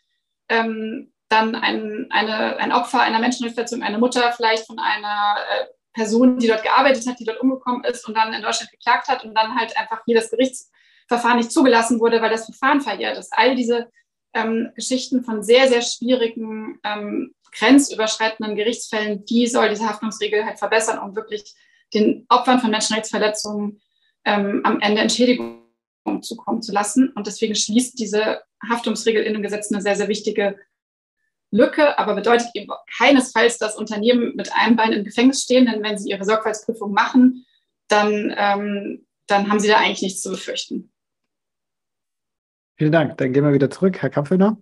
ähm, 0.48 1.12
dann 1.28 1.56
ein, 1.56 2.06
eine, 2.10 2.56
ein 2.58 2.70
Opfer 2.72 3.00
einer 3.00 3.18
Menschenrechtsverletzung, 3.18 3.82
eine 3.82 3.98
Mutter 3.98 4.32
vielleicht 4.32 4.64
von 4.66 4.78
einer 4.78 5.38
äh, 5.38 5.64
Person, 5.92 6.38
die 6.38 6.46
dort 6.46 6.62
gearbeitet 6.62 7.04
hat, 7.08 7.18
die 7.18 7.24
dort 7.24 7.40
umgekommen 7.40 7.82
ist 7.84 8.06
und 8.06 8.16
dann 8.16 8.32
in 8.32 8.42
Deutschland 8.42 8.70
geklagt 8.70 9.08
hat 9.08 9.24
und 9.24 9.34
dann 9.34 9.58
halt 9.58 9.76
einfach 9.76 10.02
hier 10.04 10.14
das 10.14 10.30
Gerichtsverfahren 10.30 11.38
nicht 11.38 11.50
zugelassen 11.50 11.98
wurde, 11.98 12.22
weil 12.22 12.30
das 12.30 12.44
Verfahren 12.44 12.80
verjährt 12.80 13.18
ist. 13.18 13.32
All 13.32 13.56
diese 13.56 13.90
ähm, 14.36 14.70
Geschichten 14.74 15.24
von 15.24 15.42
sehr, 15.42 15.68
sehr 15.68 15.82
schwierigen, 15.82 16.78
ähm, 16.84 17.34
grenzüberschreitenden 17.52 18.54
Gerichtsfällen, 18.54 19.24
die 19.24 19.46
soll 19.46 19.70
diese 19.70 19.88
Haftungsregel 19.88 20.44
halt 20.44 20.58
verbessern, 20.58 20.98
um 20.98 21.16
wirklich 21.16 21.54
den 21.94 22.26
Opfern 22.28 22.60
von 22.60 22.70
Menschenrechtsverletzungen 22.70 23.80
ähm, 24.24 24.60
am 24.64 24.80
Ende 24.80 25.00
Entschädigung 25.00 25.62
zukommen 26.20 26.62
zu 26.62 26.72
lassen. 26.72 27.10
Und 27.14 27.26
deswegen 27.26 27.54
schließt 27.54 27.98
diese 27.98 28.42
Haftungsregel 28.68 29.22
in 29.22 29.32
dem 29.32 29.42
Gesetz 29.42 29.72
eine 29.72 29.80
sehr, 29.80 29.96
sehr 29.96 30.08
wichtige 30.08 30.58
Lücke, 31.50 31.98
aber 31.98 32.14
bedeutet 32.14 32.48
eben 32.54 32.68
keinesfalls, 32.98 33.58
dass 33.58 33.76
Unternehmen 33.76 34.34
mit 34.36 34.52
einem 34.52 34.76
Bein 34.76 34.92
im 34.92 35.04
Gefängnis 35.04 35.42
stehen, 35.42 35.66
denn 35.66 35.82
wenn 35.82 35.96
sie 35.96 36.10
ihre 36.10 36.24
Sorgfaltsprüfung 36.24 36.92
machen, 36.92 37.46
dann, 37.88 38.34
ähm, 38.36 39.06
dann 39.26 39.48
haben 39.48 39.60
sie 39.60 39.68
da 39.68 39.78
eigentlich 39.78 40.02
nichts 40.02 40.22
zu 40.22 40.30
befürchten. 40.30 40.92
Vielen 42.76 42.92
Dank. 42.92 43.16
Dann 43.18 43.32
gehen 43.32 43.44
wir 43.44 43.52
wieder 43.52 43.70
zurück. 43.70 43.98
Herr 44.02 44.10
Kampfhöhner. 44.10 44.58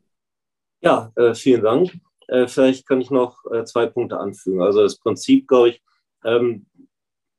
Ja, 0.81 1.12
äh, 1.17 1.35
vielen 1.35 1.62
Dank. 1.62 1.93
Äh, 2.29 2.47
vielleicht 2.47 2.87
kann 2.87 3.01
ich 3.01 3.11
noch 3.11 3.45
äh, 3.53 3.65
zwei 3.65 3.87
Punkte 3.87 4.19
anfügen. 4.19 4.62
Also 4.62 4.83
das 4.83 4.99
Prinzip, 4.99 5.49
glaube 5.49 5.71
ich, 5.71 5.83
ähm, 6.25 6.67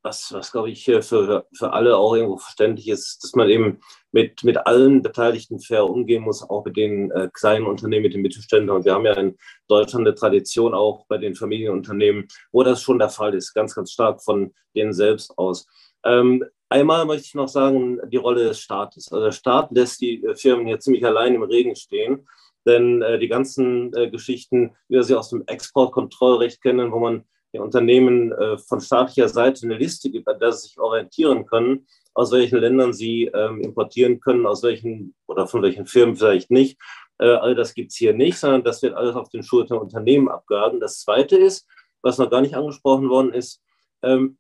was, 0.06 0.32
was 0.34 0.52
glaube 0.52 0.70
ich, 0.70 0.86
für, 0.86 1.02
für 1.02 1.74
alle 1.74 1.98
auch 1.98 2.14
irgendwo 2.14 2.38
verständlich 2.38 2.90
ist, 2.90 3.24
dass 3.24 3.34
man 3.34 3.50
eben 3.50 3.80
mit, 4.12 4.44
mit 4.44 4.68
allen 4.68 5.02
Beteiligten 5.02 5.60
fair 5.60 5.90
umgehen 5.90 6.24
muss, 6.24 6.48
auch 6.48 6.64
mit 6.64 6.78
den 6.78 7.10
äh, 7.12 7.30
kleinen 7.34 7.66
Unternehmen, 7.66 8.04
mit 8.04 8.14
den 8.14 8.22
Mittelständlern. 8.22 8.78
Und 8.78 8.86
wir 8.86 8.94
haben 8.94 9.06
ja 9.06 9.14
in 9.14 9.36
Deutschland 9.68 10.06
eine 10.06 10.16
Tradition 10.16 10.76
auch 10.76 11.08
bei 11.08 11.18
den 11.18 11.36
Familienunternehmen, 11.36 12.28
wo 12.52 12.62
das 12.62 12.84
schon 12.84 13.00
der 13.00 13.10
Fall 13.10 13.34
ist, 13.34 13.54
ganz, 13.54 13.74
ganz 13.74 13.92
stark 13.92 14.24
von 14.24 14.54
denen 14.76 14.94
selbst 14.94 15.36
aus. 15.38 15.68
Ähm, 16.06 16.46
einmal 16.70 17.06
möchte 17.06 17.26
ich 17.26 17.36
noch 17.36 17.48
sagen, 17.48 18.00
die 18.10 18.18
Rolle 18.18 18.46
des 18.46 18.60
Staates. 18.60 19.12
Also 19.12 19.26
der 19.26 19.32
Staat 19.32 19.72
lässt 19.72 20.02
die 20.02 20.24
äh, 20.24 20.36
Firmen 20.36 20.68
hier 20.68 20.80
ziemlich 20.80 21.06
allein 21.06 21.36
im 21.36 21.44
Regen 21.44 21.76
stehen. 21.76 22.28
Denn 22.66 23.02
äh, 23.02 23.20
die 23.20 23.28
ganzen 23.28 23.94
äh, 23.96 24.10
Geschichten, 24.10 24.76
wie 24.88 24.96
wir 24.96 25.04
sie 25.04 25.16
aus 25.16 25.30
dem 25.30 25.44
Exportkontrollrecht 25.46 26.62
kennen, 26.62 26.92
wo 26.92 27.00
man 27.00 27.24
den 27.54 27.62
Unternehmen 27.62 28.32
äh, 28.32 28.58
von 28.58 28.82
staatlicher 28.82 29.30
Seite 29.30 29.66
eine 29.66 29.78
Liste 29.78 30.10
gibt, 30.10 30.28
an 30.28 30.40
der 30.40 30.52
sie 30.52 30.68
sich 30.68 30.80
orientieren 30.80 31.46
können, 31.46 31.88
aus 32.14 32.32
welchen 32.32 32.60
Ländern 32.60 32.94
sie 32.94 33.26
ähm, 33.34 33.62
importieren 33.62 34.20
können, 34.20 34.46
aus 34.46 34.64
welchen 34.64 35.16
oder 35.28 35.48
von 35.48 35.62
welchen 35.62 35.86
Firmen 35.86 36.16
vielleicht 36.16 36.52
nicht. 36.52 36.78
Äh, 37.18 37.28
all 37.28 37.56
das 37.56 37.74
gibt 37.74 37.92
es 37.92 37.98
hier 37.98 38.14
nicht, 38.14 38.38
sondern 38.38 38.64
das 38.64 38.82
wird 38.82 38.96
alles 38.96 39.16
auf 39.16 39.30
den 39.30 39.44
Schultern 39.44 39.78
der 39.78 39.84
Unternehmen 39.84 40.28
abgehalten. 40.28 40.80
Das 40.80 41.00
Zweite 41.00 41.38
ist, 41.38 41.68
was 42.02 42.18
noch 42.18 42.30
gar 42.30 42.42
nicht 42.42 42.56
angesprochen 42.56 43.10
worden 43.10 43.34
ist, 43.34 43.62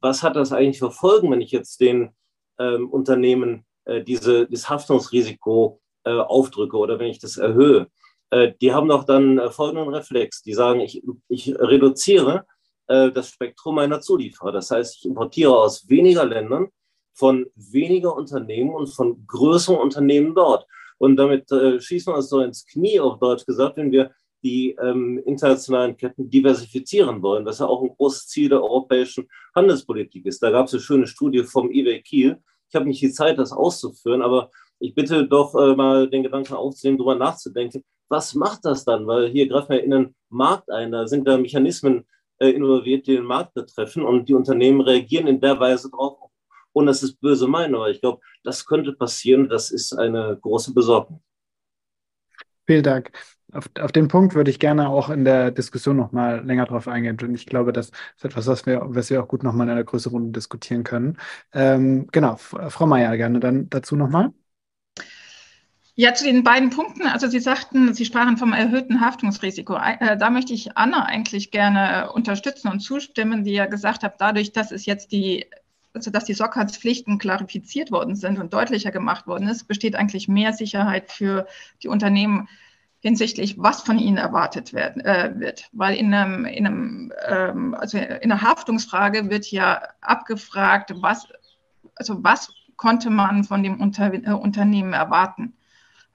was 0.02 0.24
hat 0.24 0.36
das 0.36 0.52
eigentlich 0.52 0.80
für 0.80 0.92
Folgen, 0.92 1.32
wenn 1.32 1.42
ich 1.42 1.52
jetzt 1.52 1.80
den 1.82 2.12
ähm, 2.60 2.90
Unternehmen 2.90 3.66
äh, 3.86 4.04
diese, 4.04 4.48
dieses 4.48 4.70
Haftungsrisiko 4.70 5.82
äh, 6.04 6.12
aufdrücke 6.12 6.78
oder 6.78 7.00
wenn 7.00 7.08
ich 7.08 7.20
das 7.20 7.38
erhöhe? 7.38 7.88
Äh, 8.30 8.54
die 8.62 8.74
haben 8.74 8.88
doch 8.88 9.04
dann 9.06 9.52
folgenden 9.52 9.94
Reflex. 9.94 10.42
Die 10.42 10.54
sagen, 10.54 10.82
ich, 10.82 11.04
ich 11.28 11.56
reduziere 11.58 12.46
das 12.88 13.30
Spektrum 13.30 13.74
meiner 13.74 14.00
Zulieferer. 14.00 14.52
Das 14.52 14.70
heißt, 14.70 14.98
ich 14.98 15.06
importiere 15.06 15.58
aus 15.58 15.90
weniger 15.90 16.24
Ländern, 16.24 16.68
von 17.16 17.48
weniger 17.56 18.16
Unternehmen 18.16 18.76
und 18.76 18.88
von 18.88 19.26
größeren 19.26 19.80
Unternehmen 19.80 20.36
dort. 20.36 20.68
Und 20.98 21.16
damit 21.16 21.52
äh, 21.52 21.80
schießen 21.80 22.14
wir 22.14 22.18
uns 22.18 22.30
so 22.30 22.42
ins 22.42 22.66
Knie, 22.66 23.00
auf 23.00 23.20
Deutsch 23.20 23.46
gesagt, 23.46 23.78
wenn 23.78 23.92
wir 23.92 24.12
die 24.46 24.78
ähm, 24.80 25.20
internationalen 25.26 25.98
Ketten 25.98 26.30
diversifizieren 26.30 27.24
wollen, 27.24 27.46
was 27.46 27.60
ja 27.60 27.66
auch 27.66 27.82
ein 27.82 27.96
großes 27.98 28.28
Ziel 28.28 28.50
der 28.50 28.62
europäischen 28.62 29.28
Handelspolitik 29.56 30.26
ist. 30.28 30.44
Da 30.44 30.52
gab 30.52 30.68
es 30.68 30.74
eine 30.74 30.82
schöne 30.82 31.08
Studie 31.08 31.44
vom 31.44 31.72
IW 31.72 32.00
Kiel. 32.04 32.38
Ich 32.70 32.76
habe 32.76 32.86
nicht 32.86 33.02
die 33.02 33.12
Zeit, 33.12 33.40
das 33.40 33.52
auszuführen, 33.52 34.22
aber 34.22 34.52
ich 34.80 34.94
bitte 34.94 35.28
doch 35.28 35.56
äh, 35.56 35.76
mal 35.76 36.08
den 36.08 36.22
Gedanken 36.22 36.54
aufzunehmen, 36.54 37.00
darüber 37.00 37.16
nachzudenken, 37.16 37.84
was 38.08 38.36
macht 38.36 38.66
das 38.66 38.86
dann? 38.86 39.08
Weil 39.08 39.30
hier 39.30 39.48
greifen 39.48 39.70
wir 39.70 39.84
in 39.84 39.92
den 39.92 40.16
Markt 40.30 40.70
ein, 40.70 40.92
da 40.92 41.08
sind 41.08 41.28
da 41.28 41.38
Mechanismen 41.38 42.06
äh, 42.38 42.50
involviert, 42.50 43.08
die 43.08 43.16
den 43.16 43.26
Markt 43.26 43.56
betreffen. 43.56 44.04
Und 44.04 44.30
die 44.30 44.36
Unternehmen 44.36 44.82
reagieren 44.82 45.26
in 45.26 45.42
der 45.42 45.60
Weise 45.60 45.90
darauf, 45.90 46.30
ohne 46.74 46.88
dass 46.88 47.02
es 47.02 47.16
böse 47.16 47.48
meinen. 47.48 47.74
Aber 47.74 47.90
ich 47.90 48.00
glaube, 48.00 48.22
das 48.44 48.66
könnte 48.66 48.94
passieren. 48.94 49.50
Das 49.50 49.72
ist 49.72 49.94
eine 49.94 50.38
große 50.40 50.72
Besorgnis. 50.72 51.20
Vielen 52.68 52.84
Dank. 52.84 53.12
Auf, 53.56 53.70
auf 53.80 53.92
den 53.92 54.08
Punkt 54.08 54.36
würde 54.36 54.52
ich 54.52 54.60
gerne 54.60 54.90
auch 54.90 55.10
in 55.10 55.24
der 55.24 55.52
Diskussion 55.52 55.96
noch 55.96 56.12
mal 56.12 56.46
länger 56.46 56.66
drauf 56.66 56.88
eingehen. 56.88 57.18
Und 57.22 57.36
ich 57.36 57.46
glaube, 57.46 57.74
das 57.74 57.92
ist 58.16 58.26
etwas, 58.26 58.48
was 58.48 58.66
wir, 58.66 58.82
was 58.84 59.10
wir 59.10 59.24
auch 59.24 59.28
gut 59.28 59.44
noch 59.44 59.54
mal 59.54 59.64
in 59.64 59.70
einer 59.70 59.84
größeren 59.84 60.14
Runde 60.14 60.32
diskutieren 60.34 60.84
können. 60.84 61.18
Ähm, 61.54 62.08
genau, 62.12 62.36
Frau 62.38 62.86
Meier, 62.86 63.16
gerne 63.18 63.40
dann 63.40 63.70
dazu 63.70 63.96
noch 63.96 64.10
mal. 64.10 64.34
Ja, 65.98 66.14
zu 66.14 66.26
den 66.26 66.44
beiden 66.44 66.72
Punkten. 66.72 67.08
Also 67.08 67.28
Sie 67.28 67.40
sagten, 67.40 67.94
Sie 67.94 68.04
sprachen 68.04 68.36
vom 68.38 68.52
erhöhten 68.52 69.00
Haftungsrisiko. 69.00 69.76
Äh, 69.78 70.18
da 70.18 70.30
möchte 70.30 70.54
ich 70.54 70.76
Anna 70.78 71.06
eigentlich 71.06 71.52
gerne 71.52 72.12
unterstützen 72.12 72.68
und 72.68 72.82
zustimmen, 72.82 73.46
die 73.46 73.54
ja 73.54 73.66
gesagt 73.66 74.04
hat, 74.04 74.20
dadurch, 74.20 74.52
dass 74.52 74.72
es 74.72 74.86
jetzt 74.86 75.14
die, 75.14 75.46
also 75.94 76.12
dass 76.12 76.26
die 76.26 76.34
Sorgfaltspflichten 76.34 77.18
klarifiziert 77.18 77.92
worden 77.92 78.16
sind 78.18 78.40
und 78.40 78.54
deutlicher 78.54 78.92
gemacht 78.92 79.26
worden 79.26 79.48
ist, 79.48 79.70
besteht 79.70 79.96
eigentlich 79.96 80.28
mehr 80.28 80.52
Sicherheit 80.52 81.14
für 81.14 81.48
die 81.82 81.88
Unternehmen 81.88 82.50
hinsichtlich, 83.06 83.60
was 83.60 83.84
von 83.84 84.00
ihnen 84.00 84.18
erwartet 84.18 84.74
werden, 84.74 85.00
äh, 85.06 85.32
wird. 85.36 85.70
Weil 85.74 85.96
in 85.96 86.12
einem, 86.12 86.46
in 86.46 86.66
einem 86.66 87.14
ähm, 87.28 87.76
also 87.76 88.00
in 88.00 88.32
einer 88.32 88.42
Haftungsfrage 88.42 89.30
wird 89.30 89.52
ja 89.52 89.84
abgefragt, 90.02 90.92
was, 91.02 91.28
also 91.94 92.24
was 92.24 92.52
konnte 92.78 93.12
man 93.12 93.44
von 93.44 93.62
dem 93.62 93.80
Unter 93.80 94.12
äh, 94.12 94.32
Unternehmen 94.32 94.94
erwarten 94.94 95.54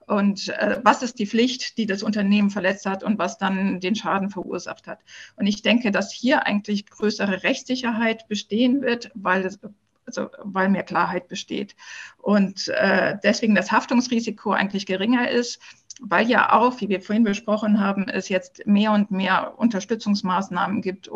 und 0.05 0.49
äh, 0.49 0.81
was 0.83 1.01
ist 1.01 1.17
die 1.17 1.27
Pflicht, 1.27 1.77
die 1.77 1.85
das 1.85 2.03
Unternehmen 2.03 2.49
verletzt 2.49 2.85
hat 2.85 3.05
und 3.05 3.17
was 3.17 3.37
dann 3.37 3.79
den 3.79 3.95
Schaden 3.95 4.29
verursacht 4.29 4.85
hat. 4.85 4.99
Und 5.37 5.47
ich 5.47 5.61
denke, 5.61 5.91
dass 5.91 6.11
hier 6.11 6.45
eigentlich 6.45 6.87
größere 6.87 7.43
Rechtssicherheit 7.43 8.27
bestehen 8.27 8.81
wird, 8.81 9.11
weil 9.13 9.45
es 9.45 9.61
also 10.05 10.29
weil 10.43 10.67
mehr 10.67 10.83
Klarheit 10.83 11.27
besteht. 11.29 11.75
Und 12.17 12.67
äh, 12.69 13.17
deswegen 13.23 13.55
das 13.55 13.71
Haftungsrisiko 13.71 14.51
eigentlich 14.51 14.85
geringer 14.85 15.29
ist, 15.29 15.61
weil 15.99 16.27
ja 16.27 16.53
auch, 16.53 16.79
wie 16.79 16.89
wir 16.89 17.01
vorhin 17.01 17.23
besprochen 17.23 17.79
haben, 17.79 18.07
es 18.07 18.29
jetzt 18.29 18.65
mehr 18.65 18.91
und 18.91 19.11
mehr 19.11 19.53
Unterstützungsmaßnahmen 19.57 20.81
gibt, 20.81 21.07
äh, 21.07 21.11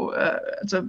also, 0.61 0.81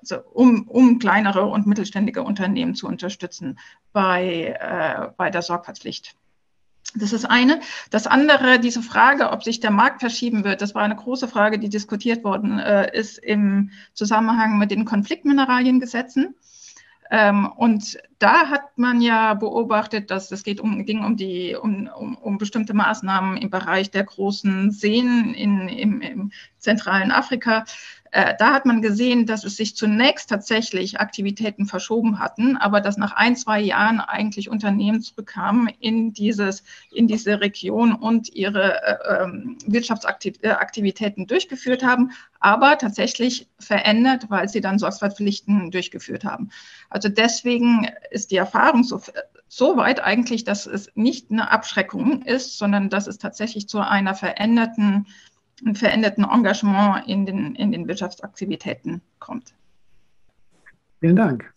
also 0.00 0.16
um, 0.32 0.68
um 0.68 0.98
kleinere 0.98 1.46
und 1.46 1.66
mittelständige 1.66 2.22
Unternehmen 2.22 2.74
zu 2.74 2.86
unterstützen 2.86 3.58
bei, 3.92 4.56
äh, 4.60 5.10
bei 5.16 5.30
der 5.30 5.42
Sorgfaltspflicht. 5.42 6.16
Das 6.96 7.12
ist 7.12 7.24
eine. 7.24 7.60
Das 7.90 8.06
andere, 8.06 8.60
diese 8.60 8.82
Frage, 8.82 9.30
ob 9.30 9.42
sich 9.42 9.58
der 9.58 9.72
Markt 9.72 10.00
verschieben 10.00 10.44
wird, 10.44 10.62
das 10.62 10.74
war 10.74 10.82
eine 10.82 10.94
große 10.94 11.26
Frage, 11.26 11.58
die 11.58 11.68
diskutiert 11.68 12.22
worden 12.22 12.58
äh, 12.58 12.96
ist 12.96 13.18
im 13.18 13.70
Zusammenhang 13.94 14.58
mit 14.58 14.70
den 14.70 14.84
Konfliktmineraliengesetzen. 14.84 16.36
Ähm, 17.10 17.46
und 17.56 17.98
da 18.18 18.48
hat 18.48 18.78
man 18.78 19.00
ja 19.00 19.34
beobachtet, 19.34 20.10
dass 20.10 20.30
es 20.30 20.42
geht 20.42 20.60
um, 20.60 20.84
ging 20.84 21.04
um, 21.04 21.16
die, 21.16 21.54
um, 21.54 21.88
um, 21.88 22.16
um 22.16 22.38
bestimmte 22.38 22.74
Maßnahmen 22.74 23.36
im 23.36 23.50
Bereich 23.50 23.90
der 23.90 24.04
großen 24.04 24.70
Seen 24.70 25.34
in, 25.34 25.68
im, 25.68 26.00
im 26.00 26.32
zentralen 26.58 27.10
Afrika, 27.10 27.64
äh, 28.14 28.36
da 28.38 28.52
hat 28.52 28.64
man 28.64 28.80
gesehen, 28.80 29.26
dass 29.26 29.42
es 29.42 29.56
sich 29.56 29.74
zunächst 29.74 30.30
tatsächlich 30.30 31.00
Aktivitäten 31.00 31.66
verschoben 31.66 32.20
hatten, 32.20 32.56
aber 32.56 32.80
dass 32.80 32.96
nach 32.96 33.10
ein, 33.10 33.34
zwei 33.34 33.60
Jahren 33.60 33.98
eigentlich 33.98 34.48
Unternehmen 34.48 35.02
zurückkamen 35.02 35.68
in, 35.80 36.12
dieses, 36.12 36.62
in 36.92 37.08
diese 37.08 37.40
Region 37.40 37.92
und 37.92 38.32
ihre 38.32 38.80
äh, 38.84 39.24
ähm, 39.24 39.58
Wirtschaftsaktivitäten 39.66 41.26
durchgeführt 41.26 41.82
haben, 41.82 42.12
aber 42.38 42.78
tatsächlich 42.78 43.48
verändert, 43.58 44.26
weil 44.28 44.48
sie 44.48 44.60
dann 44.60 44.78
Sorgfaltspflichten 44.78 45.72
durchgeführt 45.72 46.24
haben. 46.24 46.50
Also 46.90 47.08
deswegen 47.08 47.88
ist 48.12 48.30
die 48.30 48.36
Erfahrung 48.36 48.84
so, 48.84 49.00
so 49.48 49.76
weit 49.76 49.98
eigentlich, 49.98 50.44
dass 50.44 50.66
es 50.66 50.88
nicht 50.94 51.32
eine 51.32 51.50
Abschreckung 51.50 52.22
ist, 52.22 52.58
sondern 52.58 52.90
dass 52.90 53.08
es 53.08 53.18
tatsächlich 53.18 53.68
zu 53.68 53.80
einer 53.80 54.14
veränderten 54.14 55.06
veränderten 55.74 56.24
Engagement 56.24 57.06
in 57.06 57.26
den, 57.26 57.54
in 57.54 57.72
den 57.72 57.88
Wirtschaftsaktivitäten 57.88 59.00
kommt. 59.18 59.54
Vielen 61.00 61.16
Dank. 61.16 61.52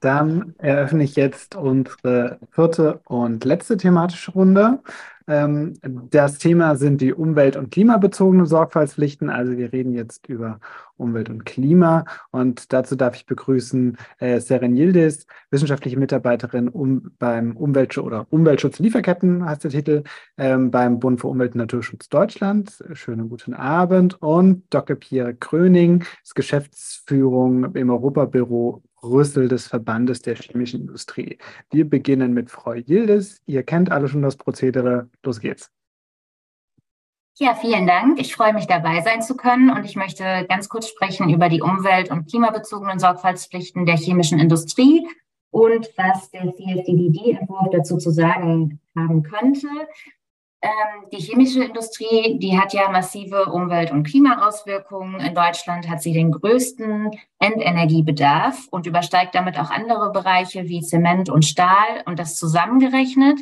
Dann 0.00 0.54
eröffne 0.58 1.04
ich 1.04 1.16
jetzt 1.16 1.56
unsere 1.56 2.38
vierte 2.52 3.00
und 3.04 3.44
letzte 3.44 3.76
thematische 3.76 4.32
Runde. 4.32 4.80
Ähm, 5.30 5.74
das 6.10 6.38
Thema 6.38 6.74
sind 6.74 7.00
die 7.00 7.14
umwelt- 7.14 7.56
und 7.56 7.70
klimabezogenen 7.70 8.46
Sorgfaltspflichten. 8.46 9.30
Also 9.30 9.56
wir 9.56 9.72
reden 9.72 9.94
jetzt 9.94 10.28
über 10.28 10.58
Umwelt 10.96 11.30
und 11.30 11.46
Klima. 11.46 12.04
Und 12.32 12.72
dazu 12.72 12.96
darf 12.96 13.14
ich 13.14 13.26
begrüßen 13.26 13.96
äh, 14.18 14.40
Seren 14.40 14.76
Yildiz, 14.76 15.26
wissenschaftliche 15.50 15.98
Mitarbeiterin 15.98 16.68
um, 16.68 17.12
beim 17.18 17.56
Umweltschutz 17.56 18.04
oder 18.04 18.26
Umweltschutz 18.30 18.80
Lieferketten 18.80 19.44
heißt 19.44 19.64
der 19.64 19.70
Titel, 19.70 20.02
ähm, 20.36 20.70
beim 20.72 20.98
Bund 20.98 21.20
für 21.20 21.28
Umwelt 21.28 21.54
und 21.54 21.58
Naturschutz 21.58 22.08
Deutschland. 22.08 22.84
Schönen 22.92 23.28
guten 23.28 23.54
Abend. 23.54 24.20
Und 24.20 24.64
Dr. 24.70 24.96
Pierre 24.96 25.34
Kröning 25.34 26.04
ist 26.24 26.34
Geschäftsführung 26.34 27.72
im 27.74 27.90
Europabüro 27.90 28.82
Brüssel 29.00 29.48
des 29.48 29.66
Verbandes 29.66 30.22
der 30.22 30.36
chemischen 30.36 30.80
Industrie. 30.80 31.38
Wir 31.70 31.88
beginnen 31.88 32.32
mit 32.32 32.50
Frau 32.50 32.72
Yildiz. 32.72 33.40
Ihr 33.46 33.62
kennt 33.62 33.90
alle 33.90 34.08
schon 34.08 34.22
das 34.22 34.36
Prozedere. 34.36 35.08
Los 35.22 35.40
geht's. 35.40 35.70
Ja, 37.38 37.54
vielen 37.54 37.86
Dank. 37.86 38.20
Ich 38.20 38.34
freue 38.34 38.52
mich 38.52 38.66
dabei 38.66 39.00
sein 39.00 39.22
zu 39.22 39.34
können 39.34 39.70
und 39.70 39.84
ich 39.84 39.96
möchte 39.96 40.46
ganz 40.48 40.68
kurz 40.68 40.88
sprechen 40.88 41.30
über 41.30 41.48
die 41.48 41.62
umwelt- 41.62 42.10
und 42.10 42.28
klimabezogenen 42.28 42.98
Sorgfaltspflichten 42.98 43.86
der 43.86 43.96
chemischen 43.96 44.38
Industrie 44.38 45.06
und 45.50 45.88
was 45.96 46.30
der 46.30 46.52
CSDDD-Entwurf 46.52 47.68
dazu 47.72 47.96
zu 47.96 48.10
sagen 48.10 48.80
haben 48.94 49.22
könnte. 49.22 49.68
Ähm, 50.62 51.08
die 51.10 51.16
chemische 51.16 51.64
Industrie, 51.64 52.38
die 52.38 52.58
hat 52.58 52.74
ja 52.74 52.90
massive 52.90 53.46
Umwelt- 53.46 53.92
und 53.92 54.02
Klimaauswirkungen. 54.02 55.18
In 55.20 55.34
Deutschland 55.34 55.88
hat 55.88 56.02
sie 56.02 56.12
den 56.12 56.32
größten 56.32 57.10
Endenergiebedarf 57.38 58.68
und 58.70 58.86
übersteigt 58.86 59.34
damit 59.34 59.58
auch 59.58 59.70
andere 59.70 60.12
Bereiche 60.12 60.68
wie 60.68 60.82
Zement 60.82 61.30
und 61.30 61.46
Stahl 61.46 62.02
und 62.04 62.18
das 62.18 62.36
zusammengerechnet. 62.36 63.40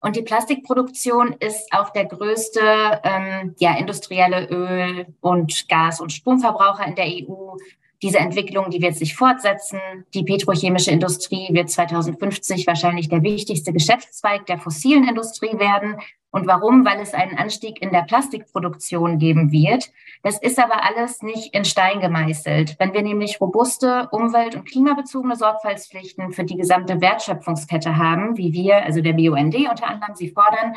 Und 0.00 0.16
die 0.16 0.22
Plastikproduktion 0.22 1.34
ist 1.38 1.70
auch 1.72 1.90
der 1.90 2.06
größte 2.06 2.60
ähm, 3.04 3.54
ja, 3.58 3.76
industrielle 3.76 4.46
Öl- 4.48 5.06
und 5.20 5.68
Gas- 5.68 6.00
und 6.00 6.12
Stromverbraucher 6.12 6.86
in 6.86 6.94
der 6.94 7.06
EU. 7.06 7.56
Diese 8.02 8.18
Entwicklung, 8.18 8.70
die 8.70 8.82
wird 8.82 8.96
sich 8.96 9.14
fortsetzen. 9.14 9.80
Die 10.12 10.24
petrochemische 10.24 10.90
Industrie 10.90 11.48
wird 11.52 11.70
2050 11.70 12.66
wahrscheinlich 12.66 13.08
der 13.08 13.22
wichtigste 13.22 13.72
Geschäftszweig 13.72 14.46
der 14.46 14.58
fossilen 14.58 15.08
Industrie 15.08 15.58
werden. 15.58 15.96
Und 16.30 16.48
warum? 16.48 16.84
Weil 16.84 17.00
es 17.00 17.14
einen 17.14 17.38
Anstieg 17.38 17.80
in 17.80 17.92
der 17.92 18.02
Plastikproduktion 18.02 19.18
geben 19.18 19.52
wird. 19.52 19.92
Das 20.24 20.38
ist 20.38 20.58
aber 20.58 20.82
alles 20.84 21.22
nicht 21.22 21.54
in 21.54 21.64
Stein 21.64 22.00
gemeißelt. 22.00 22.74
Wenn 22.80 22.92
wir 22.92 23.02
nämlich 23.02 23.40
robuste 23.40 24.08
umwelt- 24.10 24.56
und 24.56 24.68
klimabezogene 24.68 25.36
Sorgfaltspflichten 25.36 26.32
für 26.32 26.42
die 26.42 26.56
gesamte 26.56 27.00
Wertschöpfungskette 27.00 27.96
haben, 27.96 28.36
wie 28.36 28.52
wir, 28.52 28.82
also 28.82 29.00
der 29.00 29.12
BUND 29.12 29.54
unter 29.54 29.86
anderem, 29.86 30.16
sie 30.16 30.30
fordern, 30.30 30.74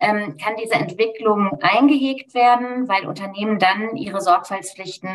ähm, 0.00 0.36
kann 0.36 0.54
diese 0.62 0.74
Entwicklung 0.74 1.58
eingehegt 1.62 2.34
werden, 2.34 2.86
weil 2.86 3.06
Unternehmen 3.06 3.58
dann 3.58 3.96
ihre 3.96 4.20
Sorgfaltspflichten 4.20 5.10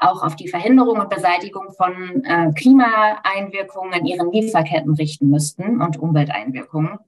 auch 0.00 0.22
auf 0.22 0.34
die 0.34 0.48
Verhinderung 0.48 0.98
und 0.98 1.10
Beseitigung 1.10 1.72
von 1.72 2.24
äh, 2.24 2.50
Klimaeinwirkungen 2.52 3.92
in 4.00 4.06
ihren 4.06 4.32
Lieferketten 4.32 4.94
richten 4.94 5.30
müssten 5.30 5.80
und 5.80 5.98
Umwelteinwirkungen. 5.98 6.98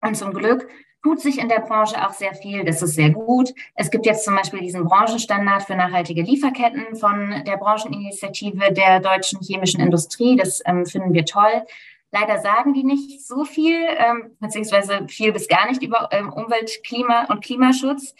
Und 0.00 0.16
zum 0.16 0.32
Glück 0.32 0.68
tut 1.02 1.20
sich 1.20 1.38
in 1.38 1.48
der 1.48 1.60
Branche 1.60 2.06
auch 2.06 2.12
sehr 2.12 2.34
viel. 2.34 2.64
Das 2.64 2.82
ist 2.82 2.94
sehr 2.94 3.10
gut. 3.10 3.52
Es 3.74 3.90
gibt 3.90 4.06
jetzt 4.06 4.24
zum 4.24 4.34
Beispiel 4.36 4.60
diesen 4.60 4.84
Branchenstandard 4.84 5.64
für 5.64 5.76
nachhaltige 5.76 6.22
Lieferketten 6.22 6.96
von 6.96 7.42
der 7.46 7.56
Brancheninitiative 7.56 8.72
der 8.72 9.00
deutschen 9.00 9.40
chemischen 9.40 9.80
Industrie. 9.80 10.36
Das 10.36 10.60
ähm, 10.64 10.86
finden 10.86 11.12
wir 11.12 11.24
toll. 11.24 11.64
Leider 12.10 12.38
sagen 12.40 12.72
die 12.72 12.84
nicht 12.84 13.26
so 13.26 13.44
viel, 13.44 13.78
ähm, 13.98 14.30
beziehungsweise 14.40 15.06
viel 15.08 15.32
bis 15.32 15.46
gar 15.46 15.68
nicht 15.68 15.82
über 15.82 16.08
ähm, 16.10 16.32
Umwelt, 16.32 16.82
Klima 16.82 17.26
und 17.26 17.44
Klimaschutz, 17.44 18.14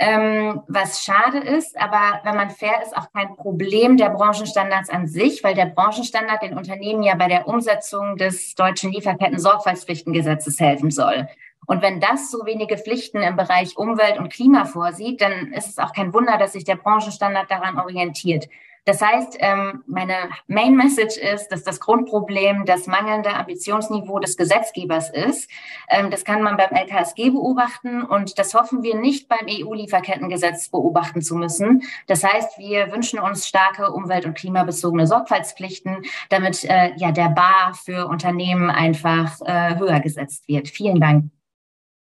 ähm, 0.00 0.62
was 0.66 1.04
schade 1.04 1.38
ist. 1.38 1.78
Aber 1.78 2.20
wenn 2.24 2.34
man 2.34 2.50
fair 2.50 2.82
ist, 2.82 2.96
auch 2.96 3.12
kein 3.12 3.36
Problem 3.36 3.98
der 3.98 4.08
Branchenstandards 4.08 4.88
an 4.88 5.06
sich, 5.06 5.44
weil 5.44 5.54
der 5.54 5.66
Branchenstandard 5.66 6.42
den 6.42 6.56
Unternehmen 6.56 7.02
ja 7.02 7.14
bei 7.14 7.28
der 7.28 7.46
Umsetzung 7.46 8.16
des 8.16 8.54
deutschen 8.54 8.92
Lieferketten-Sorgfaltspflichtengesetzes 8.92 10.58
helfen 10.58 10.90
soll. 10.90 11.28
Und 11.66 11.82
wenn 11.82 12.00
das 12.00 12.30
so 12.30 12.46
wenige 12.46 12.78
Pflichten 12.78 13.18
im 13.18 13.36
Bereich 13.36 13.76
Umwelt 13.76 14.18
und 14.18 14.32
Klima 14.32 14.64
vorsieht, 14.64 15.20
dann 15.20 15.52
ist 15.52 15.68
es 15.68 15.78
auch 15.78 15.92
kein 15.92 16.14
Wunder, 16.14 16.38
dass 16.38 16.54
sich 16.54 16.64
der 16.64 16.76
Branchenstandard 16.76 17.50
daran 17.50 17.78
orientiert. 17.78 18.48
Das 18.90 19.00
heißt, 19.00 19.36
ähm, 19.38 19.84
meine 19.86 20.16
Main 20.48 20.74
Message 20.74 21.16
ist, 21.16 21.50
dass 21.50 21.62
das 21.62 21.78
Grundproblem 21.78 22.64
das 22.64 22.88
mangelnde 22.88 23.32
Ambitionsniveau 23.32 24.18
des 24.18 24.36
Gesetzgebers 24.36 25.10
ist. 25.10 25.48
Ähm, 25.88 26.10
das 26.10 26.24
kann 26.24 26.42
man 26.42 26.56
beim 26.56 26.72
LKSG 26.72 27.30
beobachten 27.30 28.02
und 28.02 28.36
das 28.40 28.52
hoffen 28.52 28.82
wir 28.82 28.96
nicht 28.96 29.28
beim 29.28 29.46
EU-Lieferkettengesetz 29.48 30.70
beobachten 30.70 31.22
zu 31.22 31.36
müssen. 31.36 31.84
Das 32.08 32.24
heißt, 32.24 32.58
wir 32.58 32.90
wünschen 32.90 33.20
uns 33.20 33.46
starke 33.46 33.92
umwelt- 33.92 34.26
und 34.26 34.36
klimabezogene 34.36 35.06
Sorgfaltspflichten, 35.06 36.02
damit 36.28 36.64
äh, 36.64 36.90
ja 36.96 37.12
der 37.12 37.28
Bar 37.28 37.74
für 37.74 38.08
Unternehmen 38.08 38.70
einfach 38.70 39.40
äh, 39.42 39.78
höher 39.78 40.00
gesetzt 40.00 40.48
wird. 40.48 40.66
Vielen 40.66 40.98
Dank. 40.98 41.26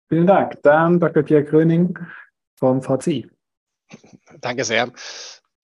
Vielen 0.09 0.27
Dank. 0.27 0.55
Dann 0.62 0.99
Dr. 0.99 1.23
Pierre 1.23 1.44
Gröning 1.44 1.99
vom 2.57 2.81
VCI. 2.81 3.28
Danke 4.40 4.65
sehr. 4.65 4.90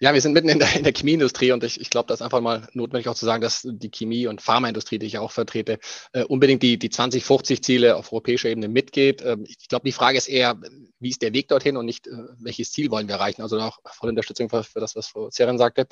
Ja, 0.01 0.15
wir 0.15 0.21
sind 0.21 0.33
mitten 0.33 0.49
in 0.49 0.61
der, 0.61 0.77
in 0.77 0.85
der 0.85 0.93
Chemieindustrie 0.93 1.51
und 1.51 1.65
ich, 1.65 1.81
ich 1.81 1.91
glaube, 1.91 2.07
das 2.07 2.21
ist 2.21 2.25
einfach 2.25 2.41
mal 2.41 2.69
notwendig 2.73 3.09
auch 3.09 3.17
zu 3.17 3.25
sagen, 3.25 3.43
dass 3.43 3.63
die 3.65 3.91
Chemie- 3.91 4.29
und 4.29 4.41
Pharmaindustrie, 4.41 5.01
die 5.01 5.07
ich 5.07 5.19
auch 5.19 5.33
vertrete, 5.33 5.81
äh, 6.13 6.23
unbedingt 6.23 6.63
die, 6.63 6.79
die 6.79 6.89
2050-Ziele 6.89 7.97
auf 7.97 8.13
europäischer 8.13 8.49
Ebene 8.49 8.69
mitgeht. 8.69 9.23
Ähm, 9.23 9.45
ich 9.49 9.67
glaube, 9.69 9.85
die 9.87 9.93
Frage 9.93 10.17
ist 10.17 10.29
eher, 10.29 10.57
wie 11.01 11.09
ist 11.09 11.21
der 11.21 11.33
Weg 11.33 11.49
dorthin 11.49 11.77
und 11.77 11.85
nicht, 11.85 12.07
äh, 12.07 12.13
welches 12.39 12.71
Ziel 12.71 12.93
wollen 12.93 13.09
wir 13.09 13.17
erreichen? 13.17 13.43
Also 13.43 13.59
auch 13.59 13.81
volle 13.85 14.11
Unterstützung 14.11 14.49
für, 14.49 14.63
für 14.63 14.79
das, 14.79 14.95
was 14.95 15.09
Frau 15.09 15.31
Zerren 15.31 15.59
sagte. 15.59 15.89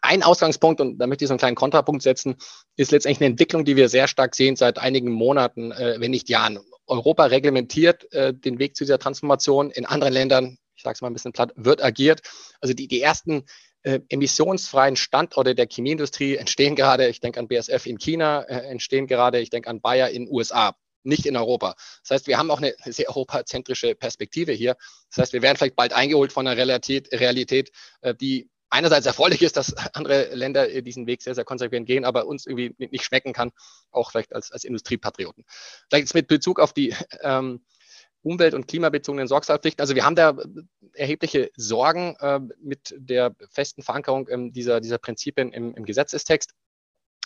Ein 0.00 0.24
Ausgangspunkt, 0.24 0.80
und 0.80 0.98
da 0.98 1.06
möchte 1.06 1.24
ich 1.24 1.28
so 1.28 1.34
einen 1.34 1.38
kleinen 1.38 1.56
Kontrapunkt 1.56 2.02
setzen, 2.02 2.34
ist 2.76 2.90
letztendlich 2.90 3.20
eine 3.20 3.30
Entwicklung, 3.30 3.64
die 3.64 3.76
wir 3.76 3.88
sehr 3.88 4.08
stark 4.08 4.34
sehen 4.34 4.56
seit 4.56 4.78
einigen 4.78 5.12
Monaten, 5.12 5.70
äh, 5.70 5.96
wenn 5.98 6.10
nicht 6.10 6.28
Jahren. 6.28 6.58
Europa 6.88 7.26
reglementiert 7.26 8.12
äh, 8.12 8.34
den 8.34 8.58
Weg 8.58 8.74
zu 8.74 8.82
dieser 8.82 8.98
Transformation. 8.98 9.70
In 9.70 9.86
anderen 9.86 10.12
Ländern, 10.12 10.58
ich 10.82 10.84
sage 10.84 10.94
es 10.94 11.00
mal 11.00 11.10
ein 11.10 11.12
bisschen 11.12 11.32
platt, 11.32 11.52
wird 11.54 11.80
agiert. 11.80 12.22
Also 12.60 12.74
die, 12.74 12.88
die 12.88 13.00
ersten 13.00 13.44
äh, 13.84 14.00
emissionsfreien 14.08 14.96
Standorte 14.96 15.54
der 15.54 15.68
Chemieindustrie 15.70 16.36
entstehen 16.36 16.74
gerade, 16.74 17.06
ich 17.06 17.20
denke 17.20 17.38
an 17.38 17.46
BSF 17.46 17.86
in 17.86 17.98
China, 17.98 18.42
äh, 18.42 18.66
entstehen 18.66 19.06
gerade, 19.06 19.38
ich 19.38 19.50
denke 19.50 19.70
an 19.70 19.80
Bayer 19.80 20.10
in 20.10 20.28
USA, 20.28 20.74
nicht 21.04 21.24
in 21.24 21.36
Europa. 21.36 21.76
Das 22.02 22.10
heißt, 22.10 22.26
wir 22.26 22.36
haben 22.36 22.50
auch 22.50 22.58
eine 22.58 22.74
sehr 22.84 23.08
europazentrische 23.08 23.94
Perspektive 23.94 24.50
hier. 24.50 24.76
Das 25.10 25.18
heißt, 25.22 25.32
wir 25.32 25.42
werden 25.42 25.56
vielleicht 25.56 25.76
bald 25.76 25.92
eingeholt 25.92 26.32
von 26.32 26.46
einer 26.46 26.56
Realität, 26.56 27.12
Realität 27.12 27.70
äh, 28.00 28.12
die 28.12 28.50
einerseits 28.70 29.06
erfreulich 29.06 29.42
ist, 29.42 29.56
dass 29.56 29.76
andere 29.94 30.34
Länder 30.34 30.68
äh, 30.68 30.82
diesen 30.82 31.06
Weg 31.06 31.22
sehr, 31.22 31.36
sehr 31.36 31.44
konsequent 31.44 31.86
gehen, 31.86 32.04
aber 32.04 32.26
uns 32.26 32.46
irgendwie 32.46 32.74
nicht 32.78 33.04
schmecken 33.04 33.32
kann, 33.32 33.52
auch 33.92 34.10
vielleicht 34.10 34.34
als, 34.34 34.50
als 34.50 34.64
Industriepatrioten. 34.64 35.44
Vielleicht 35.88 36.06
jetzt 36.06 36.14
mit 36.14 36.26
Bezug 36.26 36.58
auf 36.58 36.72
die 36.72 36.92
ähm, 37.22 37.64
umwelt- 38.22 38.54
und 38.54 38.66
klimabezogenen 38.66 39.28
Sorgfaltspflichten. 39.28 39.80
Also 39.80 39.94
wir 39.94 40.04
haben 40.04 40.16
da 40.16 40.30
äh, 40.30 40.44
erhebliche 40.94 41.50
Sorgen 41.56 42.16
äh, 42.20 42.40
mit 42.60 42.94
der 42.96 43.34
festen 43.50 43.82
Verankerung 43.82 44.28
ähm, 44.30 44.52
dieser, 44.52 44.80
dieser 44.80 44.98
Prinzipien 44.98 45.52
im, 45.52 45.74
im 45.74 45.84
Gesetzestext. 45.84 46.52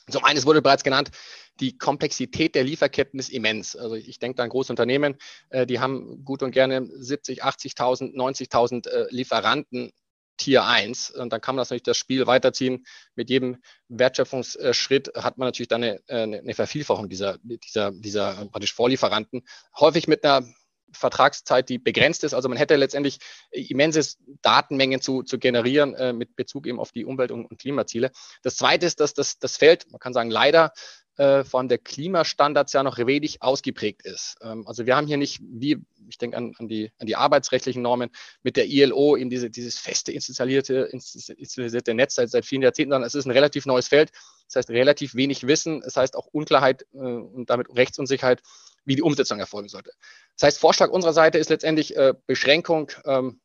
Zum 0.09 0.25
einen, 0.25 0.39
es 0.39 0.47
wurde 0.47 0.63
bereits 0.63 0.85
genannt, 0.85 1.11
die 1.59 1.77
Komplexität 1.77 2.55
der 2.55 2.63
Lieferketten 2.63 3.19
ist 3.19 3.29
immens. 3.29 3.75
Also 3.75 3.97
ich 3.97 4.21
denke 4.21 4.37
da 4.37 4.45
an 4.45 4.51
große 4.51 4.73
Unternehmen, 4.73 5.17
äh, 5.51 5.67
die 5.67 5.81
haben 5.81 6.25
gut 6.25 6.43
und 6.43 6.53
gerne 6.53 6.87
70, 6.87 7.45
80.000, 7.45 8.15
90.000 8.15 8.89
äh, 8.89 9.07
Lieferanten 9.11 9.93
Tier 10.37 10.65
1. 10.65 11.11
Und 11.11 11.33
dann 11.33 11.41
kann 11.41 11.57
man 11.57 11.63
das 11.63 11.71
natürlich 11.71 11.83
das 11.83 11.97
Spiel 11.97 12.27
weiterziehen. 12.27 12.87
Mit 13.15 13.31
jedem 13.31 13.57
Wertschöpfungsschritt 13.89 15.13
hat 15.17 15.39
man 15.39 15.49
natürlich 15.49 15.69
dann 15.69 15.83
eine, 15.83 16.03
eine 16.09 16.55
Vervielfachung 16.55 17.09
dieser, 17.09 17.39
dieser, 17.43 17.91
dieser 17.91 18.35
praktisch 18.47 18.75
Vorlieferanten. 18.75 19.47
Häufig 19.79 20.09
mit 20.09 20.25
einer 20.25 20.47
Vertragszeit, 20.93 21.69
die 21.69 21.79
begrenzt 21.79 22.25
ist. 22.25 22.35
Also 22.35 22.49
man 22.49 22.59
hätte 22.59 22.77
letztendlich 22.77 23.19
immense 23.51 24.17
Datenmengen 24.43 25.01
zu, 25.01 25.23
zu 25.23 25.39
generieren 25.39 25.95
äh, 25.95 26.13
mit 26.13 26.37
Bezug 26.37 26.67
eben 26.67 26.81
auf 26.81 26.93
die 26.93 27.05
Umwelt- 27.05 27.31
und, 27.31 27.47
und, 27.47 27.59
Klimaziele. 27.59 28.11
Das 28.43 28.57
Zweite 28.57 28.87
ist, 28.87 29.01
dass 29.01 29.15
das, 29.15 29.39
das 29.39 29.57
Feld, 29.57 29.91
man 29.91 29.99
kann 29.99 30.13
sagen, 30.13 30.31
leider 30.31 30.73
äh, 31.17 31.45
von 31.45 31.69
der 31.69 31.79
Klimastandards 31.79 32.73
ja 32.75 32.83
noch 32.83 32.99
wenig 32.99 33.43
ausgeprägt 33.43 34.03
ist. 34.05 34.37
Ähm, 34.43 34.67
also 34.67 34.87
wir 34.87 34.97
haben 34.97 35.07
hier 35.07 35.17
nicht, 35.17 35.41
wie 35.43 35.79
ich 36.09 36.19
denke 36.19 36.37
an, 36.37 36.53
an, 36.59 36.69
die, 36.69 36.93
an 36.99 37.07
die 37.07 37.17
arbeitsrechtlichen 37.17 37.83
Normen 37.83 38.11
mit 38.43 38.57
der 38.57 38.67
ILO, 38.67 39.17
eben 39.17 39.31
diese, 39.31 39.51
dieses 39.51 39.79
feste 39.79 40.13
installierte, 40.13 40.91
installierte 40.93 41.95
Netz 41.95 42.17
seit, 42.17 42.31
seit 42.31 42.45
vielen 42.45 42.63
Jahrzehnten, 42.63 42.93
sondern 42.93 43.07
es 43.07 43.15
ist 43.15 43.25
ein 43.25 43.31
relativ 43.31 43.67
neues 43.67 43.89
Feld. 43.89 44.11
Das 44.47 44.57
heißt, 44.57 44.71
relativ 44.71 45.15
wenig 45.15 45.47
Wissen, 45.47 45.81
das 45.81 45.97
heißt 45.97 46.17
auch 46.17 46.27
Unklarheit 46.33 46.87
äh, 46.95 46.99
und 46.99 47.51
damit 47.51 47.69
Rechtsunsicherheit, 47.75 48.43
wie 48.85 48.97
die 48.97 49.03
Umsetzung 49.03 49.39
erfolgen 49.39 49.69
sollte. 49.69 49.91
Das 50.39 50.47
heißt, 50.47 50.61
Vorschlag 50.61 50.91
unserer 50.91 51.13
Seite 51.13 51.39
ist 51.39 51.51
letztendlich 51.51 51.97
äh, 51.97 52.15
Beschränkung 52.27 52.93
ähm, 53.05 53.41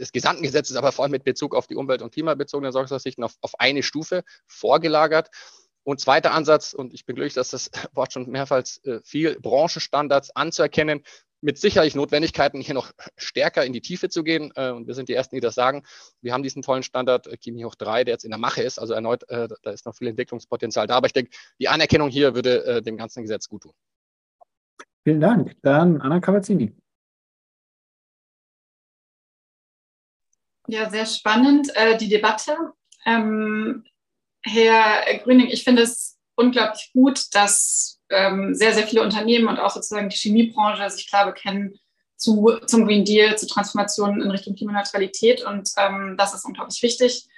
des 0.00 0.12
gesamten 0.12 0.42
Gesetzes, 0.42 0.76
aber 0.76 0.92
vor 0.92 1.04
allem 1.04 1.12
mit 1.12 1.24
Bezug 1.24 1.54
auf 1.54 1.66
die 1.66 1.76
umwelt- 1.76 2.02
und 2.02 2.12
klimabezogenen 2.12 2.72
Sorgfaltspflichten 2.72 3.22
auf, 3.22 3.36
auf 3.40 3.60
eine 3.60 3.82
Stufe 3.82 4.24
vorgelagert. 4.46 5.30
Und 5.90 5.98
zweiter 5.98 6.32
Ansatz, 6.34 6.72
und 6.72 6.94
ich 6.94 7.04
bin 7.04 7.16
glücklich, 7.16 7.34
dass 7.34 7.50
das 7.50 7.68
Wort 7.94 8.12
schon 8.12 8.30
mehrfach 8.30 8.62
äh, 8.84 9.00
viel, 9.02 9.36
Branchenstandards 9.40 10.36
anzuerkennen, 10.36 11.02
mit 11.40 11.58
sicherlich 11.58 11.96
Notwendigkeiten, 11.96 12.60
hier 12.60 12.74
noch 12.74 12.92
stärker 13.16 13.64
in 13.64 13.72
die 13.72 13.80
Tiefe 13.80 14.08
zu 14.08 14.22
gehen. 14.22 14.52
Äh, 14.54 14.70
und 14.70 14.86
wir 14.86 14.94
sind 14.94 15.08
die 15.08 15.14
Ersten, 15.14 15.34
die 15.34 15.40
das 15.40 15.56
sagen. 15.56 15.82
Wir 16.20 16.32
haben 16.32 16.44
diesen 16.44 16.62
tollen 16.62 16.84
Standard 16.84 17.26
äh, 17.26 17.36
Chemie 17.36 17.64
hoch 17.64 17.74
3, 17.74 18.04
der 18.04 18.14
jetzt 18.14 18.22
in 18.22 18.30
der 18.30 18.38
Mache 18.38 18.62
ist. 18.62 18.78
Also 18.78 18.94
erneut, 18.94 19.28
äh, 19.30 19.48
da 19.64 19.72
ist 19.72 19.84
noch 19.84 19.96
viel 19.96 20.06
Entwicklungspotenzial 20.06 20.86
da. 20.86 20.94
Aber 20.94 21.08
ich 21.08 21.12
denke, 21.12 21.32
die 21.58 21.66
Anerkennung 21.66 22.08
hier 22.08 22.36
würde 22.36 22.64
äh, 22.66 22.82
dem 22.82 22.96
ganzen 22.96 23.22
Gesetz 23.22 23.48
gut 23.48 23.64
tun. 23.64 23.72
Vielen 25.02 25.20
Dank. 25.20 25.56
Dann 25.62 26.00
Anna 26.00 26.20
Cavazzini. 26.20 26.72
Ja, 30.68 30.88
sehr 30.88 31.06
spannend, 31.06 31.74
äh, 31.74 31.96
die 31.96 32.08
Debatte. 32.08 32.74
Ähm, 33.04 33.82
Herr 34.42 35.18
Grüning, 35.18 35.48
ich 35.48 35.64
finde 35.64 35.82
es 35.82 36.18
unglaublich 36.34 36.90
gut, 36.92 37.26
dass 37.32 38.00
ähm, 38.08 38.54
sehr, 38.54 38.74
sehr 38.74 38.86
viele 38.86 39.02
Unternehmen 39.02 39.48
und 39.48 39.58
auch 39.58 39.70
sozusagen 39.70 40.08
die 40.08 40.16
Chemiebranche 40.16 40.88
sich 40.90 41.08
klar 41.08 41.26
bekennen 41.26 41.78
zu, 42.16 42.58
zum 42.66 42.86
Green 42.86 43.04
Deal, 43.04 43.36
zu 43.38 43.46
Transformationen 43.46 44.20
in 44.22 44.30
Richtung 44.30 44.54
Klimaneutralität. 44.54 45.44
Und 45.44 45.70
ähm, 45.76 46.16
das 46.18 46.34
ist 46.34 46.44
unglaublich 46.44 46.82
wichtig. 46.82 47.28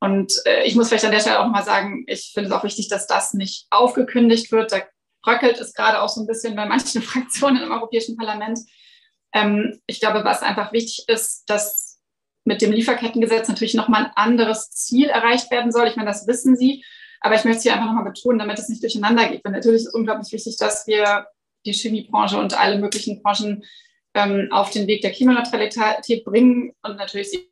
Und 0.00 0.32
äh, 0.44 0.64
ich 0.64 0.74
muss 0.74 0.88
vielleicht 0.88 1.04
an 1.04 1.12
der 1.12 1.20
Stelle 1.20 1.40
auch 1.40 1.48
mal 1.48 1.64
sagen, 1.64 2.04
ich 2.06 2.32
finde 2.32 2.50
es 2.50 2.54
auch 2.54 2.64
wichtig, 2.64 2.88
dass 2.88 3.06
das 3.06 3.34
nicht 3.34 3.66
aufgekündigt 3.70 4.52
wird. 4.52 4.72
Da 4.72 4.82
bröckelt 5.22 5.58
es 5.58 5.72
gerade 5.72 6.00
auch 6.00 6.08
so 6.08 6.20
ein 6.20 6.26
bisschen 6.26 6.54
bei 6.54 6.66
manchen 6.66 7.02
Fraktionen 7.02 7.62
im 7.62 7.72
Europäischen 7.72 8.16
Parlament. 8.16 8.58
Ähm, 9.32 9.80
ich 9.86 10.00
glaube, 10.00 10.24
was 10.24 10.42
einfach 10.42 10.72
wichtig 10.72 11.08
ist, 11.08 11.44
dass 11.48 11.93
mit 12.44 12.62
dem 12.62 12.72
Lieferkettengesetz 12.72 13.48
natürlich 13.48 13.74
nochmal 13.74 14.04
ein 14.04 14.12
anderes 14.14 14.70
Ziel 14.70 15.08
erreicht 15.08 15.50
werden 15.50 15.72
soll. 15.72 15.88
Ich 15.88 15.96
meine, 15.96 16.08
das 16.08 16.26
wissen 16.26 16.56
Sie. 16.56 16.84
Aber 17.20 17.34
ich 17.34 17.44
möchte 17.44 17.58
es 17.58 17.62
hier 17.62 17.72
einfach 17.72 17.86
nochmal 17.86 18.04
betonen, 18.04 18.38
damit 18.38 18.58
es 18.58 18.68
nicht 18.68 18.82
durcheinander 18.82 19.28
geht. 19.28 19.42
Weil 19.44 19.52
natürlich 19.52 19.82
ist 19.82 19.88
es 19.88 19.94
unglaublich 19.94 20.30
wichtig, 20.32 20.58
dass 20.58 20.86
wir 20.86 21.26
die 21.64 21.72
Chemiebranche 21.72 22.38
und 22.38 22.58
alle 22.58 22.78
möglichen 22.78 23.22
Branchen 23.22 23.64
ähm, 24.12 24.48
auf 24.50 24.70
den 24.70 24.86
Weg 24.86 25.00
der 25.00 25.12
Klimaneutralität 25.12 26.24
bringen 26.24 26.74
und 26.82 26.96
natürlich 26.96 27.30
sie 27.30 27.50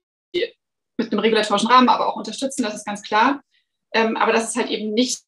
mit 0.99 1.11
einem 1.11 1.21
regulatorischen 1.21 1.69
Rahmen 1.69 1.89
aber 1.89 2.09
auch 2.09 2.17
unterstützen, 2.17 2.63
das 2.63 2.75
ist 2.75 2.87
ganz 2.87 3.03
klar. 3.03 3.43
Ähm, 3.95 4.17
aber 4.17 4.33
dass 4.33 4.51
es 4.51 4.57
halt 4.57 4.71
eben 4.71 4.93
nicht 4.93 5.23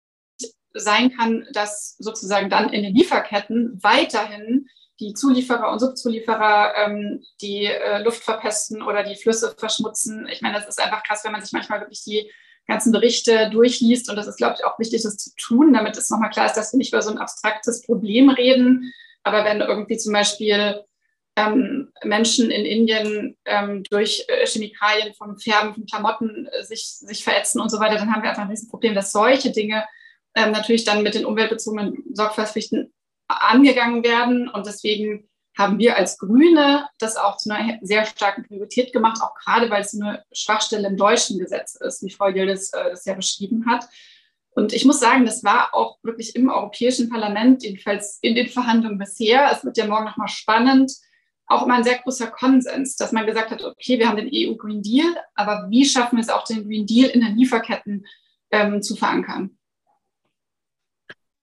sein 0.73 1.17
kann, 1.17 1.47
dass 1.53 1.97
sozusagen 1.99 2.51
dann 2.51 2.73
in 2.73 2.83
den 2.83 2.95
Lieferketten 2.95 3.79
weiterhin 3.83 4.69
die 5.01 5.15
Zulieferer 5.15 5.71
und 5.71 5.81
Subzulieferer 5.81 6.75
ähm, 6.77 7.23
die 7.41 7.67
äh, 7.67 8.03
Luft 8.03 8.23
verpesten 8.23 8.83
oder 8.83 9.03
die 9.03 9.17
Flüsse 9.17 9.55
verschmutzen. 9.59 10.29
Ich 10.31 10.41
meine, 10.41 10.55
das 10.55 10.69
ist 10.69 10.81
einfach 10.81 11.03
krass, 11.03 11.25
wenn 11.25 11.33
man 11.33 11.43
sich 11.43 11.53
manchmal 11.53 11.81
wirklich 11.81 12.05
die 12.05 12.31
ganzen 12.67 12.93
Berichte 12.93 13.51
durchliest. 13.51 14.09
Und 14.09 14.17
das 14.17 14.27
ist, 14.27 14.37
glaube 14.37 14.57
ich, 14.59 14.65
auch 14.65 14.79
wichtig, 14.79 15.03
das 15.03 15.17
zu 15.17 15.31
tun, 15.37 15.73
damit 15.73 15.97
es 15.97 16.11
nochmal 16.11 16.31
klar 16.31 16.47
ist, 16.47 16.55
dass 16.55 16.73
wir 16.73 16.79
nicht 16.79 16.93
über 16.93 17.03
so 17.03 17.11
ein 17.11 17.19
abstraktes 17.19 17.83
Problem 17.83 18.31
reden. 18.31 18.93
Aber 19.23 19.45
wenn 19.45 19.61
irgendwie 19.61 19.97
zum 19.97 20.13
Beispiel 20.13 20.83
ähm, 21.37 21.93
Menschen 22.05 22.51
in 22.51 22.65
Indien 22.65 23.37
ähm, 23.45 23.83
durch 23.91 24.25
äh, 24.29 24.47
Chemikalien 24.47 25.15
vom 25.15 25.39
Färben 25.39 25.75
von 25.75 25.87
Klamotten 25.87 26.47
äh, 26.47 26.63
sich, 26.63 26.85
sich 26.85 27.25
verätzen 27.25 27.61
und 27.61 27.71
so 27.71 27.81
weiter, 27.81 27.97
dann 27.97 28.13
haben 28.13 28.23
wir 28.23 28.31
einfach 28.31 28.43
ein 28.43 28.51
Riesenproblem, 28.51 28.95
dass 28.95 29.11
solche 29.11 29.51
Dinge 29.51 29.85
ähm, 30.37 30.53
natürlich 30.53 30.85
dann 30.85 31.03
mit 31.03 31.15
den 31.15 31.25
umweltbezogenen 31.25 32.05
Sorgfaltspflichten 32.13 32.93
angegangen 33.29 34.05
werden. 34.05 34.49
Und 34.49 34.67
deswegen 34.67 35.29
haben 35.57 35.79
wir 35.79 35.97
als 35.97 36.19
Grüne 36.19 36.89
das 36.99 37.17
auch 37.17 37.37
zu 37.37 37.53
einer 37.53 37.79
sehr 37.83 38.05
starken 38.07 38.45
Priorität 38.45 38.93
gemacht, 38.93 39.21
auch 39.23 39.35
gerade 39.35 39.71
weil 39.71 39.83
es 39.83 39.95
eine 39.95 40.25
Schwachstelle 40.33 40.89
im 40.89 40.97
deutschen 40.97 41.39
Gesetz 41.39 41.77
ist, 41.77 42.03
wie 42.03 42.11
Frau 42.11 42.33
Gildes 42.33 42.73
äh, 42.73 42.91
das 42.91 43.05
ja 43.05 43.15
beschrieben 43.15 43.67
hat. 43.67 43.87
Und 44.51 44.73
ich 44.73 44.85
muss 44.85 45.01
sagen, 45.01 45.25
das 45.25 45.43
war 45.43 45.75
auch 45.75 45.99
wirklich 46.03 46.37
im 46.37 46.49
Europäischen 46.49 47.09
Parlament, 47.09 47.65
jedenfalls 47.65 48.19
in 48.23 48.35
den 48.35 48.49
Verhandlungen 48.49 48.99
bisher, 48.99 49.51
es 49.53 49.65
wird 49.65 49.77
ja 49.77 49.87
morgen 49.87 50.05
nochmal 50.05 50.29
spannend, 50.29 50.93
auch 51.47 51.65
immer 51.65 51.75
ein 51.75 51.85
sehr 51.85 51.99
großer 51.99 52.29
Konsens, 52.29 52.97
dass 52.97 53.13
man 53.13 53.27
gesagt 53.27 53.51
hat, 53.51 53.63
okay, 53.63 53.99
wir 53.99 54.09
haben 54.09 54.17
den 54.17 54.31
EU 54.33 54.55
Green 54.55 54.83
Deal, 54.83 55.07
aber 55.35 55.67
wie 55.71 55.85
schaffen 55.85 56.17
wir 56.17 56.23
es 56.23 56.29
auch, 56.29 56.45
den 56.45 56.65
Green 56.65 56.87
Deal 56.87 57.11
in 57.11 57.21
den 57.21 57.37
Lieferketten 57.37 58.07
ähm, 58.51 58.81
zu 58.81 58.97
verankern? 58.97 59.59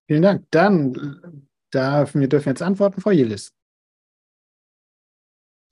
Vielen 0.08 0.24
Dank. 0.24 0.46
Dann 0.52 1.48
Darf, 1.72 2.14
wir 2.16 2.28
dürfen 2.28 2.50
jetzt 2.50 2.62
antworten, 2.62 3.02
Frau 3.02 3.12
Jillis. 3.12 3.54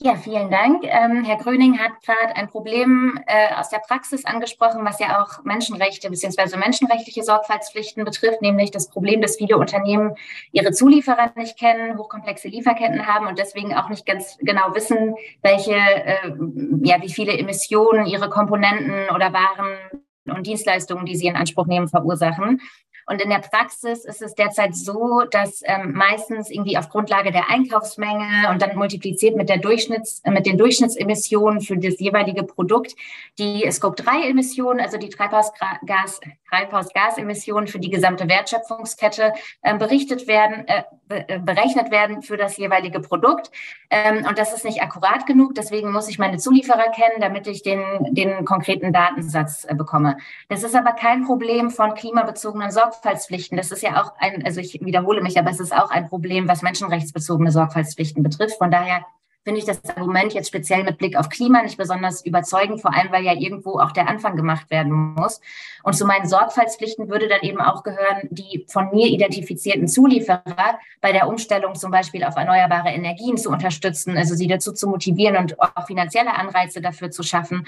Ja, 0.01 0.15
vielen 0.15 0.49
Dank. 0.49 0.85
Ähm, 0.85 1.26
Herr 1.26 1.35
Gröning 1.35 1.77
hat 1.77 1.91
gerade 2.05 2.34
ein 2.38 2.47
Problem 2.47 3.19
äh, 3.27 3.53
aus 3.55 3.67
der 3.67 3.80
Praxis 3.80 4.23
angesprochen, 4.23 4.85
was 4.85 4.97
ja 5.01 5.21
auch 5.21 5.43
Menschenrechte 5.43 6.09
bzw. 6.09 6.55
menschenrechtliche 6.55 7.21
Sorgfaltspflichten 7.21 8.05
betrifft, 8.05 8.41
nämlich 8.41 8.71
das 8.71 8.89
Problem, 8.89 9.21
dass 9.21 9.35
viele 9.35 9.57
Unternehmen 9.57 10.15
ihre 10.53 10.71
Zulieferer 10.71 11.34
nicht 11.35 11.59
kennen, 11.59 11.97
hochkomplexe 11.97 12.47
Lieferketten 12.47 13.07
haben 13.07 13.27
und 13.27 13.39
deswegen 13.39 13.73
auch 13.73 13.89
nicht 13.89 14.05
ganz 14.05 14.38
genau 14.39 14.73
wissen, 14.73 15.15
welche, 15.41 15.76
äh, 15.76 16.31
ja, 16.81 17.01
wie 17.01 17.11
viele 17.11 17.38
Emissionen 17.38 18.05
ihre 18.05 18.30
Komponenten 18.30 19.09
oder 19.13 19.34
Waren 19.34 19.76
und 20.34 20.47
Dienstleistungen, 20.47 21.05
die 21.05 21.17
sie 21.17 21.27
in 21.27 21.35
Anspruch 21.35 21.67
nehmen, 21.67 21.89
verursachen. 21.89 22.61
Und 23.10 23.23
in 23.23 23.30
der 23.31 23.40
Praxis 23.40 24.06
ist 24.06 24.22
es 24.22 24.36
derzeit 24.36 24.76
so, 24.76 25.23
dass 25.31 25.64
ähm, 25.65 25.94
meistens 25.94 26.52
irgendwie 26.52 26.77
auf 26.77 26.90
Grundlage 26.90 27.31
der 27.31 27.49
Einkaufsmenge 27.49 28.49
und 28.52 28.61
dann 28.61 28.76
multipliziert 28.76 29.36
mit 29.36 29.49
der 29.49 29.57
Durchschnitts, 29.57 30.19
äh, 30.26 30.31
mit 30.31 30.45
den 30.45 30.60
Durchschnittsemissionen 30.60 31.61
für 31.61 31.77
das 31.77 31.99
jeweilige 31.99 32.44
Produkt 32.44 32.95
die 33.40 33.69
Scope-3-Emissionen, 33.69 34.80
also 34.80 34.98
die 34.98 35.10
Treibhausgas, 35.10 36.19
Treibhausgasemissionen 36.49 37.68
für 37.68 37.80
die 37.80 37.90
gesamte 37.90 38.27
Wertschöpfungskette 38.27 39.34
äh, 39.64 39.77
berichtet 39.77 40.27
werden, 40.27 40.68
äh, 40.68 40.84
äh, 41.10 41.40
berechnet 41.40 41.90
werden 41.90 42.22
für 42.22 42.38
das 42.38 42.57
jeweilige 42.57 42.99
Produkt. 42.99 43.49
Ähm, 43.90 44.26
und 44.27 44.38
das 44.38 44.53
ist 44.53 44.65
nicht 44.65 44.84
akkurat 44.84 45.26
genug. 45.26 45.56
Deswegen 45.56 45.91
muss 45.91 46.10
ich 46.10 46.19
meine 46.19 46.38
Zulieferer 46.38 46.91
kennen, 46.91 47.22
damit 47.22 47.48
ich 47.48 47.64
den, 47.64 47.81
den 48.11 48.45
konkreten 48.45 48.94
Datensatz 48.94 49.65
äh, 49.65 49.73
bekomme. 49.73 50.18
Das 50.48 50.64
ist 50.64 50.76
aber 50.76 50.91
kein 50.91 51.26
Problem 51.26 51.72
von 51.72 51.95
klimabezogenen 51.95 52.69
Sorgfaltspflichten. 52.99 53.57
Das 53.57 53.71
ist 53.71 53.81
ja 53.81 54.01
auch 54.01 54.13
ein, 54.19 54.45
also 54.45 54.59
ich 54.59 54.80
wiederhole 54.81 55.21
mich, 55.21 55.38
aber 55.39 55.49
es 55.49 55.59
ist 55.59 55.73
auch 55.73 55.89
ein 55.89 56.07
Problem, 56.07 56.47
was 56.47 56.61
menschenrechtsbezogene 56.61 57.51
Sorgfaltspflichten 57.51 58.23
betrifft. 58.23 58.57
Von 58.57 58.71
daher 58.71 59.05
finde 59.45 59.59
ich 59.59 59.65
das 59.65 59.84
Argument 59.95 60.34
jetzt 60.34 60.49
speziell 60.49 60.84
mit 60.84 60.97
Blick 60.97 61.15
auf 61.15 61.30
Klima 61.30 61.63
nicht 61.63 61.77
besonders 61.77 62.26
überzeugend, 62.26 62.81
vor 62.81 62.93
allem 62.93 63.11
weil 63.11 63.23
ja 63.23 63.34
irgendwo 63.34 63.80
auch 63.80 63.91
der 63.93 64.09
Anfang 64.09 64.35
gemacht 64.35 64.69
werden 64.69 64.91
muss. 65.15 65.39
Und 65.84 65.93
zu 65.93 66.05
meinen 66.05 66.27
Sorgfaltspflichten 66.27 67.09
würde 67.09 67.30
dann 67.30 67.41
eben 67.41 67.61
auch 67.61 67.84
gehören, 67.84 68.27
die 68.30 68.65
von 68.67 68.89
mir 68.91 69.07
identifizierten 69.07 69.88
Zulieferer 69.88 70.77
bei 71.01 71.13
der 71.13 71.27
Umstellung 71.27 71.76
zum 71.76 71.89
Beispiel 71.89 72.23
auf 72.26 72.35
erneuerbare 72.35 72.89
Energien 72.89 73.38
zu 73.38 73.49
unterstützen, 73.49 74.17
also 74.17 74.35
sie 74.35 74.47
dazu 74.47 74.73
zu 74.73 74.88
motivieren 74.88 75.38
und 75.38 75.59
auch 75.59 75.88
finanzielle 75.88 76.35
Anreize 76.35 76.81
dafür 76.81 77.09
zu 77.09 77.23
schaffen 77.23 77.65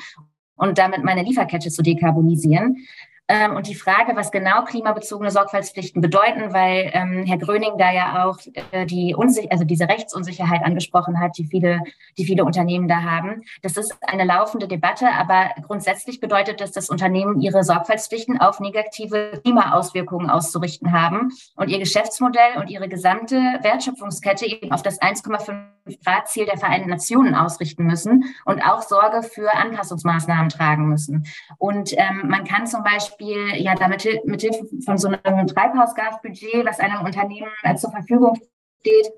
und 0.55 0.77
damit 0.77 1.03
meine 1.03 1.23
Lieferkette 1.23 1.69
zu 1.69 1.81
dekarbonisieren. 1.81 2.85
Ähm, 3.31 3.55
und 3.55 3.67
die 3.67 3.75
Frage, 3.75 4.13
was 4.17 4.29
genau 4.29 4.65
klimabezogene 4.65 5.31
Sorgfaltspflichten 5.31 6.01
bedeuten, 6.01 6.51
weil 6.51 6.91
ähm, 6.93 7.23
Herr 7.25 7.37
Gröning 7.37 7.77
da 7.77 7.89
ja 7.89 8.25
auch 8.25 8.37
äh, 8.73 8.85
die 8.85 9.15
Unsich 9.15 9.49
also 9.49 9.63
diese 9.63 9.87
Rechtsunsicherheit 9.87 10.65
angesprochen 10.65 11.17
hat, 11.17 11.37
die 11.37 11.45
viele, 11.45 11.79
die 12.17 12.25
viele 12.25 12.43
Unternehmen 12.43 12.89
da 12.89 13.03
haben. 13.03 13.43
Das 13.61 13.77
ist 13.77 13.95
eine 14.01 14.25
laufende 14.25 14.67
Debatte, 14.67 15.07
aber 15.13 15.51
grundsätzlich 15.65 16.19
bedeutet 16.19 16.59
das, 16.59 16.73
dass 16.73 16.89
Unternehmen 16.89 17.39
ihre 17.39 17.63
Sorgfaltspflichten 17.63 18.41
auf 18.41 18.59
negative 18.59 19.39
Klimaauswirkungen 19.45 20.29
auszurichten 20.29 20.91
haben 20.91 21.31
und 21.55 21.69
ihr 21.69 21.79
Geschäftsmodell 21.79 22.57
und 22.57 22.69
ihre 22.69 22.89
gesamte 22.89 23.37
Wertschöpfungskette 23.61 24.45
eben 24.45 24.73
auf 24.73 24.81
das 24.81 25.01
1,5 25.01 25.55
Grad-Ziel 26.03 26.45
der 26.45 26.57
Vereinten 26.57 26.89
Nationen 26.89 27.33
ausrichten 27.33 27.85
müssen 27.85 28.25
und 28.43 28.61
auch 28.61 28.81
Sorge 28.81 29.23
für 29.23 29.53
Anpassungsmaßnahmen 29.53 30.49
tragen 30.49 30.89
müssen. 30.89 31.25
Und 31.57 31.93
ähm, 31.93 32.27
man 32.27 32.43
kann 32.43 32.67
zum 32.67 32.83
Beispiel 32.83 33.20
ja 33.21 33.75
damit 33.75 34.07
mit 34.25 34.41
Hilfe 34.41 34.67
von 34.83 34.97
so 34.97 35.07
einem 35.07 35.47
Treibhausgasbudget, 35.47 36.65
was 36.65 36.79
einem 36.79 37.01
Unternehmen 37.01 37.51
äh, 37.63 37.75
zur 37.75 37.91
Verfügung 37.91 38.39
steht, 38.81 39.11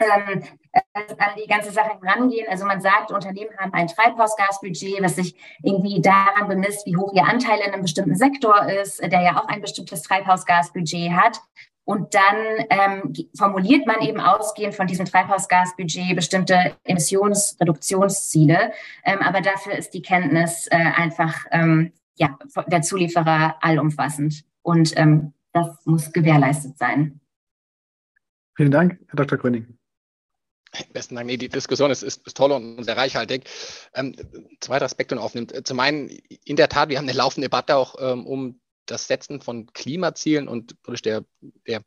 ähm, 0.00 0.42
äh, 0.72 0.80
an 1.18 1.30
die 1.36 1.48
ganze 1.48 1.72
Sache 1.72 1.98
rangehen. 2.02 2.46
Also 2.48 2.64
man 2.64 2.80
sagt, 2.80 3.10
Unternehmen 3.10 3.50
haben 3.58 3.72
ein 3.74 3.88
Treibhausgasbudget, 3.88 5.02
was 5.02 5.16
sich 5.16 5.34
irgendwie 5.62 6.00
daran 6.00 6.48
bemisst, 6.48 6.86
wie 6.86 6.96
hoch 6.96 7.12
ihr 7.14 7.24
Anteil 7.24 7.58
in 7.60 7.72
einem 7.72 7.82
bestimmten 7.82 8.14
Sektor 8.14 8.68
ist, 8.68 9.00
der 9.02 9.22
ja 9.22 9.40
auch 9.40 9.48
ein 9.48 9.60
bestimmtes 9.60 10.02
Treibhausgasbudget 10.02 11.12
hat. 11.12 11.40
Und 11.84 12.14
dann 12.14 12.36
ähm, 12.68 13.14
formuliert 13.34 13.86
man 13.86 14.02
eben 14.02 14.20
ausgehend 14.20 14.74
von 14.74 14.86
diesem 14.86 15.06
Treibhausgasbudget 15.06 16.14
bestimmte 16.14 16.76
Emissionsreduktionsziele. 16.84 18.72
Ähm, 19.04 19.22
aber 19.22 19.40
dafür 19.40 19.72
ist 19.72 19.94
die 19.94 20.02
Kenntnis 20.02 20.66
äh, 20.70 20.76
einfach 20.76 21.46
ähm, 21.50 21.92
ja, 22.18 22.38
der 22.66 22.82
Zulieferer 22.82 23.56
allumfassend. 23.60 24.44
Und 24.62 24.92
ähm, 24.96 25.32
das 25.52 25.84
muss 25.86 26.12
gewährleistet 26.12 26.76
sein. 26.78 27.20
Vielen 28.56 28.70
Dank, 28.70 28.98
Herr 29.08 29.16
Dr. 29.16 29.38
Gröning. 29.38 29.78
Besten 30.92 31.14
Dank. 31.14 31.26
Nee, 31.26 31.36
die 31.36 31.48
Diskussion 31.48 31.90
ist, 31.90 32.02
ist, 32.02 32.26
ist 32.26 32.36
toll 32.36 32.52
und 32.52 32.84
sehr 32.84 32.96
reichhaltig. 32.96 33.44
Ähm, 33.94 34.14
zweiter 34.60 34.84
Aspekt 34.84 35.12
und 35.12 35.18
aufnimmt. 35.18 35.66
Zum 35.66 35.80
einen, 35.80 36.08
in 36.44 36.56
der 36.56 36.68
Tat, 36.68 36.88
wir 36.88 36.98
haben 36.98 37.08
eine 37.08 37.16
laufende 37.16 37.46
Debatte 37.46 37.76
auch 37.76 37.94
ähm, 37.98 38.26
um 38.26 38.60
das 38.84 39.06
Setzen 39.06 39.40
von 39.40 39.66
Klimazielen 39.72 40.48
und 40.48 40.76
der, 41.04 41.24
der, 41.66 41.82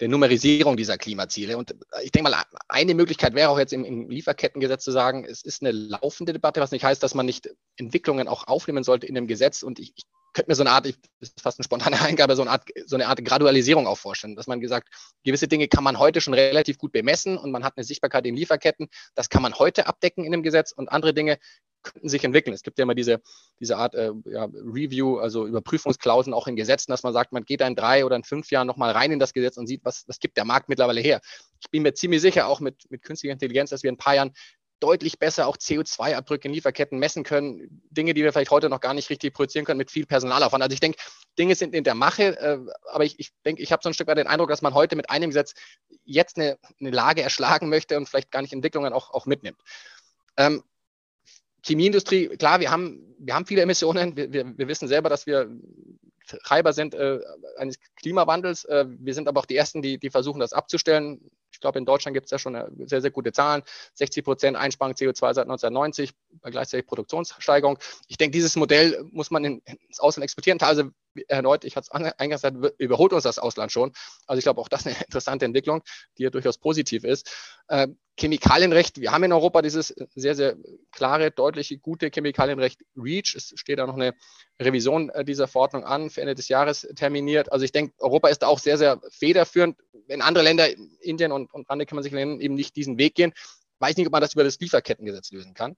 der 0.00 0.08
Numerisierung 0.08 0.76
dieser 0.76 0.96
Klimaziele. 0.96 1.56
Und 1.56 1.74
ich 2.02 2.12
denke 2.12 2.30
mal, 2.30 2.42
eine 2.68 2.94
Möglichkeit 2.94 3.34
wäre 3.34 3.50
auch 3.50 3.58
jetzt 3.58 3.72
im, 3.72 3.84
im, 3.84 4.08
Lieferkettengesetz 4.08 4.84
zu 4.84 4.92
sagen, 4.92 5.24
es 5.24 5.42
ist 5.42 5.62
eine 5.62 5.72
laufende 5.72 6.32
Debatte, 6.32 6.60
was 6.60 6.70
nicht 6.70 6.84
heißt, 6.84 7.02
dass 7.02 7.14
man 7.14 7.26
nicht 7.26 7.50
Entwicklungen 7.76 8.28
auch 8.28 8.46
aufnehmen 8.46 8.84
sollte 8.84 9.06
in 9.06 9.14
dem 9.14 9.26
Gesetz. 9.26 9.62
Und 9.62 9.78
ich, 9.78 9.92
ich 9.96 10.04
könnte 10.32 10.50
mir 10.50 10.54
so 10.54 10.62
eine 10.62 10.70
Art, 10.70 10.86
ich, 10.86 10.96
das 11.20 11.30
ist 11.30 11.40
fast 11.40 11.58
eine 11.58 11.64
spontane 11.64 12.00
Eingabe, 12.02 12.36
so 12.36 12.42
eine 12.42 12.50
Art, 12.50 12.68
so 12.86 12.96
eine 12.96 13.08
Art 13.08 13.24
Gradualisierung 13.24 13.86
auch 13.86 13.98
vorstellen, 13.98 14.36
dass 14.36 14.46
man 14.46 14.60
gesagt, 14.60 14.88
gewisse 15.24 15.48
Dinge 15.48 15.68
kann 15.68 15.84
man 15.84 15.98
heute 15.98 16.20
schon 16.20 16.34
relativ 16.34 16.78
gut 16.78 16.92
bemessen 16.92 17.38
und 17.38 17.50
man 17.50 17.64
hat 17.64 17.74
eine 17.76 17.84
Sichtbarkeit 17.84 18.26
in 18.26 18.36
Lieferketten. 18.36 18.88
Das 19.14 19.28
kann 19.28 19.42
man 19.42 19.54
heute 19.54 19.86
abdecken 19.86 20.24
in 20.24 20.32
dem 20.32 20.42
Gesetz 20.42 20.72
und 20.72 20.88
andere 20.90 21.14
Dinge 21.14 21.38
könnten 21.82 22.08
sich 22.08 22.24
entwickeln. 22.24 22.54
Es 22.54 22.62
gibt 22.62 22.78
ja 22.78 22.82
immer 22.82 22.94
diese, 22.94 23.20
diese 23.60 23.76
Art 23.76 23.94
äh, 23.94 24.10
ja, 24.26 24.44
Review, 24.44 25.18
also 25.18 25.46
Überprüfungsklauseln 25.46 26.34
auch 26.34 26.46
in 26.48 26.56
Gesetzen, 26.56 26.90
dass 26.90 27.02
man 27.02 27.12
sagt, 27.12 27.32
man 27.32 27.44
geht 27.44 27.60
in 27.60 27.76
drei 27.76 28.04
oder 28.04 28.16
in 28.16 28.24
fünf 28.24 28.50
Jahren 28.50 28.66
nochmal 28.66 28.90
rein 28.92 29.12
in 29.12 29.18
das 29.18 29.32
Gesetz 29.32 29.56
und 29.56 29.66
sieht, 29.66 29.84
was, 29.84 30.04
was 30.06 30.18
gibt 30.18 30.36
der 30.36 30.44
Markt 30.44 30.68
mittlerweile 30.68 31.00
her. 31.00 31.20
Ich 31.60 31.70
bin 31.70 31.82
mir 31.82 31.94
ziemlich 31.94 32.20
sicher, 32.20 32.48
auch 32.48 32.60
mit, 32.60 32.90
mit 32.90 33.02
künstlicher 33.02 33.32
Intelligenz, 33.32 33.70
dass 33.70 33.82
wir 33.82 33.90
in 33.90 33.94
ein 33.94 33.98
paar 33.98 34.14
Jahren 34.14 34.32
deutlich 34.80 35.18
besser 35.18 35.46
auch 35.46 35.56
CO2-Abdrücke 35.56 36.48
in 36.48 36.54
Lieferketten 36.54 36.98
messen 36.98 37.24
können. 37.24 37.82
Dinge, 37.90 38.14
die 38.14 38.22
wir 38.22 38.32
vielleicht 38.32 38.50
heute 38.50 38.68
noch 38.68 38.80
gar 38.80 38.94
nicht 38.94 39.10
richtig 39.10 39.34
produzieren 39.34 39.64
können 39.64 39.78
mit 39.78 39.90
viel 39.90 40.06
Personalaufwand. 40.06 40.62
Also 40.62 40.74
ich 40.74 40.80
denke, 40.80 40.98
Dinge 41.38 41.54
sind 41.54 41.74
in 41.74 41.84
der 41.84 41.94
Mache, 41.94 42.38
äh, 42.38 42.58
aber 42.90 43.04
ich, 43.04 43.18
ich 43.18 43.30
denke, 43.44 43.62
ich 43.62 43.72
habe 43.72 43.82
so 43.82 43.88
ein 43.88 43.94
Stück 43.94 44.08
weit 44.08 44.18
den 44.18 44.26
Eindruck, 44.26 44.48
dass 44.48 44.62
man 44.62 44.74
heute 44.74 44.96
mit 44.96 45.10
einem 45.10 45.30
Gesetz 45.30 45.54
jetzt 46.04 46.36
eine, 46.36 46.58
eine 46.80 46.90
Lage 46.90 47.22
erschlagen 47.22 47.68
möchte 47.68 47.96
und 47.96 48.08
vielleicht 48.08 48.30
gar 48.30 48.42
nicht 48.42 48.52
Entwicklungen 48.52 48.92
auch, 48.92 49.10
auch 49.10 49.26
mitnimmt. 49.26 49.60
Ähm, 50.36 50.62
Chemieindustrie, 51.64 52.28
klar, 52.36 52.60
wir 52.60 52.70
haben, 52.70 53.14
wir 53.18 53.34
haben 53.34 53.46
viele 53.46 53.62
Emissionen. 53.62 54.16
Wir, 54.16 54.32
wir, 54.32 54.56
wir 54.56 54.68
wissen 54.68 54.88
selber, 54.88 55.08
dass 55.08 55.26
wir 55.26 55.50
Treiber 56.44 56.72
sind 56.72 56.94
äh, 56.94 57.20
eines 57.56 57.78
Klimawandels. 57.96 58.64
Äh, 58.64 58.86
wir 58.88 59.14
sind 59.14 59.28
aber 59.28 59.40
auch 59.40 59.46
die 59.46 59.56
Ersten, 59.56 59.82
die, 59.82 59.98
die 59.98 60.10
versuchen, 60.10 60.40
das 60.40 60.52
abzustellen. 60.52 61.20
Ich 61.58 61.60
glaube, 61.60 61.80
in 61.80 61.84
Deutschland 61.84 62.14
gibt 62.14 62.26
es 62.26 62.30
ja 62.30 62.38
schon 62.38 62.56
sehr, 62.86 63.00
sehr 63.00 63.10
gute 63.10 63.32
Zahlen. 63.32 63.64
60 63.94 64.24
Prozent 64.24 64.56
Einsparung 64.56 64.94
CO2 64.94 65.34
seit 65.34 65.46
1990 65.46 66.12
bei 66.40 66.50
gleichzeitig 66.50 66.86
Produktionssteigerung. 66.86 67.80
Ich 68.06 68.16
denke, 68.16 68.30
dieses 68.30 68.54
Modell 68.54 69.04
muss 69.10 69.32
man 69.32 69.44
ins 69.44 69.98
Ausland 69.98 70.22
exportieren. 70.22 70.60
Teilweise, 70.60 70.92
erneut, 71.28 71.64
ich 71.64 71.76
hatte 71.76 71.88
es 71.90 71.90
eingangs 71.90 72.42
gesagt, 72.42 72.56
überholt 72.78 73.12
uns 73.12 73.24
das 73.24 73.38
Ausland 73.38 73.72
schon. 73.72 73.92
Also 74.26 74.38
ich 74.38 74.44
glaube, 74.44 74.60
auch 74.60 74.68
das 74.68 74.80
ist 74.80 74.86
eine 74.86 74.96
interessante 75.04 75.44
Entwicklung, 75.44 75.82
die 76.16 76.24
ja 76.24 76.30
durchaus 76.30 76.58
positiv 76.58 77.04
ist. 77.04 77.30
Äh, 77.68 77.88
Chemikalienrecht, 78.18 79.00
wir 79.00 79.12
haben 79.12 79.24
in 79.24 79.32
Europa 79.32 79.62
dieses 79.62 79.94
sehr, 80.14 80.34
sehr 80.34 80.56
klare, 80.90 81.30
deutliche, 81.30 81.78
gute 81.78 82.10
Chemikalienrecht 82.10 82.80
REACH. 82.96 83.36
Es 83.36 83.52
steht 83.54 83.78
da 83.78 83.86
noch 83.86 83.94
eine 83.94 84.14
Revision 84.60 85.10
äh, 85.10 85.24
dieser 85.24 85.46
Verordnung 85.46 85.84
an, 85.84 86.10
für 86.10 86.20
Ende 86.20 86.34
des 86.34 86.48
Jahres 86.48 86.88
terminiert. 86.96 87.52
Also 87.52 87.64
ich 87.64 87.72
denke, 87.72 87.94
Europa 87.98 88.28
ist 88.28 88.40
da 88.42 88.48
auch 88.48 88.58
sehr, 88.58 88.76
sehr 88.76 89.00
federführend. 89.10 89.76
Wenn 90.06 90.22
andere 90.22 90.42
Länder, 90.44 90.68
Indien 91.00 91.32
und, 91.32 91.52
und 91.54 91.70
andere 91.70 91.86
kann 91.86 91.96
man 91.96 92.02
sich 92.02 92.12
nennen, 92.12 92.40
eben 92.40 92.54
nicht 92.54 92.74
diesen 92.74 92.98
Weg 92.98 93.14
gehen, 93.14 93.32
weiß 93.78 93.96
nicht, 93.96 94.06
ob 94.06 94.12
man 94.12 94.20
das 94.20 94.34
über 94.34 94.44
das 94.44 94.58
Lieferkettengesetz 94.58 95.30
lösen 95.30 95.54
kann. 95.54 95.76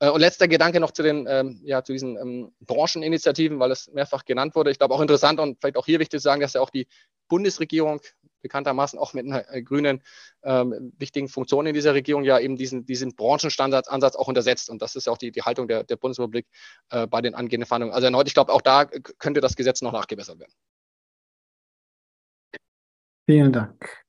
Äh, 0.00 0.10
und 0.10 0.20
letzter 0.20 0.48
Gedanke 0.48 0.80
noch 0.80 0.92
zu 0.92 1.02
den, 1.02 1.26
ähm, 1.28 1.60
ja, 1.64 1.82
zu 1.82 1.92
diesen 1.92 2.16
ähm, 2.16 2.52
Brancheninitiativen, 2.60 3.58
weil 3.58 3.70
es 3.70 3.90
mehrfach 3.92 4.24
genannt 4.24 4.54
wurde. 4.54 4.70
Ich 4.70 4.78
glaube 4.78 4.94
auch 4.94 5.00
interessant 5.00 5.40
und 5.40 5.58
vielleicht 5.60 5.76
auch 5.76 5.86
hier 5.86 5.98
wichtig 5.98 6.20
zu 6.20 6.24
sagen, 6.24 6.40
dass 6.40 6.52
ja 6.52 6.60
auch 6.60 6.70
die 6.70 6.86
Bundesregierung 7.28 8.00
bekanntermaßen 8.40 8.98
auch 8.98 9.14
mit 9.14 9.26
einer 9.26 9.52
äh, 9.52 9.62
grünen 9.62 10.02
ähm, 10.44 10.92
wichtigen 10.98 11.28
Funktion 11.28 11.66
in 11.66 11.74
dieser 11.74 11.94
Regierung 11.94 12.22
ja 12.24 12.38
eben 12.38 12.56
diesen, 12.56 12.86
diesen 12.86 13.16
Branchenstandardsansatz 13.16 14.14
auch 14.14 14.28
untersetzt. 14.28 14.70
Und 14.70 14.80
das 14.80 14.94
ist 14.94 15.06
ja 15.06 15.12
auch 15.12 15.18
die, 15.18 15.32
die 15.32 15.42
Haltung 15.42 15.66
der, 15.66 15.82
der 15.82 15.96
Bundesrepublik 15.96 16.46
äh, 16.90 17.06
bei 17.06 17.20
den 17.20 17.34
angehenden 17.34 17.66
Verhandlungen. 17.66 17.94
Also 17.94 18.06
erneut, 18.06 18.28
ich 18.28 18.34
glaube, 18.34 18.52
auch 18.52 18.62
da 18.62 18.84
könnte 18.84 19.40
das 19.40 19.56
Gesetz 19.56 19.82
noch 19.82 19.92
nachgebessert 19.92 20.38
werden. 20.38 20.52
Vielen 23.26 23.52
Dank. 23.52 24.06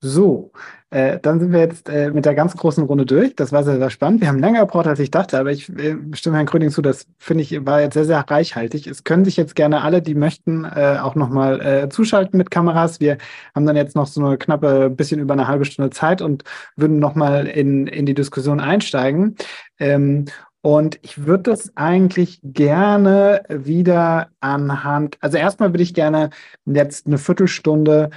So, 0.00 0.52
äh, 0.90 1.18
dann 1.18 1.40
sind 1.40 1.52
wir 1.52 1.58
jetzt 1.58 1.88
äh, 1.88 2.12
mit 2.12 2.24
der 2.24 2.36
ganz 2.36 2.56
großen 2.56 2.84
Runde 2.84 3.04
durch. 3.04 3.34
Das 3.34 3.50
war 3.50 3.64
sehr, 3.64 3.78
sehr 3.78 3.90
spannend. 3.90 4.20
Wir 4.20 4.28
haben 4.28 4.38
länger 4.38 4.60
gebraucht, 4.60 4.86
als 4.86 5.00
ich 5.00 5.10
dachte, 5.10 5.36
aber 5.38 5.50
ich 5.50 5.68
äh, 5.70 5.96
stimme 6.12 6.36
Herrn 6.36 6.46
Kröning 6.46 6.70
zu, 6.70 6.82
das 6.82 7.06
finde 7.18 7.42
ich 7.42 7.66
war 7.66 7.80
jetzt 7.80 7.94
sehr, 7.94 8.04
sehr 8.04 8.20
reichhaltig. 8.20 8.86
Es 8.86 9.02
können 9.02 9.24
sich 9.24 9.36
jetzt 9.36 9.56
gerne 9.56 9.82
alle, 9.82 10.00
die 10.00 10.14
möchten, 10.14 10.64
äh, 10.64 10.98
auch 11.02 11.16
nochmal 11.16 11.60
äh, 11.60 11.88
zuschalten 11.88 12.38
mit 12.38 12.52
Kameras. 12.52 13.00
Wir 13.00 13.18
haben 13.56 13.66
dann 13.66 13.74
jetzt 13.74 13.96
noch 13.96 14.06
so 14.06 14.24
eine 14.24 14.38
knappe, 14.38 14.88
bisschen 14.88 15.18
über 15.18 15.34
eine 15.34 15.48
halbe 15.48 15.64
Stunde 15.64 15.90
Zeit 15.90 16.22
und 16.22 16.44
würden 16.76 17.00
nochmal 17.00 17.48
in, 17.48 17.88
in 17.88 18.06
die 18.06 18.14
Diskussion 18.14 18.60
einsteigen. 18.60 19.34
Ähm, 19.80 20.26
und 20.60 20.98
ich 21.02 21.26
würde 21.26 21.44
das 21.44 21.76
eigentlich 21.76 22.40
gerne 22.42 23.42
wieder 23.48 24.28
anhand, 24.40 25.16
also 25.20 25.38
erstmal 25.38 25.72
würde 25.72 25.82
ich 25.82 25.94
gerne 25.94 26.30
jetzt 26.66 27.06
eine 27.06 27.18
Viertelstunde 27.18 28.10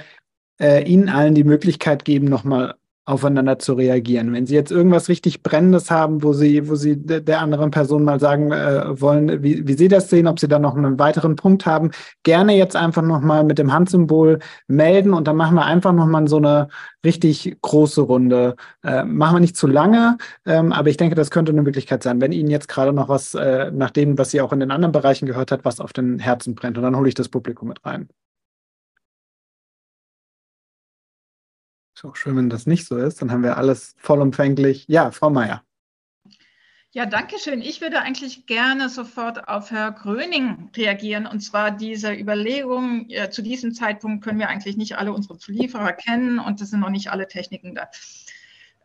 äh, 0.62 0.84
Ihnen 0.84 1.08
allen 1.08 1.34
die 1.34 1.44
Möglichkeit 1.44 2.04
geben, 2.04 2.26
nochmal 2.26 2.74
aufeinander 3.04 3.58
zu 3.58 3.72
reagieren. 3.72 4.32
Wenn 4.32 4.46
Sie 4.46 4.54
jetzt 4.54 4.70
irgendwas 4.70 5.08
richtig 5.08 5.42
Brennendes 5.42 5.90
haben, 5.90 6.22
wo 6.22 6.32
Sie, 6.32 6.68
wo 6.68 6.76
Sie 6.76 6.96
der 6.96 7.40
anderen 7.40 7.72
Person 7.72 8.04
mal 8.04 8.20
sagen 8.20 8.52
äh, 8.52 9.00
wollen, 9.00 9.42
wie, 9.42 9.66
wie 9.66 9.72
Sie 9.72 9.88
das 9.88 10.08
sehen, 10.08 10.28
ob 10.28 10.38
Sie 10.38 10.46
da 10.46 10.60
noch 10.60 10.76
einen 10.76 11.00
weiteren 11.00 11.34
Punkt 11.34 11.66
haben, 11.66 11.90
gerne 12.22 12.56
jetzt 12.56 12.76
einfach 12.76 13.02
nochmal 13.02 13.42
mit 13.42 13.58
dem 13.58 13.72
Handsymbol 13.72 14.38
melden 14.68 15.14
und 15.14 15.26
dann 15.26 15.36
machen 15.36 15.56
wir 15.56 15.64
einfach 15.66 15.92
nochmal 15.92 16.28
so 16.28 16.36
eine 16.36 16.68
richtig 17.04 17.56
große 17.60 18.02
Runde. 18.02 18.54
Äh, 18.84 19.02
machen 19.02 19.34
wir 19.36 19.40
nicht 19.40 19.56
zu 19.56 19.66
lange, 19.66 20.16
ähm, 20.46 20.72
aber 20.72 20.88
ich 20.88 20.96
denke, 20.96 21.16
das 21.16 21.32
könnte 21.32 21.50
eine 21.50 21.62
Möglichkeit 21.62 22.04
sein, 22.04 22.20
wenn 22.20 22.30
Ihnen 22.30 22.50
jetzt 22.50 22.68
gerade 22.68 22.92
noch 22.92 23.08
was, 23.08 23.34
äh, 23.34 23.72
nach 23.72 23.90
dem, 23.90 24.16
was 24.16 24.30
Sie 24.30 24.40
auch 24.40 24.52
in 24.52 24.60
den 24.60 24.70
anderen 24.70 24.92
Bereichen 24.92 25.26
gehört 25.26 25.50
hat, 25.50 25.64
was 25.64 25.80
auf 25.80 25.92
den 25.92 26.20
Herzen 26.20 26.54
brennt. 26.54 26.78
Und 26.78 26.84
dann 26.84 26.96
hole 26.96 27.08
ich 27.08 27.14
das 27.16 27.28
Publikum 27.28 27.68
mit 27.68 27.84
rein. 27.84 28.08
Ist 32.02 32.08
auch 32.08 32.16
schön, 32.16 32.36
wenn 32.36 32.50
das 32.50 32.66
nicht 32.66 32.88
so 32.88 32.96
ist. 32.96 33.22
Dann 33.22 33.30
haben 33.30 33.44
wir 33.44 33.56
alles 33.56 33.94
vollumfänglich. 33.96 34.86
Ja, 34.88 35.12
Frau 35.12 35.30
Meier. 35.30 35.62
Ja, 36.90 37.06
danke 37.06 37.38
schön. 37.38 37.62
Ich 37.62 37.80
würde 37.80 38.00
eigentlich 38.00 38.46
gerne 38.46 38.88
sofort 38.88 39.46
auf 39.46 39.70
Herr 39.70 39.92
Gröning 39.92 40.68
reagieren. 40.76 41.26
Und 41.26 41.42
zwar 41.42 41.70
diese 41.70 42.12
Überlegung, 42.12 43.08
ja, 43.08 43.30
zu 43.30 43.40
diesem 43.40 43.72
Zeitpunkt 43.72 44.24
können 44.24 44.40
wir 44.40 44.48
eigentlich 44.48 44.76
nicht 44.76 44.98
alle 44.98 45.12
unsere 45.12 45.38
Zulieferer 45.38 45.92
kennen 45.92 46.40
und 46.40 46.60
es 46.60 46.70
sind 46.70 46.80
noch 46.80 46.90
nicht 46.90 47.12
alle 47.12 47.28
Techniken 47.28 47.76
da. 47.76 47.88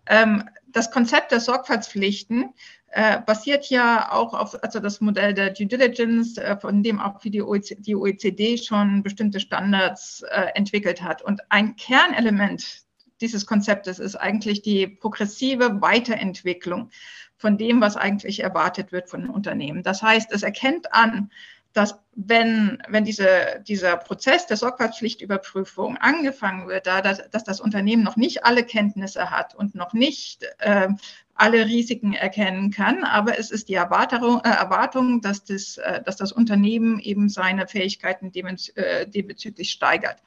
Ähm, 0.05 0.47
das 0.67 0.91
Konzept 0.91 1.31
der 1.31 1.39
Sorgfaltspflichten 1.39 2.53
äh, 2.89 3.19
basiert 3.21 3.71
ja 3.71 4.11
auch 4.11 4.35
auf 4.35 4.63
also 4.63 4.79
das 4.79 5.01
Modell 5.01 5.33
der 5.33 5.49
Due 5.49 5.65
Diligence, 5.65 6.37
äh, 6.37 6.55
von 6.55 6.83
dem 6.83 6.99
auch 6.99 7.19
die, 7.19 7.41
OECD, 7.41 7.81
die 7.81 7.95
OECD 7.95 8.59
schon 8.59 9.01
bestimmte 9.01 9.39
Standards 9.39 10.21
äh, 10.29 10.51
entwickelt 10.53 11.01
hat. 11.01 11.23
Und 11.23 11.41
ein 11.49 11.75
Kernelement 11.77 12.86
dieses 13.21 13.45
Konzeptes 13.45 13.99
ist 13.99 14.15
eigentlich 14.15 14.61
die 14.61 14.87
progressive 14.87 15.81
Weiterentwicklung 15.81 16.91
von 17.37 17.57
dem, 17.57 17.81
was 17.81 17.97
eigentlich 17.97 18.41
erwartet 18.41 18.91
wird 18.91 19.09
von 19.09 19.29
Unternehmen. 19.29 19.83
Das 19.83 20.01
heißt, 20.01 20.31
es 20.31 20.43
erkennt 20.43 20.93
an, 20.93 21.31
dass 21.73 21.99
wenn, 22.15 22.81
wenn 22.87 23.05
diese, 23.05 23.61
dieser 23.67 23.97
Prozess 23.97 24.47
der 24.47 24.57
Sorgfaltspflichtüberprüfung 24.57 25.97
angefangen 25.97 26.67
wird, 26.67 26.87
da, 26.87 27.01
dass, 27.01 27.29
dass 27.29 27.43
das 27.43 27.61
Unternehmen 27.61 28.01
noch 28.01 28.15
nicht 28.15 28.45
alle 28.45 28.63
Kenntnisse 28.63 29.29
hat 29.29 29.53
und 29.53 29.75
noch 29.75 29.93
nicht 29.93 30.43
äh, 30.57 30.87
alle 31.35 31.65
Risiken 31.65 32.13
erkennen 32.13 32.71
kann, 32.71 33.03
aber 33.03 33.37
es 33.37 33.51
ist 33.51 33.69
die 33.69 33.75
Erwartung, 33.75 34.41
äh, 34.43 34.49
Erwartung 34.49 35.21
dass, 35.21 35.43
das, 35.43 35.77
äh, 35.77 36.01
dass 36.01 36.15
das 36.15 36.31
Unternehmen 36.31 36.99
eben 36.99 37.29
seine 37.29 37.67
Fähigkeiten 37.67 38.31
äh, 38.33 39.07
diesbezüglich 39.07 39.69
steigert. 39.69 40.17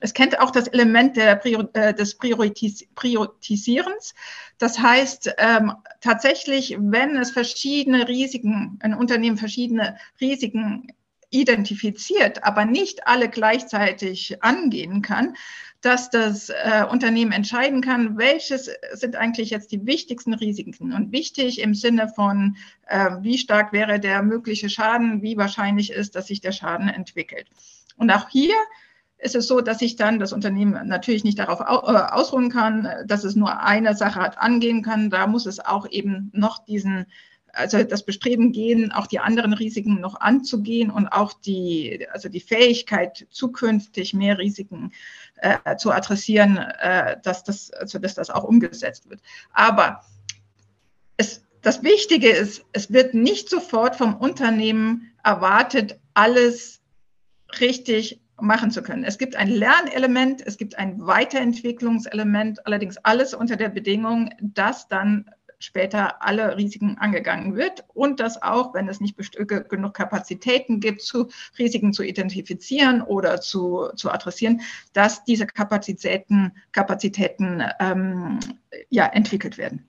Es 0.00 0.14
kennt 0.14 0.40
auch 0.40 0.50
das 0.50 0.66
Element 0.68 1.16
der 1.16 1.44
äh, 1.74 1.94
des 1.94 2.16
Prioritis 2.16 2.86
Priorisierens. 2.94 4.14
Das 4.58 4.78
heißt, 4.78 5.34
ähm, 5.38 5.72
tatsächlich, 6.00 6.76
wenn 6.80 7.16
es 7.16 7.30
verschiedene 7.30 8.08
Risiken, 8.08 8.78
ein 8.80 8.94
Unternehmen 8.94 9.36
verschiedene 9.36 9.96
Risiken 10.20 10.88
identifiziert, 11.30 12.42
aber 12.42 12.64
nicht 12.64 13.06
alle 13.06 13.28
gleichzeitig 13.28 14.42
angehen 14.42 15.00
kann, 15.00 15.36
dass 15.80 16.10
das 16.10 16.50
äh, 16.50 16.84
Unternehmen 16.90 17.32
entscheiden 17.32 17.80
kann, 17.80 18.18
welches 18.18 18.70
sind 18.92 19.16
eigentlich 19.16 19.50
jetzt 19.50 19.72
die 19.72 19.86
wichtigsten 19.86 20.34
Risiken. 20.34 20.92
Und 20.92 21.12
wichtig 21.12 21.60
im 21.60 21.74
Sinne 21.74 22.08
von, 22.08 22.56
äh, 22.86 23.10
wie 23.20 23.38
stark 23.38 23.72
wäre 23.72 24.00
der 24.00 24.22
mögliche 24.22 24.68
Schaden, 24.68 25.22
wie 25.22 25.36
wahrscheinlich 25.36 25.90
ist, 25.92 26.16
dass 26.16 26.26
sich 26.26 26.40
der 26.40 26.52
Schaden 26.52 26.88
entwickelt. 26.88 27.46
Und 27.96 28.10
auch 28.10 28.28
hier 28.28 28.54
ist 29.22 29.34
es 29.34 29.46
so, 29.46 29.60
dass 29.60 29.78
sich 29.78 29.96
dann 29.96 30.18
das 30.18 30.32
Unternehmen 30.32 30.88
natürlich 30.88 31.24
nicht 31.24 31.38
darauf 31.38 31.60
äh, 31.60 31.64
ausruhen 31.64 32.50
kann, 32.50 32.88
dass 33.06 33.24
es 33.24 33.36
nur 33.36 33.60
eine 33.60 33.94
Sache 33.94 34.20
hat 34.20 34.38
angehen 34.38 34.82
kann. 34.82 35.10
Da 35.10 35.26
muss 35.26 35.46
es 35.46 35.60
auch 35.60 35.88
eben 35.90 36.30
noch 36.32 36.64
diesen 36.64 37.06
also 37.52 37.82
das 37.82 38.04
Bestreben 38.04 38.52
gehen, 38.52 38.92
auch 38.92 39.06
die 39.06 39.18
anderen 39.18 39.52
Risiken 39.52 40.00
noch 40.00 40.20
anzugehen 40.20 40.90
und 40.90 41.08
auch 41.08 41.32
die, 41.32 42.06
also 42.12 42.28
die 42.28 42.40
Fähigkeit, 42.40 43.26
zukünftig 43.30 44.14
mehr 44.14 44.38
Risiken 44.38 44.92
äh, 45.36 45.76
zu 45.76 45.90
adressieren, 45.90 46.58
äh, 46.58 47.16
dass, 47.22 47.44
das, 47.44 47.70
also 47.72 47.98
dass 47.98 48.14
das 48.14 48.30
auch 48.30 48.44
umgesetzt 48.44 49.08
wird. 49.08 49.20
Aber 49.52 50.04
es, 51.16 51.44
das 51.62 51.82
Wichtige 51.82 52.30
ist, 52.30 52.64
es 52.72 52.92
wird 52.92 53.14
nicht 53.14 53.48
sofort 53.48 53.96
vom 53.96 54.14
Unternehmen 54.16 55.12
erwartet, 55.22 55.98
alles 56.14 56.80
richtig 57.60 58.20
machen 58.42 58.70
zu 58.70 58.82
können. 58.82 59.04
Es 59.04 59.18
gibt 59.18 59.36
ein 59.36 59.48
Lernelement, 59.48 60.42
es 60.46 60.56
gibt 60.56 60.78
ein 60.78 61.06
Weiterentwicklungselement, 61.06 62.66
allerdings 62.66 62.96
alles 62.98 63.34
unter 63.34 63.56
der 63.56 63.68
Bedingung, 63.68 64.30
dass 64.40 64.88
dann 64.88 65.30
später 65.60 66.22
alle 66.22 66.56
Risiken 66.56 66.96
angegangen 66.98 67.54
wird 67.54 67.84
und 67.94 68.18
dass 68.18 68.42
auch, 68.42 68.74
wenn 68.74 68.88
es 68.88 69.00
nicht 69.00 69.16
genug 69.46 69.94
Kapazitäten 69.94 70.80
gibt, 70.80 71.02
zu 71.02 71.28
Risiken 71.58 71.92
zu 71.92 72.02
identifizieren 72.02 73.02
oder 73.02 73.40
zu, 73.40 73.90
zu 73.94 74.10
adressieren, 74.10 74.62
dass 74.94 75.22
diese 75.24 75.46
Kapazitäten, 75.46 76.52
Kapazitäten 76.72 77.62
ähm, 77.78 78.40
ja, 78.88 79.06
entwickelt 79.06 79.58
werden. 79.58 79.86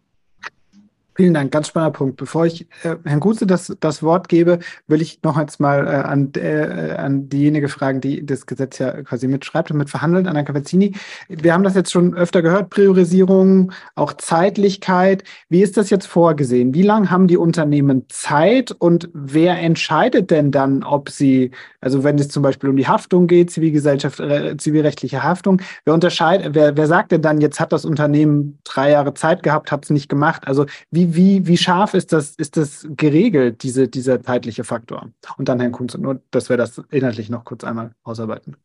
Vielen 1.14 1.34
Dank, 1.34 1.52
ganz 1.52 1.68
spannender 1.68 1.92
Punkt. 1.92 2.16
Bevor 2.16 2.46
ich 2.46 2.62
äh, 2.84 2.96
Herrn 3.04 3.20
Gutze 3.20 3.46
das, 3.46 3.76
das 3.82 4.02
Wort 4.02 4.30
gebe, 4.30 4.60
will 4.88 5.02
ich 5.02 5.22
noch 5.24 5.38
jetzt 5.38 5.60
mal 5.60 5.86
äh, 5.86 5.90
an, 5.90 6.32
äh, 6.36 6.96
an 6.98 7.28
diejenige 7.28 7.68
fragen, 7.68 8.00
die 8.00 8.26
das 8.26 8.46
Gesetz 8.46 8.80
ja 8.80 9.04
quasi 9.04 9.28
mitschreibt 9.28 9.72
und 9.72 9.78
mit 9.78 9.90
verhandelt, 9.90 10.26
Anna 10.26 10.44
Cavazzini. 10.44 10.94
Wir 11.28 11.54
haben 11.54 11.64
das 11.64 11.76
jetzt 11.76 11.92
schon 11.92 12.14
öfter 12.14 12.42
gehört, 12.42 12.70
Priorisierung, 12.70 13.74
auch 13.96 14.14
Zeitlichkeit. 14.14 15.26
Wie 15.50 15.62
ist 15.62 15.76
das 15.76 15.90
jetzt 15.90 16.08
vorgesehen? 16.08 16.74
Wie 16.74 16.82
lange 16.82 17.12
haben 17.12 17.28
die 17.28 17.38
Unternehmen 17.38 18.06
Zeit 18.08 18.72
und 18.72 19.10
wer 19.14 19.60
entscheidet 19.60 20.32
denn 20.32 20.52
dann, 20.52 20.84
ob 20.84 21.10
sie, 21.10 21.52
also 21.82 22.06
wenn 22.06 22.18
es 22.20 22.30
zum 22.30 22.42
Beispiel 22.42 22.70
um 22.70 22.78
die 22.78 22.88
Haftung 22.88 23.28
geht, 23.28 23.52
Zivilgesellschaft, 23.52 24.22
äh, 24.22 24.56
zivilrechtliche 24.56 25.24
Haftung, 25.24 25.62
wer 25.84 25.94
unterscheidet, 25.94 26.56
wer, 26.56 26.78
wer 26.78 26.88
sagt 26.88 27.12
denn 27.12 27.22
dann, 27.22 27.42
jetzt 27.42 27.60
hat 27.60 27.74
das 27.74 27.84
Unternehmen 27.84 28.60
drei 28.64 28.92
Jahre 28.92 29.14
Zeit 29.14 29.44
gehabt, 29.44 29.74
hat 29.74 29.84
es 29.84 29.90
nicht 29.90 30.08
gemacht? 30.08 30.44
Also 30.48 30.66
wie 30.90 31.01
wie, 31.02 31.16
wie, 31.16 31.48
wie 31.48 31.58
scharf 31.58 31.94
ist 31.94 32.14
das, 32.14 32.32
ist 32.36 32.58
das 32.58 32.86
geregelt, 32.90 33.64
diese, 33.64 33.88
dieser 33.88 34.22
zeitliche 34.22 34.64
Faktor? 34.64 35.10
Und 35.38 35.50
dann 35.50 35.60
Herrn 35.60 35.72
Kunz, 35.72 35.98
nur, 35.98 36.22
dass 36.32 36.50
wir 36.50 36.58
das 36.58 36.82
inhaltlich 36.92 37.30
noch 37.30 37.44
kurz 37.44 37.64
einmal 37.64 37.96
ausarbeiten. 38.04 38.58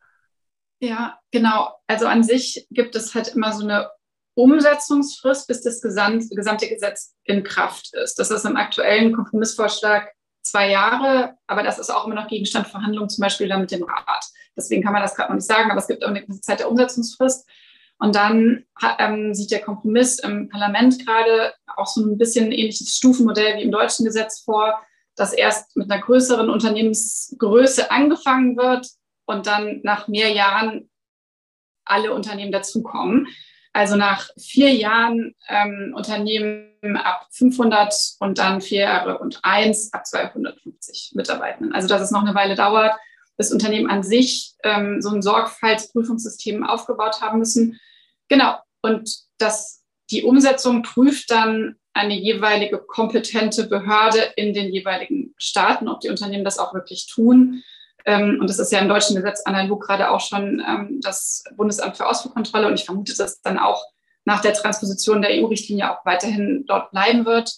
Ja, 0.78 1.18
genau. 1.30 1.74
Also 1.86 2.06
an 2.06 2.22
sich 2.22 2.66
gibt 2.70 2.94
es 2.96 3.14
halt 3.14 3.28
immer 3.28 3.52
so 3.52 3.64
eine 3.64 3.88
Umsetzungsfrist, 4.34 5.48
bis 5.48 5.62
das 5.62 5.80
gesamte, 5.80 6.34
gesamte 6.34 6.68
Gesetz 6.68 7.14
in 7.24 7.42
Kraft 7.42 7.94
ist. 7.94 8.18
Das 8.18 8.30
ist 8.30 8.44
im 8.44 8.56
aktuellen 8.56 9.14
Kompromissvorschlag 9.14 10.12
zwei 10.42 10.70
Jahre, 10.70 11.34
aber 11.46 11.62
das 11.62 11.78
ist 11.78 11.90
auch 11.90 12.06
immer 12.06 12.14
noch 12.14 12.28
Gegenstand 12.28 12.66
Verhandlungen, 12.66 13.08
zum 13.08 13.22
Beispiel 13.22 13.48
dann 13.48 13.62
mit 13.62 13.70
dem 13.70 13.82
Rat. 13.82 14.24
Deswegen 14.54 14.82
kann 14.82 14.92
man 14.92 15.02
das 15.02 15.14
gerade 15.14 15.30
noch 15.30 15.36
nicht 15.36 15.48
sagen, 15.48 15.70
aber 15.70 15.80
es 15.80 15.86
gibt 15.86 16.04
auch 16.04 16.08
eine 16.08 16.26
Zeit 16.40 16.60
der 16.60 16.70
Umsetzungsfrist. 16.70 17.48
Und 17.98 18.14
dann 18.14 18.64
ähm, 18.98 19.34
sieht 19.34 19.50
der 19.50 19.62
Kompromiss 19.62 20.18
im 20.18 20.48
Parlament 20.48 21.04
gerade 21.06 21.54
auch 21.76 21.86
so 21.86 22.04
ein 22.04 22.18
bisschen 22.18 22.46
ein 22.46 22.52
ähnliches 22.52 22.96
Stufenmodell 22.96 23.56
wie 23.56 23.62
im 23.62 23.70
deutschen 23.70 24.04
Gesetz 24.04 24.42
vor, 24.42 24.80
dass 25.14 25.32
erst 25.32 25.74
mit 25.76 25.90
einer 25.90 26.02
größeren 26.02 26.50
Unternehmensgröße 26.50 27.90
angefangen 27.90 28.56
wird 28.56 28.86
und 29.24 29.46
dann 29.46 29.80
nach 29.82 30.08
mehr 30.08 30.30
Jahren 30.30 30.90
alle 31.84 32.12
Unternehmen 32.12 32.52
dazukommen. 32.52 33.28
Also 33.72 33.96
nach 33.96 34.30
vier 34.38 34.72
Jahren 34.72 35.34
ähm, 35.48 35.92
Unternehmen 35.94 36.96
ab 36.96 37.26
500 37.32 37.94
und 38.20 38.38
dann 38.38 38.60
vier 38.60 38.80
Jahre 38.80 39.18
und 39.18 39.40
eins 39.42 39.92
ab 39.92 40.06
250 40.06 41.12
Mitarbeitenden. 41.14 41.74
Also 41.74 41.88
dass 41.88 42.02
es 42.02 42.10
noch 42.10 42.22
eine 42.22 42.34
Weile 42.34 42.54
dauert, 42.54 42.94
das 43.36 43.52
Unternehmen 43.52 43.90
an 43.90 44.02
sich 44.02 44.54
ähm, 44.62 45.00
so 45.02 45.10
ein 45.10 45.22
Sorgfaltsprüfungssystem 45.22 46.64
aufgebaut 46.64 47.20
haben 47.20 47.38
müssen. 47.38 47.78
Genau. 48.28 48.56
Und 48.82 49.14
das, 49.38 49.82
die 50.10 50.22
Umsetzung 50.22 50.82
prüft 50.82 51.30
dann 51.30 51.76
eine 51.92 52.14
jeweilige 52.14 52.78
kompetente 52.78 53.66
Behörde 53.66 54.20
in 54.36 54.52
den 54.52 54.72
jeweiligen 54.72 55.34
Staaten, 55.38 55.88
ob 55.88 56.00
die 56.00 56.10
Unternehmen 56.10 56.44
das 56.44 56.58
auch 56.58 56.74
wirklich 56.74 57.06
tun. 57.06 57.62
Ähm, 58.04 58.38
und 58.40 58.48
das 58.48 58.58
ist 58.58 58.70
ja 58.70 58.78
im 58.78 58.88
deutschen 58.88 59.16
Gesetz 59.16 59.42
analog 59.44 59.84
gerade 59.84 60.10
auch 60.10 60.20
schon 60.20 60.62
ähm, 60.66 61.00
das 61.02 61.42
Bundesamt 61.56 61.96
für 61.96 62.06
Ausfuhrkontrolle. 62.06 62.66
Und 62.68 62.74
ich 62.74 62.84
vermute, 62.84 63.16
dass 63.16 63.40
dann 63.40 63.58
auch 63.58 63.82
nach 64.24 64.40
der 64.40 64.52
Transposition 64.52 65.22
der 65.22 65.30
EU-Richtlinie 65.32 65.90
auch 65.90 66.04
weiterhin 66.04 66.64
dort 66.66 66.90
bleiben 66.90 67.24
wird. 67.24 67.52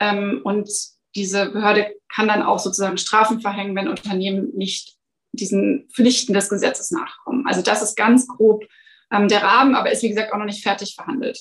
Ähm, 0.00 0.40
und 0.44 0.68
diese 1.14 1.50
Behörde 1.50 1.94
kann 2.14 2.28
dann 2.28 2.42
auch 2.42 2.58
sozusagen 2.58 2.98
Strafen 2.98 3.40
verhängen, 3.40 3.76
wenn 3.76 3.88
Unternehmen 3.88 4.50
nicht 4.54 4.96
diesen 5.32 5.88
Pflichten 5.92 6.32
des 6.32 6.48
Gesetzes 6.48 6.90
nachkommen. 6.90 7.46
Also 7.46 7.62
das 7.62 7.82
ist 7.82 7.96
ganz 7.96 8.28
grob 8.28 8.64
ähm, 9.10 9.28
der 9.28 9.42
Rahmen, 9.42 9.74
aber 9.74 9.90
ist 9.90 10.02
wie 10.02 10.08
gesagt 10.08 10.32
auch 10.32 10.38
noch 10.38 10.44
nicht 10.44 10.62
fertig 10.62 10.94
verhandelt. 10.94 11.38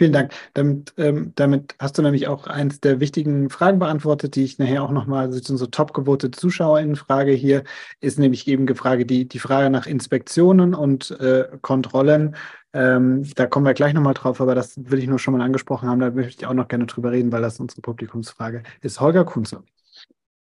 Vielen 0.00 0.14
Dank. 0.14 0.32
Damit, 0.54 0.94
ähm, 0.96 1.32
damit, 1.36 1.74
hast 1.78 1.98
du 1.98 2.02
nämlich 2.02 2.26
auch 2.26 2.46
eins 2.46 2.80
der 2.80 3.00
wichtigen 3.00 3.50
Fragen 3.50 3.78
beantwortet, 3.78 4.34
die 4.34 4.44
ich 4.44 4.58
nachher 4.58 4.82
auch 4.82 4.92
nochmal, 4.92 5.26
also 5.26 5.56
so 5.58 5.66
top 5.66 5.92
gewotete 5.92 6.38
ZuschauerInnen-Frage 6.38 7.32
hier, 7.32 7.64
ist 8.00 8.18
nämlich 8.18 8.48
eben 8.48 8.66
die 8.66 8.74
Frage, 8.74 9.04
die, 9.04 9.28
die 9.28 9.38
Frage 9.38 9.68
nach 9.68 9.86
Inspektionen 9.86 10.72
und 10.74 11.10
äh, 11.20 11.48
Kontrollen. 11.60 12.34
Ähm, 12.72 13.28
da 13.34 13.44
kommen 13.44 13.66
wir 13.66 13.74
gleich 13.74 13.92
nochmal 13.92 14.14
drauf, 14.14 14.40
aber 14.40 14.54
das 14.54 14.72
will 14.78 15.00
ich 15.00 15.06
nur 15.06 15.18
schon 15.18 15.36
mal 15.36 15.44
angesprochen 15.44 15.90
haben. 15.90 16.00
Da 16.00 16.10
möchte 16.10 16.44
ich 16.44 16.46
auch 16.46 16.54
noch 16.54 16.68
gerne 16.68 16.86
drüber 16.86 17.12
reden, 17.12 17.30
weil 17.30 17.42
das 17.42 17.60
unsere 17.60 17.82
Publikumsfrage 17.82 18.62
ist. 18.80 19.02
Holger 19.02 19.26
Kunze. 19.26 19.64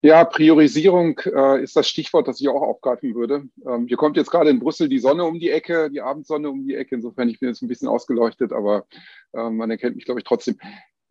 Ja, 0.06 0.26
Priorisierung 0.26 1.18
äh, 1.34 1.64
ist 1.64 1.78
das 1.78 1.88
Stichwort, 1.88 2.28
das 2.28 2.42
ich 2.42 2.50
auch 2.50 2.62
aufgreifen 2.62 3.16
würde. 3.16 3.48
Ähm, 3.66 3.88
hier 3.88 3.96
kommt 3.96 4.18
jetzt 4.18 4.32
gerade 4.32 4.50
in 4.50 4.60
Brüssel 4.60 4.90
die 4.90 5.00
Sonne 5.00 5.24
um 5.24 5.40
die 5.40 5.50
Ecke, 5.50 5.90
die 5.90 6.02
Abendsonne 6.02 6.50
um 6.50 6.68
die 6.68 6.76
Ecke. 6.76 6.96
Insofern, 6.96 7.30
ich 7.30 7.40
bin 7.40 7.48
jetzt 7.48 7.62
ein 7.62 7.70
bisschen 7.70 7.88
ausgeleuchtet, 7.88 8.52
aber 8.52 8.86
äh, 9.32 9.50
man 9.50 9.72
erkennt 9.72 9.96
mich, 9.96 10.04
glaube 10.04 10.20
ich, 10.20 10.26
trotzdem. 10.26 10.60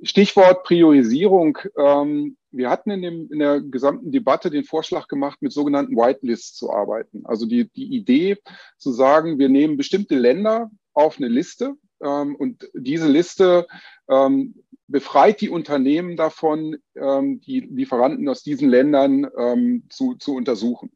Stichwort 0.02 0.64
Priorisierung. 0.64 1.56
Ähm, 1.78 2.36
wir 2.50 2.68
hatten 2.68 2.90
in, 2.90 3.00
dem, 3.00 3.32
in 3.32 3.38
der 3.38 3.62
gesamten 3.62 4.12
Debatte 4.12 4.50
den 4.50 4.64
Vorschlag 4.64 5.08
gemacht, 5.08 5.40
mit 5.40 5.54
sogenannten 5.54 5.96
Whitelists 5.96 6.54
zu 6.58 6.70
arbeiten. 6.70 7.22
Also 7.24 7.46
die, 7.46 7.70
die 7.70 7.94
Idee 7.96 8.36
zu 8.76 8.92
sagen, 8.92 9.38
wir 9.38 9.48
nehmen 9.48 9.78
bestimmte 9.78 10.16
Länder 10.16 10.70
auf 10.92 11.16
eine 11.16 11.28
Liste 11.28 11.76
ähm, 12.02 12.36
und 12.36 12.68
diese 12.74 13.08
Liste 13.08 13.66
ähm, 14.10 14.61
befreit 14.92 15.40
die 15.40 15.48
Unternehmen 15.48 16.16
davon, 16.16 16.76
ähm, 16.94 17.40
die 17.40 17.60
Lieferanten 17.60 18.28
aus 18.28 18.42
diesen 18.42 18.68
Ländern 18.68 19.26
ähm, 19.36 19.84
zu, 19.88 20.14
zu 20.14 20.36
untersuchen. 20.36 20.92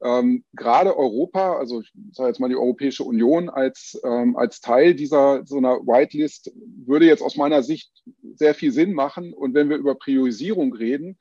Ähm, 0.00 0.44
gerade 0.52 0.96
Europa, 0.96 1.56
also 1.56 1.80
ich 1.80 1.92
sage 2.12 2.28
jetzt 2.28 2.38
mal 2.38 2.48
die 2.48 2.56
Europäische 2.56 3.04
Union 3.04 3.48
als, 3.48 4.00
ähm, 4.04 4.36
als 4.36 4.60
Teil 4.60 4.94
dieser 4.94 5.44
so 5.44 5.56
einer 5.56 5.78
Whitelist, 5.78 6.52
würde 6.86 7.06
jetzt 7.06 7.22
aus 7.22 7.36
meiner 7.36 7.62
Sicht 7.62 7.90
sehr 8.34 8.54
viel 8.54 8.72
Sinn 8.72 8.92
machen. 8.92 9.32
Und 9.32 9.54
wenn 9.54 9.68
wir 9.68 9.76
über 9.76 9.94
Priorisierung 9.94 10.72
reden, 10.74 11.18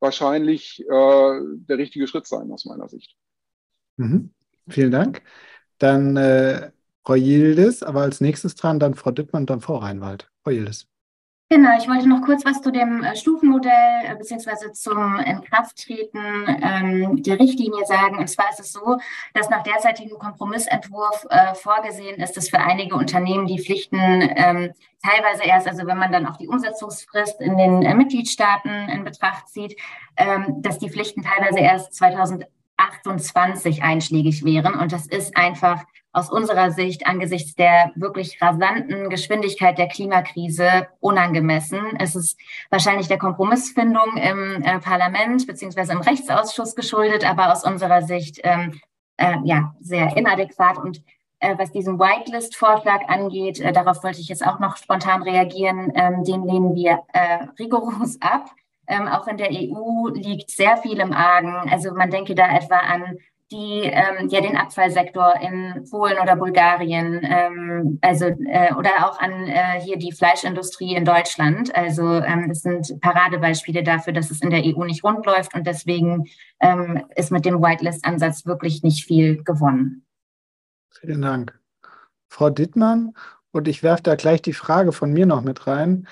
wahrscheinlich 0.00 0.80
äh, 0.80 0.84
der 0.90 1.78
richtige 1.78 2.06
Schritt 2.06 2.26
sein, 2.26 2.50
aus 2.50 2.64
meiner 2.64 2.88
Sicht. 2.88 3.16
Mhm. 3.96 4.30
Vielen 4.68 4.90
Dank. 4.90 5.22
Dann 5.78 6.16
äh, 6.16 6.70
Frau 7.02 7.14
Yildiz, 7.14 7.82
aber 7.82 8.02
als 8.02 8.20
nächstes 8.20 8.54
dran 8.54 8.78
dann 8.78 8.94
Frau 8.94 9.10
Dittmann 9.10 9.46
dann 9.46 9.62
Frau 9.62 9.76
Reinwald. 9.76 10.30
Frau 10.42 10.50
Yildiz. 10.50 10.86
Genau, 11.50 11.78
ich 11.78 11.88
wollte 11.88 12.06
noch 12.06 12.20
kurz 12.20 12.44
was 12.44 12.60
zu 12.60 12.70
dem 12.70 13.02
äh, 13.02 13.16
Stufenmodell 13.16 14.02
äh, 14.04 14.14
beziehungsweise 14.16 14.70
zum 14.72 15.18
Inkrafttreten 15.18 16.20
ähm, 16.62 17.22
der 17.22 17.40
Richtlinie 17.40 17.86
sagen. 17.86 18.18
Und 18.18 18.28
zwar 18.28 18.50
ist 18.50 18.60
es 18.60 18.72
so, 18.72 18.98
dass 19.32 19.48
nach 19.48 19.62
derzeitigem 19.62 20.18
Kompromissentwurf 20.18 21.26
äh, 21.30 21.54
vorgesehen 21.54 22.20
ist, 22.20 22.36
dass 22.36 22.50
für 22.50 22.58
einige 22.58 22.96
Unternehmen 22.96 23.46
die 23.46 23.58
Pflichten 23.58 23.96
ähm, 23.96 24.74
teilweise 25.02 25.44
erst, 25.44 25.66
also 25.66 25.86
wenn 25.86 25.96
man 25.96 26.12
dann 26.12 26.26
auch 26.26 26.36
die 26.36 26.48
Umsetzungsfrist 26.48 27.40
in 27.40 27.56
den 27.56 27.82
äh, 27.82 27.94
Mitgliedstaaten 27.94 28.90
in 28.90 29.04
Betracht 29.04 29.48
zieht, 29.48 29.74
ähm, 30.18 30.60
dass 30.60 30.78
die 30.78 30.90
Pflichten 30.90 31.22
teilweise 31.22 31.60
erst 31.60 31.94
2000 31.94 32.44
28 32.78 33.82
einschlägig 33.82 34.44
wären. 34.44 34.74
Und 34.74 34.92
das 34.92 35.06
ist 35.06 35.36
einfach 35.36 35.84
aus 36.12 36.30
unserer 36.30 36.70
Sicht 36.70 37.06
angesichts 37.06 37.54
der 37.54 37.92
wirklich 37.94 38.40
rasanten 38.40 39.10
Geschwindigkeit 39.10 39.76
der 39.78 39.88
Klimakrise 39.88 40.88
unangemessen. 41.00 41.96
Es 41.98 42.16
ist 42.16 42.38
wahrscheinlich 42.70 43.08
der 43.08 43.18
Kompromissfindung 43.18 44.16
im 44.16 44.62
äh, 44.62 44.78
Parlament 44.80 45.46
beziehungsweise 45.46 45.92
im 45.92 46.00
Rechtsausschuss 46.00 46.74
geschuldet, 46.74 47.28
aber 47.28 47.52
aus 47.52 47.64
unserer 47.64 48.02
Sicht 48.02 48.40
ähm, 48.42 48.80
äh, 49.18 49.36
ja 49.44 49.74
sehr 49.80 50.16
inadäquat. 50.16 50.78
Und 50.78 51.02
äh, 51.40 51.56
was 51.58 51.72
diesen 51.72 51.98
Whitelist-Vorschlag 51.98 53.08
angeht, 53.08 53.60
äh, 53.60 53.72
darauf 53.72 54.02
wollte 54.02 54.20
ich 54.20 54.28
jetzt 54.28 54.46
auch 54.46 54.58
noch 54.58 54.76
spontan 54.76 55.22
reagieren, 55.22 55.92
ähm, 55.94 56.24
den 56.24 56.44
lehnen 56.44 56.74
wir 56.74 57.02
äh, 57.12 57.44
rigoros 57.58 58.20
ab. 58.20 58.50
Ähm, 58.88 59.06
auch 59.06 59.26
in 59.26 59.36
der 59.36 59.50
EU 59.50 60.08
liegt 60.08 60.50
sehr 60.50 60.76
viel 60.78 60.98
im 60.98 61.12
Argen. 61.12 61.70
Also 61.70 61.92
man 61.92 62.10
denke 62.10 62.34
da 62.34 62.56
etwa 62.56 62.76
an 62.76 63.18
die 63.50 63.82
ähm, 63.84 64.28
ja 64.28 64.40
den 64.40 64.56
Abfallsektor 64.56 65.34
in 65.40 65.84
Polen 65.90 66.18
oder 66.22 66.36
Bulgarien, 66.36 67.20
ähm, 67.22 67.98
also 68.02 68.26
äh, 68.26 68.74
oder 68.74 68.90
auch 69.08 69.18
an 69.20 69.46
äh, 69.46 69.80
hier 69.80 69.96
die 69.96 70.12
Fleischindustrie 70.12 70.94
in 70.94 71.04
Deutschland. 71.04 71.74
Also 71.74 72.02
ähm, 72.02 72.50
es 72.50 72.62
sind 72.62 73.00
Paradebeispiele 73.00 73.82
dafür, 73.82 74.12
dass 74.12 74.30
es 74.30 74.42
in 74.42 74.50
der 74.50 74.62
EU 74.64 74.84
nicht 74.84 75.02
rund 75.02 75.24
läuft 75.24 75.54
und 75.54 75.66
deswegen 75.66 76.26
ähm, 76.60 77.04
ist 77.16 77.32
mit 77.32 77.46
dem 77.46 77.62
Whitelist-Ansatz 77.62 78.44
wirklich 78.44 78.82
nicht 78.82 79.06
viel 79.06 79.42
gewonnen. 79.44 80.04
Vielen 81.00 81.22
Dank, 81.22 81.58
Frau 82.28 82.50
Dittmann. 82.50 83.14
Und 83.50 83.66
ich 83.66 83.82
werfe 83.82 84.02
da 84.02 84.14
gleich 84.14 84.42
die 84.42 84.52
Frage 84.52 84.92
von 84.92 85.10
mir 85.10 85.24
noch 85.24 85.42
mit 85.42 85.66
rein. 85.66 86.06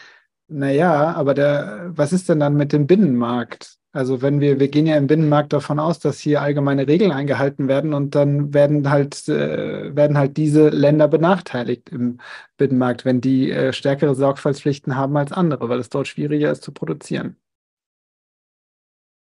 Naja, 0.48 1.12
aber 1.14 1.34
der, 1.34 1.90
was 1.96 2.12
ist 2.12 2.28
denn 2.28 2.40
dann 2.40 2.54
mit 2.56 2.72
dem 2.72 2.86
Binnenmarkt? 2.86 3.78
Also 3.92 4.20
wenn 4.20 4.40
wir, 4.40 4.60
wir 4.60 4.68
gehen 4.68 4.86
ja 4.86 4.96
im 4.96 5.06
Binnenmarkt 5.06 5.54
davon 5.54 5.80
aus, 5.80 5.98
dass 5.98 6.20
hier 6.20 6.42
allgemeine 6.42 6.86
Regeln 6.86 7.12
eingehalten 7.12 7.66
werden 7.66 7.94
und 7.94 8.14
dann 8.14 8.52
werden 8.52 8.90
halt, 8.90 9.26
äh, 9.28 9.96
werden 9.96 10.18
halt 10.18 10.36
diese 10.36 10.68
Länder 10.68 11.08
benachteiligt 11.08 11.88
im 11.88 12.20
Binnenmarkt, 12.58 13.06
wenn 13.06 13.22
die 13.22 13.50
äh, 13.50 13.72
stärkere 13.72 14.14
Sorgfaltspflichten 14.14 14.96
haben 14.96 15.16
als 15.16 15.32
andere, 15.32 15.68
weil 15.70 15.78
es 15.78 15.88
dort 15.88 16.08
schwieriger 16.08 16.52
ist 16.52 16.62
zu 16.62 16.72
produzieren. 16.72 17.36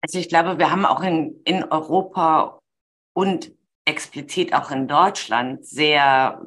Also 0.02 0.18
ich 0.18 0.28
glaube, 0.28 0.58
wir 0.58 0.70
haben 0.70 0.84
auch 0.84 1.02
in, 1.02 1.40
in 1.44 1.64
Europa 1.64 2.60
und 3.14 3.50
explizit 3.86 4.54
auch 4.54 4.70
in 4.70 4.86
Deutschland 4.86 5.64
sehr, 5.64 6.42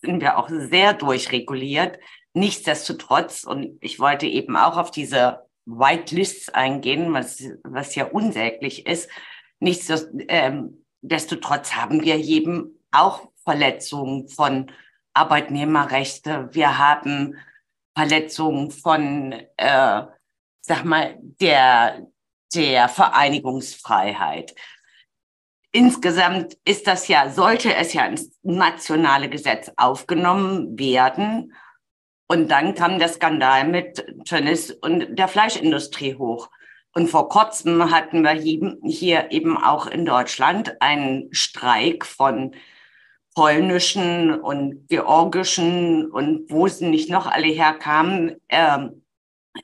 sind 0.00 0.20
wir 0.20 0.38
auch 0.38 0.48
sehr 0.48 0.94
durchreguliert. 0.94 1.98
Nichtsdestotrotz, 2.32 3.44
und 3.44 3.76
ich 3.80 3.98
wollte 3.98 4.26
eben 4.26 4.56
auch 4.56 4.76
auf 4.76 4.90
diese 4.90 5.46
Whitelists 5.66 6.48
eingehen, 6.48 7.12
was, 7.12 7.42
was 7.64 7.94
ja 7.94 8.06
unsäglich 8.06 8.86
ist. 8.86 9.10
Nichtsdestotrotz 9.58 11.70
ähm, 11.70 11.76
haben 11.76 12.02
wir 12.02 12.18
jedem 12.18 12.78
auch 12.90 13.28
Verletzungen 13.44 14.28
von 14.28 14.70
Arbeitnehmerrechte. 15.14 16.48
Wir 16.52 16.78
haben 16.78 17.36
Verletzungen 17.96 18.70
von, 18.70 19.32
äh, 19.56 20.02
sag 20.60 20.84
mal, 20.84 21.16
der, 21.20 22.06
der 22.54 22.88
Vereinigungsfreiheit. 22.88 24.54
Insgesamt 25.72 26.56
ist 26.64 26.86
das 26.86 27.08
ja, 27.08 27.30
sollte 27.30 27.74
es 27.74 27.92
ja 27.92 28.06
ins 28.06 28.30
nationale 28.42 29.28
Gesetz 29.28 29.70
aufgenommen 29.76 30.78
werden. 30.78 31.52
Und 32.30 32.48
dann 32.52 32.76
kam 32.76 33.00
der 33.00 33.08
Skandal 33.08 33.66
mit 33.66 34.06
Tönnies 34.24 34.70
und 34.70 35.18
der 35.18 35.26
Fleischindustrie 35.26 36.14
hoch. 36.14 36.48
Und 36.94 37.08
vor 37.08 37.28
kurzem 37.28 37.90
hatten 37.90 38.22
wir 38.22 38.30
hier 38.84 39.32
eben 39.32 39.56
auch 39.56 39.88
in 39.88 40.04
Deutschland 40.04 40.80
einen 40.80 41.34
Streik 41.34 42.06
von 42.06 42.54
polnischen 43.34 44.32
und 44.40 44.86
georgischen 44.88 46.08
und 46.08 46.48
wo 46.48 46.68
sie 46.68 46.86
nicht 46.86 47.10
noch 47.10 47.26
alle 47.26 47.48
herkamen, 47.48 48.36
äh, 48.46 48.78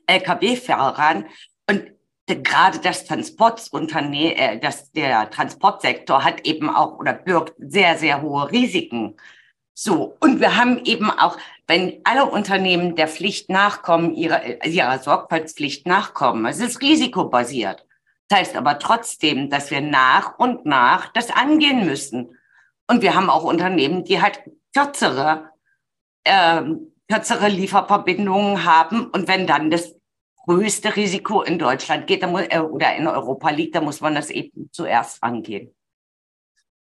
Lkw-Fahrern. 0.08 1.26
Und 1.70 1.84
gerade 2.26 2.80
das 2.80 3.04
Transportunternehmen, 3.04 4.36
äh, 4.36 4.58
das, 4.58 4.90
der 4.90 5.30
Transportsektor 5.30 6.24
hat 6.24 6.44
eben 6.44 6.68
auch 6.68 6.98
oder 6.98 7.12
birgt 7.12 7.54
sehr, 7.58 7.96
sehr 7.96 8.22
hohe 8.22 8.50
Risiken. 8.50 9.14
So, 9.78 10.16
und 10.20 10.40
wir 10.40 10.56
haben 10.56 10.82
eben 10.86 11.10
auch, 11.10 11.36
wenn 11.66 12.00
alle 12.04 12.24
Unternehmen 12.24 12.96
der 12.96 13.08
Pflicht 13.08 13.50
nachkommen, 13.50 14.14
ihrer, 14.14 14.64
ihrer 14.64 14.98
Sorgfaltspflicht 15.00 15.86
nachkommen, 15.86 16.46
es 16.46 16.60
ist 16.60 16.80
risikobasiert. 16.80 17.84
Das 18.28 18.38
heißt 18.38 18.56
aber 18.56 18.78
trotzdem, 18.78 19.50
dass 19.50 19.70
wir 19.70 19.82
nach 19.82 20.38
und 20.38 20.64
nach 20.64 21.12
das 21.12 21.30
angehen 21.30 21.84
müssen. 21.84 22.38
Und 22.88 23.02
wir 23.02 23.14
haben 23.14 23.28
auch 23.28 23.44
Unternehmen, 23.44 24.02
die 24.02 24.22
halt 24.22 24.40
kürzere, 24.74 25.50
äh, 26.24 26.62
kürzere 27.06 27.48
Lieferverbindungen 27.48 28.64
haben. 28.64 29.10
Und 29.10 29.28
wenn 29.28 29.46
dann 29.46 29.70
das 29.70 29.94
größte 30.46 30.96
Risiko 30.96 31.42
in 31.42 31.58
Deutschland 31.58 32.06
geht 32.06 32.22
dann, 32.22 32.34
äh, 32.34 32.60
oder 32.60 32.96
in 32.96 33.06
Europa 33.06 33.50
liegt, 33.50 33.74
dann 33.74 33.84
muss 33.84 34.00
man 34.00 34.14
das 34.14 34.30
eben 34.30 34.70
zuerst 34.72 35.22
angehen. 35.22 35.74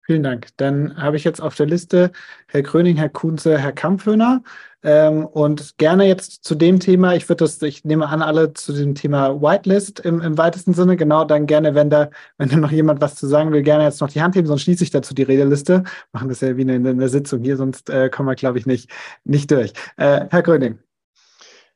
Vielen 0.07 0.23
Dank. 0.23 0.47
Dann 0.55 0.95
habe 0.95 1.17
ich 1.17 1.25
jetzt 1.25 1.41
auf 1.41 1.55
der 1.55 1.65
Liste 1.65 2.13
Herr 2.47 2.63
Kröning, 2.63 2.95
Herr 2.95 3.09
Kunze, 3.09 3.57
Herr 3.57 3.73
Kampfhöhner. 3.73 4.41
Ähm, 4.81 5.25
und 5.25 5.77
gerne 5.77 6.05
jetzt 6.05 6.45
zu 6.45 6.55
dem 6.55 6.79
Thema, 6.79 7.13
ich 7.13 7.27
würde 7.27 7.43
das, 7.43 7.61
ich 7.61 7.83
nehme 7.83 8.07
an, 8.07 8.21
alle 8.21 8.53
zu 8.53 8.71
dem 8.71 8.95
Thema 8.95 9.41
Whitelist 9.41 9.99
im, 9.99 10.21
im 10.21 10.37
weitesten 10.37 10.73
Sinne. 10.73 10.95
Genau, 10.95 11.25
dann 11.25 11.45
gerne, 11.45 11.75
wenn 11.75 11.89
da, 11.89 12.09
wenn 12.37 12.47
da 12.47 12.55
noch 12.55 12.71
jemand 12.71 13.01
was 13.01 13.15
zu 13.15 13.27
sagen 13.27 13.51
will, 13.51 13.63
gerne 13.63 13.83
jetzt 13.83 13.99
noch 13.99 14.09
die 14.09 14.21
Hand 14.21 14.37
heben, 14.37 14.47
sonst 14.47 14.61
schließe 14.61 14.81
ich 14.81 14.91
dazu 14.91 15.13
die 15.13 15.23
Redeliste. 15.23 15.83
Machen 16.13 16.29
das 16.29 16.39
ja 16.39 16.55
wie 16.55 16.61
in, 16.61 16.99
der 16.99 17.09
Sitzung 17.09 17.41
hier, 17.41 17.57
sonst 17.57 17.89
äh, 17.89 18.09
kommen 18.09 18.29
wir, 18.29 18.35
glaube 18.35 18.59
ich, 18.59 18.65
nicht, 18.65 18.89
nicht 19.25 19.51
durch. 19.51 19.73
Äh, 19.97 20.27
Herr 20.29 20.41
Kröning. 20.41 20.79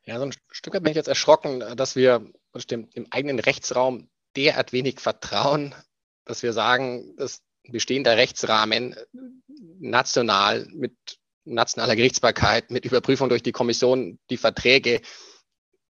Ja, 0.06 0.18
so 0.18 0.24
ein 0.24 0.32
Stück 0.52 0.72
weit 0.72 0.84
bin 0.84 0.92
ich 0.92 0.96
jetzt 0.96 1.08
erschrocken, 1.08 1.62
dass 1.76 1.96
wir 1.96 2.22
dem, 2.70 2.88
im 2.94 3.06
eigenen 3.10 3.40
Rechtsraum 3.40 4.08
derart 4.36 4.72
wenig 4.72 5.00
vertrauen, 5.00 5.74
dass 6.24 6.42
wir 6.42 6.54
sagen, 6.54 7.14
dass 7.18 7.42
bestehender 7.68 8.16
Rechtsrahmen 8.16 8.96
national 9.78 10.66
mit 10.72 10.94
nationaler 11.44 11.96
Gerichtsbarkeit, 11.96 12.70
mit 12.70 12.84
Überprüfung 12.84 13.28
durch 13.28 13.42
die 13.42 13.52
Kommission 13.52 14.18
die 14.30 14.36
Verträge, 14.36 15.00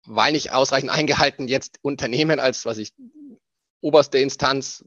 weil 0.05 0.31
nicht 0.33 0.51
ausreichend 0.51 0.91
eingehalten, 0.91 1.47
jetzt 1.47 1.79
Unternehmen 1.81 2.39
als, 2.39 2.65
was 2.65 2.77
ich, 2.77 2.93
oberste 3.81 4.17
Instanz 4.19 4.85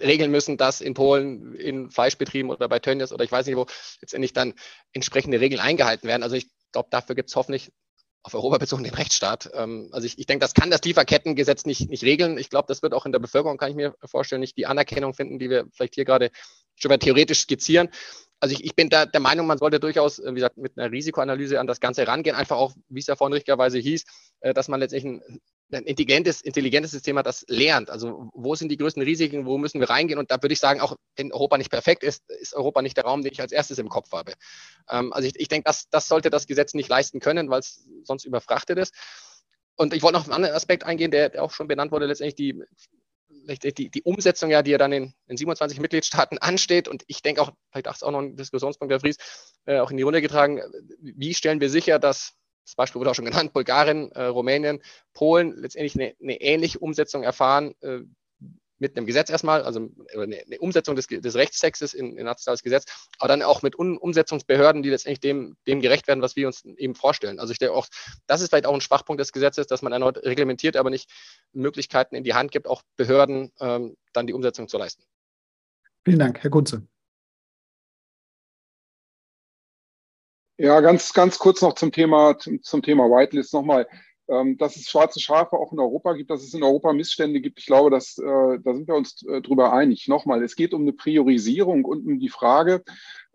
regeln 0.00 0.30
müssen, 0.30 0.56
dass 0.56 0.80
in 0.80 0.94
Polen 0.94 1.54
in 1.54 1.90
Fleischbetrieben 1.90 2.50
oder 2.50 2.68
bei 2.68 2.78
Tönnies 2.78 3.12
oder 3.12 3.22
ich 3.22 3.30
weiß 3.30 3.46
nicht 3.46 3.56
wo 3.56 3.66
letztendlich 4.00 4.32
dann 4.32 4.54
entsprechende 4.92 5.40
Regeln 5.40 5.60
eingehalten 5.60 6.08
werden. 6.08 6.22
Also 6.22 6.36
ich 6.36 6.48
glaube, 6.72 6.88
dafür 6.90 7.14
gibt 7.14 7.28
es 7.28 7.36
hoffentlich 7.36 7.70
auf 8.22 8.34
Europa 8.34 8.58
bezogen 8.58 8.84
den 8.84 8.94
Rechtsstaat. 8.94 9.50
Ähm, 9.54 9.88
also 9.92 10.06
ich, 10.06 10.18
ich 10.18 10.26
denke, 10.26 10.42
das 10.42 10.54
kann 10.54 10.70
das 10.70 10.82
Lieferkettengesetz 10.82 11.64
nicht, 11.64 11.88
nicht 11.88 12.04
regeln. 12.04 12.38
Ich 12.38 12.50
glaube, 12.50 12.66
das 12.68 12.82
wird 12.82 12.94
auch 12.94 13.06
in 13.06 13.12
der 13.12 13.18
Bevölkerung, 13.18 13.56
kann 13.56 13.70
ich 13.70 13.76
mir 13.76 13.94
vorstellen, 14.04 14.40
nicht 14.40 14.56
die 14.56 14.66
Anerkennung 14.66 15.14
finden, 15.14 15.38
die 15.38 15.50
wir 15.50 15.66
vielleicht 15.72 15.94
hier 15.94 16.04
gerade 16.04 16.30
schon 16.76 16.90
mal 16.90 16.98
theoretisch 16.98 17.40
skizzieren. 17.40 17.88
Also 18.40 18.54
ich, 18.54 18.64
ich 18.64 18.74
bin 18.74 18.88
da 18.88 19.04
der 19.04 19.20
Meinung, 19.20 19.46
man 19.46 19.58
sollte 19.58 19.78
durchaus, 19.78 20.18
äh, 20.18 20.30
wie 20.30 20.36
gesagt, 20.36 20.56
mit 20.56 20.76
einer 20.78 20.90
Risikoanalyse 20.90 21.60
an 21.60 21.66
das 21.66 21.78
Ganze 21.78 22.06
rangehen, 22.06 22.34
einfach 22.34 22.56
auch, 22.56 22.72
wie 22.88 23.00
es 23.00 23.06
ja 23.06 23.14
vorhin 23.14 23.34
richtigerweise 23.34 23.78
hieß, 23.78 24.04
äh, 24.40 24.54
dass 24.54 24.68
man 24.68 24.80
letztendlich 24.80 25.22
ein, 25.22 25.40
ein 25.72 25.84
intelligentes, 25.84 26.40
intelligentes 26.40 26.90
System 26.90 27.18
hat, 27.18 27.26
das 27.26 27.44
lernt. 27.48 27.90
Also 27.90 28.30
wo 28.32 28.54
sind 28.54 28.70
die 28.70 28.78
größten 28.78 29.02
Risiken, 29.02 29.44
wo 29.44 29.58
müssen 29.58 29.78
wir 29.78 29.90
reingehen? 29.90 30.18
Und 30.18 30.30
da 30.30 30.42
würde 30.42 30.54
ich 30.54 30.58
sagen, 30.58 30.80
auch 30.80 30.96
wenn 31.16 31.32
Europa 31.32 31.58
nicht 31.58 31.70
perfekt 31.70 32.02
ist, 32.02 32.22
ist 32.28 32.54
Europa 32.54 32.80
nicht 32.80 32.96
der 32.96 33.04
Raum, 33.04 33.22
den 33.22 33.32
ich 33.32 33.40
als 33.42 33.52
erstes 33.52 33.78
im 33.78 33.90
Kopf 33.90 34.10
habe. 34.12 34.32
Ähm, 34.90 35.12
also 35.12 35.28
ich, 35.28 35.38
ich 35.38 35.48
denke, 35.48 35.64
das, 35.66 35.88
das 35.90 36.08
sollte 36.08 36.30
das 36.30 36.46
Gesetz 36.46 36.72
nicht 36.72 36.88
leisten 36.88 37.20
können, 37.20 37.50
weil 37.50 37.60
es 37.60 37.86
sonst 38.04 38.24
überfrachtet 38.24 38.78
ist. 38.78 38.94
Und 39.76 39.94
ich 39.94 40.02
wollte 40.02 40.14
noch 40.14 40.22
auf 40.22 40.28
einen 40.28 40.34
anderen 40.34 40.56
Aspekt 40.56 40.84
eingehen, 40.84 41.10
der 41.10 41.42
auch 41.42 41.52
schon 41.52 41.68
benannt 41.68 41.92
wurde, 41.92 42.06
letztendlich 42.06 42.34
die 42.34 42.62
die, 43.58 43.90
die 43.90 44.02
Umsetzung 44.02 44.50
ja, 44.50 44.62
die 44.62 44.70
ja 44.70 44.78
dann 44.78 44.92
in, 44.92 45.14
in 45.26 45.36
27 45.36 45.80
Mitgliedstaaten 45.80 46.38
ansteht. 46.38 46.88
Und 46.88 47.04
ich 47.06 47.22
denke 47.22 47.42
auch, 47.42 47.52
vielleicht 47.72 48.02
auch 48.02 48.10
noch 48.10 48.20
ein 48.20 48.36
Diskussionspunkt, 48.36 48.92
Herr 48.92 49.00
Fries, 49.00 49.16
äh, 49.66 49.78
auch 49.78 49.90
in 49.90 49.96
die 49.96 50.02
Runde 50.02 50.22
getragen, 50.22 50.60
wie 51.00 51.34
stellen 51.34 51.60
wir 51.60 51.70
sicher, 51.70 51.98
dass 51.98 52.34
das 52.64 52.76
Beispiel 52.76 53.00
wurde 53.00 53.10
auch 53.10 53.14
schon 53.14 53.24
genannt, 53.24 53.52
Bulgarien, 53.52 54.12
äh, 54.12 54.24
Rumänien, 54.24 54.80
Polen 55.12 55.56
letztendlich 55.56 55.94
eine, 55.96 56.14
eine 56.22 56.40
ähnliche 56.40 56.78
Umsetzung 56.78 57.22
erfahren, 57.24 57.74
äh, 57.80 58.00
mit 58.80 58.96
einem 58.96 59.06
Gesetz 59.06 59.30
erstmal, 59.30 59.62
also 59.62 59.88
eine, 60.14 60.42
eine 60.44 60.58
Umsetzung 60.58 60.96
des, 60.96 61.06
des 61.06 61.34
Rechtstextes 61.36 61.94
in, 61.94 62.16
in 62.16 62.24
nationales 62.24 62.62
Gesetz, 62.62 62.86
aber 63.18 63.28
dann 63.28 63.42
auch 63.42 63.62
mit 63.62 63.78
Un 63.78 63.96
Umsetzungsbehörden, 63.98 64.82
die 64.82 64.90
letztendlich 64.90 65.20
dem, 65.20 65.56
dem 65.66 65.80
gerecht 65.80 66.08
werden, 66.08 66.22
was 66.22 66.34
wir 66.34 66.46
uns 66.46 66.64
eben 66.64 66.94
vorstellen. 66.94 67.38
Also 67.38 67.52
ich 67.52 67.58
denke 67.58 67.74
auch, 67.74 67.86
das 68.26 68.40
ist 68.40 68.48
vielleicht 68.48 68.66
auch 68.66 68.74
ein 68.74 68.80
Schwachpunkt 68.80 69.20
des 69.20 69.32
Gesetzes, 69.32 69.66
dass 69.66 69.82
man 69.82 69.92
erneut 69.92 70.16
reglementiert, 70.24 70.76
aber 70.76 70.90
nicht 70.90 71.10
Möglichkeiten 71.52 72.16
in 72.16 72.24
die 72.24 72.34
Hand 72.34 72.50
gibt, 72.50 72.66
auch 72.66 72.82
Behörden 72.96 73.52
ähm, 73.60 73.96
dann 74.12 74.26
die 74.26 74.32
Umsetzung 74.32 74.66
zu 74.66 74.78
leisten. 74.78 75.04
Vielen 76.04 76.18
Dank, 76.18 76.42
Herr 76.42 76.50
Kunze. 76.50 76.86
Ja, 80.56 80.80
ganz, 80.80 81.12
ganz 81.12 81.38
kurz 81.38 81.62
noch 81.62 81.74
zum 81.74 81.92
Thema, 81.92 82.38
zum, 82.38 82.62
zum 82.62 82.82
Thema 82.82 83.04
Whitelist 83.04 83.52
nochmal. 83.52 83.86
Ähm, 84.30 84.56
dass 84.56 84.76
es 84.76 84.88
schwarze 84.88 85.20
Schafe 85.20 85.56
auch 85.56 85.72
in 85.72 85.80
Europa 85.80 86.12
gibt, 86.12 86.30
dass 86.30 86.42
es 86.42 86.54
in 86.54 86.62
Europa 86.62 86.92
Missstände 86.92 87.40
gibt. 87.40 87.58
Ich 87.58 87.66
glaube, 87.66 87.90
dass, 87.90 88.16
äh, 88.18 88.58
da 88.62 88.74
sind 88.74 88.86
wir 88.86 88.94
uns 88.94 89.22
äh, 89.26 89.40
drüber 89.42 89.72
einig. 89.72 90.08
Nochmal, 90.08 90.42
es 90.44 90.54
geht 90.54 90.72
um 90.72 90.82
eine 90.82 90.92
Priorisierung 90.92 91.84
und 91.84 92.06
um 92.06 92.18
die 92.18 92.28
Frage, 92.28 92.82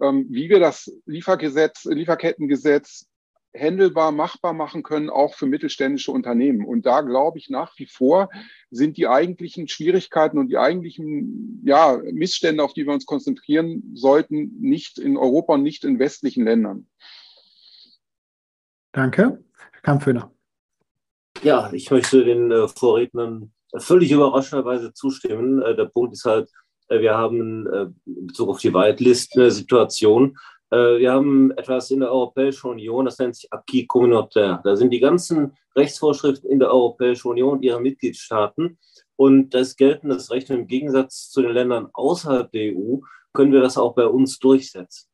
ähm, 0.02 0.26
wie 0.30 0.50
wir 0.50 0.60
das 0.60 0.92
Liefergesetz, 1.06 1.86
Lieferkettengesetz 1.86 3.08
händelbar, 3.54 4.12
machbar 4.12 4.54
machen 4.54 4.84
können, 4.84 5.10
auch 5.10 5.34
für 5.34 5.46
mittelständische 5.46 6.12
Unternehmen. 6.12 6.66
Und 6.66 6.86
da 6.86 7.02
glaube 7.02 7.40
ich 7.40 7.50
nach 7.50 7.78
wie 7.78 7.86
vor 7.86 8.30
sind 8.70 8.98
die 8.98 9.08
eigentlichen 9.08 9.68
Schwierigkeiten 9.68 10.38
und 10.38 10.50
die 10.50 10.58
eigentlichen 10.58 11.62
ja, 11.66 12.00
Missstände, 12.12 12.64
auf 12.64 12.74
die 12.74 12.86
wir 12.86 12.94
uns 12.94 13.06
konzentrieren 13.06 13.92
sollten, 13.96 14.60
nicht 14.60 15.00
in 15.00 15.18
Europa 15.18 15.54
und 15.54 15.64
nicht 15.64 15.86
in 15.86 16.00
westlichen 16.00 16.44
Ländern. 16.44 16.88
Danke. 18.92 19.44
Herr 19.72 19.82
Kampfhöhner. 19.82 20.35
Ja, 21.44 21.70
ich 21.74 21.92
möchte 21.92 22.24
den 22.24 22.52
äh, 22.52 22.68
Vorrednern 22.68 23.52
völlig 23.78 24.12
überraschenderweise 24.12 24.94
zustimmen. 24.94 25.62
Äh, 25.62 25.76
der 25.76 25.86
Punkt 25.86 26.14
ist 26.14 26.26
halt, 26.26 26.50
äh, 26.88 27.00
wir 27.00 27.16
haben 27.18 27.68
äh, 27.68 27.88
in 28.06 28.28
Bezug 28.28 28.50
auf 28.50 28.60
die 28.60 28.74
Whitelist 28.74 29.38
eine 29.38 29.52
Situation, 29.52 30.38
äh, 30.72 30.98
wir 31.00 31.12
haben 31.12 31.52
etwas 31.52 31.92
in 31.92 32.00
der 32.00 32.12
Europäischen 32.12 32.70
Union, 32.70 33.06
das 33.06 33.20
nennt 33.20 33.36
sich 33.36 33.52
Acquis 33.52 33.88
communautaire. 33.88 34.62
Da 34.64 34.76
sind 34.76 34.92
die 34.92 35.00
ganzen 35.00 35.56
Rechtsvorschriften 35.76 36.50
in 36.50 36.60
der 36.60 36.72
Europäischen 36.72 37.30
Union 37.30 37.58
und 37.58 37.64
ihrer 37.64 37.80
Mitgliedstaaten 37.80 38.78
und 39.16 39.54
das 39.54 39.76
geltendes 39.76 40.32
Recht 40.32 40.50
im 40.50 40.68
Gegensatz 40.68 41.30
zu 41.30 41.42
den 41.42 41.54
Ländern 41.54 41.90
außerhalb 41.94 42.52
der 42.52 42.76
EU 42.76 42.98
können 43.34 43.52
wir 43.52 43.62
das 43.62 43.78
auch 43.78 43.94
bei 43.94 44.06
uns 44.06 44.40
durchsetzen. 44.40 45.08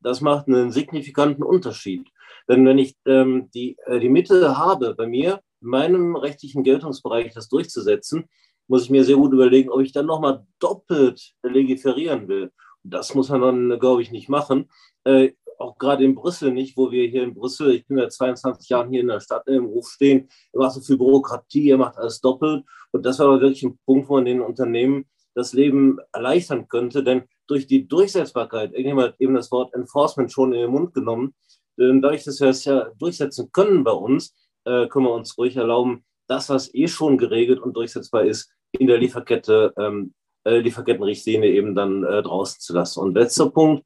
Das 0.00 0.20
macht 0.20 0.46
einen 0.46 0.70
signifikanten 0.70 1.42
Unterschied. 1.42 2.08
Denn 2.48 2.64
wenn 2.66 2.78
ich 2.78 2.96
ähm, 3.06 3.50
die, 3.52 3.76
äh, 3.86 3.98
die 3.98 4.08
Mittel 4.08 4.56
habe, 4.56 4.94
bei 4.94 5.06
mir, 5.06 5.40
in 5.60 5.68
meinem 5.68 6.16
rechtlichen 6.16 6.62
Geltungsbereich 6.62 7.32
das 7.34 7.48
durchzusetzen, 7.48 8.28
muss 8.68 8.84
ich 8.84 8.90
mir 8.90 9.04
sehr 9.04 9.16
gut 9.16 9.32
überlegen, 9.32 9.70
ob 9.70 9.80
ich 9.80 9.92
dann 9.92 10.06
nochmal 10.06 10.46
doppelt 10.58 11.32
legiferieren 11.42 12.28
will. 12.28 12.52
Das 12.82 13.14
muss 13.14 13.28
man 13.28 13.40
dann, 13.40 13.78
glaube 13.78 14.02
ich, 14.02 14.10
nicht 14.10 14.28
machen. 14.28 14.70
Äh, 15.04 15.32
auch 15.58 15.76
gerade 15.78 16.04
in 16.04 16.14
Brüssel 16.14 16.52
nicht, 16.52 16.76
wo 16.76 16.90
wir 16.90 17.08
hier 17.08 17.24
in 17.24 17.34
Brüssel, 17.34 17.72
ich 17.72 17.86
bin 17.86 17.98
ja 17.98 18.08
22 18.08 18.68
Jahre 18.68 18.88
hier 18.88 19.00
in 19.00 19.08
der 19.08 19.20
Stadt 19.20 19.46
im 19.48 19.66
Ruf 19.66 19.88
stehen, 19.88 20.28
ihr 20.52 20.60
macht 20.60 20.74
so 20.74 20.80
viel 20.80 20.96
Bürokratie, 20.96 21.64
ihr 21.64 21.78
macht 21.78 21.96
alles 21.96 22.20
doppelt. 22.20 22.64
Und 22.92 23.04
das 23.04 23.18
war 23.18 23.26
aber 23.26 23.40
wirklich 23.40 23.64
ein 23.64 23.78
Punkt, 23.84 24.08
wo 24.08 24.14
man 24.14 24.24
den 24.24 24.40
Unternehmen 24.40 25.06
das 25.34 25.52
Leben 25.52 25.98
erleichtern 26.12 26.68
könnte, 26.68 27.02
denn 27.02 27.24
durch 27.46 27.66
die 27.66 27.86
Durchsetzbarkeit, 27.86 28.72
irgendjemand 28.72 29.08
hat 29.08 29.20
eben 29.20 29.34
das 29.34 29.50
Wort 29.50 29.72
Enforcement 29.74 30.30
schon 30.32 30.52
in 30.52 30.60
den 30.60 30.70
Mund 30.70 30.94
genommen, 30.94 31.34
dadurch, 31.76 32.24
dass 32.24 32.40
wir 32.40 32.48
es 32.48 32.64
ja 32.64 32.90
durchsetzen 32.98 33.50
können 33.52 33.84
bei 33.84 33.92
uns, 33.92 34.34
äh, 34.68 34.88
können 34.88 35.06
wir 35.06 35.12
uns 35.12 35.38
ruhig 35.38 35.56
erlauben, 35.56 36.04
das, 36.26 36.48
was 36.50 36.72
eh 36.74 36.88
schon 36.88 37.18
geregelt 37.18 37.60
und 37.60 37.74
durchsetzbar 37.74 38.24
ist, 38.24 38.52
in 38.72 38.86
der 38.86 38.98
Lieferkette 38.98 39.72
ähm, 39.78 40.14
äh, 40.44 40.58
Lieferkettenrichtlinie 40.58 41.50
eben 41.50 41.74
dann 41.74 42.04
äh, 42.04 42.22
draußen 42.22 42.60
zu 42.60 42.74
lassen. 42.74 43.00
Und 43.00 43.14
letzter 43.14 43.50
Punkt, 43.50 43.84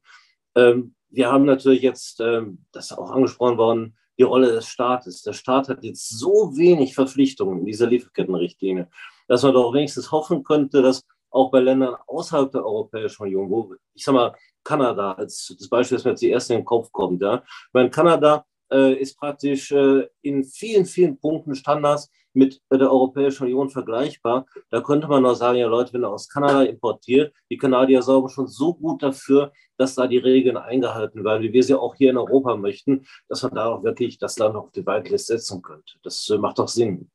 ähm, 0.55 0.95
wir 1.09 1.31
haben 1.31 1.45
natürlich 1.45 1.81
jetzt, 1.81 2.19
ähm, 2.19 2.65
das 2.71 2.91
ist 2.91 2.97
auch 2.97 3.11
angesprochen 3.11 3.57
worden, 3.57 3.97
die 4.17 4.23
Rolle 4.23 4.51
des 4.51 4.67
Staates. 4.67 5.23
Der 5.23 5.33
Staat 5.33 5.69
hat 5.69 5.83
jetzt 5.83 6.09
so 6.09 6.55
wenig 6.55 6.95
Verpflichtungen 6.95 7.59
in 7.59 7.65
dieser 7.65 7.87
Lieferkettenrichtlinie, 7.87 8.89
dass 9.27 9.43
man 9.43 9.53
doch 9.53 9.73
wenigstens 9.73 10.11
hoffen 10.11 10.43
könnte, 10.43 10.81
dass 10.81 11.05
auch 11.29 11.49
bei 11.49 11.59
Ländern 11.59 11.95
außerhalb 12.07 12.51
der 12.51 12.65
Europäischen 12.65 13.23
Union, 13.23 13.49
wo 13.49 13.75
ich 13.93 14.03
sage 14.03 14.17
mal 14.17 14.35
Kanada 14.63 15.13
als 15.13 15.55
das 15.57 15.67
Beispiel, 15.67 15.97
das 15.97 16.05
mir 16.05 16.11
jetzt 16.11 16.21
die 16.21 16.29
erste 16.29 16.53
in 16.53 16.59
den 16.59 16.65
Kopf 16.65 16.91
kommt, 16.91 17.21
ja, 17.21 17.43
meine, 17.73 17.89
Kanada 17.89 18.45
äh, 18.73 18.93
ist 18.93 19.17
praktisch 19.17 19.71
äh, 19.71 20.07
in 20.21 20.43
vielen, 20.43 20.85
vielen 20.85 21.17
Punkten 21.19 21.55
Standards 21.55 22.09
mit 22.33 22.61
der 22.71 22.91
Europäischen 22.91 23.43
Union 23.43 23.69
vergleichbar. 23.69 24.45
Da 24.71 24.81
könnte 24.81 25.07
man 25.07 25.23
noch 25.23 25.35
sagen, 25.35 25.59
ja 25.59 25.67
Leute, 25.67 25.93
wenn 25.93 26.03
ihr 26.03 26.09
aus 26.09 26.27
Kanada 26.27 26.63
importiert, 26.63 27.33
die 27.49 27.57
Kanadier 27.57 28.01
sorgen 28.01 28.29
schon 28.29 28.47
so 28.47 28.73
gut 28.73 29.03
dafür, 29.03 29.51
dass 29.77 29.95
da 29.95 30.07
die 30.07 30.17
Regeln 30.17 30.57
eingehalten 30.57 31.23
werden, 31.23 31.43
wie 31.43 31.53
wir 31.53 31.63
sie 31.63 31.75
auch 31.75 31.95
hier 31.95 32.09
in 32.09 32.17
Europa 32.17 32.57
möchten, 32.57 33.05
dass 33.29 33.43
man 33.43 33.53
da 33.53 33.67
auch 33.67 33.83
wirklich 33.83 34.17
das 34.17 34.37
Land 34.39 34.55
auf 34.55 34.71
die 34.71 34.85
Whitelist 34.85 35.27
setzen 35.27 35.61
könnte. 35.61 35.93
Das 36.01 36.27
äh, 36.29 36.37
macht 36.37 36.59
doch 36.59 36.67
Sinn. 36.67 37.09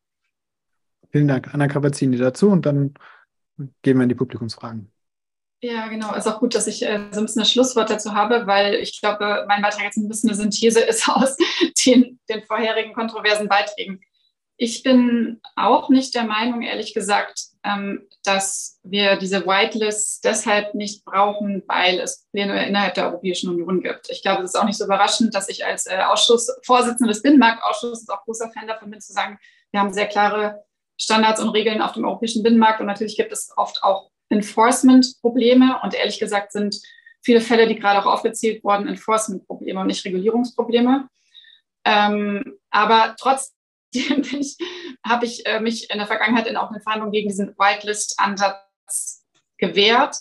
Vielen 1.11 1.29
Dank. 1.29 1.53
Anna 1.53 1.67
Kabazzini 1.67 2.17
dazu 2.17 2.49
und 2.51 2.65
dann 2.67 2.95
gehen 3.83 3.97
wir 3.97 4.05
in 4.05 4.09
die 4.09 4.15
Publikumsfragen. 4.15 4.93
Ja, 5.61 5.89
genau. 5.89 6.15
Ist 6.15 6.29
auch 6.29 6.39
gut, 6.39 6.55
dass 6.55 6.69
ich 6.69 6.85
äh, 6.85 7.01
so 7.11 7.21
ein 7.21 7.27
bisschen 7.27 7.43
das 7.43 7.51
Schlusswort 7.51 7.91
dazu 7.91 8.15
habe, 8.15 8.47
weil 8.47 8.75
ich 8.77 9.01
glaube, 9.01 9.45
mein 9.49 9.61
Beitrag 9.61 9.83
jetzt 9.83 9.97
ein 9.97 10.09
bisschen 10.09 10.31
eine 10.31 10.37
Synthese 10.37 10.81
ist 10.81 11.09
aus 11.09 11.37
den, 11.85 12.21
den 12.29 12.45
vorherigen 12.45 12.93
kontroversen 12.95 13.49
Beiträgen. 13.49 14.01
Ich 14.57 14.83
bin 14.83 15.41
auch 15.57 15.89
nicht 15.89 16.15
der 16.15 16.25
Meinung, 16.25 16.63
ehrlich 16.63 16.95
gesagt, 16.95 17.43
ähm, 17.65 18.09
dass 18.25 18.81
wir 18.83 19.17
diese 19.17 19.47
Whitelist 19.47 20.25
deshalb 20.25 20.75
nicht 20.75 21.05
brauchen, 21.05 21.63
weil 21.67 22.01
es 22.01 22.27
Pläne 22.33 22.67
innerhalb 22.67 22.95
der 22.95 23.07
Europäischen 23.07 23.51
Union 23.51 23.83
gibt. 23.83 24.11
Ich 24.11 24.23
glaube, 24.23 24.43
es 24.43 24.55
ist 24.55 24.61
auch 24.61 24.65
nicht 24.65 24.79
so 24.79 24.85
überraschend, 24.85 25.35
dass 25.35 25.49
ich 25.49 25.65
als 25.65 25.87
äh, 25.87 25.99
Ausschussvorsitzende 25.99 27.13
des 27.13 27.23
Binnenmarktausschusses 27.23 28.09
auch 28.09 28.25
großer 28.25 28.51
Fan 28.51 28.69
davon 28.69 28.91
bin, 28.91 29.01
zu 29.01 29.13
sagen, 29.13 29.39
wir 29.73 29.81
haben 29.81 29.93
sehr 29.93 30.07
klare 30.07 30.65
Standards 30.97 31.41
und 31.41 31.51
Regeln 31.51 31.81
auf 31.81 31.93
dem 31.93 32.05
europäischen 32.05 32.43
Binnenmarkt 32.43 32.81
und 32.81 32.87
natürlich 32.87 33.17
gibt 33.17 33.33
es 33.33 33.53
oft 33.57 33.83
auch 33.83 34.11
Enforcement-Probleme 34.31 35.81
und 35.83 35.95
ehrlich 35.95 36.19
gesagt 36.19 36.53
sind 36.53 36.81
viele 37.23 37.41
Fälle, 37.41 37.67
die 37.67 37.77
gerade 37.77 38.01
auch 38.01 38.07
aufgezählt 38.07 38.63
wurden, 38.65 38.89
Enforcement-Probleme 38.89 39.81
und 39.81 39.87
nicht 39.87 40.05
Regulierungsprobleme. 40.05 41.09
Ähm, 41.85 42.59
aber 42.71 43.17
trotzdem 43.19 43.55
habe 45.07 45.27
ich 45.27 45.47
äh, 45.47 45.61
mich 45.61 45.91
in 45.91 45.99
der 45.99 46.07
Vergangenheit 46.07 46.47
in 46.47 46.57
auch 46.57 46.71
eine 46.71 46.81
Verhandlung 46.81 47.13
gegen 47.13 47.29
diesen 47.29 47.57
Whitelist-Ansatz 47.59 49.25
gewehrt, 49.57 50.17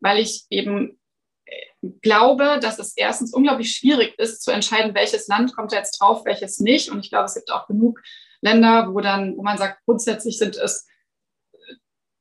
weil 0.00 0.18
ich 0.18 0.44
eben 0.50 1.00
äh, 1.44 1.88
glaube, 2.02 2.58
dass 2.60 2.78
es 2.78 2.96
erstens 2.96 3.32
unglaublich 3.32 3.72
schwierig 3.72 4.18
ist, 4.18 4.42
zu 4.42 4.50
entscheiden, 4.50 4.94
welches 4.94 5.28
Land 5.28 5.54
kommt 5.54 5.72
da 5.72 5.76
jetzt 5.76 6.00
drauf, 6.00 6.24
welches 6.24 6.58
nicht. 6.58 6.90
Und 6.90 7.00
ich 7.00 7.10
glaube, 7.10 7.26
es 7.26 7.34
gibt 7.34 7.50
auch 7.50 7.66
genug 7.66 8.00
Länder, 8.40 8.92
wo 8.92 9.00
dann, 9.00 9.36
wo 9.36 9.42
man 9.42 9.58
sagt, 9.58 9.84
grundsätzlich 9.84 10.38
sind 10.38 10.56
es 10.56 10.86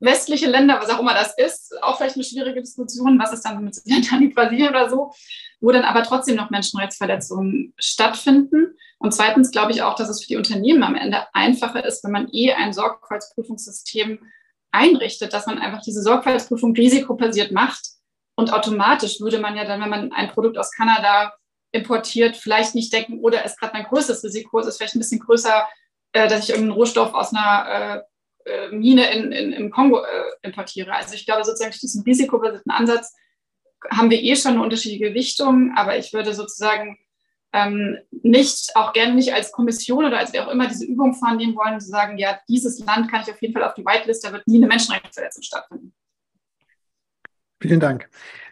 westliche 0.02 0.48
Länder, 0.48 0.80
was 0.82 0.90
auch 0.90 1.00
immer 1.00 1.14
das 1.14 1.38
ist, 1.38 1.82
auch 1.82 1.98
vielleicht 1.98 2.16
eine 2.16 2.24
schwierige 2.24 2.62
Diskussion, 2.62 3.20
was 3.20 3.34
ist 3.34 3.44
dann 3.44 3.64
mit 3.64 3.76
Südafrika, 3.76 4.42
Brasilien 4.42 4.70
oder 4.70 4.90
so, 4.90 5.14
wo 5.62 5.72
dann 5.72 5.84
aber 5.84 6.04
trotzdem 6.04 6.36
noch 6.36 6.50
Menschenrechtsverletzungen 6.50 7.74
stattfinden. 7.78 8.76
Und 8.98 9.14
zweitens 9.14 9.52
glaube 9.52 9.72
ich 9.72 9.84
auch, 9.84 9.96
dass 9.96 10.10
es 10.10 10.22
für 10.22 10.28
die 10.28 10.38
Unternehmen 10.38 10.84
am 10.84 10.96
Ende 10.96 11.28
einfacher 11.34 11.86
ist, 11.86 12.04
wenn 12.04 12.12
man 12.12 12.30
eh 12.34 12.52
ein 12.52 12.74
Sorgfaltsprüfungssystem 12.74 14.20
einrichtet, 14.72 15.34
dass 15.34 15.46
man 15.46 15.60
einfach 15.60 15.82
diese 15.82 16.02
Sorgfaltsprüfung 16.02 16.76
risikobasiert 16.76 17.52
macht. 17.52 17.86
Und 18.36 18.54
automatisch 18.54 19.22
würde 19.22 19.40
man 19.40 19.56
ja 19.56 19.66
dann, 19.66 19.82
wenn 19.82 19.90
man 19.90 20.12
ein 20.14 20.30
Produkt 20.30 20.58
aus 20.58 20.72
Kanada 20.72 21.34
importiert, 21.72 22.36
vielleicht 22.36 22.74
nicht 22.74 22.92
denken, 22.92 23.20
oder 23.20 23.46
es 23.46 23.56
gerade 23.56 23.76
ein 23.76 23.86
größeres 23.86 24.24
Risiko, 24.24 24.60
es 24.60 24.68
ist 24.68 24.78
vielleicht 24.78 24.96
ein 24.96 25.00
bisschen 25.00 25.20
größer, 25.20 25.68
äh, 26.14 26.28
dass 26.28 26.44
ich 26.44 26.50
irgendeinen 26.50 26.78
Rohstoff 26.78 27.14
aus 27.14 27.34
einer 27.34 28.04
äh, 28.46 28.70
Mine 28.70 29.12
in, 29.12 29.32
in, 29.32 29.54
im 29.54 29.72
Kongo 29.72 30.00
äh, 30.00 30.24
importiere. 30.42 30.94
Also 30.94 31.16
ich 31.16 31.26
glaube 31.26 31.44
sozusagen 31.44 31.72
durch 31.72 31.82
diesen 31.82 32.04
risikobasierten 32.04 32.72
Ansatz 32.72 33.16
haben 33.90 34.10
wir 34.10 34.22
eh 34.22 34.36
schon 34.36 34.54
eine 34.54 34.64
unterschiedliche 34.64 35.10
Gewichtung, 35.10 35.74
aber 35.76 35.98
ich 35.98 36.14
würde 36.14 36.34
sozusagen 36.34 36.98
ähm, 37.54 37.98
nicht, 38.12 38.76
auch 38.76 38.94
gerne 38.94 39.14
nicht 39.14 39.34
als 39.34 39.52
Kommission 39.52 40.06
oder 40.06 40.20
als 40.20 40.32
wer 40.34 40.48
auch 40.48 40.52
immer 40.52 40.68
diese 40.68 40.86
Übung 40.86 41.14
vornehmen 41.14 41.56
wollen, 41.56 41.80
zu 41.80 41.88
sagen, 41.88 42.18
ja, 42.18 42.40
dieses 42.48 42.80
Land 42.80 43.12
kann 43.12 43.22
ich 43.22 43.32
auf 43.32 43.42
jeden 43.42 43.54
Fall 43.54 43.64
auf 43.64 43.74
die 43.74 43.86
Whitelist, 43.86 44.24
da 44.24 44.32
wird 44.32 44.48
nie 44.48 44.58
eine 44.58 44.68
Menschenrechtsverletzung 44.68 45.44
stattfinden. 45.44 45.94
Vielen 47.60 47.80
Dank. 47.80 48.10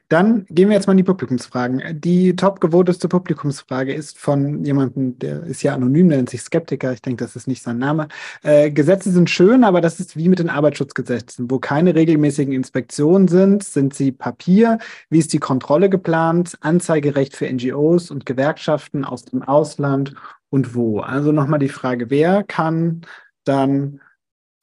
Dann 0.09 0.47
gehen 0.49 0.69
wir 0.69 0.75
jetzt 0.75 0.87
mal 0.87 0.93
in 0.93 0.97
die 0.97 1.03
Publikumsfragen. 1.03 2.01
Die 2.01 2.35
topgevoteste 2.35 3.07
Publikumsfrage 3.07 3.93
ist 3.93 4.17
von 4.17 4.65
jemandem, 4.65 5.19
der 5.19 5.43
ist 5.43 5.61
ja 5.61 5.75
anonym, 5.75 6.07
nennt 6.07 6.31
sich 6.31 6.41
Skeptiker. 6.41 6.91
Ich 6.93 7.03
denke, 7.03 7.23
das 7.23 7.35
ist 7.35 7.47
nicht 7.47 7.61
sein 7.61 7.77
Name. 7.77 8.07
Äh, 8.41 8.71
Gesetze 8.71 9.11
sind 9.11 9.29
schön, 9.29 9.63
aber 9.63 9.81
das 9.81 9.99
ist 9.99 10.17
wie 10.17 10.27
mit 10.27 10.39
den 10.39 10.49
Arbeitsschutzgesetzen. 10.49 11.51
Wo 11.51 11.59
keine 11.59 11.93
regelmäßigen 11.93 12.53
Inspektionen 12.55 13.27
sind, 13.27 13.63
sind 13.63 13.93
sie 13.93 14.11
Papier. 14.11 14.79
Wie 15.11 15.19
ist 15.19 15.31
die 15.31 15.39
Kontrolle 15.39 15.91
geplant? 15.91 16.57
Anzeigerecht 16.61 17.35
für 17.35 17.47
NGOs 17.47 18.09
und 18.09 18.25
Gewerkschaften 18.25 19.05
aus 19.05 19.25
dem 19.25 19.43
Ausland 19.43 20.15
und 20.49 20.73
wo? 20.73 21.01
Also 21.01 21.31
nochmal 21.31 21.59
die 21.59 21.69
Frage, 21.69 22.09
wer 22.09 22.43
kann 22.43 23.01
dann 23.43 24.01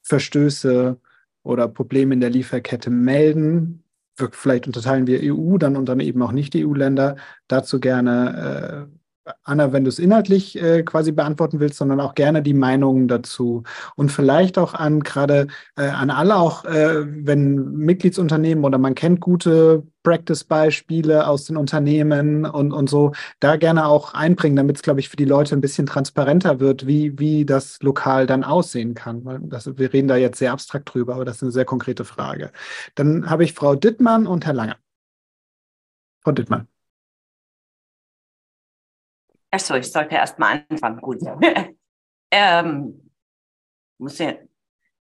Verstöße 0.03 0.99
oder 1.43 1.69
Probleme 1.69 2.13
in 2.15 2.19
der 2.19 2.31
Lieferkette 2.31 2.89
melden? 2.89 3.85
Vielleicht 4.31 4.67
unterteilen 4.67 5.07
wir 5.07 5.19
EU 5.23 5.57
dann 5.57 5.75
und 5.75 5.87
dann 5.87 5.99
eben 5.99 6.21
auch 6.21 6.31
nicht 6.31 6.55
EU-Länder. 6.55 7.15
Dazu 7.47 7.79
gerne 7.79 8.89
Anna, 9.43 9.73
wenn 9.73 9.83
du 9.83 9.89
es 9.89 9.99
inhaltlich 9.99 10.61
äh, 10.61 10.83
quasi 10.83 11.11
beantworten 11.11 11.59
willst, 11.59 11.77
sondern 11.77 11.99
auch 11.99 12.15
gerne 12.15 12.41
die 12.41 12.53
Meinungen 12.53 13.07
dazu. 13.07 13.63
Und 13.95 14.11
vielleicht 14.11 14.57
auch 14.57 14.73
an 14.73 15.01
gerade 15.01 15.47
äh, 15.75 15.87
an 15.87 16.09
alle, 16.09 16.35
auch 16.37 16.65
äh, 16.65 17.05
wenn 17.05 17.73
Mitgliedsunternehmen 17.73 18.63
oder 18.63 18.77
man 18.77 18.95
kennt 18.95 19.19
gute 19.19 19.83
Practice-Beispiele 20.03 21.27
aus 21.27 21.45
den 21.45 21.57
Unternehmen 21.57 22.45
und, 22.45 22.71
und 22.71 22.89
so, 22.89 23.11
da 23.39 23.57
gerne 23.57 23.87
auch 23.87 24.13
einbringen, 24.13 24.55
damit 24.55 24.77
es, 24.77 24.81
glaube 24.81 24.99
ich, 24.99 25.09
für 25.09 25.17
die 25.17 25.25
Leute 25.25 25.55
ein 25.55 25.61
bisschen 25.61 25.85
transparenter 25.85 26.59
wird, 26.59 26.87
wie, 26.87 27.19
wie 27.19 27.45
das 27.45 27.81
lokal 27.81 28.25
dann 28.25 28.43
aussehen 28.43 28.93
kann. 28.93 29.25
Weil 29.25 29.39
das, 29.41 29.77
wir 29.77 29.91
reden 29.91 30.07
da 30.07 30.15
jetzt 30.15 30.39
sehr 30.39 30.53
abstrakt 30.53 30.93
drüber, 30.93 31.15
aber 31.15 31.25
das 31.25 31.37
ist 31.37 31.43
eine 31.43 31.51
sehr 31.51 31.65
konkrete 31.65 32.05
Frage. 32.05 32.51
Dann 32.95 33.29
habe 33.29 33.43
ich 33.43 33.53
Frau 33.53 33.75
Dittmann 33.75 34.27
und 34.27 34.45
Herr 34.45 34.53
Lange. 34.53 34.75
Frau 36.21 36.31
Dittmann. 36.31 36.67
Achso, 39.57 39.73
ich 39.73 39.91
sollte 39.91 40.13
erst 40.13 40.37
mal 40.37 40.63
anfangen. 40.69 41.01
Gut. 41.01 41.17
ähm, 42.31 43.09
muss, 43.97 44.19
ja, 44.19 44.33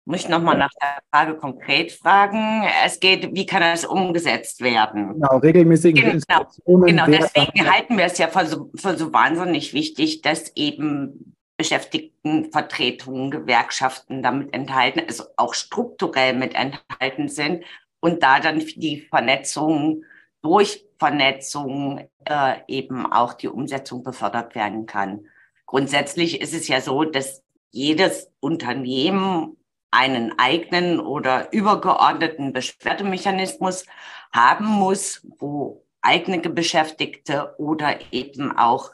muss 0.04 0.20
ich 0.20 0.28
nochmal 0.28 0.56
nach 0.56 0.70
der 0.80 1.02
Frage 1.10 1.36
konkret 1.36 1.90
fragen. 1.90 2.62
Es 2.86 3.00
geht, 3.00 3.34
wie 3.34 3.46
kann 3.46 3.62
das 3.62 3.84
umgesetzt 3.84 4.60
werden? 4.60 5.14
Genau, 5.14 5.38
regelmäßige 5.38 5.92
genau, 5.92 6.46
genau 6.86 7.06
deswegen 7.06 7.68
halten 7.68 7.98
wir 7.98 8.04
es 8.04 8.16
ja 8.18 8.28
für 8.28 8.46
so, 8.46 8.70
für 8.76 8.96
so 8.96 9.12
wahnsinnig 9.12 9.74
wichtig, 9.74 10.22
dass 10.22 10.52
eben 10.54 11.34
Beschäftigtenvertretungen, 11.56 13.32
Gewerkschaften 13.32 14.22
damit 14.22 14.54
enthalten, 14.54 15.02
also 15.04 15.24
auch 15.36 15.54
strukturell 15.54 16.34
mit 16.34 16.54
enthalten 16.54 17.28
sind 17.28 17.64
und 17.98 18.22
da 18.22 18.38
dann 18.38 18.60
die 18.60 19.00
Vernetzung 19.00 20.04
durch 20.42 20.83
Vernetzung 20.98 22.08
äh, 22.24 22.56
eben 22.68 23.10
auch 23.10 23.34
die 23.34 23.48
Umsetzung 23.48 24.02
befördert 24.02 24.54
werden 24.54 24.86
kann. 24.86 25.26
Grundsätzlich 25.66 26.40
ist 26.40 26.54
es 26.54 26.68
ja 26.68 26.80
so, 26.80 27.04
dass 27.04 27.42
jedes 27.70 28.30
Unternehmen 28.40 29.56
einen 29.90 30.38
eigenen 30.38 31.00
oder 31.00 31.52
übergeordneten 31.52 32.52
Beschwerdemechanismus 32.52 33.86
haben 34.32 34.66
muss, 34.66 35.26
wo 35.38 35.84
eigene 36.00 36.38
Beschäftigte 36.40 37.54
oder 37.58 38.12
eben 38.12 38.56
auch 38.56 38.90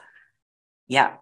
ja 0.87 1.21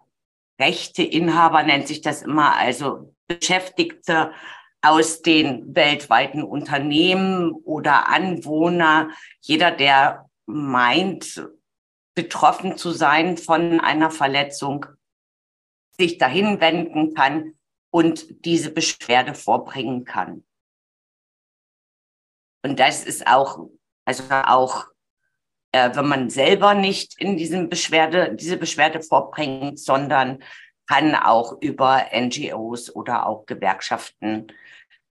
Rechteinhaber 0.59 1.63
nennt 1.63 1.87
sich 1.87 2.01
das 2.01 2.21
immer, 2.21 2.55
also 2.55 3.13
Beschäftigte 3.27 4.33
aus 4.81 5.21
den 5.21 5.75
weltweiten 5.75 6.43
Unternehmen 6.43 7.51
oder 7.51 8.09
Anwohner, 8.09 9.09
jeder, 9.41 9.71
der 9.71 10.28
meint, 10.49 11.47
betroffen 12.15 12.77
zu 12.77 12.91
sein 12.91 13.37
von 13.37 13.79
einer 13.79 14.11
Verletzung, 14.11 14.85
sich 15.97 16.17
dahin 16.17 16.59
wenden 16.59 17.13
kann 17.13 17.53
und 17.91 18.45
diese 18.45 18.71
Beschwerde 18.71 19.35
vorbringen 19.35 20.05
kann. 20.05 20.43
Und 22.63 22.79
das 22.79 23.05
ist 23.05 23.27
auch, 23.27 23.69
also 24.05 24.23
auch, 24.29 24.87
äh, 25.71 25.95
wenn 25.95 26.07
man 26.07 26.29
selber 26.29 26.73
nicht 26.73 27.19
in 27.21 27.37
diesem 27.37 27.69
Beschwerde, 27.69 28.35
diese 28.35 28.57
Beschwerde 28.57 29.01
vorbringt, 29.01 29.79
sondern 29.79 30.43
kann 30.87 31.15
auch 31.15 31.61
über 31.61 32.07
NGOs 32.11 32.93
oder 32.95 33.27
auch 33.27 33.45
Gewerkschaften 33.45 34.47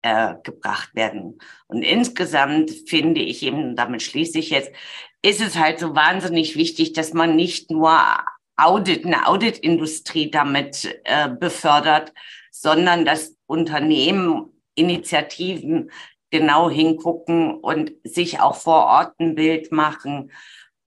äh, 0.03 0.35
gebracht 0.43 0.93
werden. 0.95 1.39
Und 1.68 1.81
insgesamt 1.81 2.72
finde 2.88 3.22
ich 3.22 3.41
eben, 3.43 3.76
damit 3.76 4.03
schließe 4.03 4.38
ich 4.38 4.51
jetzt, 4.51 4.72
ist 5.23 5.41
es 5.41 5.57
halt 5.57 5.79
so 5.79 5.95
wahnsinnig 5.95 6.55
wichtig, 6.55 6.93
dass 6.93 7.13
man 7.13 7.35
nicht 7.35 7.71
nur 7.71 7.97
Audit, 8.55 9.05
eine 9.05 9.27
Auditindustrie 9.27 10.29
damit 10.29 11.01
äh, 11.05 11.29
befördert, 11.29 12.13
sondern 12.51 13.05
dass 13.05 13.35
Unternehmen, 13.47 14.51
Initiativen 14.75 15.91
genau 16.29 16.69
hingucken 16.69 17.55
und 17.55 17.93
sich 18.03 18.39
auch 18.39 18.55
vor 18.55 18.85
Ort 18.85 19.19
ein 19.19 19.35
Bild 19.35 19.71
machen 19.71 20.31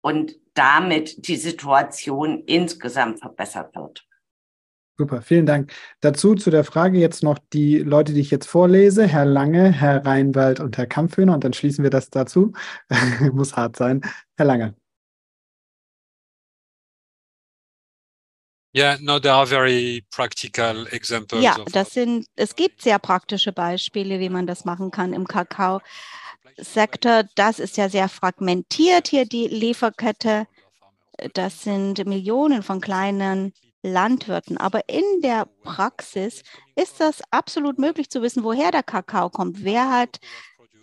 und 0.00 0.36
damit 0.54 1.28
die 1.28 1.36
Situation 1.36 2.42
insgesamt 2.46 3.20
verbessert 3.20 3.74
wird. 3.76 4.04
Super, 4.96 5.22
vielen 5.22 5.44
Dank. 5.44 5.72
Dazu 6.00 6.36
zu 6.36 6.50
der 6.50 6.62
Frage 6.62 6.98
jetzt 6.98 7.24
noch 7.24 7.38
die 7.52 7.78
Leute, 7.78 8.12
die 8.12 8.20
ich 8.20 8.30
jetzt 8.30 8.46
vorlese, 8.46 9.08
Herr 9.08 9.24
Lange, 9.24 9.72
Herr 9.72 10.06
Reinwald 10.06 10.60
und 10.60 10.78
Herr 10.78 10.86
Kampfhöhner 10.86 11.34
und 11.34 11.42
dann 11.42 11.52
schließen 11.52 11.82
wir 11.82 11.90
das 11.90 12.10
dazu. 12.10 12.52
Muss 13.32 13.56
hart 13.56 13.74
sein. 13.76 14.02
Herr 14.36 14.46
Lange. 14.46 14.74
Yeah, 18.76 18.98
no, 19.00 19.18
there 19.20 19.34
are 19.34 19.46
very 19.46 20.04
practical 20.10 20.86
examples. 20.90 21.42
Ja, 21.42 21.56
das 21.72 21.90
sind, 21.92 22.26
es 22.36 22.54
gibt 22.54 22.82
sehr 22.82 22.98
praktische 22.98 23.52
Beispiele, 23.52 24.18
wie 24.20 24.28
man 24.28 24.46
das 24.46 24.64
machen 24.64 24.90
kann 24.90 25.12
im 25.12 25.26
Kakao-Sektor. 25.26 27.24
Das 27.34 27.58
ist 27.58 27.76
ja 27.76 27.88
sehr 27.88 28.08
fragmentiert 28.08 29.08
hier, 29.08 29.26
die 29.26 29.46
Lieferkette. 29.46 30.46
Das 31.34 31.62
sind 31.62 32.04
Millionen 32.06 32.64
von 32.64 32.80
kleinen 32.80 33.52
Landwirten. 33.84 34.56
Aber 34.56 34.88
in 34.88 35.04
der 35.22 35.46
Praxis 35.62 36.42
ist 36.74 37.00
das 37.00 37.22
absolut 37.30 37.78
möglich 37.78 38.10
zu 38.10 38.22
wissen, 38.22 38.42
woher 38.42 38.70
der 38.70 38.82
Kakao 38.82 39.30
kommt. 39.30 39.62
Wer 39.62 39.90
hat 39.90 40.18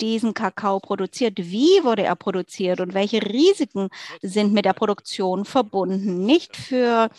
diesen 0.01 0.33
Kakao 0.33 0.79
produziert? 0.79 1.37
Wie 1.37 1.83
wurde 1.83 2.03
er 2.03 2.15
produziert 2.15 2.81
und 2.81 2.93
welche 2.93 3.21
Risiken 3.21 3.89
sind 4.21 4.53
mit 4.53 4.65
der 4.65 4.73
Produktion 4.73 5.45
verbunden? 5.45 6.25
Nicht 6.25 6.57
für 6.57 7.09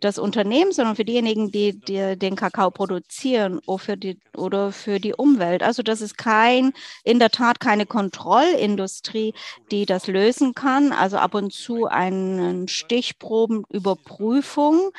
das 0.00 0.18
Unternehmen, 0.18 0.72
sondern 0.72 0.96
für 0.96 1.04
diejenigen, 1.04 1.50
die, 1.50 1.78
die 1.78 2.18
den 2.18 2.36
Kakao 2.36 2.70
produzieren 2.70 3.60
oder 3.66 3.78
für, 3.78 3.96
die, 3.96 4.18
oder 4.36 4.72
für 4.72 5.00
die 5.00 5.14
Umwelt. 5.14 5.62
Also 5.62 5.82
das 5.82 6.00
ist 6.00 6.18
kein, 6.18 6.72
in 7.04 7.18
der 7.18 7.30
Tat 7.30 7.60
keine 7.60 7.86
Kontrollindustrie, 7.86 9.34
die 9.70 9.86
das 9.86 10.06
lösen 10.06 10.54
kann. 10.54 10.92
Also 10.92 11.18
ab 11.18 11.34
und 11.34 11.52
zu 11.52 11.86
eine 11.86 12.68
Stichprobenüberprüfung. 12.68 14.90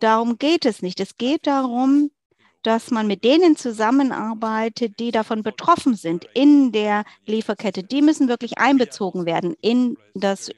Darum 0.00 0.38
geht 0.38 0.66
es 0.66 0.82
nicht. 0.82 1.00
Es 1.00 1.16
geht 1.16 1.46
darum, 1.46 2.10
dass 2.64 2.90
man 2.90 3.06
mit 3.06 3.24
denen 3.24 3.56
zusammenarbeitet, 3.56 4.98
die 4.98 5.12
davon 5.12 5.42
betroffen 5.42 5.94
sind 5.94 6.26
in 6.34 6.72
der 6.72 7.04
Lieferkette. 7.26 7.82
Die 7.82 8.02
müssen 8.02 8.28
wirklich 8.28 8.58
einbezogen 8.58 9.26
werden 9.26 9.54
in 9.60 9.96
das 10.14 10.50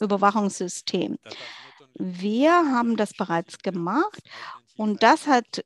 Überwachungssystem. 0.00 1.16
Wir 1.94 2.52
haben 2.52 2.96
das 2.96 3.14
bereits 3.14 3.58
gemacht 3.58 4.22
und 4.76 5.02
das 5.02 5.26
hat 5.26 5.64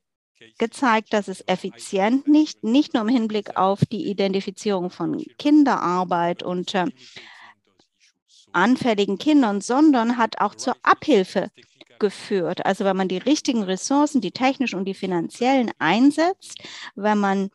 gezeigt, 0.58 1.12
dass 1.12 1.28
es 1.28 1.42
effizient 1.46 2.28
nicht, 2.28 2.62
nicht 2.62 2.94
nur 2.94 3.02
im 3.02 3.08
Hinblick 3.08 3.56
auf 3.56 3.80
die 3.84 4.08
Identifizierung 4.08 4.90
von 4.90 5.24
Kinderarbeit 5.38 6.42
und 6.42 6.74
äh, 6.74 6.86
anfälligen 8.52 9.18
Kindern, 9.18 9.60
sondern 9.60 10.16
hat 10.16 10.40
auch 10.40 10.54
zur 10.54 10.76
Abhilfe 10.82 11.50
geführt. 12.00 12.66
Also 12.66 12.84
wenn 12.84 12.96
man 12.96 13.08
die 13.08 13.18
richtigen 13.18 13.62
Ressourcen, 13.62 14.20
die 14.20 14.32
technischen 14.32 14.78
und 14.78 14.86
die 14.86 14.94
finanziellen 14.94 15.70
einsetzt, 15.78 16.58
wenn 16.96 17.18
man 17.18 17.50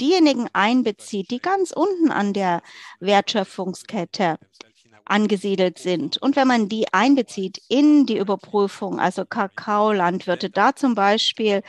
diejenigen 0.00 0.48
einbezieht, 0.52 1.30
die 1.30 1.40
ganz 1.40 1.72
unten 1.72 2.12
an 2.12 2.32
der 2.32 2.62
Wertschöpfungskette 3.00 4.38
angesiedelt 5.04 5.78
sind. 5.78 6.18
Und 6.18 6.36
wenn 6.36 6.46
man 6.46 6.68
die 6.68 6.92
einbezieht 6.92 7.60
in 7.68 8.06
die 8.06 8.18
Überprüfung, 8.18 9.00
also 9.00 9.24
Kakaolandwirte, 9.24 10.50
da 10.50 10.76
zum 10.76 10.94
Beispiel 10.94 11.62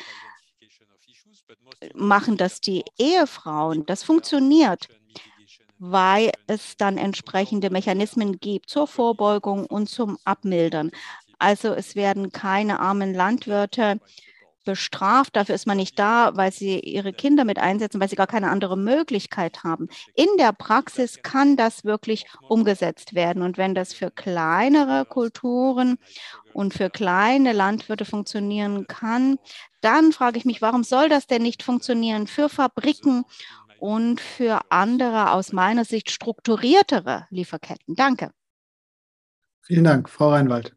machen 1.96 2.38
das 2.38 2.62
die 2.62 2.84
Ehefrauen, 2.98 3.86
das 3.86 4.04
funktioniert, 4.04 4.90
weil 5.80 6.32
es 6.48 6.76
dann 6.76 6.98
entsprechende 6.98 7.70
Mechanismen 7.70 8.40
gibt 8.40 8.70
zur 8.70 8.86
Vorbeugung 8.86 9.66
und 9.66 9.88
zum 9.88 10.18
Abmildern. 10.26 10.92
Also 11.40 11.74
es 11.74 11.96
werden 11.96 12.32
keine 12.32 12.80
armen 12.80 13.14
Landwirte 13.14 14.00
bestraft. 14.66 15.36
Dafür 15.36 15.56
ist 15.56 15.66
man 15.68 15.78
nicht 15.78 15.98
da, 15.98 16.36
weil 16.36 16.52
sie 16.52 16.80
ihre 16.80 17.14
Kinder 17.14 17.44
mit 17.44 17.58
einsetzen, 17.58 18.00
weil 18.00 18.10
sie 18.10 18.16
gar 18.16 18.28
keine 18.28 18.50
andere 18.50 18.78
Möglichkeit 18.78 19.64
haben. 19.64 19.88
In 20.14 20.28
der 20.38 20.54
Praxis 20.54 21.22
kann 21.24 21.58
das 21.58 21.86
wirklich 21.86 22.26
umgesetzt 22.48 23.16
werden. 23.16 23.42
Und 23.42 23.58
wenn 23.58 23.74
das 23.74 23.94
für 23.94 24.12
kleinere 24.12 25.06
Kulturen 25.06 25.98
und 26.54 26.74
für 26.74 26.90
kleine 26.90 27.54
Landwirte 27.54 28.06
funktionieren 28.06 28.86
kann, 28.86 29.38
dann 29.82 30.12
frage 30.12 30.38
ich 30.38 30.46
mich, 30.46 30.62
warum 30.62 30.84
soll 30.84 31.10
das 31.10 31.26
denn 31.26 31.42
nicht 31.42 31.64
funktionieren 31.64 32.28
für 32.28 32.50
Fabriken 32.50 33.24
und 33.80 34.20
für 34.20 34.60
andere 34.70 35.32
aus 35.32 35.54
meiner 35.54 35.86
Sicht 35.86 36.12
strukturiertere 36.12 37.28
Lieferketten? 37.30 37.96
Danke. 37.96 38.32
Vielen 39.62 39.84
Dank, 39.84 40.10
Frau 40.10 40.30
Reinwald. 40.30 40.76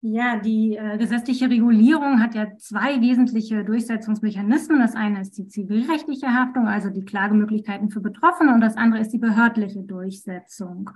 Ja, 0.00 0.36
die 0.36 0.76
äh, 0.76 0.96
gesetzliche 0.96 1.50
Regulierung 1.50 2.22
hat 2.22 2.36
ja 2.36 2.56
zwei 2.56 3.00
wesentliche 3.00 3.64
Durchsetzungsmechanismen. 3.64 4.78
Das 4.78 4.94
eine 4.94 5.20
ist 5.20 5.36
die 5.36 5.48
zivilrechtliche 5.48 6.32
Haftung, 6.32 6.68
also 6.68 6.88
die 6.88 7.04
Klagemöglichkeiten 7.04 7.90
für 7.90 8.00
Betroffene, 8.00 8.54
und 8.54 8.60
das 8.60 8.76
andere 8.76 9.00
ist 9.00 9.12
die 9.12 9.18
behördliche 9.18 9.82
Durchsetzung. 9.82 10.90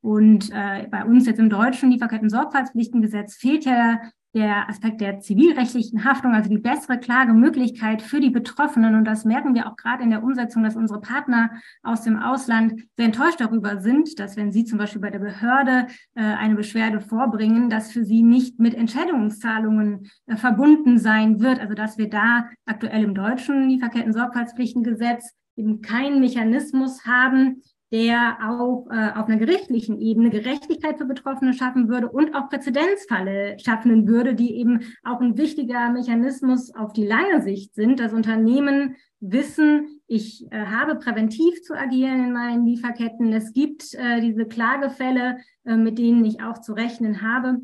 Und 0.00 0.50
äh, 0.52 0.88
bei 0.90 1.04
uns 1.04 1.26
jetzt 1.26 1.38
im 1.38 1.50
deutschen 1.50 1.90
Lieferketten-Sorgfaltspflichtengesetz 1.90 3.36
fehlt 3.36 3.66
ja 3.66 4.00
der 4.36 4.68
Aspekt 4.68 5.00
der 5.00 5.18
zivilrechtlichen 5.20 6.04
Haftung, 6.04 6.34
also 6.34 6.50
die 6.50 6.58
bessere 6.58 6.98
Klagemöglichkeit 6.98 8.02
für 8.02 8.20
die 8.20 8.28
Betroffenen. 8.28 8.94
Und 8.94 9.06
das 9.06 9.24
merken 9.24 9.54
wir 9.54 9.66
auch 9.66 9.76
gerade 9.76 10.02
in 10.02 10.10
der 10.10 10.22
Umsetzung, 10.22 10.62
dass 10.62 10.76
unsere 10.76 11.00
Partner 11.00 11.50
aus 11.82 12.02
dem 12.02 12.18
Ausland 12.18 12.82
sehr 12.96 13.06
enttäuscht 13.06 13.40
darüber 13.40 13.80
sind, 13.80 14.20
dass 14.20 14.36
wenn 14.36 14.52
sie 14.52 14.66
zum 14.66 14.76
Beispiel 14.76 15.00
bei 15.00 15.08
der 15.08 15.20
Behörde 15.20 15.86
äh, 16.14 16.20
eine 16.20 16.54
Beschwerde 16.54 17.00
vorbringen, 17.00 17.70
dass 17.70 17.90
für 17.90 18.04
sie 18.04 18.22
nicht 18.22 18.60
mit 18.60 18.74
Entschädigungszahlungen 18.74 20.10
äh, 20.26 20.36
verbunden 20.36 20.98
sein 20.98 21.40
wird. 21.40 21.58
Also 21.58 21.72
dass 21.72 21.96
wir 21.96 22.10
da 22.10 22.50
aktuell 22.66 23.04
im 23.04 23.14
deutschen 23.14 23.70
Lieferketten-Sorgfaltspflichtengesetz 23.70 25.32
eben 25.56 25.80
keinen 25.80 26.20
Mechanismus 26.20 27.06
haben, 27.06 27.62
der 27.92 28.38
auch 28.42 28.88
äh, 28.90 29.12
auf 29.14 29.28
einer 29.28 29.36
gerichtlichen 29.36 30.00
Ebene 30.00 30.30
Gerechtigkeit 30.30 30.98
für 30.98 31.04
Betroffene 31.04 31.54
schaffen 31.54 31.88
würde 31.88 32.08
und 32.08 32.34
auch 32.34 32.48
Präzedenzfalle 32.48 33.58
schaffen 33.60 34.08
würde, 34.08 34.34
die 34.34 34.56
eben 34.56 34.80
auch 35.04 35.20
ein 35.20 35.38
wichtiger 35.38 35.90
Mechanismus 35.90 36.74
auf 36.74 36.92
die 36.92 37.06
lange 37.06 37.42
Sicht 37.42 37.74
sind, 37.74 38.00
dass 38.00 38.12
Unternehmen 38.12 38.96
wissen, 39.20 40.00
ich 40.08 40.50
äh, 40.50 40.66
habe 40.66 40.96
präventiv 40.96 41.62
zu 41.62 41.74
agieren 41.74 42.24
in 42.24 42.32
meinen 42.32 42.66
Lieferketten. 42.66 43.32
Es 43.32 43.52
gibt 43.52 43.94
äh, 43.94 44.20
diese 44.20 44.46
Klagefälle, 44.46 45.38
äh, 45.64 45.76
mit 45.76 45.98
denen 45.98 46.24
ich 46.24 46.42
auch 46.42 46.60
zu 46.60 46.72
rechnen 46.72 47.22
habe. 47.22 47.60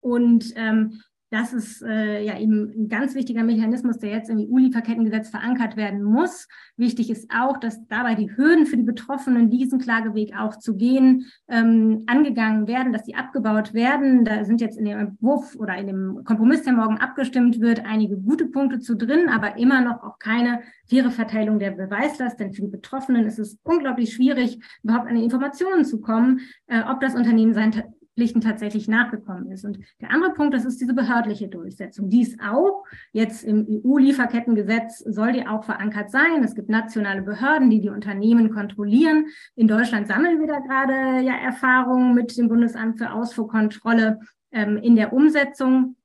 Und 0.00 0.52
ähm, 0.56 1.00
das 1.30 1.52
ist 1.52 1.82
äh, 1.82 2.22
ja 2.22 2.38
eben 2.38 2.70
ein 2.70 2.88
ganz 2.88 3.14
wichtiger 3.16 3.42
Mechanismus, 3.42 3.98
der 3.98 4.10
jetzt 4.10 4.30
im 4.30 4.38
EU-Lieferkettengesetz 4.38 5.30
verankert 5.30 5.76
werden 5.76 6.04
muss. 6.04 6.46
Wichtig 6.76 7.10
ist 7.10 7.30
auch, 7.30 7.56
dass 7.56 7.84
dabei 7.88 8.14
die 8.14 8.36
Hürden 8.36 8.64
für 8.64 8.76
die 8.76 8.84
Betroffenen, 8.84 9.50
diesen 9.50 9.80
Klageweg 9.80 10.36
auch 10.38 10.56
zu 10.56 10.76
gehen, 10.76 11.26
ähm, 11.48 12.04
angegangen 12.06 12.68
werden, 12.68 12.92
dass 12.92 13.02
die 13.02 13.16
abgebaut 13.16 13.74
werden. 13.74 14.24
Da 14.24 14.44
sind 14.44 14.60
jetzt 14.60 14.78
in 14.78 14.84
dem 14.84 14.98
Entwurf 14.98 15.56
oder 15.56 15.76
in 15.76 15.88
dem 15.88 16.24
Kompromiss, 16.24 16.62
der 16.62 16.74
morgen 16.74 16.98
abgestimmt 16.98 17.60
wird, 17.60 17.84
einige 17.84 18.16
gute 18.16 18.46
Punkte 18.46 18.78
zu 18.78 18.96
drin, 18.96 19.28
aber 19.28 19.56
immer 19.58 19.80
noch 19.80 20.04
auch 20.04 20.20
keine 20.20 20.60
faire 20.88 21.10
Verteilung 21.10 21.58
der 21.58 21.72
Beweislast. 21.72 22.38
Denn 22.38 22.52
für 22.52 22.62
die 22.62 22.68
Betroffenen 22.68 23.26
ist 23.26 23.40
es 23.40 23.58
unglaublich 23.64 24.14
schwierig, 24.14 24.60
überhaupt 24.84 25.08
an 25.08 25.16
die 25.16 25.24
Informationen 25.24 25.84
zu 25.84 26.00
kommen, 26.00 26.40
äh, 26.68 26.82
ob 26.82 27.00
das 27.00 27.16
Unternehmen 27.16 27.52
sein 27.52 27.72
Pflichten 28.16 28.40
tatsächlich 28.40 28.88
nachgekommen 28.88 29.50
ist. 29.50 29.64
Und 29.64 29.78
der 30.00 30.10
andere 30.10 30.32
Punkt, 30.32 30.54
das 30.54 30.64
ist 30.64 30.80
diese 30.80 30.94
behördliche 30.94 31.48
Durchsetzung. 31.48 32.08
Die 32.08 32.22
ist 32.22 32.40
auch 32.40 32.84
jetzt 33.12 33.44
im 33.44 33.66
EU-Lieferkettengesetz 33.68 35.00
soll 35.00 35.32
die 35.32 35.46
auch 35.46 35.64
verankert 35.64 36.10
sein. 36.10 36.42
Es 36.42 36.54
gibt 36.54 36.70
nationale 36.70 37.20
Behörden, 37.20 37.68
die 37.68 37.82
die 37.82 37.90
Unternehmen 37.90 38.50
kontrollieren. 38.50 39.26
In 39.54 39.68
Deutschland 39.68 40.08
sammeln 40.08 40.40
wir 40.40 40.46
da 40.46 40.60
gerade 40.60 41.22
ja 41.22 41.34
Erfahrungen 41.34 42.14
mit 42.14 42.36
dem 42.38 42.48
Bundesamt 42.48 42.98
für 42.98 43.12
Ausfuhrkontrolle 43.12 44.20
ähm, 44.50 44.78
in 44.78 44.96
der 44.96 45.12
Umsetzung. 45.12 45.96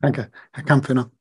Danke. 0.00 0.30
Herr 0.52 0.64
Kampfhöhner. 0.64 1.12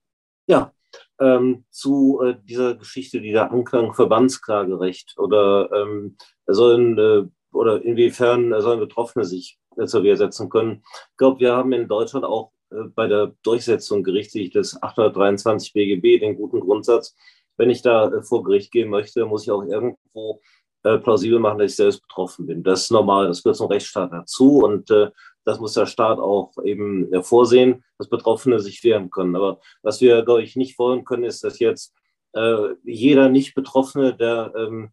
Ja, 0.47 0.73
ähm, 1.19 1.65
zu 1.69 2.21
äh, 2.23 2.35
dieser 2.43 2.75
Geschichte, 2.75 3.21
die 3.21 3.31
da 3.31 3.47
Anklang 3.47 3.93
Verbandsklagerecht 3.93 5.15
oder 5.17 5.69
ähm, 5.73 6.17
sollen 6.45 6.97
äh, 6.97 7.23
oder 7.53 7.81
inwiefern 7.83 8.53
sollen 8.61 8.79
Betroffene 8.79 9.25
sich 9.25 9.57
äh, 9.77 9.85
zur 9.85 10.03
Wehr 10.03 10.17
setzen 10.17 10.49
können. 10.49 10.83
Ich 11.11 11.17
glaube, 11.17 11.39
wir 11.39 11.53
haben 11.53 11.71
in 11.71 11.87
Deutschland 11.87 12.25
auch 12.25 12.51
äh, 12.71 12.83
bei 12.93 13.07
der 13.07 13.33
Durchsetzung 13.43 14.03
gerichtlich 14.03 14.51
des 14.51 14.81
823 14.81 15.73
BGB 15.73 16.19
den 16.19 16.35
guten 16.35 16.59
Grundsatz, 16.59 17.15
wenn 17.57 17.69
ich 17.69 17.81
da 17.81 18.11
äh, 18.11 18.21
vor 18.21 18.43
Gericht 18.43 18.71
gehen 18.71 18.89
möchte, 18.89 19.25
muss 19.25 19.43
ich 19.43 19.51
auch 19.51 19.63
irgendwo 19.63 20.41
äh, 20.83 20.97
plausibel 20.97 21.39
machen, 21.39 21.59
dass 21.59 21.71
ich 21.71 21.77
selbst 21.77 22.01
betroffen 22.01 22.45
bin. 22.45 22.63
Das 22.63 22.83
ist 22.83 22.91
normal, 22.91 23.27
das 23.27 23.43
gehört 23.43 23.57
zum 23.57 23.67
Rechtsstaat 23.67 24.11
dazu 24.11 24.59
und 24.59 24.91
äh, 24.91 25.09
das 25.45 25.59
muss 25.59 25.73
der 25.73 25.85
Staat 25.85 26.19
auch 26.19 26.51
eben 26.63 27.23
vorsehen, 27.23 27.83
dass 27.97 28.09
Betroffene 28.09 28.59
sich 28.59 28.83
wehren 28.83 29.09
können. 29.09 29.35
Aber 29.35 29.59
was 29.81 30.01
wir, 30.01 30.23
glaube 30.23 30.43
ich, 30.43 30.55
nicht 30.55 30.77
wollen 30.79 31.05
können, 31.05 31.23
ist, 31.23 31.43
dass 31.43 31.59
jetzt 31.59 31.93
äh, 32.33 32.75
jeder 32.83 33.29
Nicht-Betroffene, 33.29 34.15
der 34.15 34.53
ähm, 34.57 34.89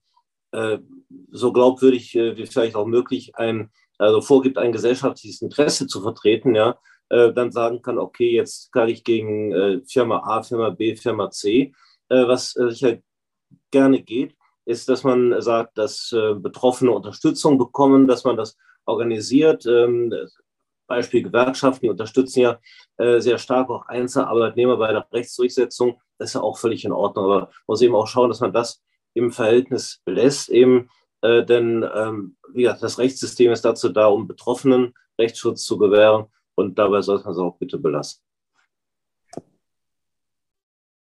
äh, 0.53 0.79
so 1.31 1.53
glaubwürdig 1.53 2.15
äh, 2.15 2.37
wie 2.37 2.47
vielleicht 2.47 2.77
auch 2.77 2.87
möglich 2.87 3.37
ein, 3.37 3.71
also 3.99 4.21
vorgibt, 4.21 4.59
ein 4.59 4.73
gesellschaftliches 4.73 5.43
Interesse 5.43 5.87
zu 5.87 6.03
vertreten, 6.03 6.55
ja, 6.55 6.79
äh, 7.09 7.33
dann 7.33 7.53
sagen 7.53 7.83
kann, 7.83 7.99
okay, 7.99 8.31
jetzt 8.31 8.73
kann 8.73 8.89
ich 8.89 9.05
gegen 9.05 9.53
äh, 9.53 9.81
Firma 9.87 10.23
A, 10.25 10.43
Firma 10.43 10.71
B, 10.71 10.97
Firma 10.97 11.31
C, 11.31 11.75
äh, 12.09 12.27
was 12.27 12.53
sicher 12.53 12.99
gerne 13.71 14.03
geht 14.03 14.35
ist, 14.65 14.89
dass 14.89 15.03
man 15.03 15.43
sagt, 15.43 15.77
dass 15.77 16.15
Betroffene 16.37 16.93
Unterstützung 16.93 17.59
bekommen, 17.59 18.07
dass 18.07 18.23
man 18.23 18.37
das 18.37 18.57
organisiert. 18.85 19.67
Beispiel 20.93 21.23
Gewerkschaften, 21.23 21.87
die 21.87 21.91
unterstützen 21.91 22.41
ja 22.41 22.59
äh, 22.99 23.19
sehr 23.21 23.39
stark 23.39 23.71
auch 23.71 23.87
Einzelarbeitnehmer 23.87 24.77
bei 24.77 24.93
der 24.93 25.07
Rechtsdurchsetzung. 25.11 26.01
Das 26.19 26.31
ist 26.31 26.35
ja 26.35 26.43
auch 26.43 26.59
völlig 26.59 26.85
in 26.85 26.93
Ordnung. 26.93 27.25
Aber 27.25 27.41
man 27.41 27.49
muss 27.67 27.83
eben 27.83 27.95
auch 27.95 28.07
schauen, 28.07 28.29
dass 28.29 28.41
man 28.41 28.53
das 28.53 28.83
im 29.15 29.33
Verhältnis 29.33 30.01
belässt, 30.05 30.49
eben, 30.51 30.89
äh, 31.23 31.45
denn 31.45 31.85
ähm, 31.95 32.37
wie 32.53 32.63
gesagt, 32.63 32.83
das 32.83 32.99
Rechtssystem 32.99 33.53
ist 33.53 33.65
dazu 33.65 33.89
da, 33.89 34.07
um 34.07 34.27
Betroffenen 34.27 34.93
Rechtsschutz 35.19 35.65
zu 35.65 35.79
gewähren 35.79 36.27
und 36.55 36.79
dabei 36.79 37.01
sollte 37.01 37.25
man 37.25 37.33
es 37.33 37.39
auch 37.39 37.57
bitte 37.59 37.79
belassen. 37.79 38.23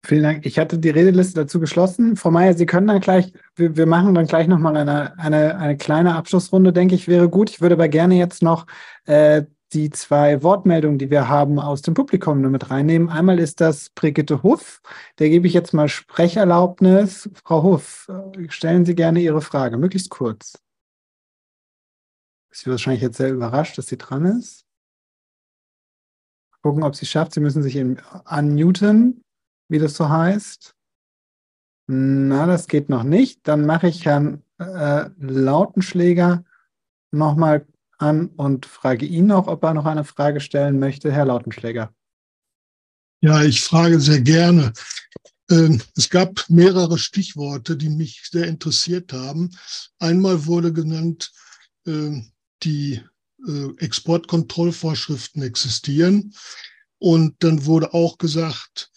Vielen 0.06 0.22
Dank. 0.22 0.46
Ich 0.46 0.60
hatte 0.60 0.78
die 0.78 0.90
Redeliste 0.90 1.40
dazu 1.40 1.58
geschlossen. 1.58 2.14
Frau 2.14 2.30
Mayer, 2.30 2.54
Sie 2.54 2.64
können 2.64 2.86
dann 2.86 3.00
gleich, 3.00 3.32
wir, 3.56 3.76
wir 3.76 3.86
machen 3.86 4.14
dann 4.14 4.28
gleich 4.28 4.46
nochmal 4.46 4.76
eine, 4.76 5.18
eine, 5.18 5.58
eine 5.58 5.76
kleine 5.76 6.14
Abschlussrunde, 6.14 6.72
denke 6.72 6.94
ich, 6.94 7.08
wäre 7.08 7.28
gut. 7.28 7.50
Ich 7.50 7.60
würde 7.60 7.74
aber 7.74 7.88
gerne 7.88 8.14
jetzt 8.14 8.40
noch 8.40 8.66
äh, 9.06 9.42
die 9.76 9.90
zwei 9.90 10.42
Wortmeldungen, 10.42 10.98
die 10.98 11.10
wir 11.10 11.28
haben, 11.28 11.60
aus 11.60 11.82
dem 11.82 11.94
Publikum 11.94 12.40
nur 12.40 12.50
mit 12.50 12.70
reinnehmen. 12.70 13.10
Einmal 13.10 13.38
ist 13.38 13.60
das 13.60 13.90
Brigitte 13.90 14.42
Huff. 14.42 14.80
Der 15.18 15.28
gebe 15.28 15.46
ich 15.46 15.52
jetzt 15.52 15.74
mal 15.74 15.88
Sprecherlaubnis. 15.88 17.28
Frau 17.44 17.62
Huff, 17.62 18.08
äh, 18.08 18.48
stellen 18.48 18.86
Sie 18.86 18.94
gerne 18.94 19.20
Ihre 19.20 19.42
Frage, 19.42 19.76
möglichst 19.76 20.08
kurz. 20.08 20.58
Sie 22.50 22.70
wahrscheinlich 22.70 23.02
jetzt 23.02 23.18
sehr 23.18 23.32
überrascht, 23.32 23.76
dass 23.76 23.88
sie 23.88 23.98
dran 23.98 24.24
ist. 24.24 24.64
Gucken, 26.62 26.84
ob 26.84 26.96
sie 26.96 27.04
schafft. 27.04 27.34
Sie 27.34 27.40
müssen 27.40 27.62
sich 27.62 27.76
unmuten 27.78 29.20
wie 29.68 29.78
das 29.78 29.94
so 29.94 30.08
heißt. 30.08 30.74
Na, 31.88 32.46
das 32.46 32.66
geht 32.66 32.88
noch 32.88 33.02
nicht. 33.02 33.46
Dann 33.46 33.66
mache 33.66 33.88
ich 33.88 34.06
Herrn 34.06 34.42
äh, 34.58 35.10
Lautenschläger 35.18 36.44
nochmal 37.12 37.66
an 37.98 38.28
und 38.28 38.66
frage 38.66 39.06
ihn 39.06 39.26
noch, 39.26 39.46
ob 39.46 39.62
er 39.64 39.74
noch 39.74 39.86
eine 39.86 40.04
Frage 40.04 40.40
stellen 40.40 40.78
möchte. 40.78 41.12
Herr 41.12 41.24
Lautenschläger. 41.26 41.92
Ja, 43.20 43.42
ich 43.42 43.62
frage 43.62 44.00
sehr 44.00 44.20
gerne. 44.20 44.72
Ähm, 45.50 45.80
es 45.96 46.10
gab 46.10 46.44
mehrere 46.48 46.98
Stichworte, 46.98 47.76
die 47.76 47.88
mich 47.88 48.22
sehr 48.30 48.46
interessiert 48.46 49.12
haben. 49.12 49.50
Einmal 49.98 50.46
wurde 50.46 50.72
genannt 50.72 51.32
ähm, 51.86 52.30
die 52.62 53.00
äh, 53.46 53.68
Exportkontrollvorschriften 53.78 55.42
existieren. 55.42 56.34
Und 56.98 57.36
dann 57.40 57.64
wurde 57.64 57.94
auch 57.94 58.18
gesagt, 58.18 58.90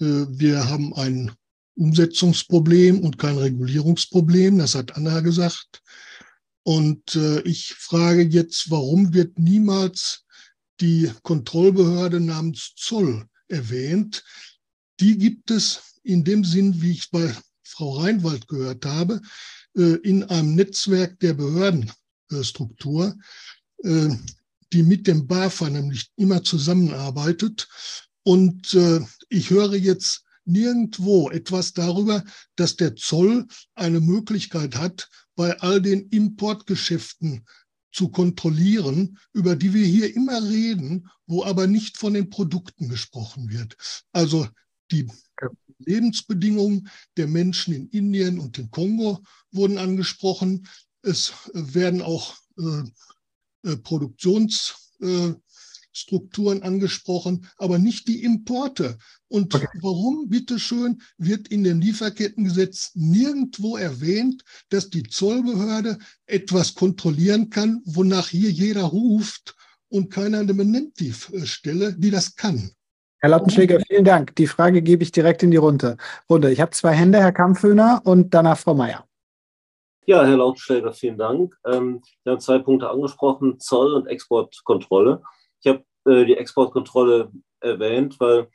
äh, 0.00 0.26
wir 0.28 0.68
haben 0.68 0.94
ein 0.94 1.32
Umsetzungsproblem 1.76 3.00
und 3.00 3.18
kein 3.18 3.38
Regulierungsproblem. 3.38 4.58
Das 4.58 4.74
hat 4.74 4.96
Anna 4.96 5.20
gesagt. 5.20 5.82
Und 6.64 7.14
äh, 7.14 7.42
ich 7.42 7.74
frage 7.74 8.22
jetzt, 8.22 8.70
warum 8.70 9.12
wird 9.12 9.38
niemals 9.38 10.24
die 10.80 11.12
Kontrollbehörde 11.22 12.20
namens 12.20 12.72
Zoll 12.76 13.28
erwähnt? 13.48 14.24
Die 14.98 15.18
gibt 15.18 15.50
es 15.50 16.00
in 16.02 16.24
dem 16.24 16.42
Sinn, 16.42 16.80
wie 16.80 16.92
ich 16.92 17.10
bei 17.10 17.34
Frau 17.62 17.98
Reinwald 17.98 18.48
gehört 18.48 18.86
habe, 18.86 19.20
äh, 19.76 19.96
in 20.02 20.24
einem 20.24 20.54
Netzwerk 20.54 21.20
der 21.20 21.34
Behördenstruktur, 21.34 23.14
äh, 23.82 24.08
die 24.72 24.82
mit 24.82 25.06
dem 25.06 25.26
BAFA 25.26 25.68
nämlich 25.68 26.10
immer 26.16 26.42
zusammenarbeitet. 26.42 27.68
Und 28.22 28.72
äh, 28.72 29.00
ich 29.28 29.50
höre 29.50 29.74
jetzt 29.74 30.23
nirgendwo 30.44 31.30
etwas 31.30 31.72
darüber, 31.72 32.24
dass 32.56 32.76
der 32.76 32.96
Zoll 32.96 33.46
eine 33.74 34.00
Möglichkeit 34.00 34.76
hat, 34.76 35.08
bei 35.36 35.58
all 35.60 35.80
den 35.80 36.08
Importgeschäften 36.08 37.44
zu 37.92 38.08
kontrollieren, 38.08 39.18
über 39.32 39.56
die 39.56 39.72
wir 39.72 39.86
hier 39.86 40.14
immer 40.14 40.42
reden, 40.42 41.08
wo 41.26 41.44
aber 41.44 41.66
nicht 41.66 41.96
von 41.96 42.14
den 42.14 42.28
Produkten 42.28 42.88
gesprochen 42.88 43.50
wird. 43.50 43.76
Also 44.12 44.48
die 44.90 45.08
Lebensbedingungen 45.78 46.88
der 47.16 47.28
Menschen 47.28 47.74
in 47.74 47.88
Indien 47.88 48.38
und 48.38 48.58
im 48.58 48.70
Kongo 48.70 49.22
wurden 49.52 49.78
angesprochen. 49.78 50.66
Es 51.02 51.32
werden 51.52 52.02
auch 52.02 52.36
äh, 52.58 53.70
äh 53.70 53.76
Produktions 53.76 54.92
äh, 55.00 55.34
Strukturen 55.94 56.62
angesprochen, 56.62 57.46
aber 57.56 57.78
nicht 57.78 58.08
die 58.08 58.22
Importe. 58.22 58.98
Und 59.28 59.54
okay. 59.54 59.66
warum, 59.80 60.28
bitteschön, 60.28 61.00
wird 61.16 61.48
in 61.48 61.64
dem 61.64 61.80
Lieferkettengesetz 61.80 62.90
nirgendwo 62.94 63.76
erwähnt, 63.76 64.44
dass 64.68 64.90
die 64.90 65.04
Zollbehörde 65.04 65.98
etwas 66.26 66.74
kontrollieren 66.74 67.48
kann, 67.48 67.80
wonach 67.84 68.28
hier 68.28 68.50
jeder 68.50 68.82
ruft 68.82 69.56
und 69.88 70.10
keiner 70.10 70.40
eine 70.40 70.54
benennt 70.54 70.98
die 70.98 71.14
Stelle, 71.44 71.94
die 71.94 72.10
das 72.10 72.34
kann? 72.34 72.72
Herr 73.20 73.30
Lautenschläger, 73.30 73.80
vielen 73.88 74.04
Dank. 74.04 74.36
Die 74.36 74.46
Frage 74.46 74.82
gebe 74.82 75.02
ich 75.02 75.10
direkt 75.10 75.42
in 75.42 75.50
die 75.50 75.56
Runde. 75.56 75.96
Runde. 76.28 76.50
Ich 76.50 76.60
habe 76.60 76.72
zwei 76.72 76.92
Hände, 76.92 77.20
Herr 77.20 77.32
Kampfhöhner 77.32 78.02
und 78.04 78.34
danach 78.34 78.58
Frau 78.58 78.74
Mayer. 78.74 79.06
Ja, 80.06 80.26
Herr 80.26 80.36
Lautenschläger, 80.36 80.92
vielen 80.92 81.16
Dank. 81.16 81.56
Ähm, 81.64 82.02
Sie 82.22 82.30
haben 82.30 82.40
zwei 82.40 82.58
Punkte 82.58 82.90
angesprochen, 82.90 83.58
Zoll 83.58 83.94
und 83.94 84.06
Exportkontrolle. 84.06 85.22
Ich 85.64 85.70
habe 85.70 85.84
äh, 86.04 86.26
die 86.26 86.36
Exportkontrolle 86.36 87.32
erwähnt, 87.60 88.20
weil 88.20 88.48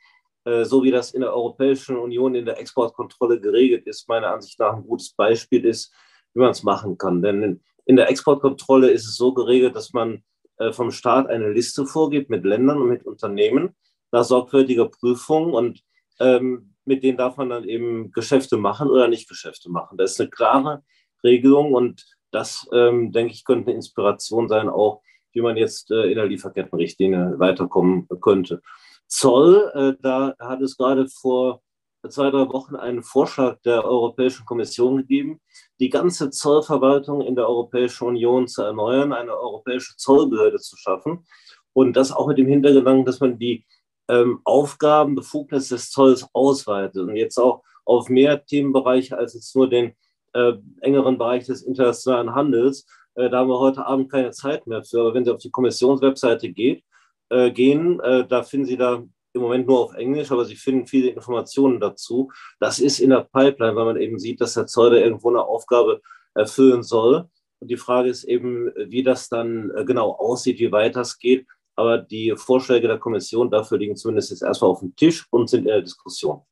äh, 0.44 0.64
so 0.64 0.84
wie 0.84 0.92
das 0.92 1.10
in 1.10 1.22
der 1.22 1.34
Europäischen 1.34 1.96
Union 1.96 2.36
in 2.36 2.46
der 2.46 2.58
Exportkontrolle 2.58 3.40
geregelt 3.40 3.86
ist, 3.86 4.08
meiner 4.08 4.32
Ansicht 4.32 4.60
nach 4.60 4.74
ein 4.74 4.86
gutes 4.86 5.12
Beispiel 5.12 5.64
ist, 5.64 5.92
wie 6.34 6.40
man 6.40 6.50
es 6.50 6.62
machen 6.62 6.96
kann. 6.98 7.20
Denn 7.20 7.60
in, 7.84 7.96
der 7.96 8.08
Exportkontrolle 8.08 8.90
ist 8.90 9.06
es 9.06 9.16
so 9.16 9.34
geregelt, 9.34 9.74
dass 9.74 9.92
man 9.92 10.22
äh, 10.58 10.72
vom 10.72 10.92
Staat 10.92 11.26
eine 11.26 11.50
Liste 11.50 11.84
vorgibt 11.84 12.30
mit 12.30 12.44
Ländern 12.44 12.80
und 12.80 12.88
mit 12.88 13.04
Unternehmen 13.04 13.74
nach 14.12 14.24
sorgfältiger 14.24 14.88
Prüfung 14.88 15.52
und 15.52 15.82
ähm, 16.20 16.74
mit 16.84 17.02
denen 17.02 17.18
darf 17.18 17.36
man 17.36 17.50
dann 17.50 17.64
eben 17.64 18.12
Geschäfte 18.12 18.56
machen 18.56 18.88
oder 18.88 19.08
nicht 19.08 19.28
Geschäfte 19.28 19.68
machen. 19.68 19.98
Das 19.98 20.12
ist 20.12 20.20
eine 20.20 20.30
klare 20.30 20.84
Regelung 21.24 21.74
und 21.74 22.04
das, 22.30 22.68
ähm, 22.72 23.10
denke 23.10 23.32
ich, 23.32 23.44
könnte 23.44 23.70
eine 23.70 23.76
Inspiration 23.76 24.48
sein, 24.48 24.68
auch 24.68 25.02
wie 25.32 25.40
man 25.40 25.56
jetzt 25.56 25.90
äh, 25.90 26.04
in 26.04 26.16
der 26.16 26.26
Lieferkettenrichtlinie 26.26 27.38
weiterkommen 27.38 28.08
könnte. 28.20 28.62
Zoll, 29.06 29.70
äh, 29.74 30.02
da 30.02 30.34
hat 30.38 30.60
es 30.62 30.76
gerade 30.76 31.08
vor 31.08 31.62
zwei, 32.08 32.30
drei 32.30 32.48
Wochen 32.48 32.76
einen 32.76 33.02
Vorschlag 33.02 33.58
der 33.64 33.84
Europäischen 33.84 34.46
Kommission 34.46 34.96
gegeben, 34.98 35.40
die 35.80 35.90
ganze 35.90 36.30
Zollverwaltung 36.30 37.20
in 37.20 37.34
der 37.34 37.48
Europäischen 37.48 38.06
Union 38.08 38.48
zu 38.48 38.62
erneuern, 38.62 39.12
eine 39.12 39.36
europäische 39.36 39.96
Zollbehörde 39.96 40.58
zu 40.58 40.76
schaffen. 40.76 41.26
Und 41.72 41.94
das 41.96 42.12
auch 42.12 42.26
mit 42.26 42.38
dem 42.38 42.46
Hintergedanken, 42.46 43.04
dass 43.04 43.20
man 43.20 43.38
die 43.38 43.66
ähm, 44.08 44.40
Aufgaben, 44.44 45.14
Befugnisse 45.14 45.74
des 45.74 45.90
Zolls 45.90 46.26
ausweitet 46.32 47.02
und 47.02 47.16
jetzt 47.16 47.38
auch 47.38 47.62
auf 47.84 48.08
mehr 48.08 48.44
Themenbereiche 48.44 49.16
als 49.16 49.34
jetzt 49.34 49.54
nur 49.54 49.68
den 49.68 49.92
äh, 50.32 50.52
engeren 50.80 51.18
Bereich 51.18 51.46
des 51.46 51.62
internationalen 51.62 52.34
Handels, 52.34 52.86
da 53.14 53.38
haben 53.38 53.48
wir 53.48 53.58
heute 53.58 53.86
Abend 53.86 54.10
keine 54.10 54.30
Zeit 54.30 54.66
mehr 54.66 54.82
für. 54.82 55.00
Aber 55.00 55.14
wenn 55.14 55.24
Sie 55.24 55.32
auf 55.32 55.40
die 55.40 55.50
Kommissionswebseite 55.50 56.50
geht, 56.50 56.84
äh, 57.30 57.50
gehen, 57.50 58.00
äh, 58.00 58.26
da 58.26 58.42
finden 58.42 58.66
Sie 58.66 58.76
da 58.76 59.02
im 59.32 59.42
Moment 59.42 59.66
nur 59.66 59.80
auf 59.80 59.94
Englisch, 59.94 60.30
aber 60.32 60.44
Sie 60.44 60.56
finden 60.56 60.86
viele 60.86 61.10
Informationen 61.10 61.80
dazu. 61.80 62.30
Das 62.58 62.78
ist 62.78 62.98
in 62.98 63.10
der 63.10 63.28
Pipeline, 63.32 63.76
weil 63.76 63.84
man 63.84 63.96
eben 63.96 64.18
sieht, 64.18 64.40
dass 64.40 64.54
der 64.54 64.66
da 64.66 64.92
irgendwo 64.92 65.30
eine 65.30 65.42
Aufgabe 65.42 66.00
erfüllen 66.34 66.82
soll. 66.82 67.28
Und 67.60 67.70
die 67.70 67.76
Frage 67.76 68.08
ist 68.08 68.24
eben, 68.24 68.72
wie 68.88 69.02
das 69.02 69.28
dann 69.28 69.70
äh, 69.70 69.84
genau 69.84 70.12
aussieht, 70.12 70.58
wie 70.58 70.72
weit 70.72 70.96
das 70.96 71.18
geht. 71.18 71.46
Aber 71.76 71.98
die 71.98 72.34
Vorschläge 72.36 72.88
der 72.88 72.98
Kommission 72.98 73.50
dafür 73.50 73.78
liegen 73.78 73.96
zumindest 73.96 74.30
jetzt 74.30 74.42
erstmal 74.42 74.70
auf 74.70 74.80
dem 74.80 74.94
Tisch 74.96 75.26
und 75.30 75.48
sind 75.48 75.60
in 75.60 75.68
der 75.68 75.82
Diskussion. 75.82 76.42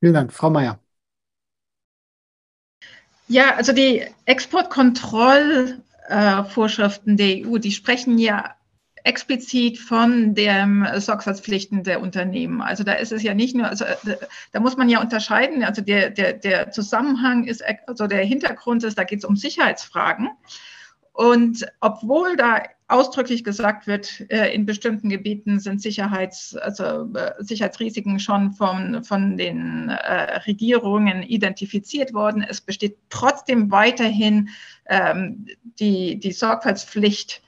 Vielen 0.00 0.14
Dank. 0.14 0.32
Frau 0.32 0.50
Mayer. 0.50 0.80
Ja, 3.30 3.54
also 3.54 3.72
die 3.72 4.04
Exportkontrollvorschriften 4.24 7.16
der 7.16 7.46
EU, 7.46 7.58
die 7.58 7.70
sprechen 7.70 8.18
ja 8.18 8.56
explizit 9.04 9.78
von 9.78 10.34
den 10.34 10.84
Sorgfaltspflichten 10.96 11.84
der 11.84 12.02
Unternehmen. 12.02 12.60
Also 12.60 12.82
da 12.82 12.94
ist 12.94 13.12
es 13.12 13.22
ja 13.22 13.32
nicht 13.32 13.54
nur, 13.54 13.68
also 13.68 13.84
da 14.50 14.58
muss 14.58 14.76
man 14.76 14.88
ja 14.88 15.00
unterscheiden, 15.00 15.62
also 15.62 15.80
der, 15.80 16.10
der, 16.10 16.32
der 16.32 16.72
Zusammenhang 16.72 17.44
ist, 17.44 17.62
also 17.86 18.08
der 18.08 18.24
Hintergrund 18.24 18.82
ist, 18.82 18.98
da 18.98 19.04
geht 19.04 19.20
es 19.20 19.24
um 19.24 19.36
Sicherheitsfragen. 19.36 20.30
Und 21.12 21.64
obwohl 21.78 22.36
da 22.36 22.64
ausdrücklich 22.90 23.44
gesagt 23.44 23.86
wird, 23.86 24.24
äh, 24.30 24.52
in 24.52 24.66
bestimmten 24.66 25.08
Gebieten 25.08 25.60
sind 25.60 25.80
Sicherheits, 25.80 26.56
also, 26.56 27.12
äh, 27.14 27.32
Sicherheitsrisiken 27.38 28.18
schon 28.18 28.52
von, 28.52 29.04
von 29.04 29.36
den 29.36 29.88
äh, 29.88 30.38
Regierungen 30.40 31.22
identifiziert 31.22 32.12
worden. 32.12 32.44
Es 32.48 32.60
besteht 32.60 32.98
trotzdem 33.08 33.70
weiterhin 33.70 34.48
ähm, 34.86 35.46
die, 35.78 36.18
die 36.18 36.32
Sorgfaltspflicht 36.32 37.42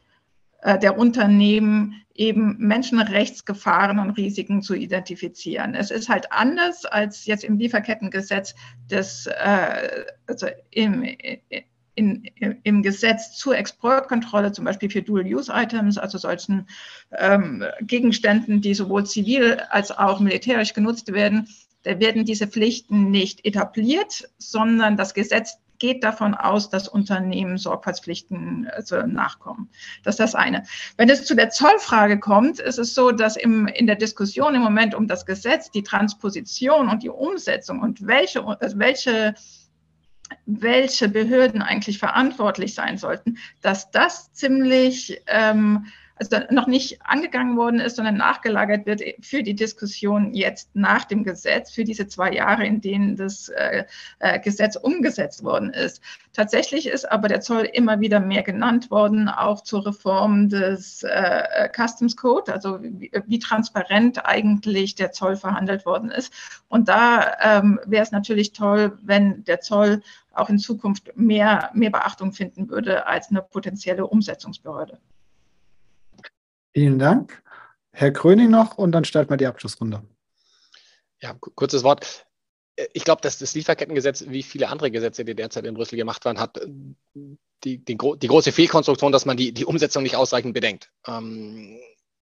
der 0.81 0.97
Unternehmen, 0.97 2.05
eben 2.15 2.57
Menschenrechtsgefahren 2.59 3.99
und 3.99 4.11
Risiken 4.11 4.63
zu 4.63 4.75
identifizieren. 4.75 5.75
Es 5.75 5.91
ist 5.91 6.09
halt 6.09 6.31
anders 6.31 6.85
als 6.85 7.27
jetzt 7.27 7.43
im 7.43 7.59
Lieferkettengesetz, 7.59 8.55
das 8.87 9.29
also 10.29 10.47
im, 10.71 11.05
in, 11.95 12.25
im 12.63 12.83
Gesetz 12.83 13.37
zur 13.37 13.57
Exportkontrolle, 13.57 14.53
zum 14.53 14.65
Beispiel 14.65 14.91
für 14.91 15.03
Dual-Use-Items, 15.03 15.99
also 15.99 16.19
solchen 16.19 16.67
ähm, 17.17 17.65
Gegenständen, 17.81 18.61
die 18.61 18.75
sowohl 18.75 19.05
zivil 19.05 19.61
als 19.71 19.91
auch 19.91 20.21
militärisch 20.21 20.73
genutzt 20.73 21.13
werden, 21.13 21.49
da 21.83 21.99
werden 21.99 22.25
diese 22.25 22.47
Pflichten 22.47 23.11
nicht 23.11 23.45
etabliert, 23.45 24.29
sondern 24.39 24.97
das 24.97 25.15
Gesetz 25.15 25.59
geht 25.83 26.05
davon 26.05 26.35
aus, 26.35 26.71
dass 26.71 26.87
Unternehmen 26.87 27.59
Sorgfaltspflichten 27.59 28.71
also 28.73 29.03
nachkommen. 29.03 29.69
Das 30.05 30.15
ist 30.15 30.21
das 30.21 30.35
eine. 30.37 30.63
Wenn 30.97 31.11
es 31.11 31.25
zu 31.25 31.35
der 31.35 31.51
Zollfrage 31.51 32.21
kommt, 32.21 32.61
ist 32.61 32.79
es 32.79 32.95
so, 32.95 33.11
dass 33.11 33.37
im, 33.37 33.67
in 33.67 33.89
der 33.89 33.97
Diskussion 33.97 34.55
im 34.55 34.63
Moment 34.63 34.95
um 34.95 35.09
das 35.09 35.27
Gesetz 35.27 35.73
die 35.73 35.83
Transposition 35.83 36.89
und 36.89 37.03
die 37.03 37.09
Umsetzung 37.09 37.81
und 37.81 38.07
welche, 38.07 38.47
also 38.47 38.79
welche 38.79 39.35
welche 40.47 41.09
Behörden 41.09 41.63
eigentlich 41.63 41.99
verantwortlich 41.99 42.75
sein 42.75 42.99
sollten, 42.99 43.39
dass 43.61 43.91
das 43.91 44.33
ziemlich 44.33 45.23
ähm, 45.27 45.87
also 46.31 46.47
noch 46.51 46.67
nicht 46.67 47.01
angegangen 47.05 47.57
worden 47.57 47.81
ist, 47.81 47.97
sondern 47.97 48.17
nachgelagert 48.17 48.87
wird 48.87 49.03
für 49.21 49.43
die 49.43 49.55
Diskussion 49.55 50.35
jetzt 50.35 50.71
nach 50.75 51.05
dem 51.05 51.25
Gesetz, 51.25 51.73
für 51.73 51.85
diese 51.85 52.07
zwei 52.07 52.33
Jahre, 52.33 52.67
in 52.67 52.81
denen 52.81 53.17
das 53.17 53.49
äh, 53.49 53.85
äh, 54.19 54.39
Gesetz 54.39 54.77
umgesetzt 54.77 55.43
worden 55.43 55.71
ist. 55.71 56.03
Tatsächlich 56.33 56.87
ist 56.87 57.11
aber 57.11 57.29
der 57.29 57.41
Zoll 57.41 57.69
immer 57.73 58.01
wieder 58.01 58.21
mehr 58.21 58.43
genannt 58.43 58.91
worden, 58.91 59.29
auch 59.29 59.63
zur 59.63 59.87
Reform 59.87 60.49
des 60.49 61.03
äh, 61.03 61.69
Customs 61.75 62.17
Code, 62.17 62.53
also 62.53 62.83
wie, 62.83 63.11
wie, 63.27 63.39
transparent 63.39 64.25
eigentlich 64.25 64.95
der 64.95 65.13
Zoll 65.13 65.37
verhandelt 65.37 65.85
worden 65.85 66.11
ist. 66.11 66.33
Und 66.69 66.89
da 66.89 67.37
ähm, 67.43 67.81
wäre 67.85 68.03
es 68.03 68.13
natürlich 68.13 68.53
toll, 68.53 68.99
wenn 69.03 69.45
der 69.45 69.61
Zoll 69.61 70.03
auch 70.33 70.49
in 70.49 70.59
Zukunft 70.59 71.17
mehr, 71.17 71.71
mehr 71.75 71.91
Beachtung 71.91 72.33
finden 72.33 72.71
würde 72.71 73.07
als 73.07 73.29
eine 73.31 73.43
potenzielle 73.43 74.07
Umsetzungsbehörde. 74.07 74.99
Vielen 76.75 76.99
Dank. 76.99 77.43
Herr 77.93 78.11
Kröning 78.11 78.51
noch 78.51 78.79
und 78.79 78.93
dann 78.93 79.05
starten 79.05 79.31
wir 79.31 79.37
die 79.37 79.47
Abschlussrunde. 79.47 80.03
Ja, 81.21 81.35
kurzes 81.35 81.85
Wort. 81.85 82.27
ich 82.95 83.05
glaube, 83.05 83.21
dass 83.21 83.39
das 83.39 83.55
Lieferkettengesetz, 83.55 84.25
wie 84.29 84.43
viele 84.43 84.69
andere 84.69 84.91
Gesetze, 84.91 85.25
die 85.25 85.35
derzeit 85.35 85.67
in 85.67 85.75
Brüssel 85.75 85.97
gemacht 85.97 86.25
werden, 86.25 86.41
hat 86.41 86.59
die, 87.15 87.79
die, 87.79 87.97
die 87.97 88.27
große 88.27 88.51
Fehlkonstruktion, 88.51 89.13
dass 89.13 89.27
man 89.27 89.37
die, 89.37 89.53
die 89.53 89.65
Umsetzung 89.65 90.03
nicht 90.03 90.17
ausreichend 90.17 90.55
bedenkt. 90.55 90.91
Ähm, 91.07 91.79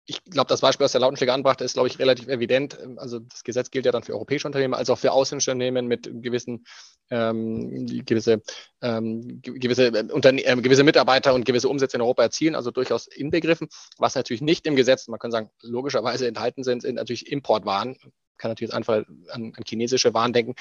ich 0.09 0.23
glaube, 0.25 0.47
das 0.47 0.61
Beispiel, 0.61 0.85
was 0.85 0.91
der 0.91 1.01
Lautenschläger 1.01 1.33
anbrachte, 1.33 1.63
ist, 1.63 1.73
glaube 1.73 1.87
ich, 1.87 1.99
relativ 1.99 2.27
evident. 2.27 2.79
Also 2.97 3.19
das 3.19 3.43
Gesetz 3.43 3.69
gilt 3.69 3.85
ja 3.85 3.91
dann 3.91 4.01
für 4.01 4.13
europäische 4.13 4.47
Unternehmen 4.47 4.73
als 4.73 4.89
auch 4.89 4.97
für 4.97 5.11
ausländische 5.11 5.51
Unternehmen 5.51 5.87
mit 5.87 6.09
gewissen 6.23 6.65
ähm, 7.11 7.85
gewisse, 8.05 8.41
ähm, 8.81 9.41
gewisse, 9.41 9.87
äh, 9.87 10.11
Unterne 10.11 10.43
äh, 10.43 10.55
gewisse 10.55 10.83
Mitarbeiter 10.83 11.33
und 11.33 11.45
gewisse 11.45 11.69
Umsätze 11.69 11.97
in 11.97 12.01
Europa 12.01 12.23
erzielen, 12.23 12.55
also 12.55 12.71
durchaus 12.71 13.05
inbegriffen. 13.07 13.67
Was 13.97 14.15
natürlich 14.15 14.41
nicht 14.41 14.65
im 14.65 14.75
Gesetz, 14.75 15.07
man 15.07 15.19
kann 15.19 15.31
sagen, 15.31 15.51
logischerweise 15.61 16.27
enthalten 16.27 16.63
sind, 16.63 16.81
sind 16.81 16.95
natürlich 16.95 17.31
Importwaren. 17.31 17.97
Kann 18.37 18.49
natürlich 18.49 18.73
einfach 18.73 19.03
an, 19.29 19.53
an 19.55 19.63
chinesische 19.67 20.13
Waren 20.13 20.33
denken. 20.33 20.55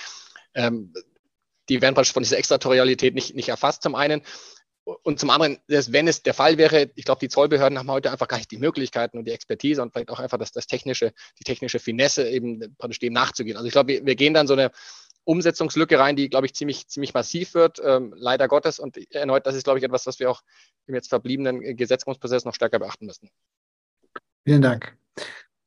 Ähm, 0.55 0.93
die 1.70 1.81
werden 1.81 1.95
praktisch 1.95 2.12
von 2.12 2.23
dieser 2.23 2.39
Extraterritorialität 2.39 3.15
nicht, 3.15 3.35
nicht 3.35 3.49
erfasst 3.49 3.83
zum 3.83 3.95
einen. 3.95 4.23
Und 5.02 5.19
zum 5.20 5.31
anderen, 5.31 5.59
dass, 5.69 5.93
wenn 5.93 6.09
es 6.09 6.23
der 6.23 6.35
Fall 6.35 6.56
wäre, 6.56 6.90
ich 6.94 7.05
glaube, 7.05 7.20
die 7.20 7.28
Zollbehörden 7.28 7.78
haben 7.78 7.90
heute 7.90 8.10
einfach 8.10 8.28
gar 8.28 8.39
nicht 8.39 8.51
die 8.51 8.56
Möglichkeiten 8.56 9.19
und 9.19 9.27
die 9.27 9.32
Expertise 9.32 9.82
und 9.82 9.93
vielleicht 9.93 10.10
auch 10.10 10.19
einfach 10.19 10.39
das, 10.39 10.52
das 10.52 10.66
technische, 10.66 11.12
die 11.39 11.44
technische 11.44 11.78
Finesse 11.78 12.28
eben 12.28 12.74
praktisch 12.78 12.98
dem 12.98 13.12
nachzugehen. 13.12 13.56
Also 13.56 13.66
ich 13.66 13.73
glaube, 13.73 13.89
wir, 13.89 14.06
wir 14.06 14.15
gehen 14.15 14.35
dann 14.35 14.47
so 14.47 14.55
eine 14.55 14.70
Umsetzungslücke 15.24 15.98
rein, 15.98 16.16
die, 16.16 16.31
glaube 16.31 16.47
ich, 16.47 16.55
ziemlich, 16.55 16.89
ziemlich 16.89 17.12
massiv 17.12 17.52
wird, 17.52 17.82
ähm, 17.85 18.15
leider 18.16 18.48
Gottes. 18.48 18.78
Und 18.78 18.97
erneut, 19.15 19.47
das 19.47 19.56
ist, 19.56 19.65
glaube 19.65 19.78
ich, 19.78 19.85
etwas, 19.85 20.06
was 20.06 20.19
wir 20.20 20.31
auch 20.31 20.43
im 20.86 20.94
jetzt 20.94 21.09
verbliebenen 21.09 21.77
Gesetzgebungsprozess 21.77 22.47
noch 22.47 22.55
stärker 22.55 22.78
beachten 22.78 23.05
müssen. 23.05 23.28
Vielen 24.47 24.62
Dank. 24.62 24.97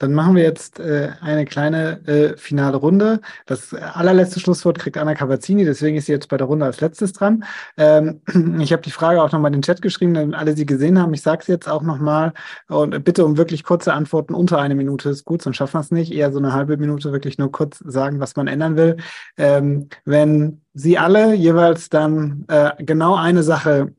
Dann 0.02 0.16
machen 0.16 0.36
wir 0.36 0.42
jetzt 0.42 0.80
äh, 0.80 1.10
eine 1.22 1.46
kleine 1.46 2.08
äh, 2.08 2.36
finale 2.36 2.78
Runde. 2.78 3.22
Das 3.46 3.72
allerletzte 3.72 4.40
Schlusswort 4.40 4.80
kriegt 4.80 4.98
Anna 4.98 5.14
Cavazzini, 5.14 5.64
deswegen 5.64 5.96
ist 5.96 6.08
sie 6.08 6.12
jetzt 6.12 6.28
bei 6.28 6.38
der 6.38 6.48
Runde 6.48 6.66
als 6.66 6.82
letztes 6.82 7.14
dran. 7.14 7.44
Ähm, 7.78 8.22
ich 8.60 8.74
habe 8.74 8.82
die 8.82 8.90
Frage 8.90 9.22
auch 9.22 9.32
nochmal 9.32 9.50
in 9.50 9.60
den 9.60 9.62
Chat 9.62 9.84
geschrieben, 9.84 10.16
damit 10.16 10.34
alle 10.34 10.56
sie 10.56 10.66
gesehen 10.66 10.98
haben. 10.98 11.14
Ich 11.14 11.22
sage 11.22 11.42
es 11.42 11.48
jetzt 11.48 11.70
auch 11.70 11.84
nochmal 11.84 12.34
und 12.68 13.04
bitte 13.04 13.24
um 13.24 13.38
wirklich 13.38 13.64
kurze 13.64 13.94
Antworten 13.94 14.34
unter 14.34 14.58
eine 14.58 14.74
Minute 14.74 15.10
ist 15.10 15.24
gut, 15.24 15.44
sonst 15.44 15.58
schaffen 15.58 15.76
wir 15.76 15.82
es 15.82 15.92
nicht. 15.92 16.12
Eher 16.12 16.32
so 16.32 16.40
eine 16.40 16.52
halbe 16.52 16.78
Minute 16.78 17.12
wirklich 17.12 17.38
nur 17.38 17.52
kurz 17.52 17.78
sagen, 17.78 18.20
was 18.20 18.36
man 18.36 18.48
ändern 18.48 18.78
will. 18.78 18.98
Ähm, 19.38 19.90
wenn 20.04 20.62
Sie 20.74 20.98
alle 20.98 21.36
jeweils 21.36 21.90
dann 21.90 22.46
äh, 22.48 22.72
genau 22.84 23.16
eine 23.16 23.44
Sache 23.44 23.94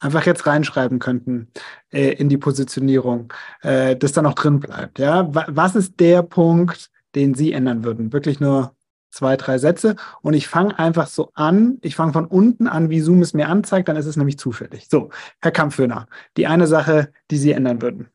einfach 0.00 0.26
jetzt 0.26 0.46
reinschreiben 0.46 0.98
könnten 0.98 1.48
äh, 1.90 2.12
in 2.12 2.28
die 2.28 2.38
Positionierung, 2.38 3.32
äh, 3.62 3.96
das 3.96 4.12
dann 4.12 4.26
auch 4.26 4.34
drin 4.34 4.60
bleibt. 4.60 4.98
Ja, 4.98 5.28
was 5.32 5.74
ist 5.74 6.00
der 6.00 6.22
Punkt, 6.22 6.90
den 7.14 7.34
Sie 7.34 7.52
ändern 7.52 7.84
würden? 7.84 8.12
Wirklich 8.12 8.40
nur 8.40 8.74
zwei, 9.10 9.36
drei 9.36 9.58
Sätze. 9.58 9.96
Und 10.22 10.34
ich 10.34 10.48
fange 10.48 10.78
einfach 10.78 11.06
so 11.06 11.30
an. 11.34 11.78
Ich 11.82 11.96
fange 11.96 12.12
von 12.12 12.26
unten 12.26 12.66
an, 12.68 12.90
wie 12.90 13.00
Zoom 13.00 13.22
es 13.22 13.34
mir 13.34 13.48
anzeigt. 13.48 13.88
Dann 13.88 13.96
ist 13.96 14.06
es 14.06 14.16
nämlich 14.16 14.38
zufällig. 14.38 14.88
So, 14.88 15.10
Herr 15.40 15.50
Kampfhöhner, 15.50 16.08
die 16.36 16.46
eine 16.46 16.66
Sache, 16.66 17.12
die 17.30 17.38
Sie 17.38 17.52
ändern 17.52 17.82
würden. 17.82 18.08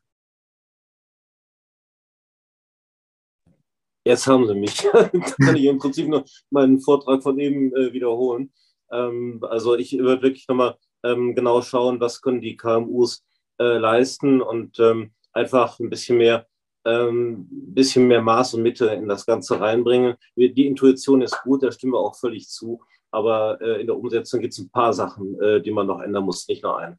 Jetzt 4.06 4.26
haben 4.26 4.46
Sie 4.46 4.54
mich. 4.54 4.76
kann 5.40 5.56
ich 5.56 5.64
im 5.64 5.78
Prinzip 5.78 6.08
nur 6.08 6.24
meinen 6.50 6.80
Vortrag 6.80 7.22
von 7.22 7.38
eben 7.38 7.74
äh, 7.74 7.92
wiederholen. 7.92 8.52
Ähm, 8.90 9.40
also 9.42 9.76
ich 9.76 9.92
würde 9.98 10.22
wirklich 10.22 10.46
nochmal 10.46 10.76
ähm, 11.04 11.34
genau 11.34 11.62
schauen, 11.62 12.00
was 12.00 12.20
können 12.20 12.40
die 12.40 12.56
KMUs 12.56 13.24
äh, 13.60 13.78
leisten 13.78 14.40
und 14.40 14.78
ähm, 14.80 15.12
einfach 15.32 15.78
ein 15.78 15.90
bisschen 15.90 16.18
mehr, 16.18 16.46
ähm, 16.84 17.46
bisschen 17.50 18.08
mehr 18.08 18.22
Maß 18.22 18.54
und 18.54 18.62
Mitte 18.62 18.86
in 18.86 19.08
das 19.08 19.26
Ganze 19.26 19.60
reinbringen. 19.60 20.14
Die 20.36 20.66
Intuition 20.66 21.22
ist 21.22 21.40
gut, 21.42 21.62
da 21.62 21.70
stimmen 21.70 21.92
wir 21.92 22.00
auch 22.00 22.16
völlig 22.16 22.48
zu. 22.48 22.80
Aber 23.10 23.60
äh, 23.60 23.80
in 23.80 23.86
der 23.86 23.96
Umsetzung 23.96 24.40
gibt 24.40 24.54
es 24.54 24.58
ein 24.58 24.70
paar 24.70 24.92
Sachen, 24.92 25.40
äh, 25.40 25.60
die 25.60 25.70
man 25.70 25.86
noch 25.86 26.00
ändern 26.00 26.24
muss, 26.24 26.48
nicht 26.48 26.64
nur 26.64 26.78
einen. 26.78 26.98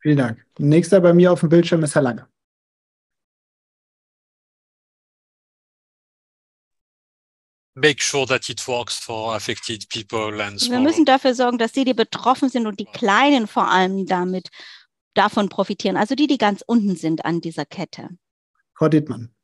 Vielen 0.00 0.16
Dank. 0.16 0.44
Nächster 0.58 1.00
bei 1.00 1.12
mir 1.12 1.30
auf 1.30 1.40
dem 1.40 1.50
Bildschirm 1.50 1.84
ist 1.84 1.94
Herr 1.94 2.02
Lange. 2.02 2.26
Make 7.80 8.02
sure 8.02 8.26
that 8.26 8.48
it 8.48 8.66
works 8.68 8.98
for 8.98 9.34
affected 9.34 9.88
people 9.88 10.42
and 10.42 10.60
Wir 10.60 10.80
müssen 10.80 11.04
dafür 11.04 11.34
sorgen, 11.34 11.58
dass 11.58 11.72
die, 11.72 11.84
die 11.84 11.94
betroffen 11.94 12.48
sind 12.48 12.66
und 12.66 12.78
die 12.78 12.86
Kleinen 12.86 13.46
vor 13.46 13.68
allem 13.68 14.06
damit 14.06 14.48
davon 15.14 15.48
profitieren, 15.48 15.96
also 15.96 16.14
die, 16.14 16.26
die 16.26 16.38
ganz 16.38 16.62
unten 16.66 16.96
sind 16.96 17.24
an 17.24 17.40
dieser 17.40 17.64
Kette. 17.64 18.10
Frau 18.74 18.88
Dittmann. 18.88 19.34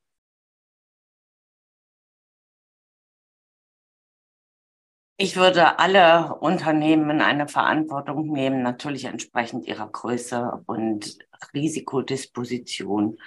Ich 5.19 5.37
würde 5.37 5.79
alle 5.79 6.35
Unternehmen 6.41 7.23
eine 7.23 7.49
Verantwortung 7.49 8.33
nehmen, 8.33 8.63
natürlich 8.63 9.07
entsprechend 9.07 9.67
ihrer 9.67 9.89
Größe 9.89 10.63
und 10.67 11.19
Risikodisposition. 11.55 13.19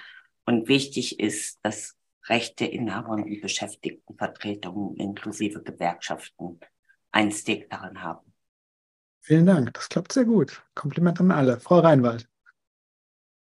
Und 0.46 0.68
wichtig 0.68 1.20
ist, 1.20 1.58
dass 1.64 1.96
Rechteinhaber 2.28 3.10
und 3.10 3.42
Beschäftigtenvertretungen 3.42 4.96
inklusive 4.96 5.62
Gewerkschaften 5.62 6.60
ein 7.12 7.32
Stake 7.32 7.68
daran 7.70 8.02
haben. 8.02 8.34
Vielen 9.22 9.46
Dank, 9.46 9.74
das 9.74 9.90
klappt 9.90 10.12
sehr 10.12 10.26
gut. 10.26 10.64
Kompliment 10.76 11.20
an 11.20 11.32
alle. 11.32 11.60
Frau 11.60 11.80
Reinwald. 11.80 12.28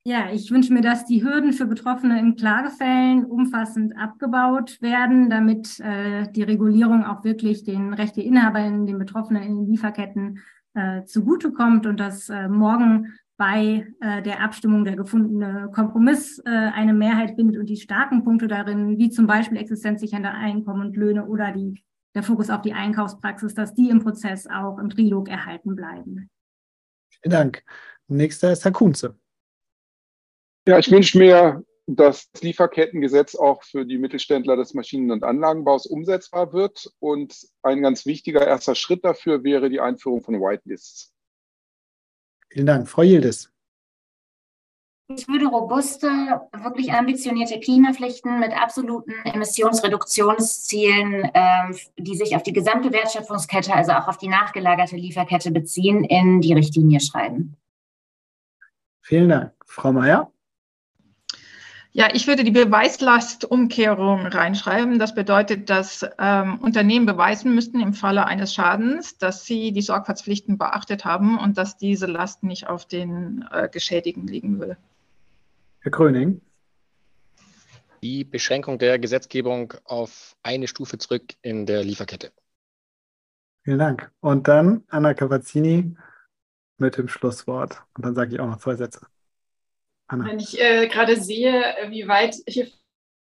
Ja, 0.05 0.31
ich 0.33 0.51
wünsche 0.51 0.73
mir, 0.73 0.81
dass 0.81 1.05
die 1.05 1.23
Hürden 1.23 1.53
für 1.53 1.67
Betroffene 1.67 2.19
in 2.19 2.35
Klagefällen 2.35 3.27
umfassend 3.27 3.95
abgebaut 3.97 4.81
werden, 4.81 5.29
damit 5.29 5.81
äh, 5.81 6.31
die 6.33 6.45
Regulierung 6.45 7.05
auch 7.05 7.25
wirklich 7.25 7.65
den 7.65 7.93
Rechteinhabern, 7.93 8.87
den 8.87 8.99
Betroffenen 8.99 9.43
in 9.43 9.57
den 9.57 9.67
Lieferketten 9.67 10.39
äh, 10.73 11.05
zugutekommt 11.05 11.85
und 11.87 12.01
dass 12.01 12.31
äh, 12.31 12.49
morgen 12.49 13.19
bei 13.39 13.87
äh, 14.01 14.21
der 14.21 14.41
Abstimmung 14.43 14.85
der 14.85 14.97
gefundene 14.97 15.71
Kompromiss 15.73 16.41
äh, 16.41 16.51
eine 16.51 16.93
Mehrheit 16.93 17.37
findet 17.37 17.57
und 17.59 17.67
die 17.67 17.77
starken 17.77 18.25
Punkte 18.25 18.49
darin, 18.49 18.99
wie 18.99 19.11
zum 19.11 19.27
Beispiel 19.27 19.59
existenzsichernde 19.59 20.31
Einkommen 20.31 20.89
und 20.89 20.97
Löhne 20.97 21.25
oder 21.27 21.53
die, 21.53 21.83
der 22.17 22.25
Fokus 22.25 22.51
auf 22.51 22.63
die 22.63 22.73
Einkaufspraxis, 22.73 23.55
dass 23.55 23.75
die 23.75 23.91
im 23.91 24.01
Prozess 24.01 24.49
auch 24.49 24.79
im 24.79 24.91
Trilog 24.91 25.29
erhalten 25.29 25.77
bleiben. 25.77 26.29
Vielen 27.11 27.33
Dank. 27.33 27.63
Nächster 28.09 28.53
ist 28.53 28.65
Herr 28.65 28.73
Kunze. 28.73 29.17
Ja, 30.67 30.79
ich 30.79 30.91
wünsche 30.91 31.17
mir, 31.17 31.65
dass 31.87 32.31
das 32.33 32.43
Lieferkettengesetz 32.43 33.37
auch 33.37 33.63
für 33.63 33.87
die 33.87 33.99
Mittelständler 33.99 34.57
des 34.57 34.75
Maschinen- 34.75 35.13
und 35.13 35.23
Anlagenbaus 35.23 35.87
umsetzbar 35.87 36.53
wird. 36.53 36.91
Und 36.99 37.35
ein 37.63 37.83
ganz 37.83 38.05
wichtiger 38.05 38.45
erster 38.45 38.75
Schritt 38.75 39.05
dafür 39.05 39.45
wäre 39.45 39.71
die 39.71 39.81
Einführung 39.81 40.23
von 40.23 40.35
Whitelists. 40.35 41.15
Vielen 42.51 42.67
Dank. 42.67 42.89
Frau 42.89 43.03
Yildiz. 43.03 43.51
Ich 45.11 45.27
würde 45.27 45.47
robuste, 45.47 46.07
wirklich 46.53 46.93
ambitionierte 46.93 47.59
Klimapflichten 47.61 48.41
mit 48.41 48.53
absoluten 48.53 49.15
Emissionsreduktionszielen, 49.25 51.31
äh, 51.33 51.75
die 51.97 52.15
sich 52.15 52.37
auf 52.37 52.43
die 52.43 52.53
gesamte 52.53 52.93
Wertschöpfungskette, 52.93 53.75
also 53.75 53.93
auch 53.93 54.07
auf 54.07 54.19
die 54.19 54.29
nachgelagerte 54.29 54.97
Lieferkette 54.97 55.51
beziehen, 55.51 56.05
in 56.05 56.43
die 56.43 56.53
Richtlinie 56.53 57.01
schreiben. 57.01 57.57
Vielen 59.01 59.31
Dank. 59.31 59.55
Frau 59.65 59.93
Mayer. 59.93 60.31
Ja, 61.99 62.11
ich 62.13 62.29
würde 62.29 62.45
die 62.45 62.53
Beweislastumkehrung 62.53 64.25
reinschreiben. 64.25 65.01
Das 65.01 65.17
bedeutet, 65.17 65.69
dass 65.69 66.07
ähm, 66.21 66.61
Unternehmen 66.61 67.07
beweisen 67.07 67.57
müssten 67.57 67.81
im 67.81 67.93
Falle 67.93 68.25
eines 68.25 68.55
Schadens, 68.55 69.19
dass 69.19 69.45
sie 69.45 69.73
die 69.73 69.83
Sorgfaltspflichten 69.83 70.59
beachtet 70.59 71.05
haben 71.05 71.41
und 71.41 71.59
dass 71.59 71.77
diese 71.77 72.07
Last 72.07 72.45
nicht 72.45 72.69
auf 72.69 72.87
den 72.87 73.45
äh, 73.51 73.69
Geschädigten 73.69 74.29
liegen 74.29 74.61
würde. 74.61 74.77
Herr 75.81 75.91
Gröning. 75.91 76.41
Die 78.01 78.23
Beschränkung 78.23 78.79
der 78.79 79.01
Gesetzgebung 79.01 79.75
auf 79.83 80.37
eine 80.45 80.69
Stufe 80.69 80.99
zurück 80.99 81.35
in 81.43 81.67
der 81.67 81.83
Lieferkette. 81.83 82.31
Vielen 83.65 83.81
Dank. 83.81 84.13
Und 84.21 84.47
dann 84.47 84.85
Anna 84.87 85.15
Cavazzini 85.15 85.97
mit 86.77 86.97
dem 86.97 87.09
Schlusswort. 87.09 87.83
Und 87.97 88.05
dann 88.05 88.15
sage 88.15 88.35
ich 88.35 88.41
auch 88.41 88.47
noch 88.47 88.59
zwei 88.59 88.77
Sätze. 88.77 89.05
Anna. 90.09 90.27
Wenn 90.27 90.41
ich 90.41 90.61
äh, 90.61 90.89
gerade 90.89 91.21
sehe, 91.21 91.63
wie 91.89 92.09
weit 92.09 92.37
hier 92.47 92.69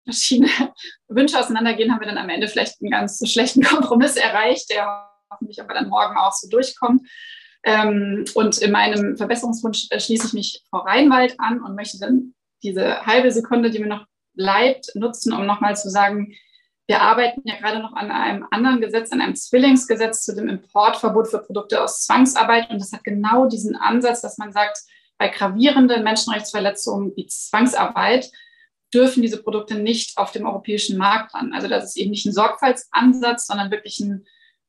verschiedene 0.04 0.50
Wünsche 1.08 1.40
auseinandergehen, 1.40 1.92
haben 1.92 2.02
wir 2.02 2.08
dann 2.08 2.18
am 2.18 2.30
Ende 2.30 2.48
vielleicht 2.48 2.82
einen 2.82 2.92
ganz 2.92 3.22
schlechten 3.30 3.62
Kompromiss 3.64 4.16
erreicht, 4.16 4.70
der 4.70 5.10
hoffentlich 5.32 5.62
aber 5.62 5.74
dann 5.74 5.90
morgen 5.90 6.18
auch 6.18 6.34
so 6.34 6.50
durchkommt. 6.50 7.08
Ähm, 7.64 8.26
und 8.34 8.58
in 8.58 8.72
meinem 8.72 9.16
Verbesserungswunsch 9.16 9.88
äh, 9.90 10.00
schließe 10.00 10.28
ich 10.28 10.34
mich 10.34 10.64
Frau 10.70 10.80
Reinwald 10.80 11.40
an 11.40 11.62
und 11.62 11.76
möchte 11.76 11.98
dann 12.00 12.34
diese 12.62 13.06
halbe 13.06 13.32
Sekunde, 13.32 13.70
die 13.70 13.80
mir 13.80 13.88
noch 13.88 14.06
bleibt, 14.34 14.94
nutzen, 14.96 15.32
um 15.32 15.46
nochmal 15.46 15.78
zu 15.78 15.90
sagen, 15.90 16.34
wir 16.88 17.02
arbeiten 17.02 17.42
ja 17.46 17.56
gerade 17.56 17.80
noch 17.80 17.94
an 17.94 18.12
einem 18.12 18.46
anderen 18.52 18.82
Gesetz, 18.82 19.12
an 19.12 19.22
einem 19.22 19.36
Zwillingsgesetz 19.36 20.24
zu 20.24 20.36
dem 20.36 20.50
Importverbot 20.50 21.30
für 21.30 21.40
Produkte 21.40 21.82
aus 21.82 22.02
Zwangsarbeit. 22.02 22.70
Und 22.70 22.82
das 22.82 22.92
hat 22.92 23.06
genau 23.06 23.48
diesen 23.48 23.78
Ansatz, 23.78 24.22
dass 24.22 24.38
man 24.38 24.52
sagt, 24.52 24.80
bei 25.24 25.30
gravierenden 25.30 26.04
Menschenrechtsverletzungen 26.04 27.14
wie 27.16 27.28
Zwangsarbeit 27.28 28.30
dürfen 28.94 29.22
diese 29.22 29.42
Produkte 29.42 29.76
nicht 29.76 30.18
auf 30.18 30.34
dem 30.34 30.46
europäischen 30.46 30.98
Markt 30.98 31.34
ran. 31.34 31.54
Also 31.54 31.70
das 31.70 31.86
ist 31.86 31.96
eben 31.96 32.12
nicht 32.12 32.26
ein 32.26 32.34
Sorgfaltsansatz, 32.34 33.48
sondern 33.48 33.72
wirklich 33.72 34.02
ein 34.02 34.26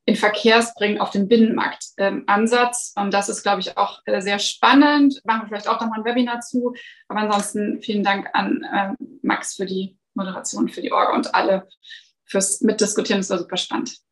in 0.07 0.15
Verkehrsbringen 0.15 1.01
auf 1.01 1.11
den 1.11 1.27
Binnenmarkt-Ansatz. 1.27 2.93
Ähm, 2.95 3.05
und 3.05 3.15
das 3.15 3.29
ist, 3.29 3.43
glaube 3.43 3.63
ich, 3.63 3.77
auch 3.77 4.01
äh, 4.05 4.21
sehr 4.21 4.39
spannend. 4.39 5.21
Machen 5.25 5.43
wir 5.43 5.49
vielleicht 5.49 5.67
auch 5.67 5.81
nochmal 5.81 6.01
ein 6.01 6.05
Webinar 6.05 6.41
zu. 6.41 6.75
Aber 7.09 7.21
ansonsten 7.21 7.81
vielen 7.81 8.05
Dank 8.05 8.29
an 8.35 8.63
äh, 8.63 8.93
Max 9.23 9.57
für 9.57 9.67
die 9.67 9.99
Moderation, 10.13 10.69
für 10.69 10.83
die 10.83 10.93
Orga 10.93 11.15
und 11.15 11.35
alle 11.35 11.67
fürs 12.27 12.61
Mitdiskutieren. 12.61 13.23
Das 13.23 13.31
war 13.31 13.39
super 13.39 13.57
spannend. 13.57 14.04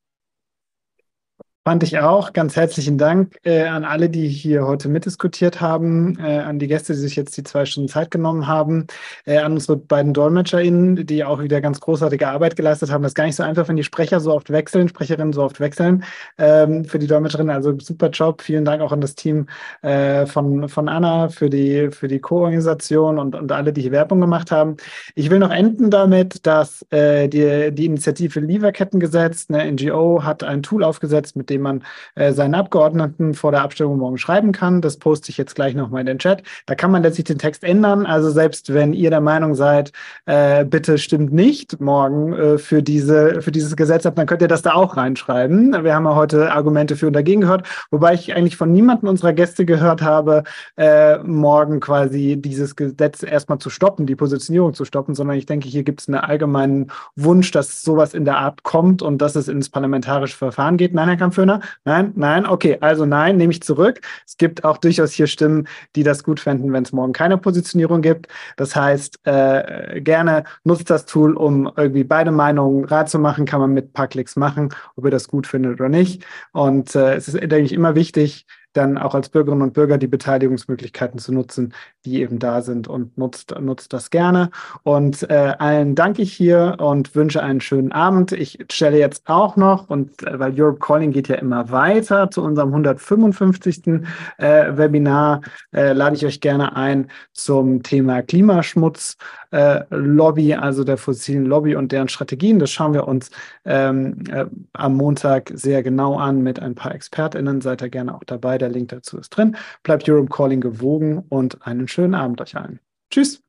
Fand 1.64 1.84
ich 1.84 2.00
auch. 2.00 2.32
Ganz 2.32 2.56
herzlichen 2.56 2.98
Dank 2.98 3.36
äh, 3.44 3.62
an 3.62 3.84
alle, 3.84 4.10
die 4.10 4.26
hier 4.26 4.66
heute 4.66 4.88
mitdiskutiert 4.88 5.60
haben, 5.60 6.18
äh, 6.18 6.38
an 6.40 6.58
die 6.58 6.66
Gäste, 6.66 6.92
die 6.92 6.98
sich 6.98 7.14
jetzt 7.14 7.36
die 7.36 7.44
zwei 7.44 7.66
Stunden 7.66 7.88
Zeit 7.88 8.10
genommen 8.10 8.48
haben, 8.48 8.88
äh, 9.26 9.38
an 9.38 9.52
unsere 9.52 9.76
beiden 9.76 10.12
DolmetscherInnen, 10.12 11.06
die 11.06 11.22
auch 11.22 11.40
wieder 11.40 11.60
ganz 11.60 11.78
großartige 11.78 12.26
Arbeit 12.26 12.56
geleistet 12.56 12.90
haben. 12.90 13.02
Das 13.02 13.10
ist 13.10 13.14
gar 13.14 13.26
nicht 13.26 13.36
so 13.36 13.44
einfach, 13.44 13.68
wenn 13.68 13.76
die 13.76 13.84
Sprecher 13.84 14.18
so 14.18 14.34
oft 14.34 14.50
wechseln, 14.50 14.88
Sprecherinnen 14.88 15.32
so 15.32 15.44
oft 15.44 15.60
wechseln. 15.60 16.02
Ähm, 16.36 16.84
für 16.84 16.98
die 16.98 17.06
Dolmetscherinnen, 17.06 17.54
also 17.54 17.78
super 17.78 18.10
Job. 18.10 18.42
Vielen 18.42 18.64
Dank 18.64 18.82
auch 18.82 18.90
an 18.90 19.00
das 19.00 19.14
Team 19.14 19.46
äh, 19.82 20.26
von, 20.26 20.68
von 20.68 20.88
Anna 20.88 21.28
für 21.28 21.48
die, 21.48 21.92
für 21.92 22.08
die 22.08 22.18
Co-Organisation 22.18 23.20
und, 23.20 23.36
und 23.36 23.52
alle, 23.52 23.72
die 23.72 23.82
hier 23.82 23.92
Werbung 23.92 24.20
gemacht 24.20 24.50
haben. 24.50 24.78
Ich 25.14 25.30
will 25.30 25.38
noch 25.38 25.52
enden 25.52 25.92
damit, 25.92 26.44
dass 26.44 26.84
äh, 26.90 27.28
die, 27.28 27.72
die 27.72 27.86
Initiative 27.86 28.40
Lieferkettengesetz, 28.40 29.46
eine 29.48 29.70
NGO, 29.70 30.24
hat 30.24 30.42
ein 30.42 30.64
Tool 30.64 30.82
aufgesetzt, 30.82 31.36
mit 31.36 31.51
dem 31.52 31.62
man 31.62 31.84
äh, 32.14 32.32
seinen 32.32 32.54
Abgeordneten 32.54 33.34
vor 33.34 33.52
der 33.52 33.62
Abstimmung 33.62 33.98
morgen 33.98 34.18
schreiben 34.18 34.52
kann. 34.52 34.80
Das 34.80 34.96
poste 34.96 35.30
ich 35.30 35.38
jetzt 35.38 35.54
gleich 35.54 35.74
nochmal 35.74 36.00
in 36.00 36.06
den 36.06 36.18
Chat. 36.18 36.42
Da 36.66 36.74
kann 36.74 36.90
man 36.90 37.02
letztlich 37.02 37.24
den 37.24 37.38
Text 37.38 37.62
ändern. 37.62 38.06
Also 38.06 38.30
selbst 38.30 38.72
wenn 38.74 38.92
ihr 38.92 39.10
der 39.10 39.20
Meinung 39.20 39.54
seid, 39.54 39.92
äh, 40.26 40.64
bitte 40.64 40.98
stimmt 40.98 41.32
nicht 41.32 41.80
morgen 41.80 42.32
äh, 42.32 42.58
für, 42.58 42.82
diese, 42.82 43.42
für 43.42 43.52
dieses 43.52 43.76
Gesetz 43.76 44.06
ab, 44.06 44.16
dann 44.16 44.26
könnt 44.26 44.42
ihr 44.42 44.48
das 44.48 44.62
da 44.62 44.72
auch 44.74 44.96
reinschreiben. 44.96 45.84
Wir 45.84 45.94
haben 45.94 46.04
ja 46.04 46.14
heute 46.14 46.52
Argumente 46.52 46.96
für 46.96 47.06
und 47.06 47.12
dagegen 47.12 47.42
gehört, 47.42 47.68
wobei 47.90 48.14
ich 48.14 48.34
eigentlich 48.34 48.56
von 48.56 48.72
niemandem 48.72 49.08
unserer 49.08 49.32
Gäste 49.32 49.64
gehört 49.64 50.02
habe, 50.02 50.44
äh, 50.76 51.18
morgen 51.18 51.80
quasi 51.80 52.36
dieses 52.38 52.76
Gesetz 52.76 53.22
erstmal 53.22 53.58
zu 53.58 53.70
stoppen, 53.70 54.06
die 54.06 54.16
Positionierung 54.16 54.74
zu 54.74 54.84
stoppen, 54.84 55.14
sondern 55.14 55.36
ich 55.36 55.46
denke, 55.46 55.68
hier 55.68 55.82
gibt 55.82 56.00
es 56.00 56.08
einen 56.08 56.16
allgemeinen 56.16 56.90
Wunsch, 57.16 57.50
dass 57.50 57.82
sowas 57.82 58.14
in 58.14 58.24
der 58.24 58.38
Art 58.38 58.62
kommt 58.62 59.02
und 59.02 59.18
dass 59.18 59.36
es 59.36 59.48
ins 59.48 59.68
parlamentarische 59.68 60.36
Verfahren 60.36 60.76
geht. 60.76 60.94
Nein, 60.94 61.08
Herr 61.08 61.16
Kampf, 61.16 61.36
Föhner? 61.42 61.60
Nein, 61.84 62.12
nein, 62.14 62.46
okay, 62.46 62.78
also 62.80 63.04
nein, 63.04 63.36
nehme 63.36 63.52
ich 63.52 63.62
zurück. 63.62 64.00
Es 64.24 64.36
gibt 64.36 64.64
auch 64.64 64.78
durchaus 64.78 65.12
hier 65.12 65.26
Stimmen, 65.26 65.66
die 65.96 66.04
das 66.04 66.22
gut 66.22 66.38
fänden, 66.38 66.72
wenn 66.72 66.84
es 66.84 66.92
morgen 66.92 67.12
keine 67.12 67.36
Positionierung 67.36 68.00
gibt. 68.00 68.28
Das 68.56 68.76
heißt, 68.76 69.18
äh, 69.24 70.00
gerne 70.00 70.44
nutzt 70.62 70.88
das 70.88 71.04
Tool, 71.04 71.36
um 71.36 71.70
irgendwie 71.76 72.04
beide 72.04 72.30
Meinungen 72.30 72.84
rat 72.84 73.10
zu 73.10 73.18
machen, 73.18 73.44
kann 73.44 73.60
man 73.60 73.72
mit 73.72 73.86
ein 73.86 73.92
paar 73.92 74.06
Klicks 74.06 74.36
machen, 74.36 74.68
ob 74.94 75.04
ihr 75.04 75.10
das 75.10 75.26
gut 75.26 75.48
findet 75.48 75.80
oder 75.80 75.88
nicht. 75.88 76.24
Und 76.52 76.94
äh, 76.94 77.16
es 77.16 77.26
ist, 77.26 77.40
denke 77.40 77.62
ich, 77.62 77.72
immer 77.72 77.96
wichtig, 77.96 78.46
dann 78.72 78.98
auch 78.98 79.14
als 79.14 79.28
Bürgerinnen 79.28 79.62
und 79.62 79.74
Bürger 79.74 79.98
die 79.98 80.06
Beteiligungsmöglichkeiten 80.06 81.18
zu 81.18 81.32
nutzen, 81.32 81.74
die 82.04 82.20
eben 82.20 82.38
da 82.38 82.62
sind 82.62 82.88
und 82.88 83.16
nutzt, 83.18 83.54
nutzt 83.60 83.92
das 83.92 84.10
gerne. 84.10 84.50
Und 84.82 85.28
äh, 85.30 85.54
allen 85.58 85.94
danke 85.94 86.22
ich 86.22 86.32
hier 86.32 86.76
und 86.78 87.14
wünsche 87.14 87.42
einen 87.42 87.60
schönen 87.60 87.92
Abend. 87.92 88.32
Ich 88.32 88.58
stelle 88.70 88.98
jetzt 88.98 89.28
auch 89.28 89.56
noch, 89.56 89.88
und 89.88 90.26
äh, 90.26 90.38
weil 90.38 90.60
Europe 90.60 90.78
Calling 90.78 91.12
geht 91.12 91.28
ja 91.28 91.36
immer 91.36 91.70
weiter 91.70 92.30
zu 92.30 92.42
unserem 92.42 92.70
155. 92.70 94.02
Äh, 94.38 94.76
Webinar, 94.76 95.42
äh, 95.72 95.92
lade 95.92 96.16
ich 96.16 96.26
euch 96.26 96.40
gerne 96.40 96.76
ein 96.76 97.08
zum 97.32 97.82
Thema 97.82 98.22
Klimaschmutz 98.22 99.16
äh, 99.52 99.84
Lobby, 99.90 100.54
also 100.54 100.82
der 100.82 100.96
fossilen 100.96 101.46
Lobby 101.46 101.76
und 101.76 101.92
deren 101.92 102.08
Strategien. 102.08 102.58
Das 102.58 102.70
schauen 102.70 102.94
wir 102.94 103.06
uns 103.06 103.30
ähm, 103.64 104.18
äh, 104.30 104.46
am 104.72 104.96
Montag 104.96 105.52
sehr 105.54 105.82
genau 105.82 106.16
an 106.16 106.42
mit 106.42 106.58
ein 106.60 106.74
paar 106.74 106.94
ExpertInnen. 106.94 107.60
Seid 107.60 107.82
ihr 107.82 107.90
gerne 107.90 108.14
auch 108.14 108.24
dabei. 108.24 108.58
Der 108.62 108.68
Link 108.68 108.90
dazu 108.90 109.18
ist 109.18 109.30
drin. 109.30 109.56
Bleibt 109.82 110.08
Europe 110.08 110.28
Calling 110.28 110.60
gewogen 110.60 111.18
und 111.28 111.66
einen 111.66 111.88
schönen 111.88 112.14
Abend 112.14 112.40
euch 112.40 112.56
allen. 112.56 112.78
Tschüss. 113.10 113.42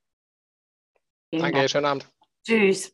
Danke, 1.32 1.70
schönen 1.70 1.86
Abend. 1.86 2.10
Tschüss. 2.44 2.92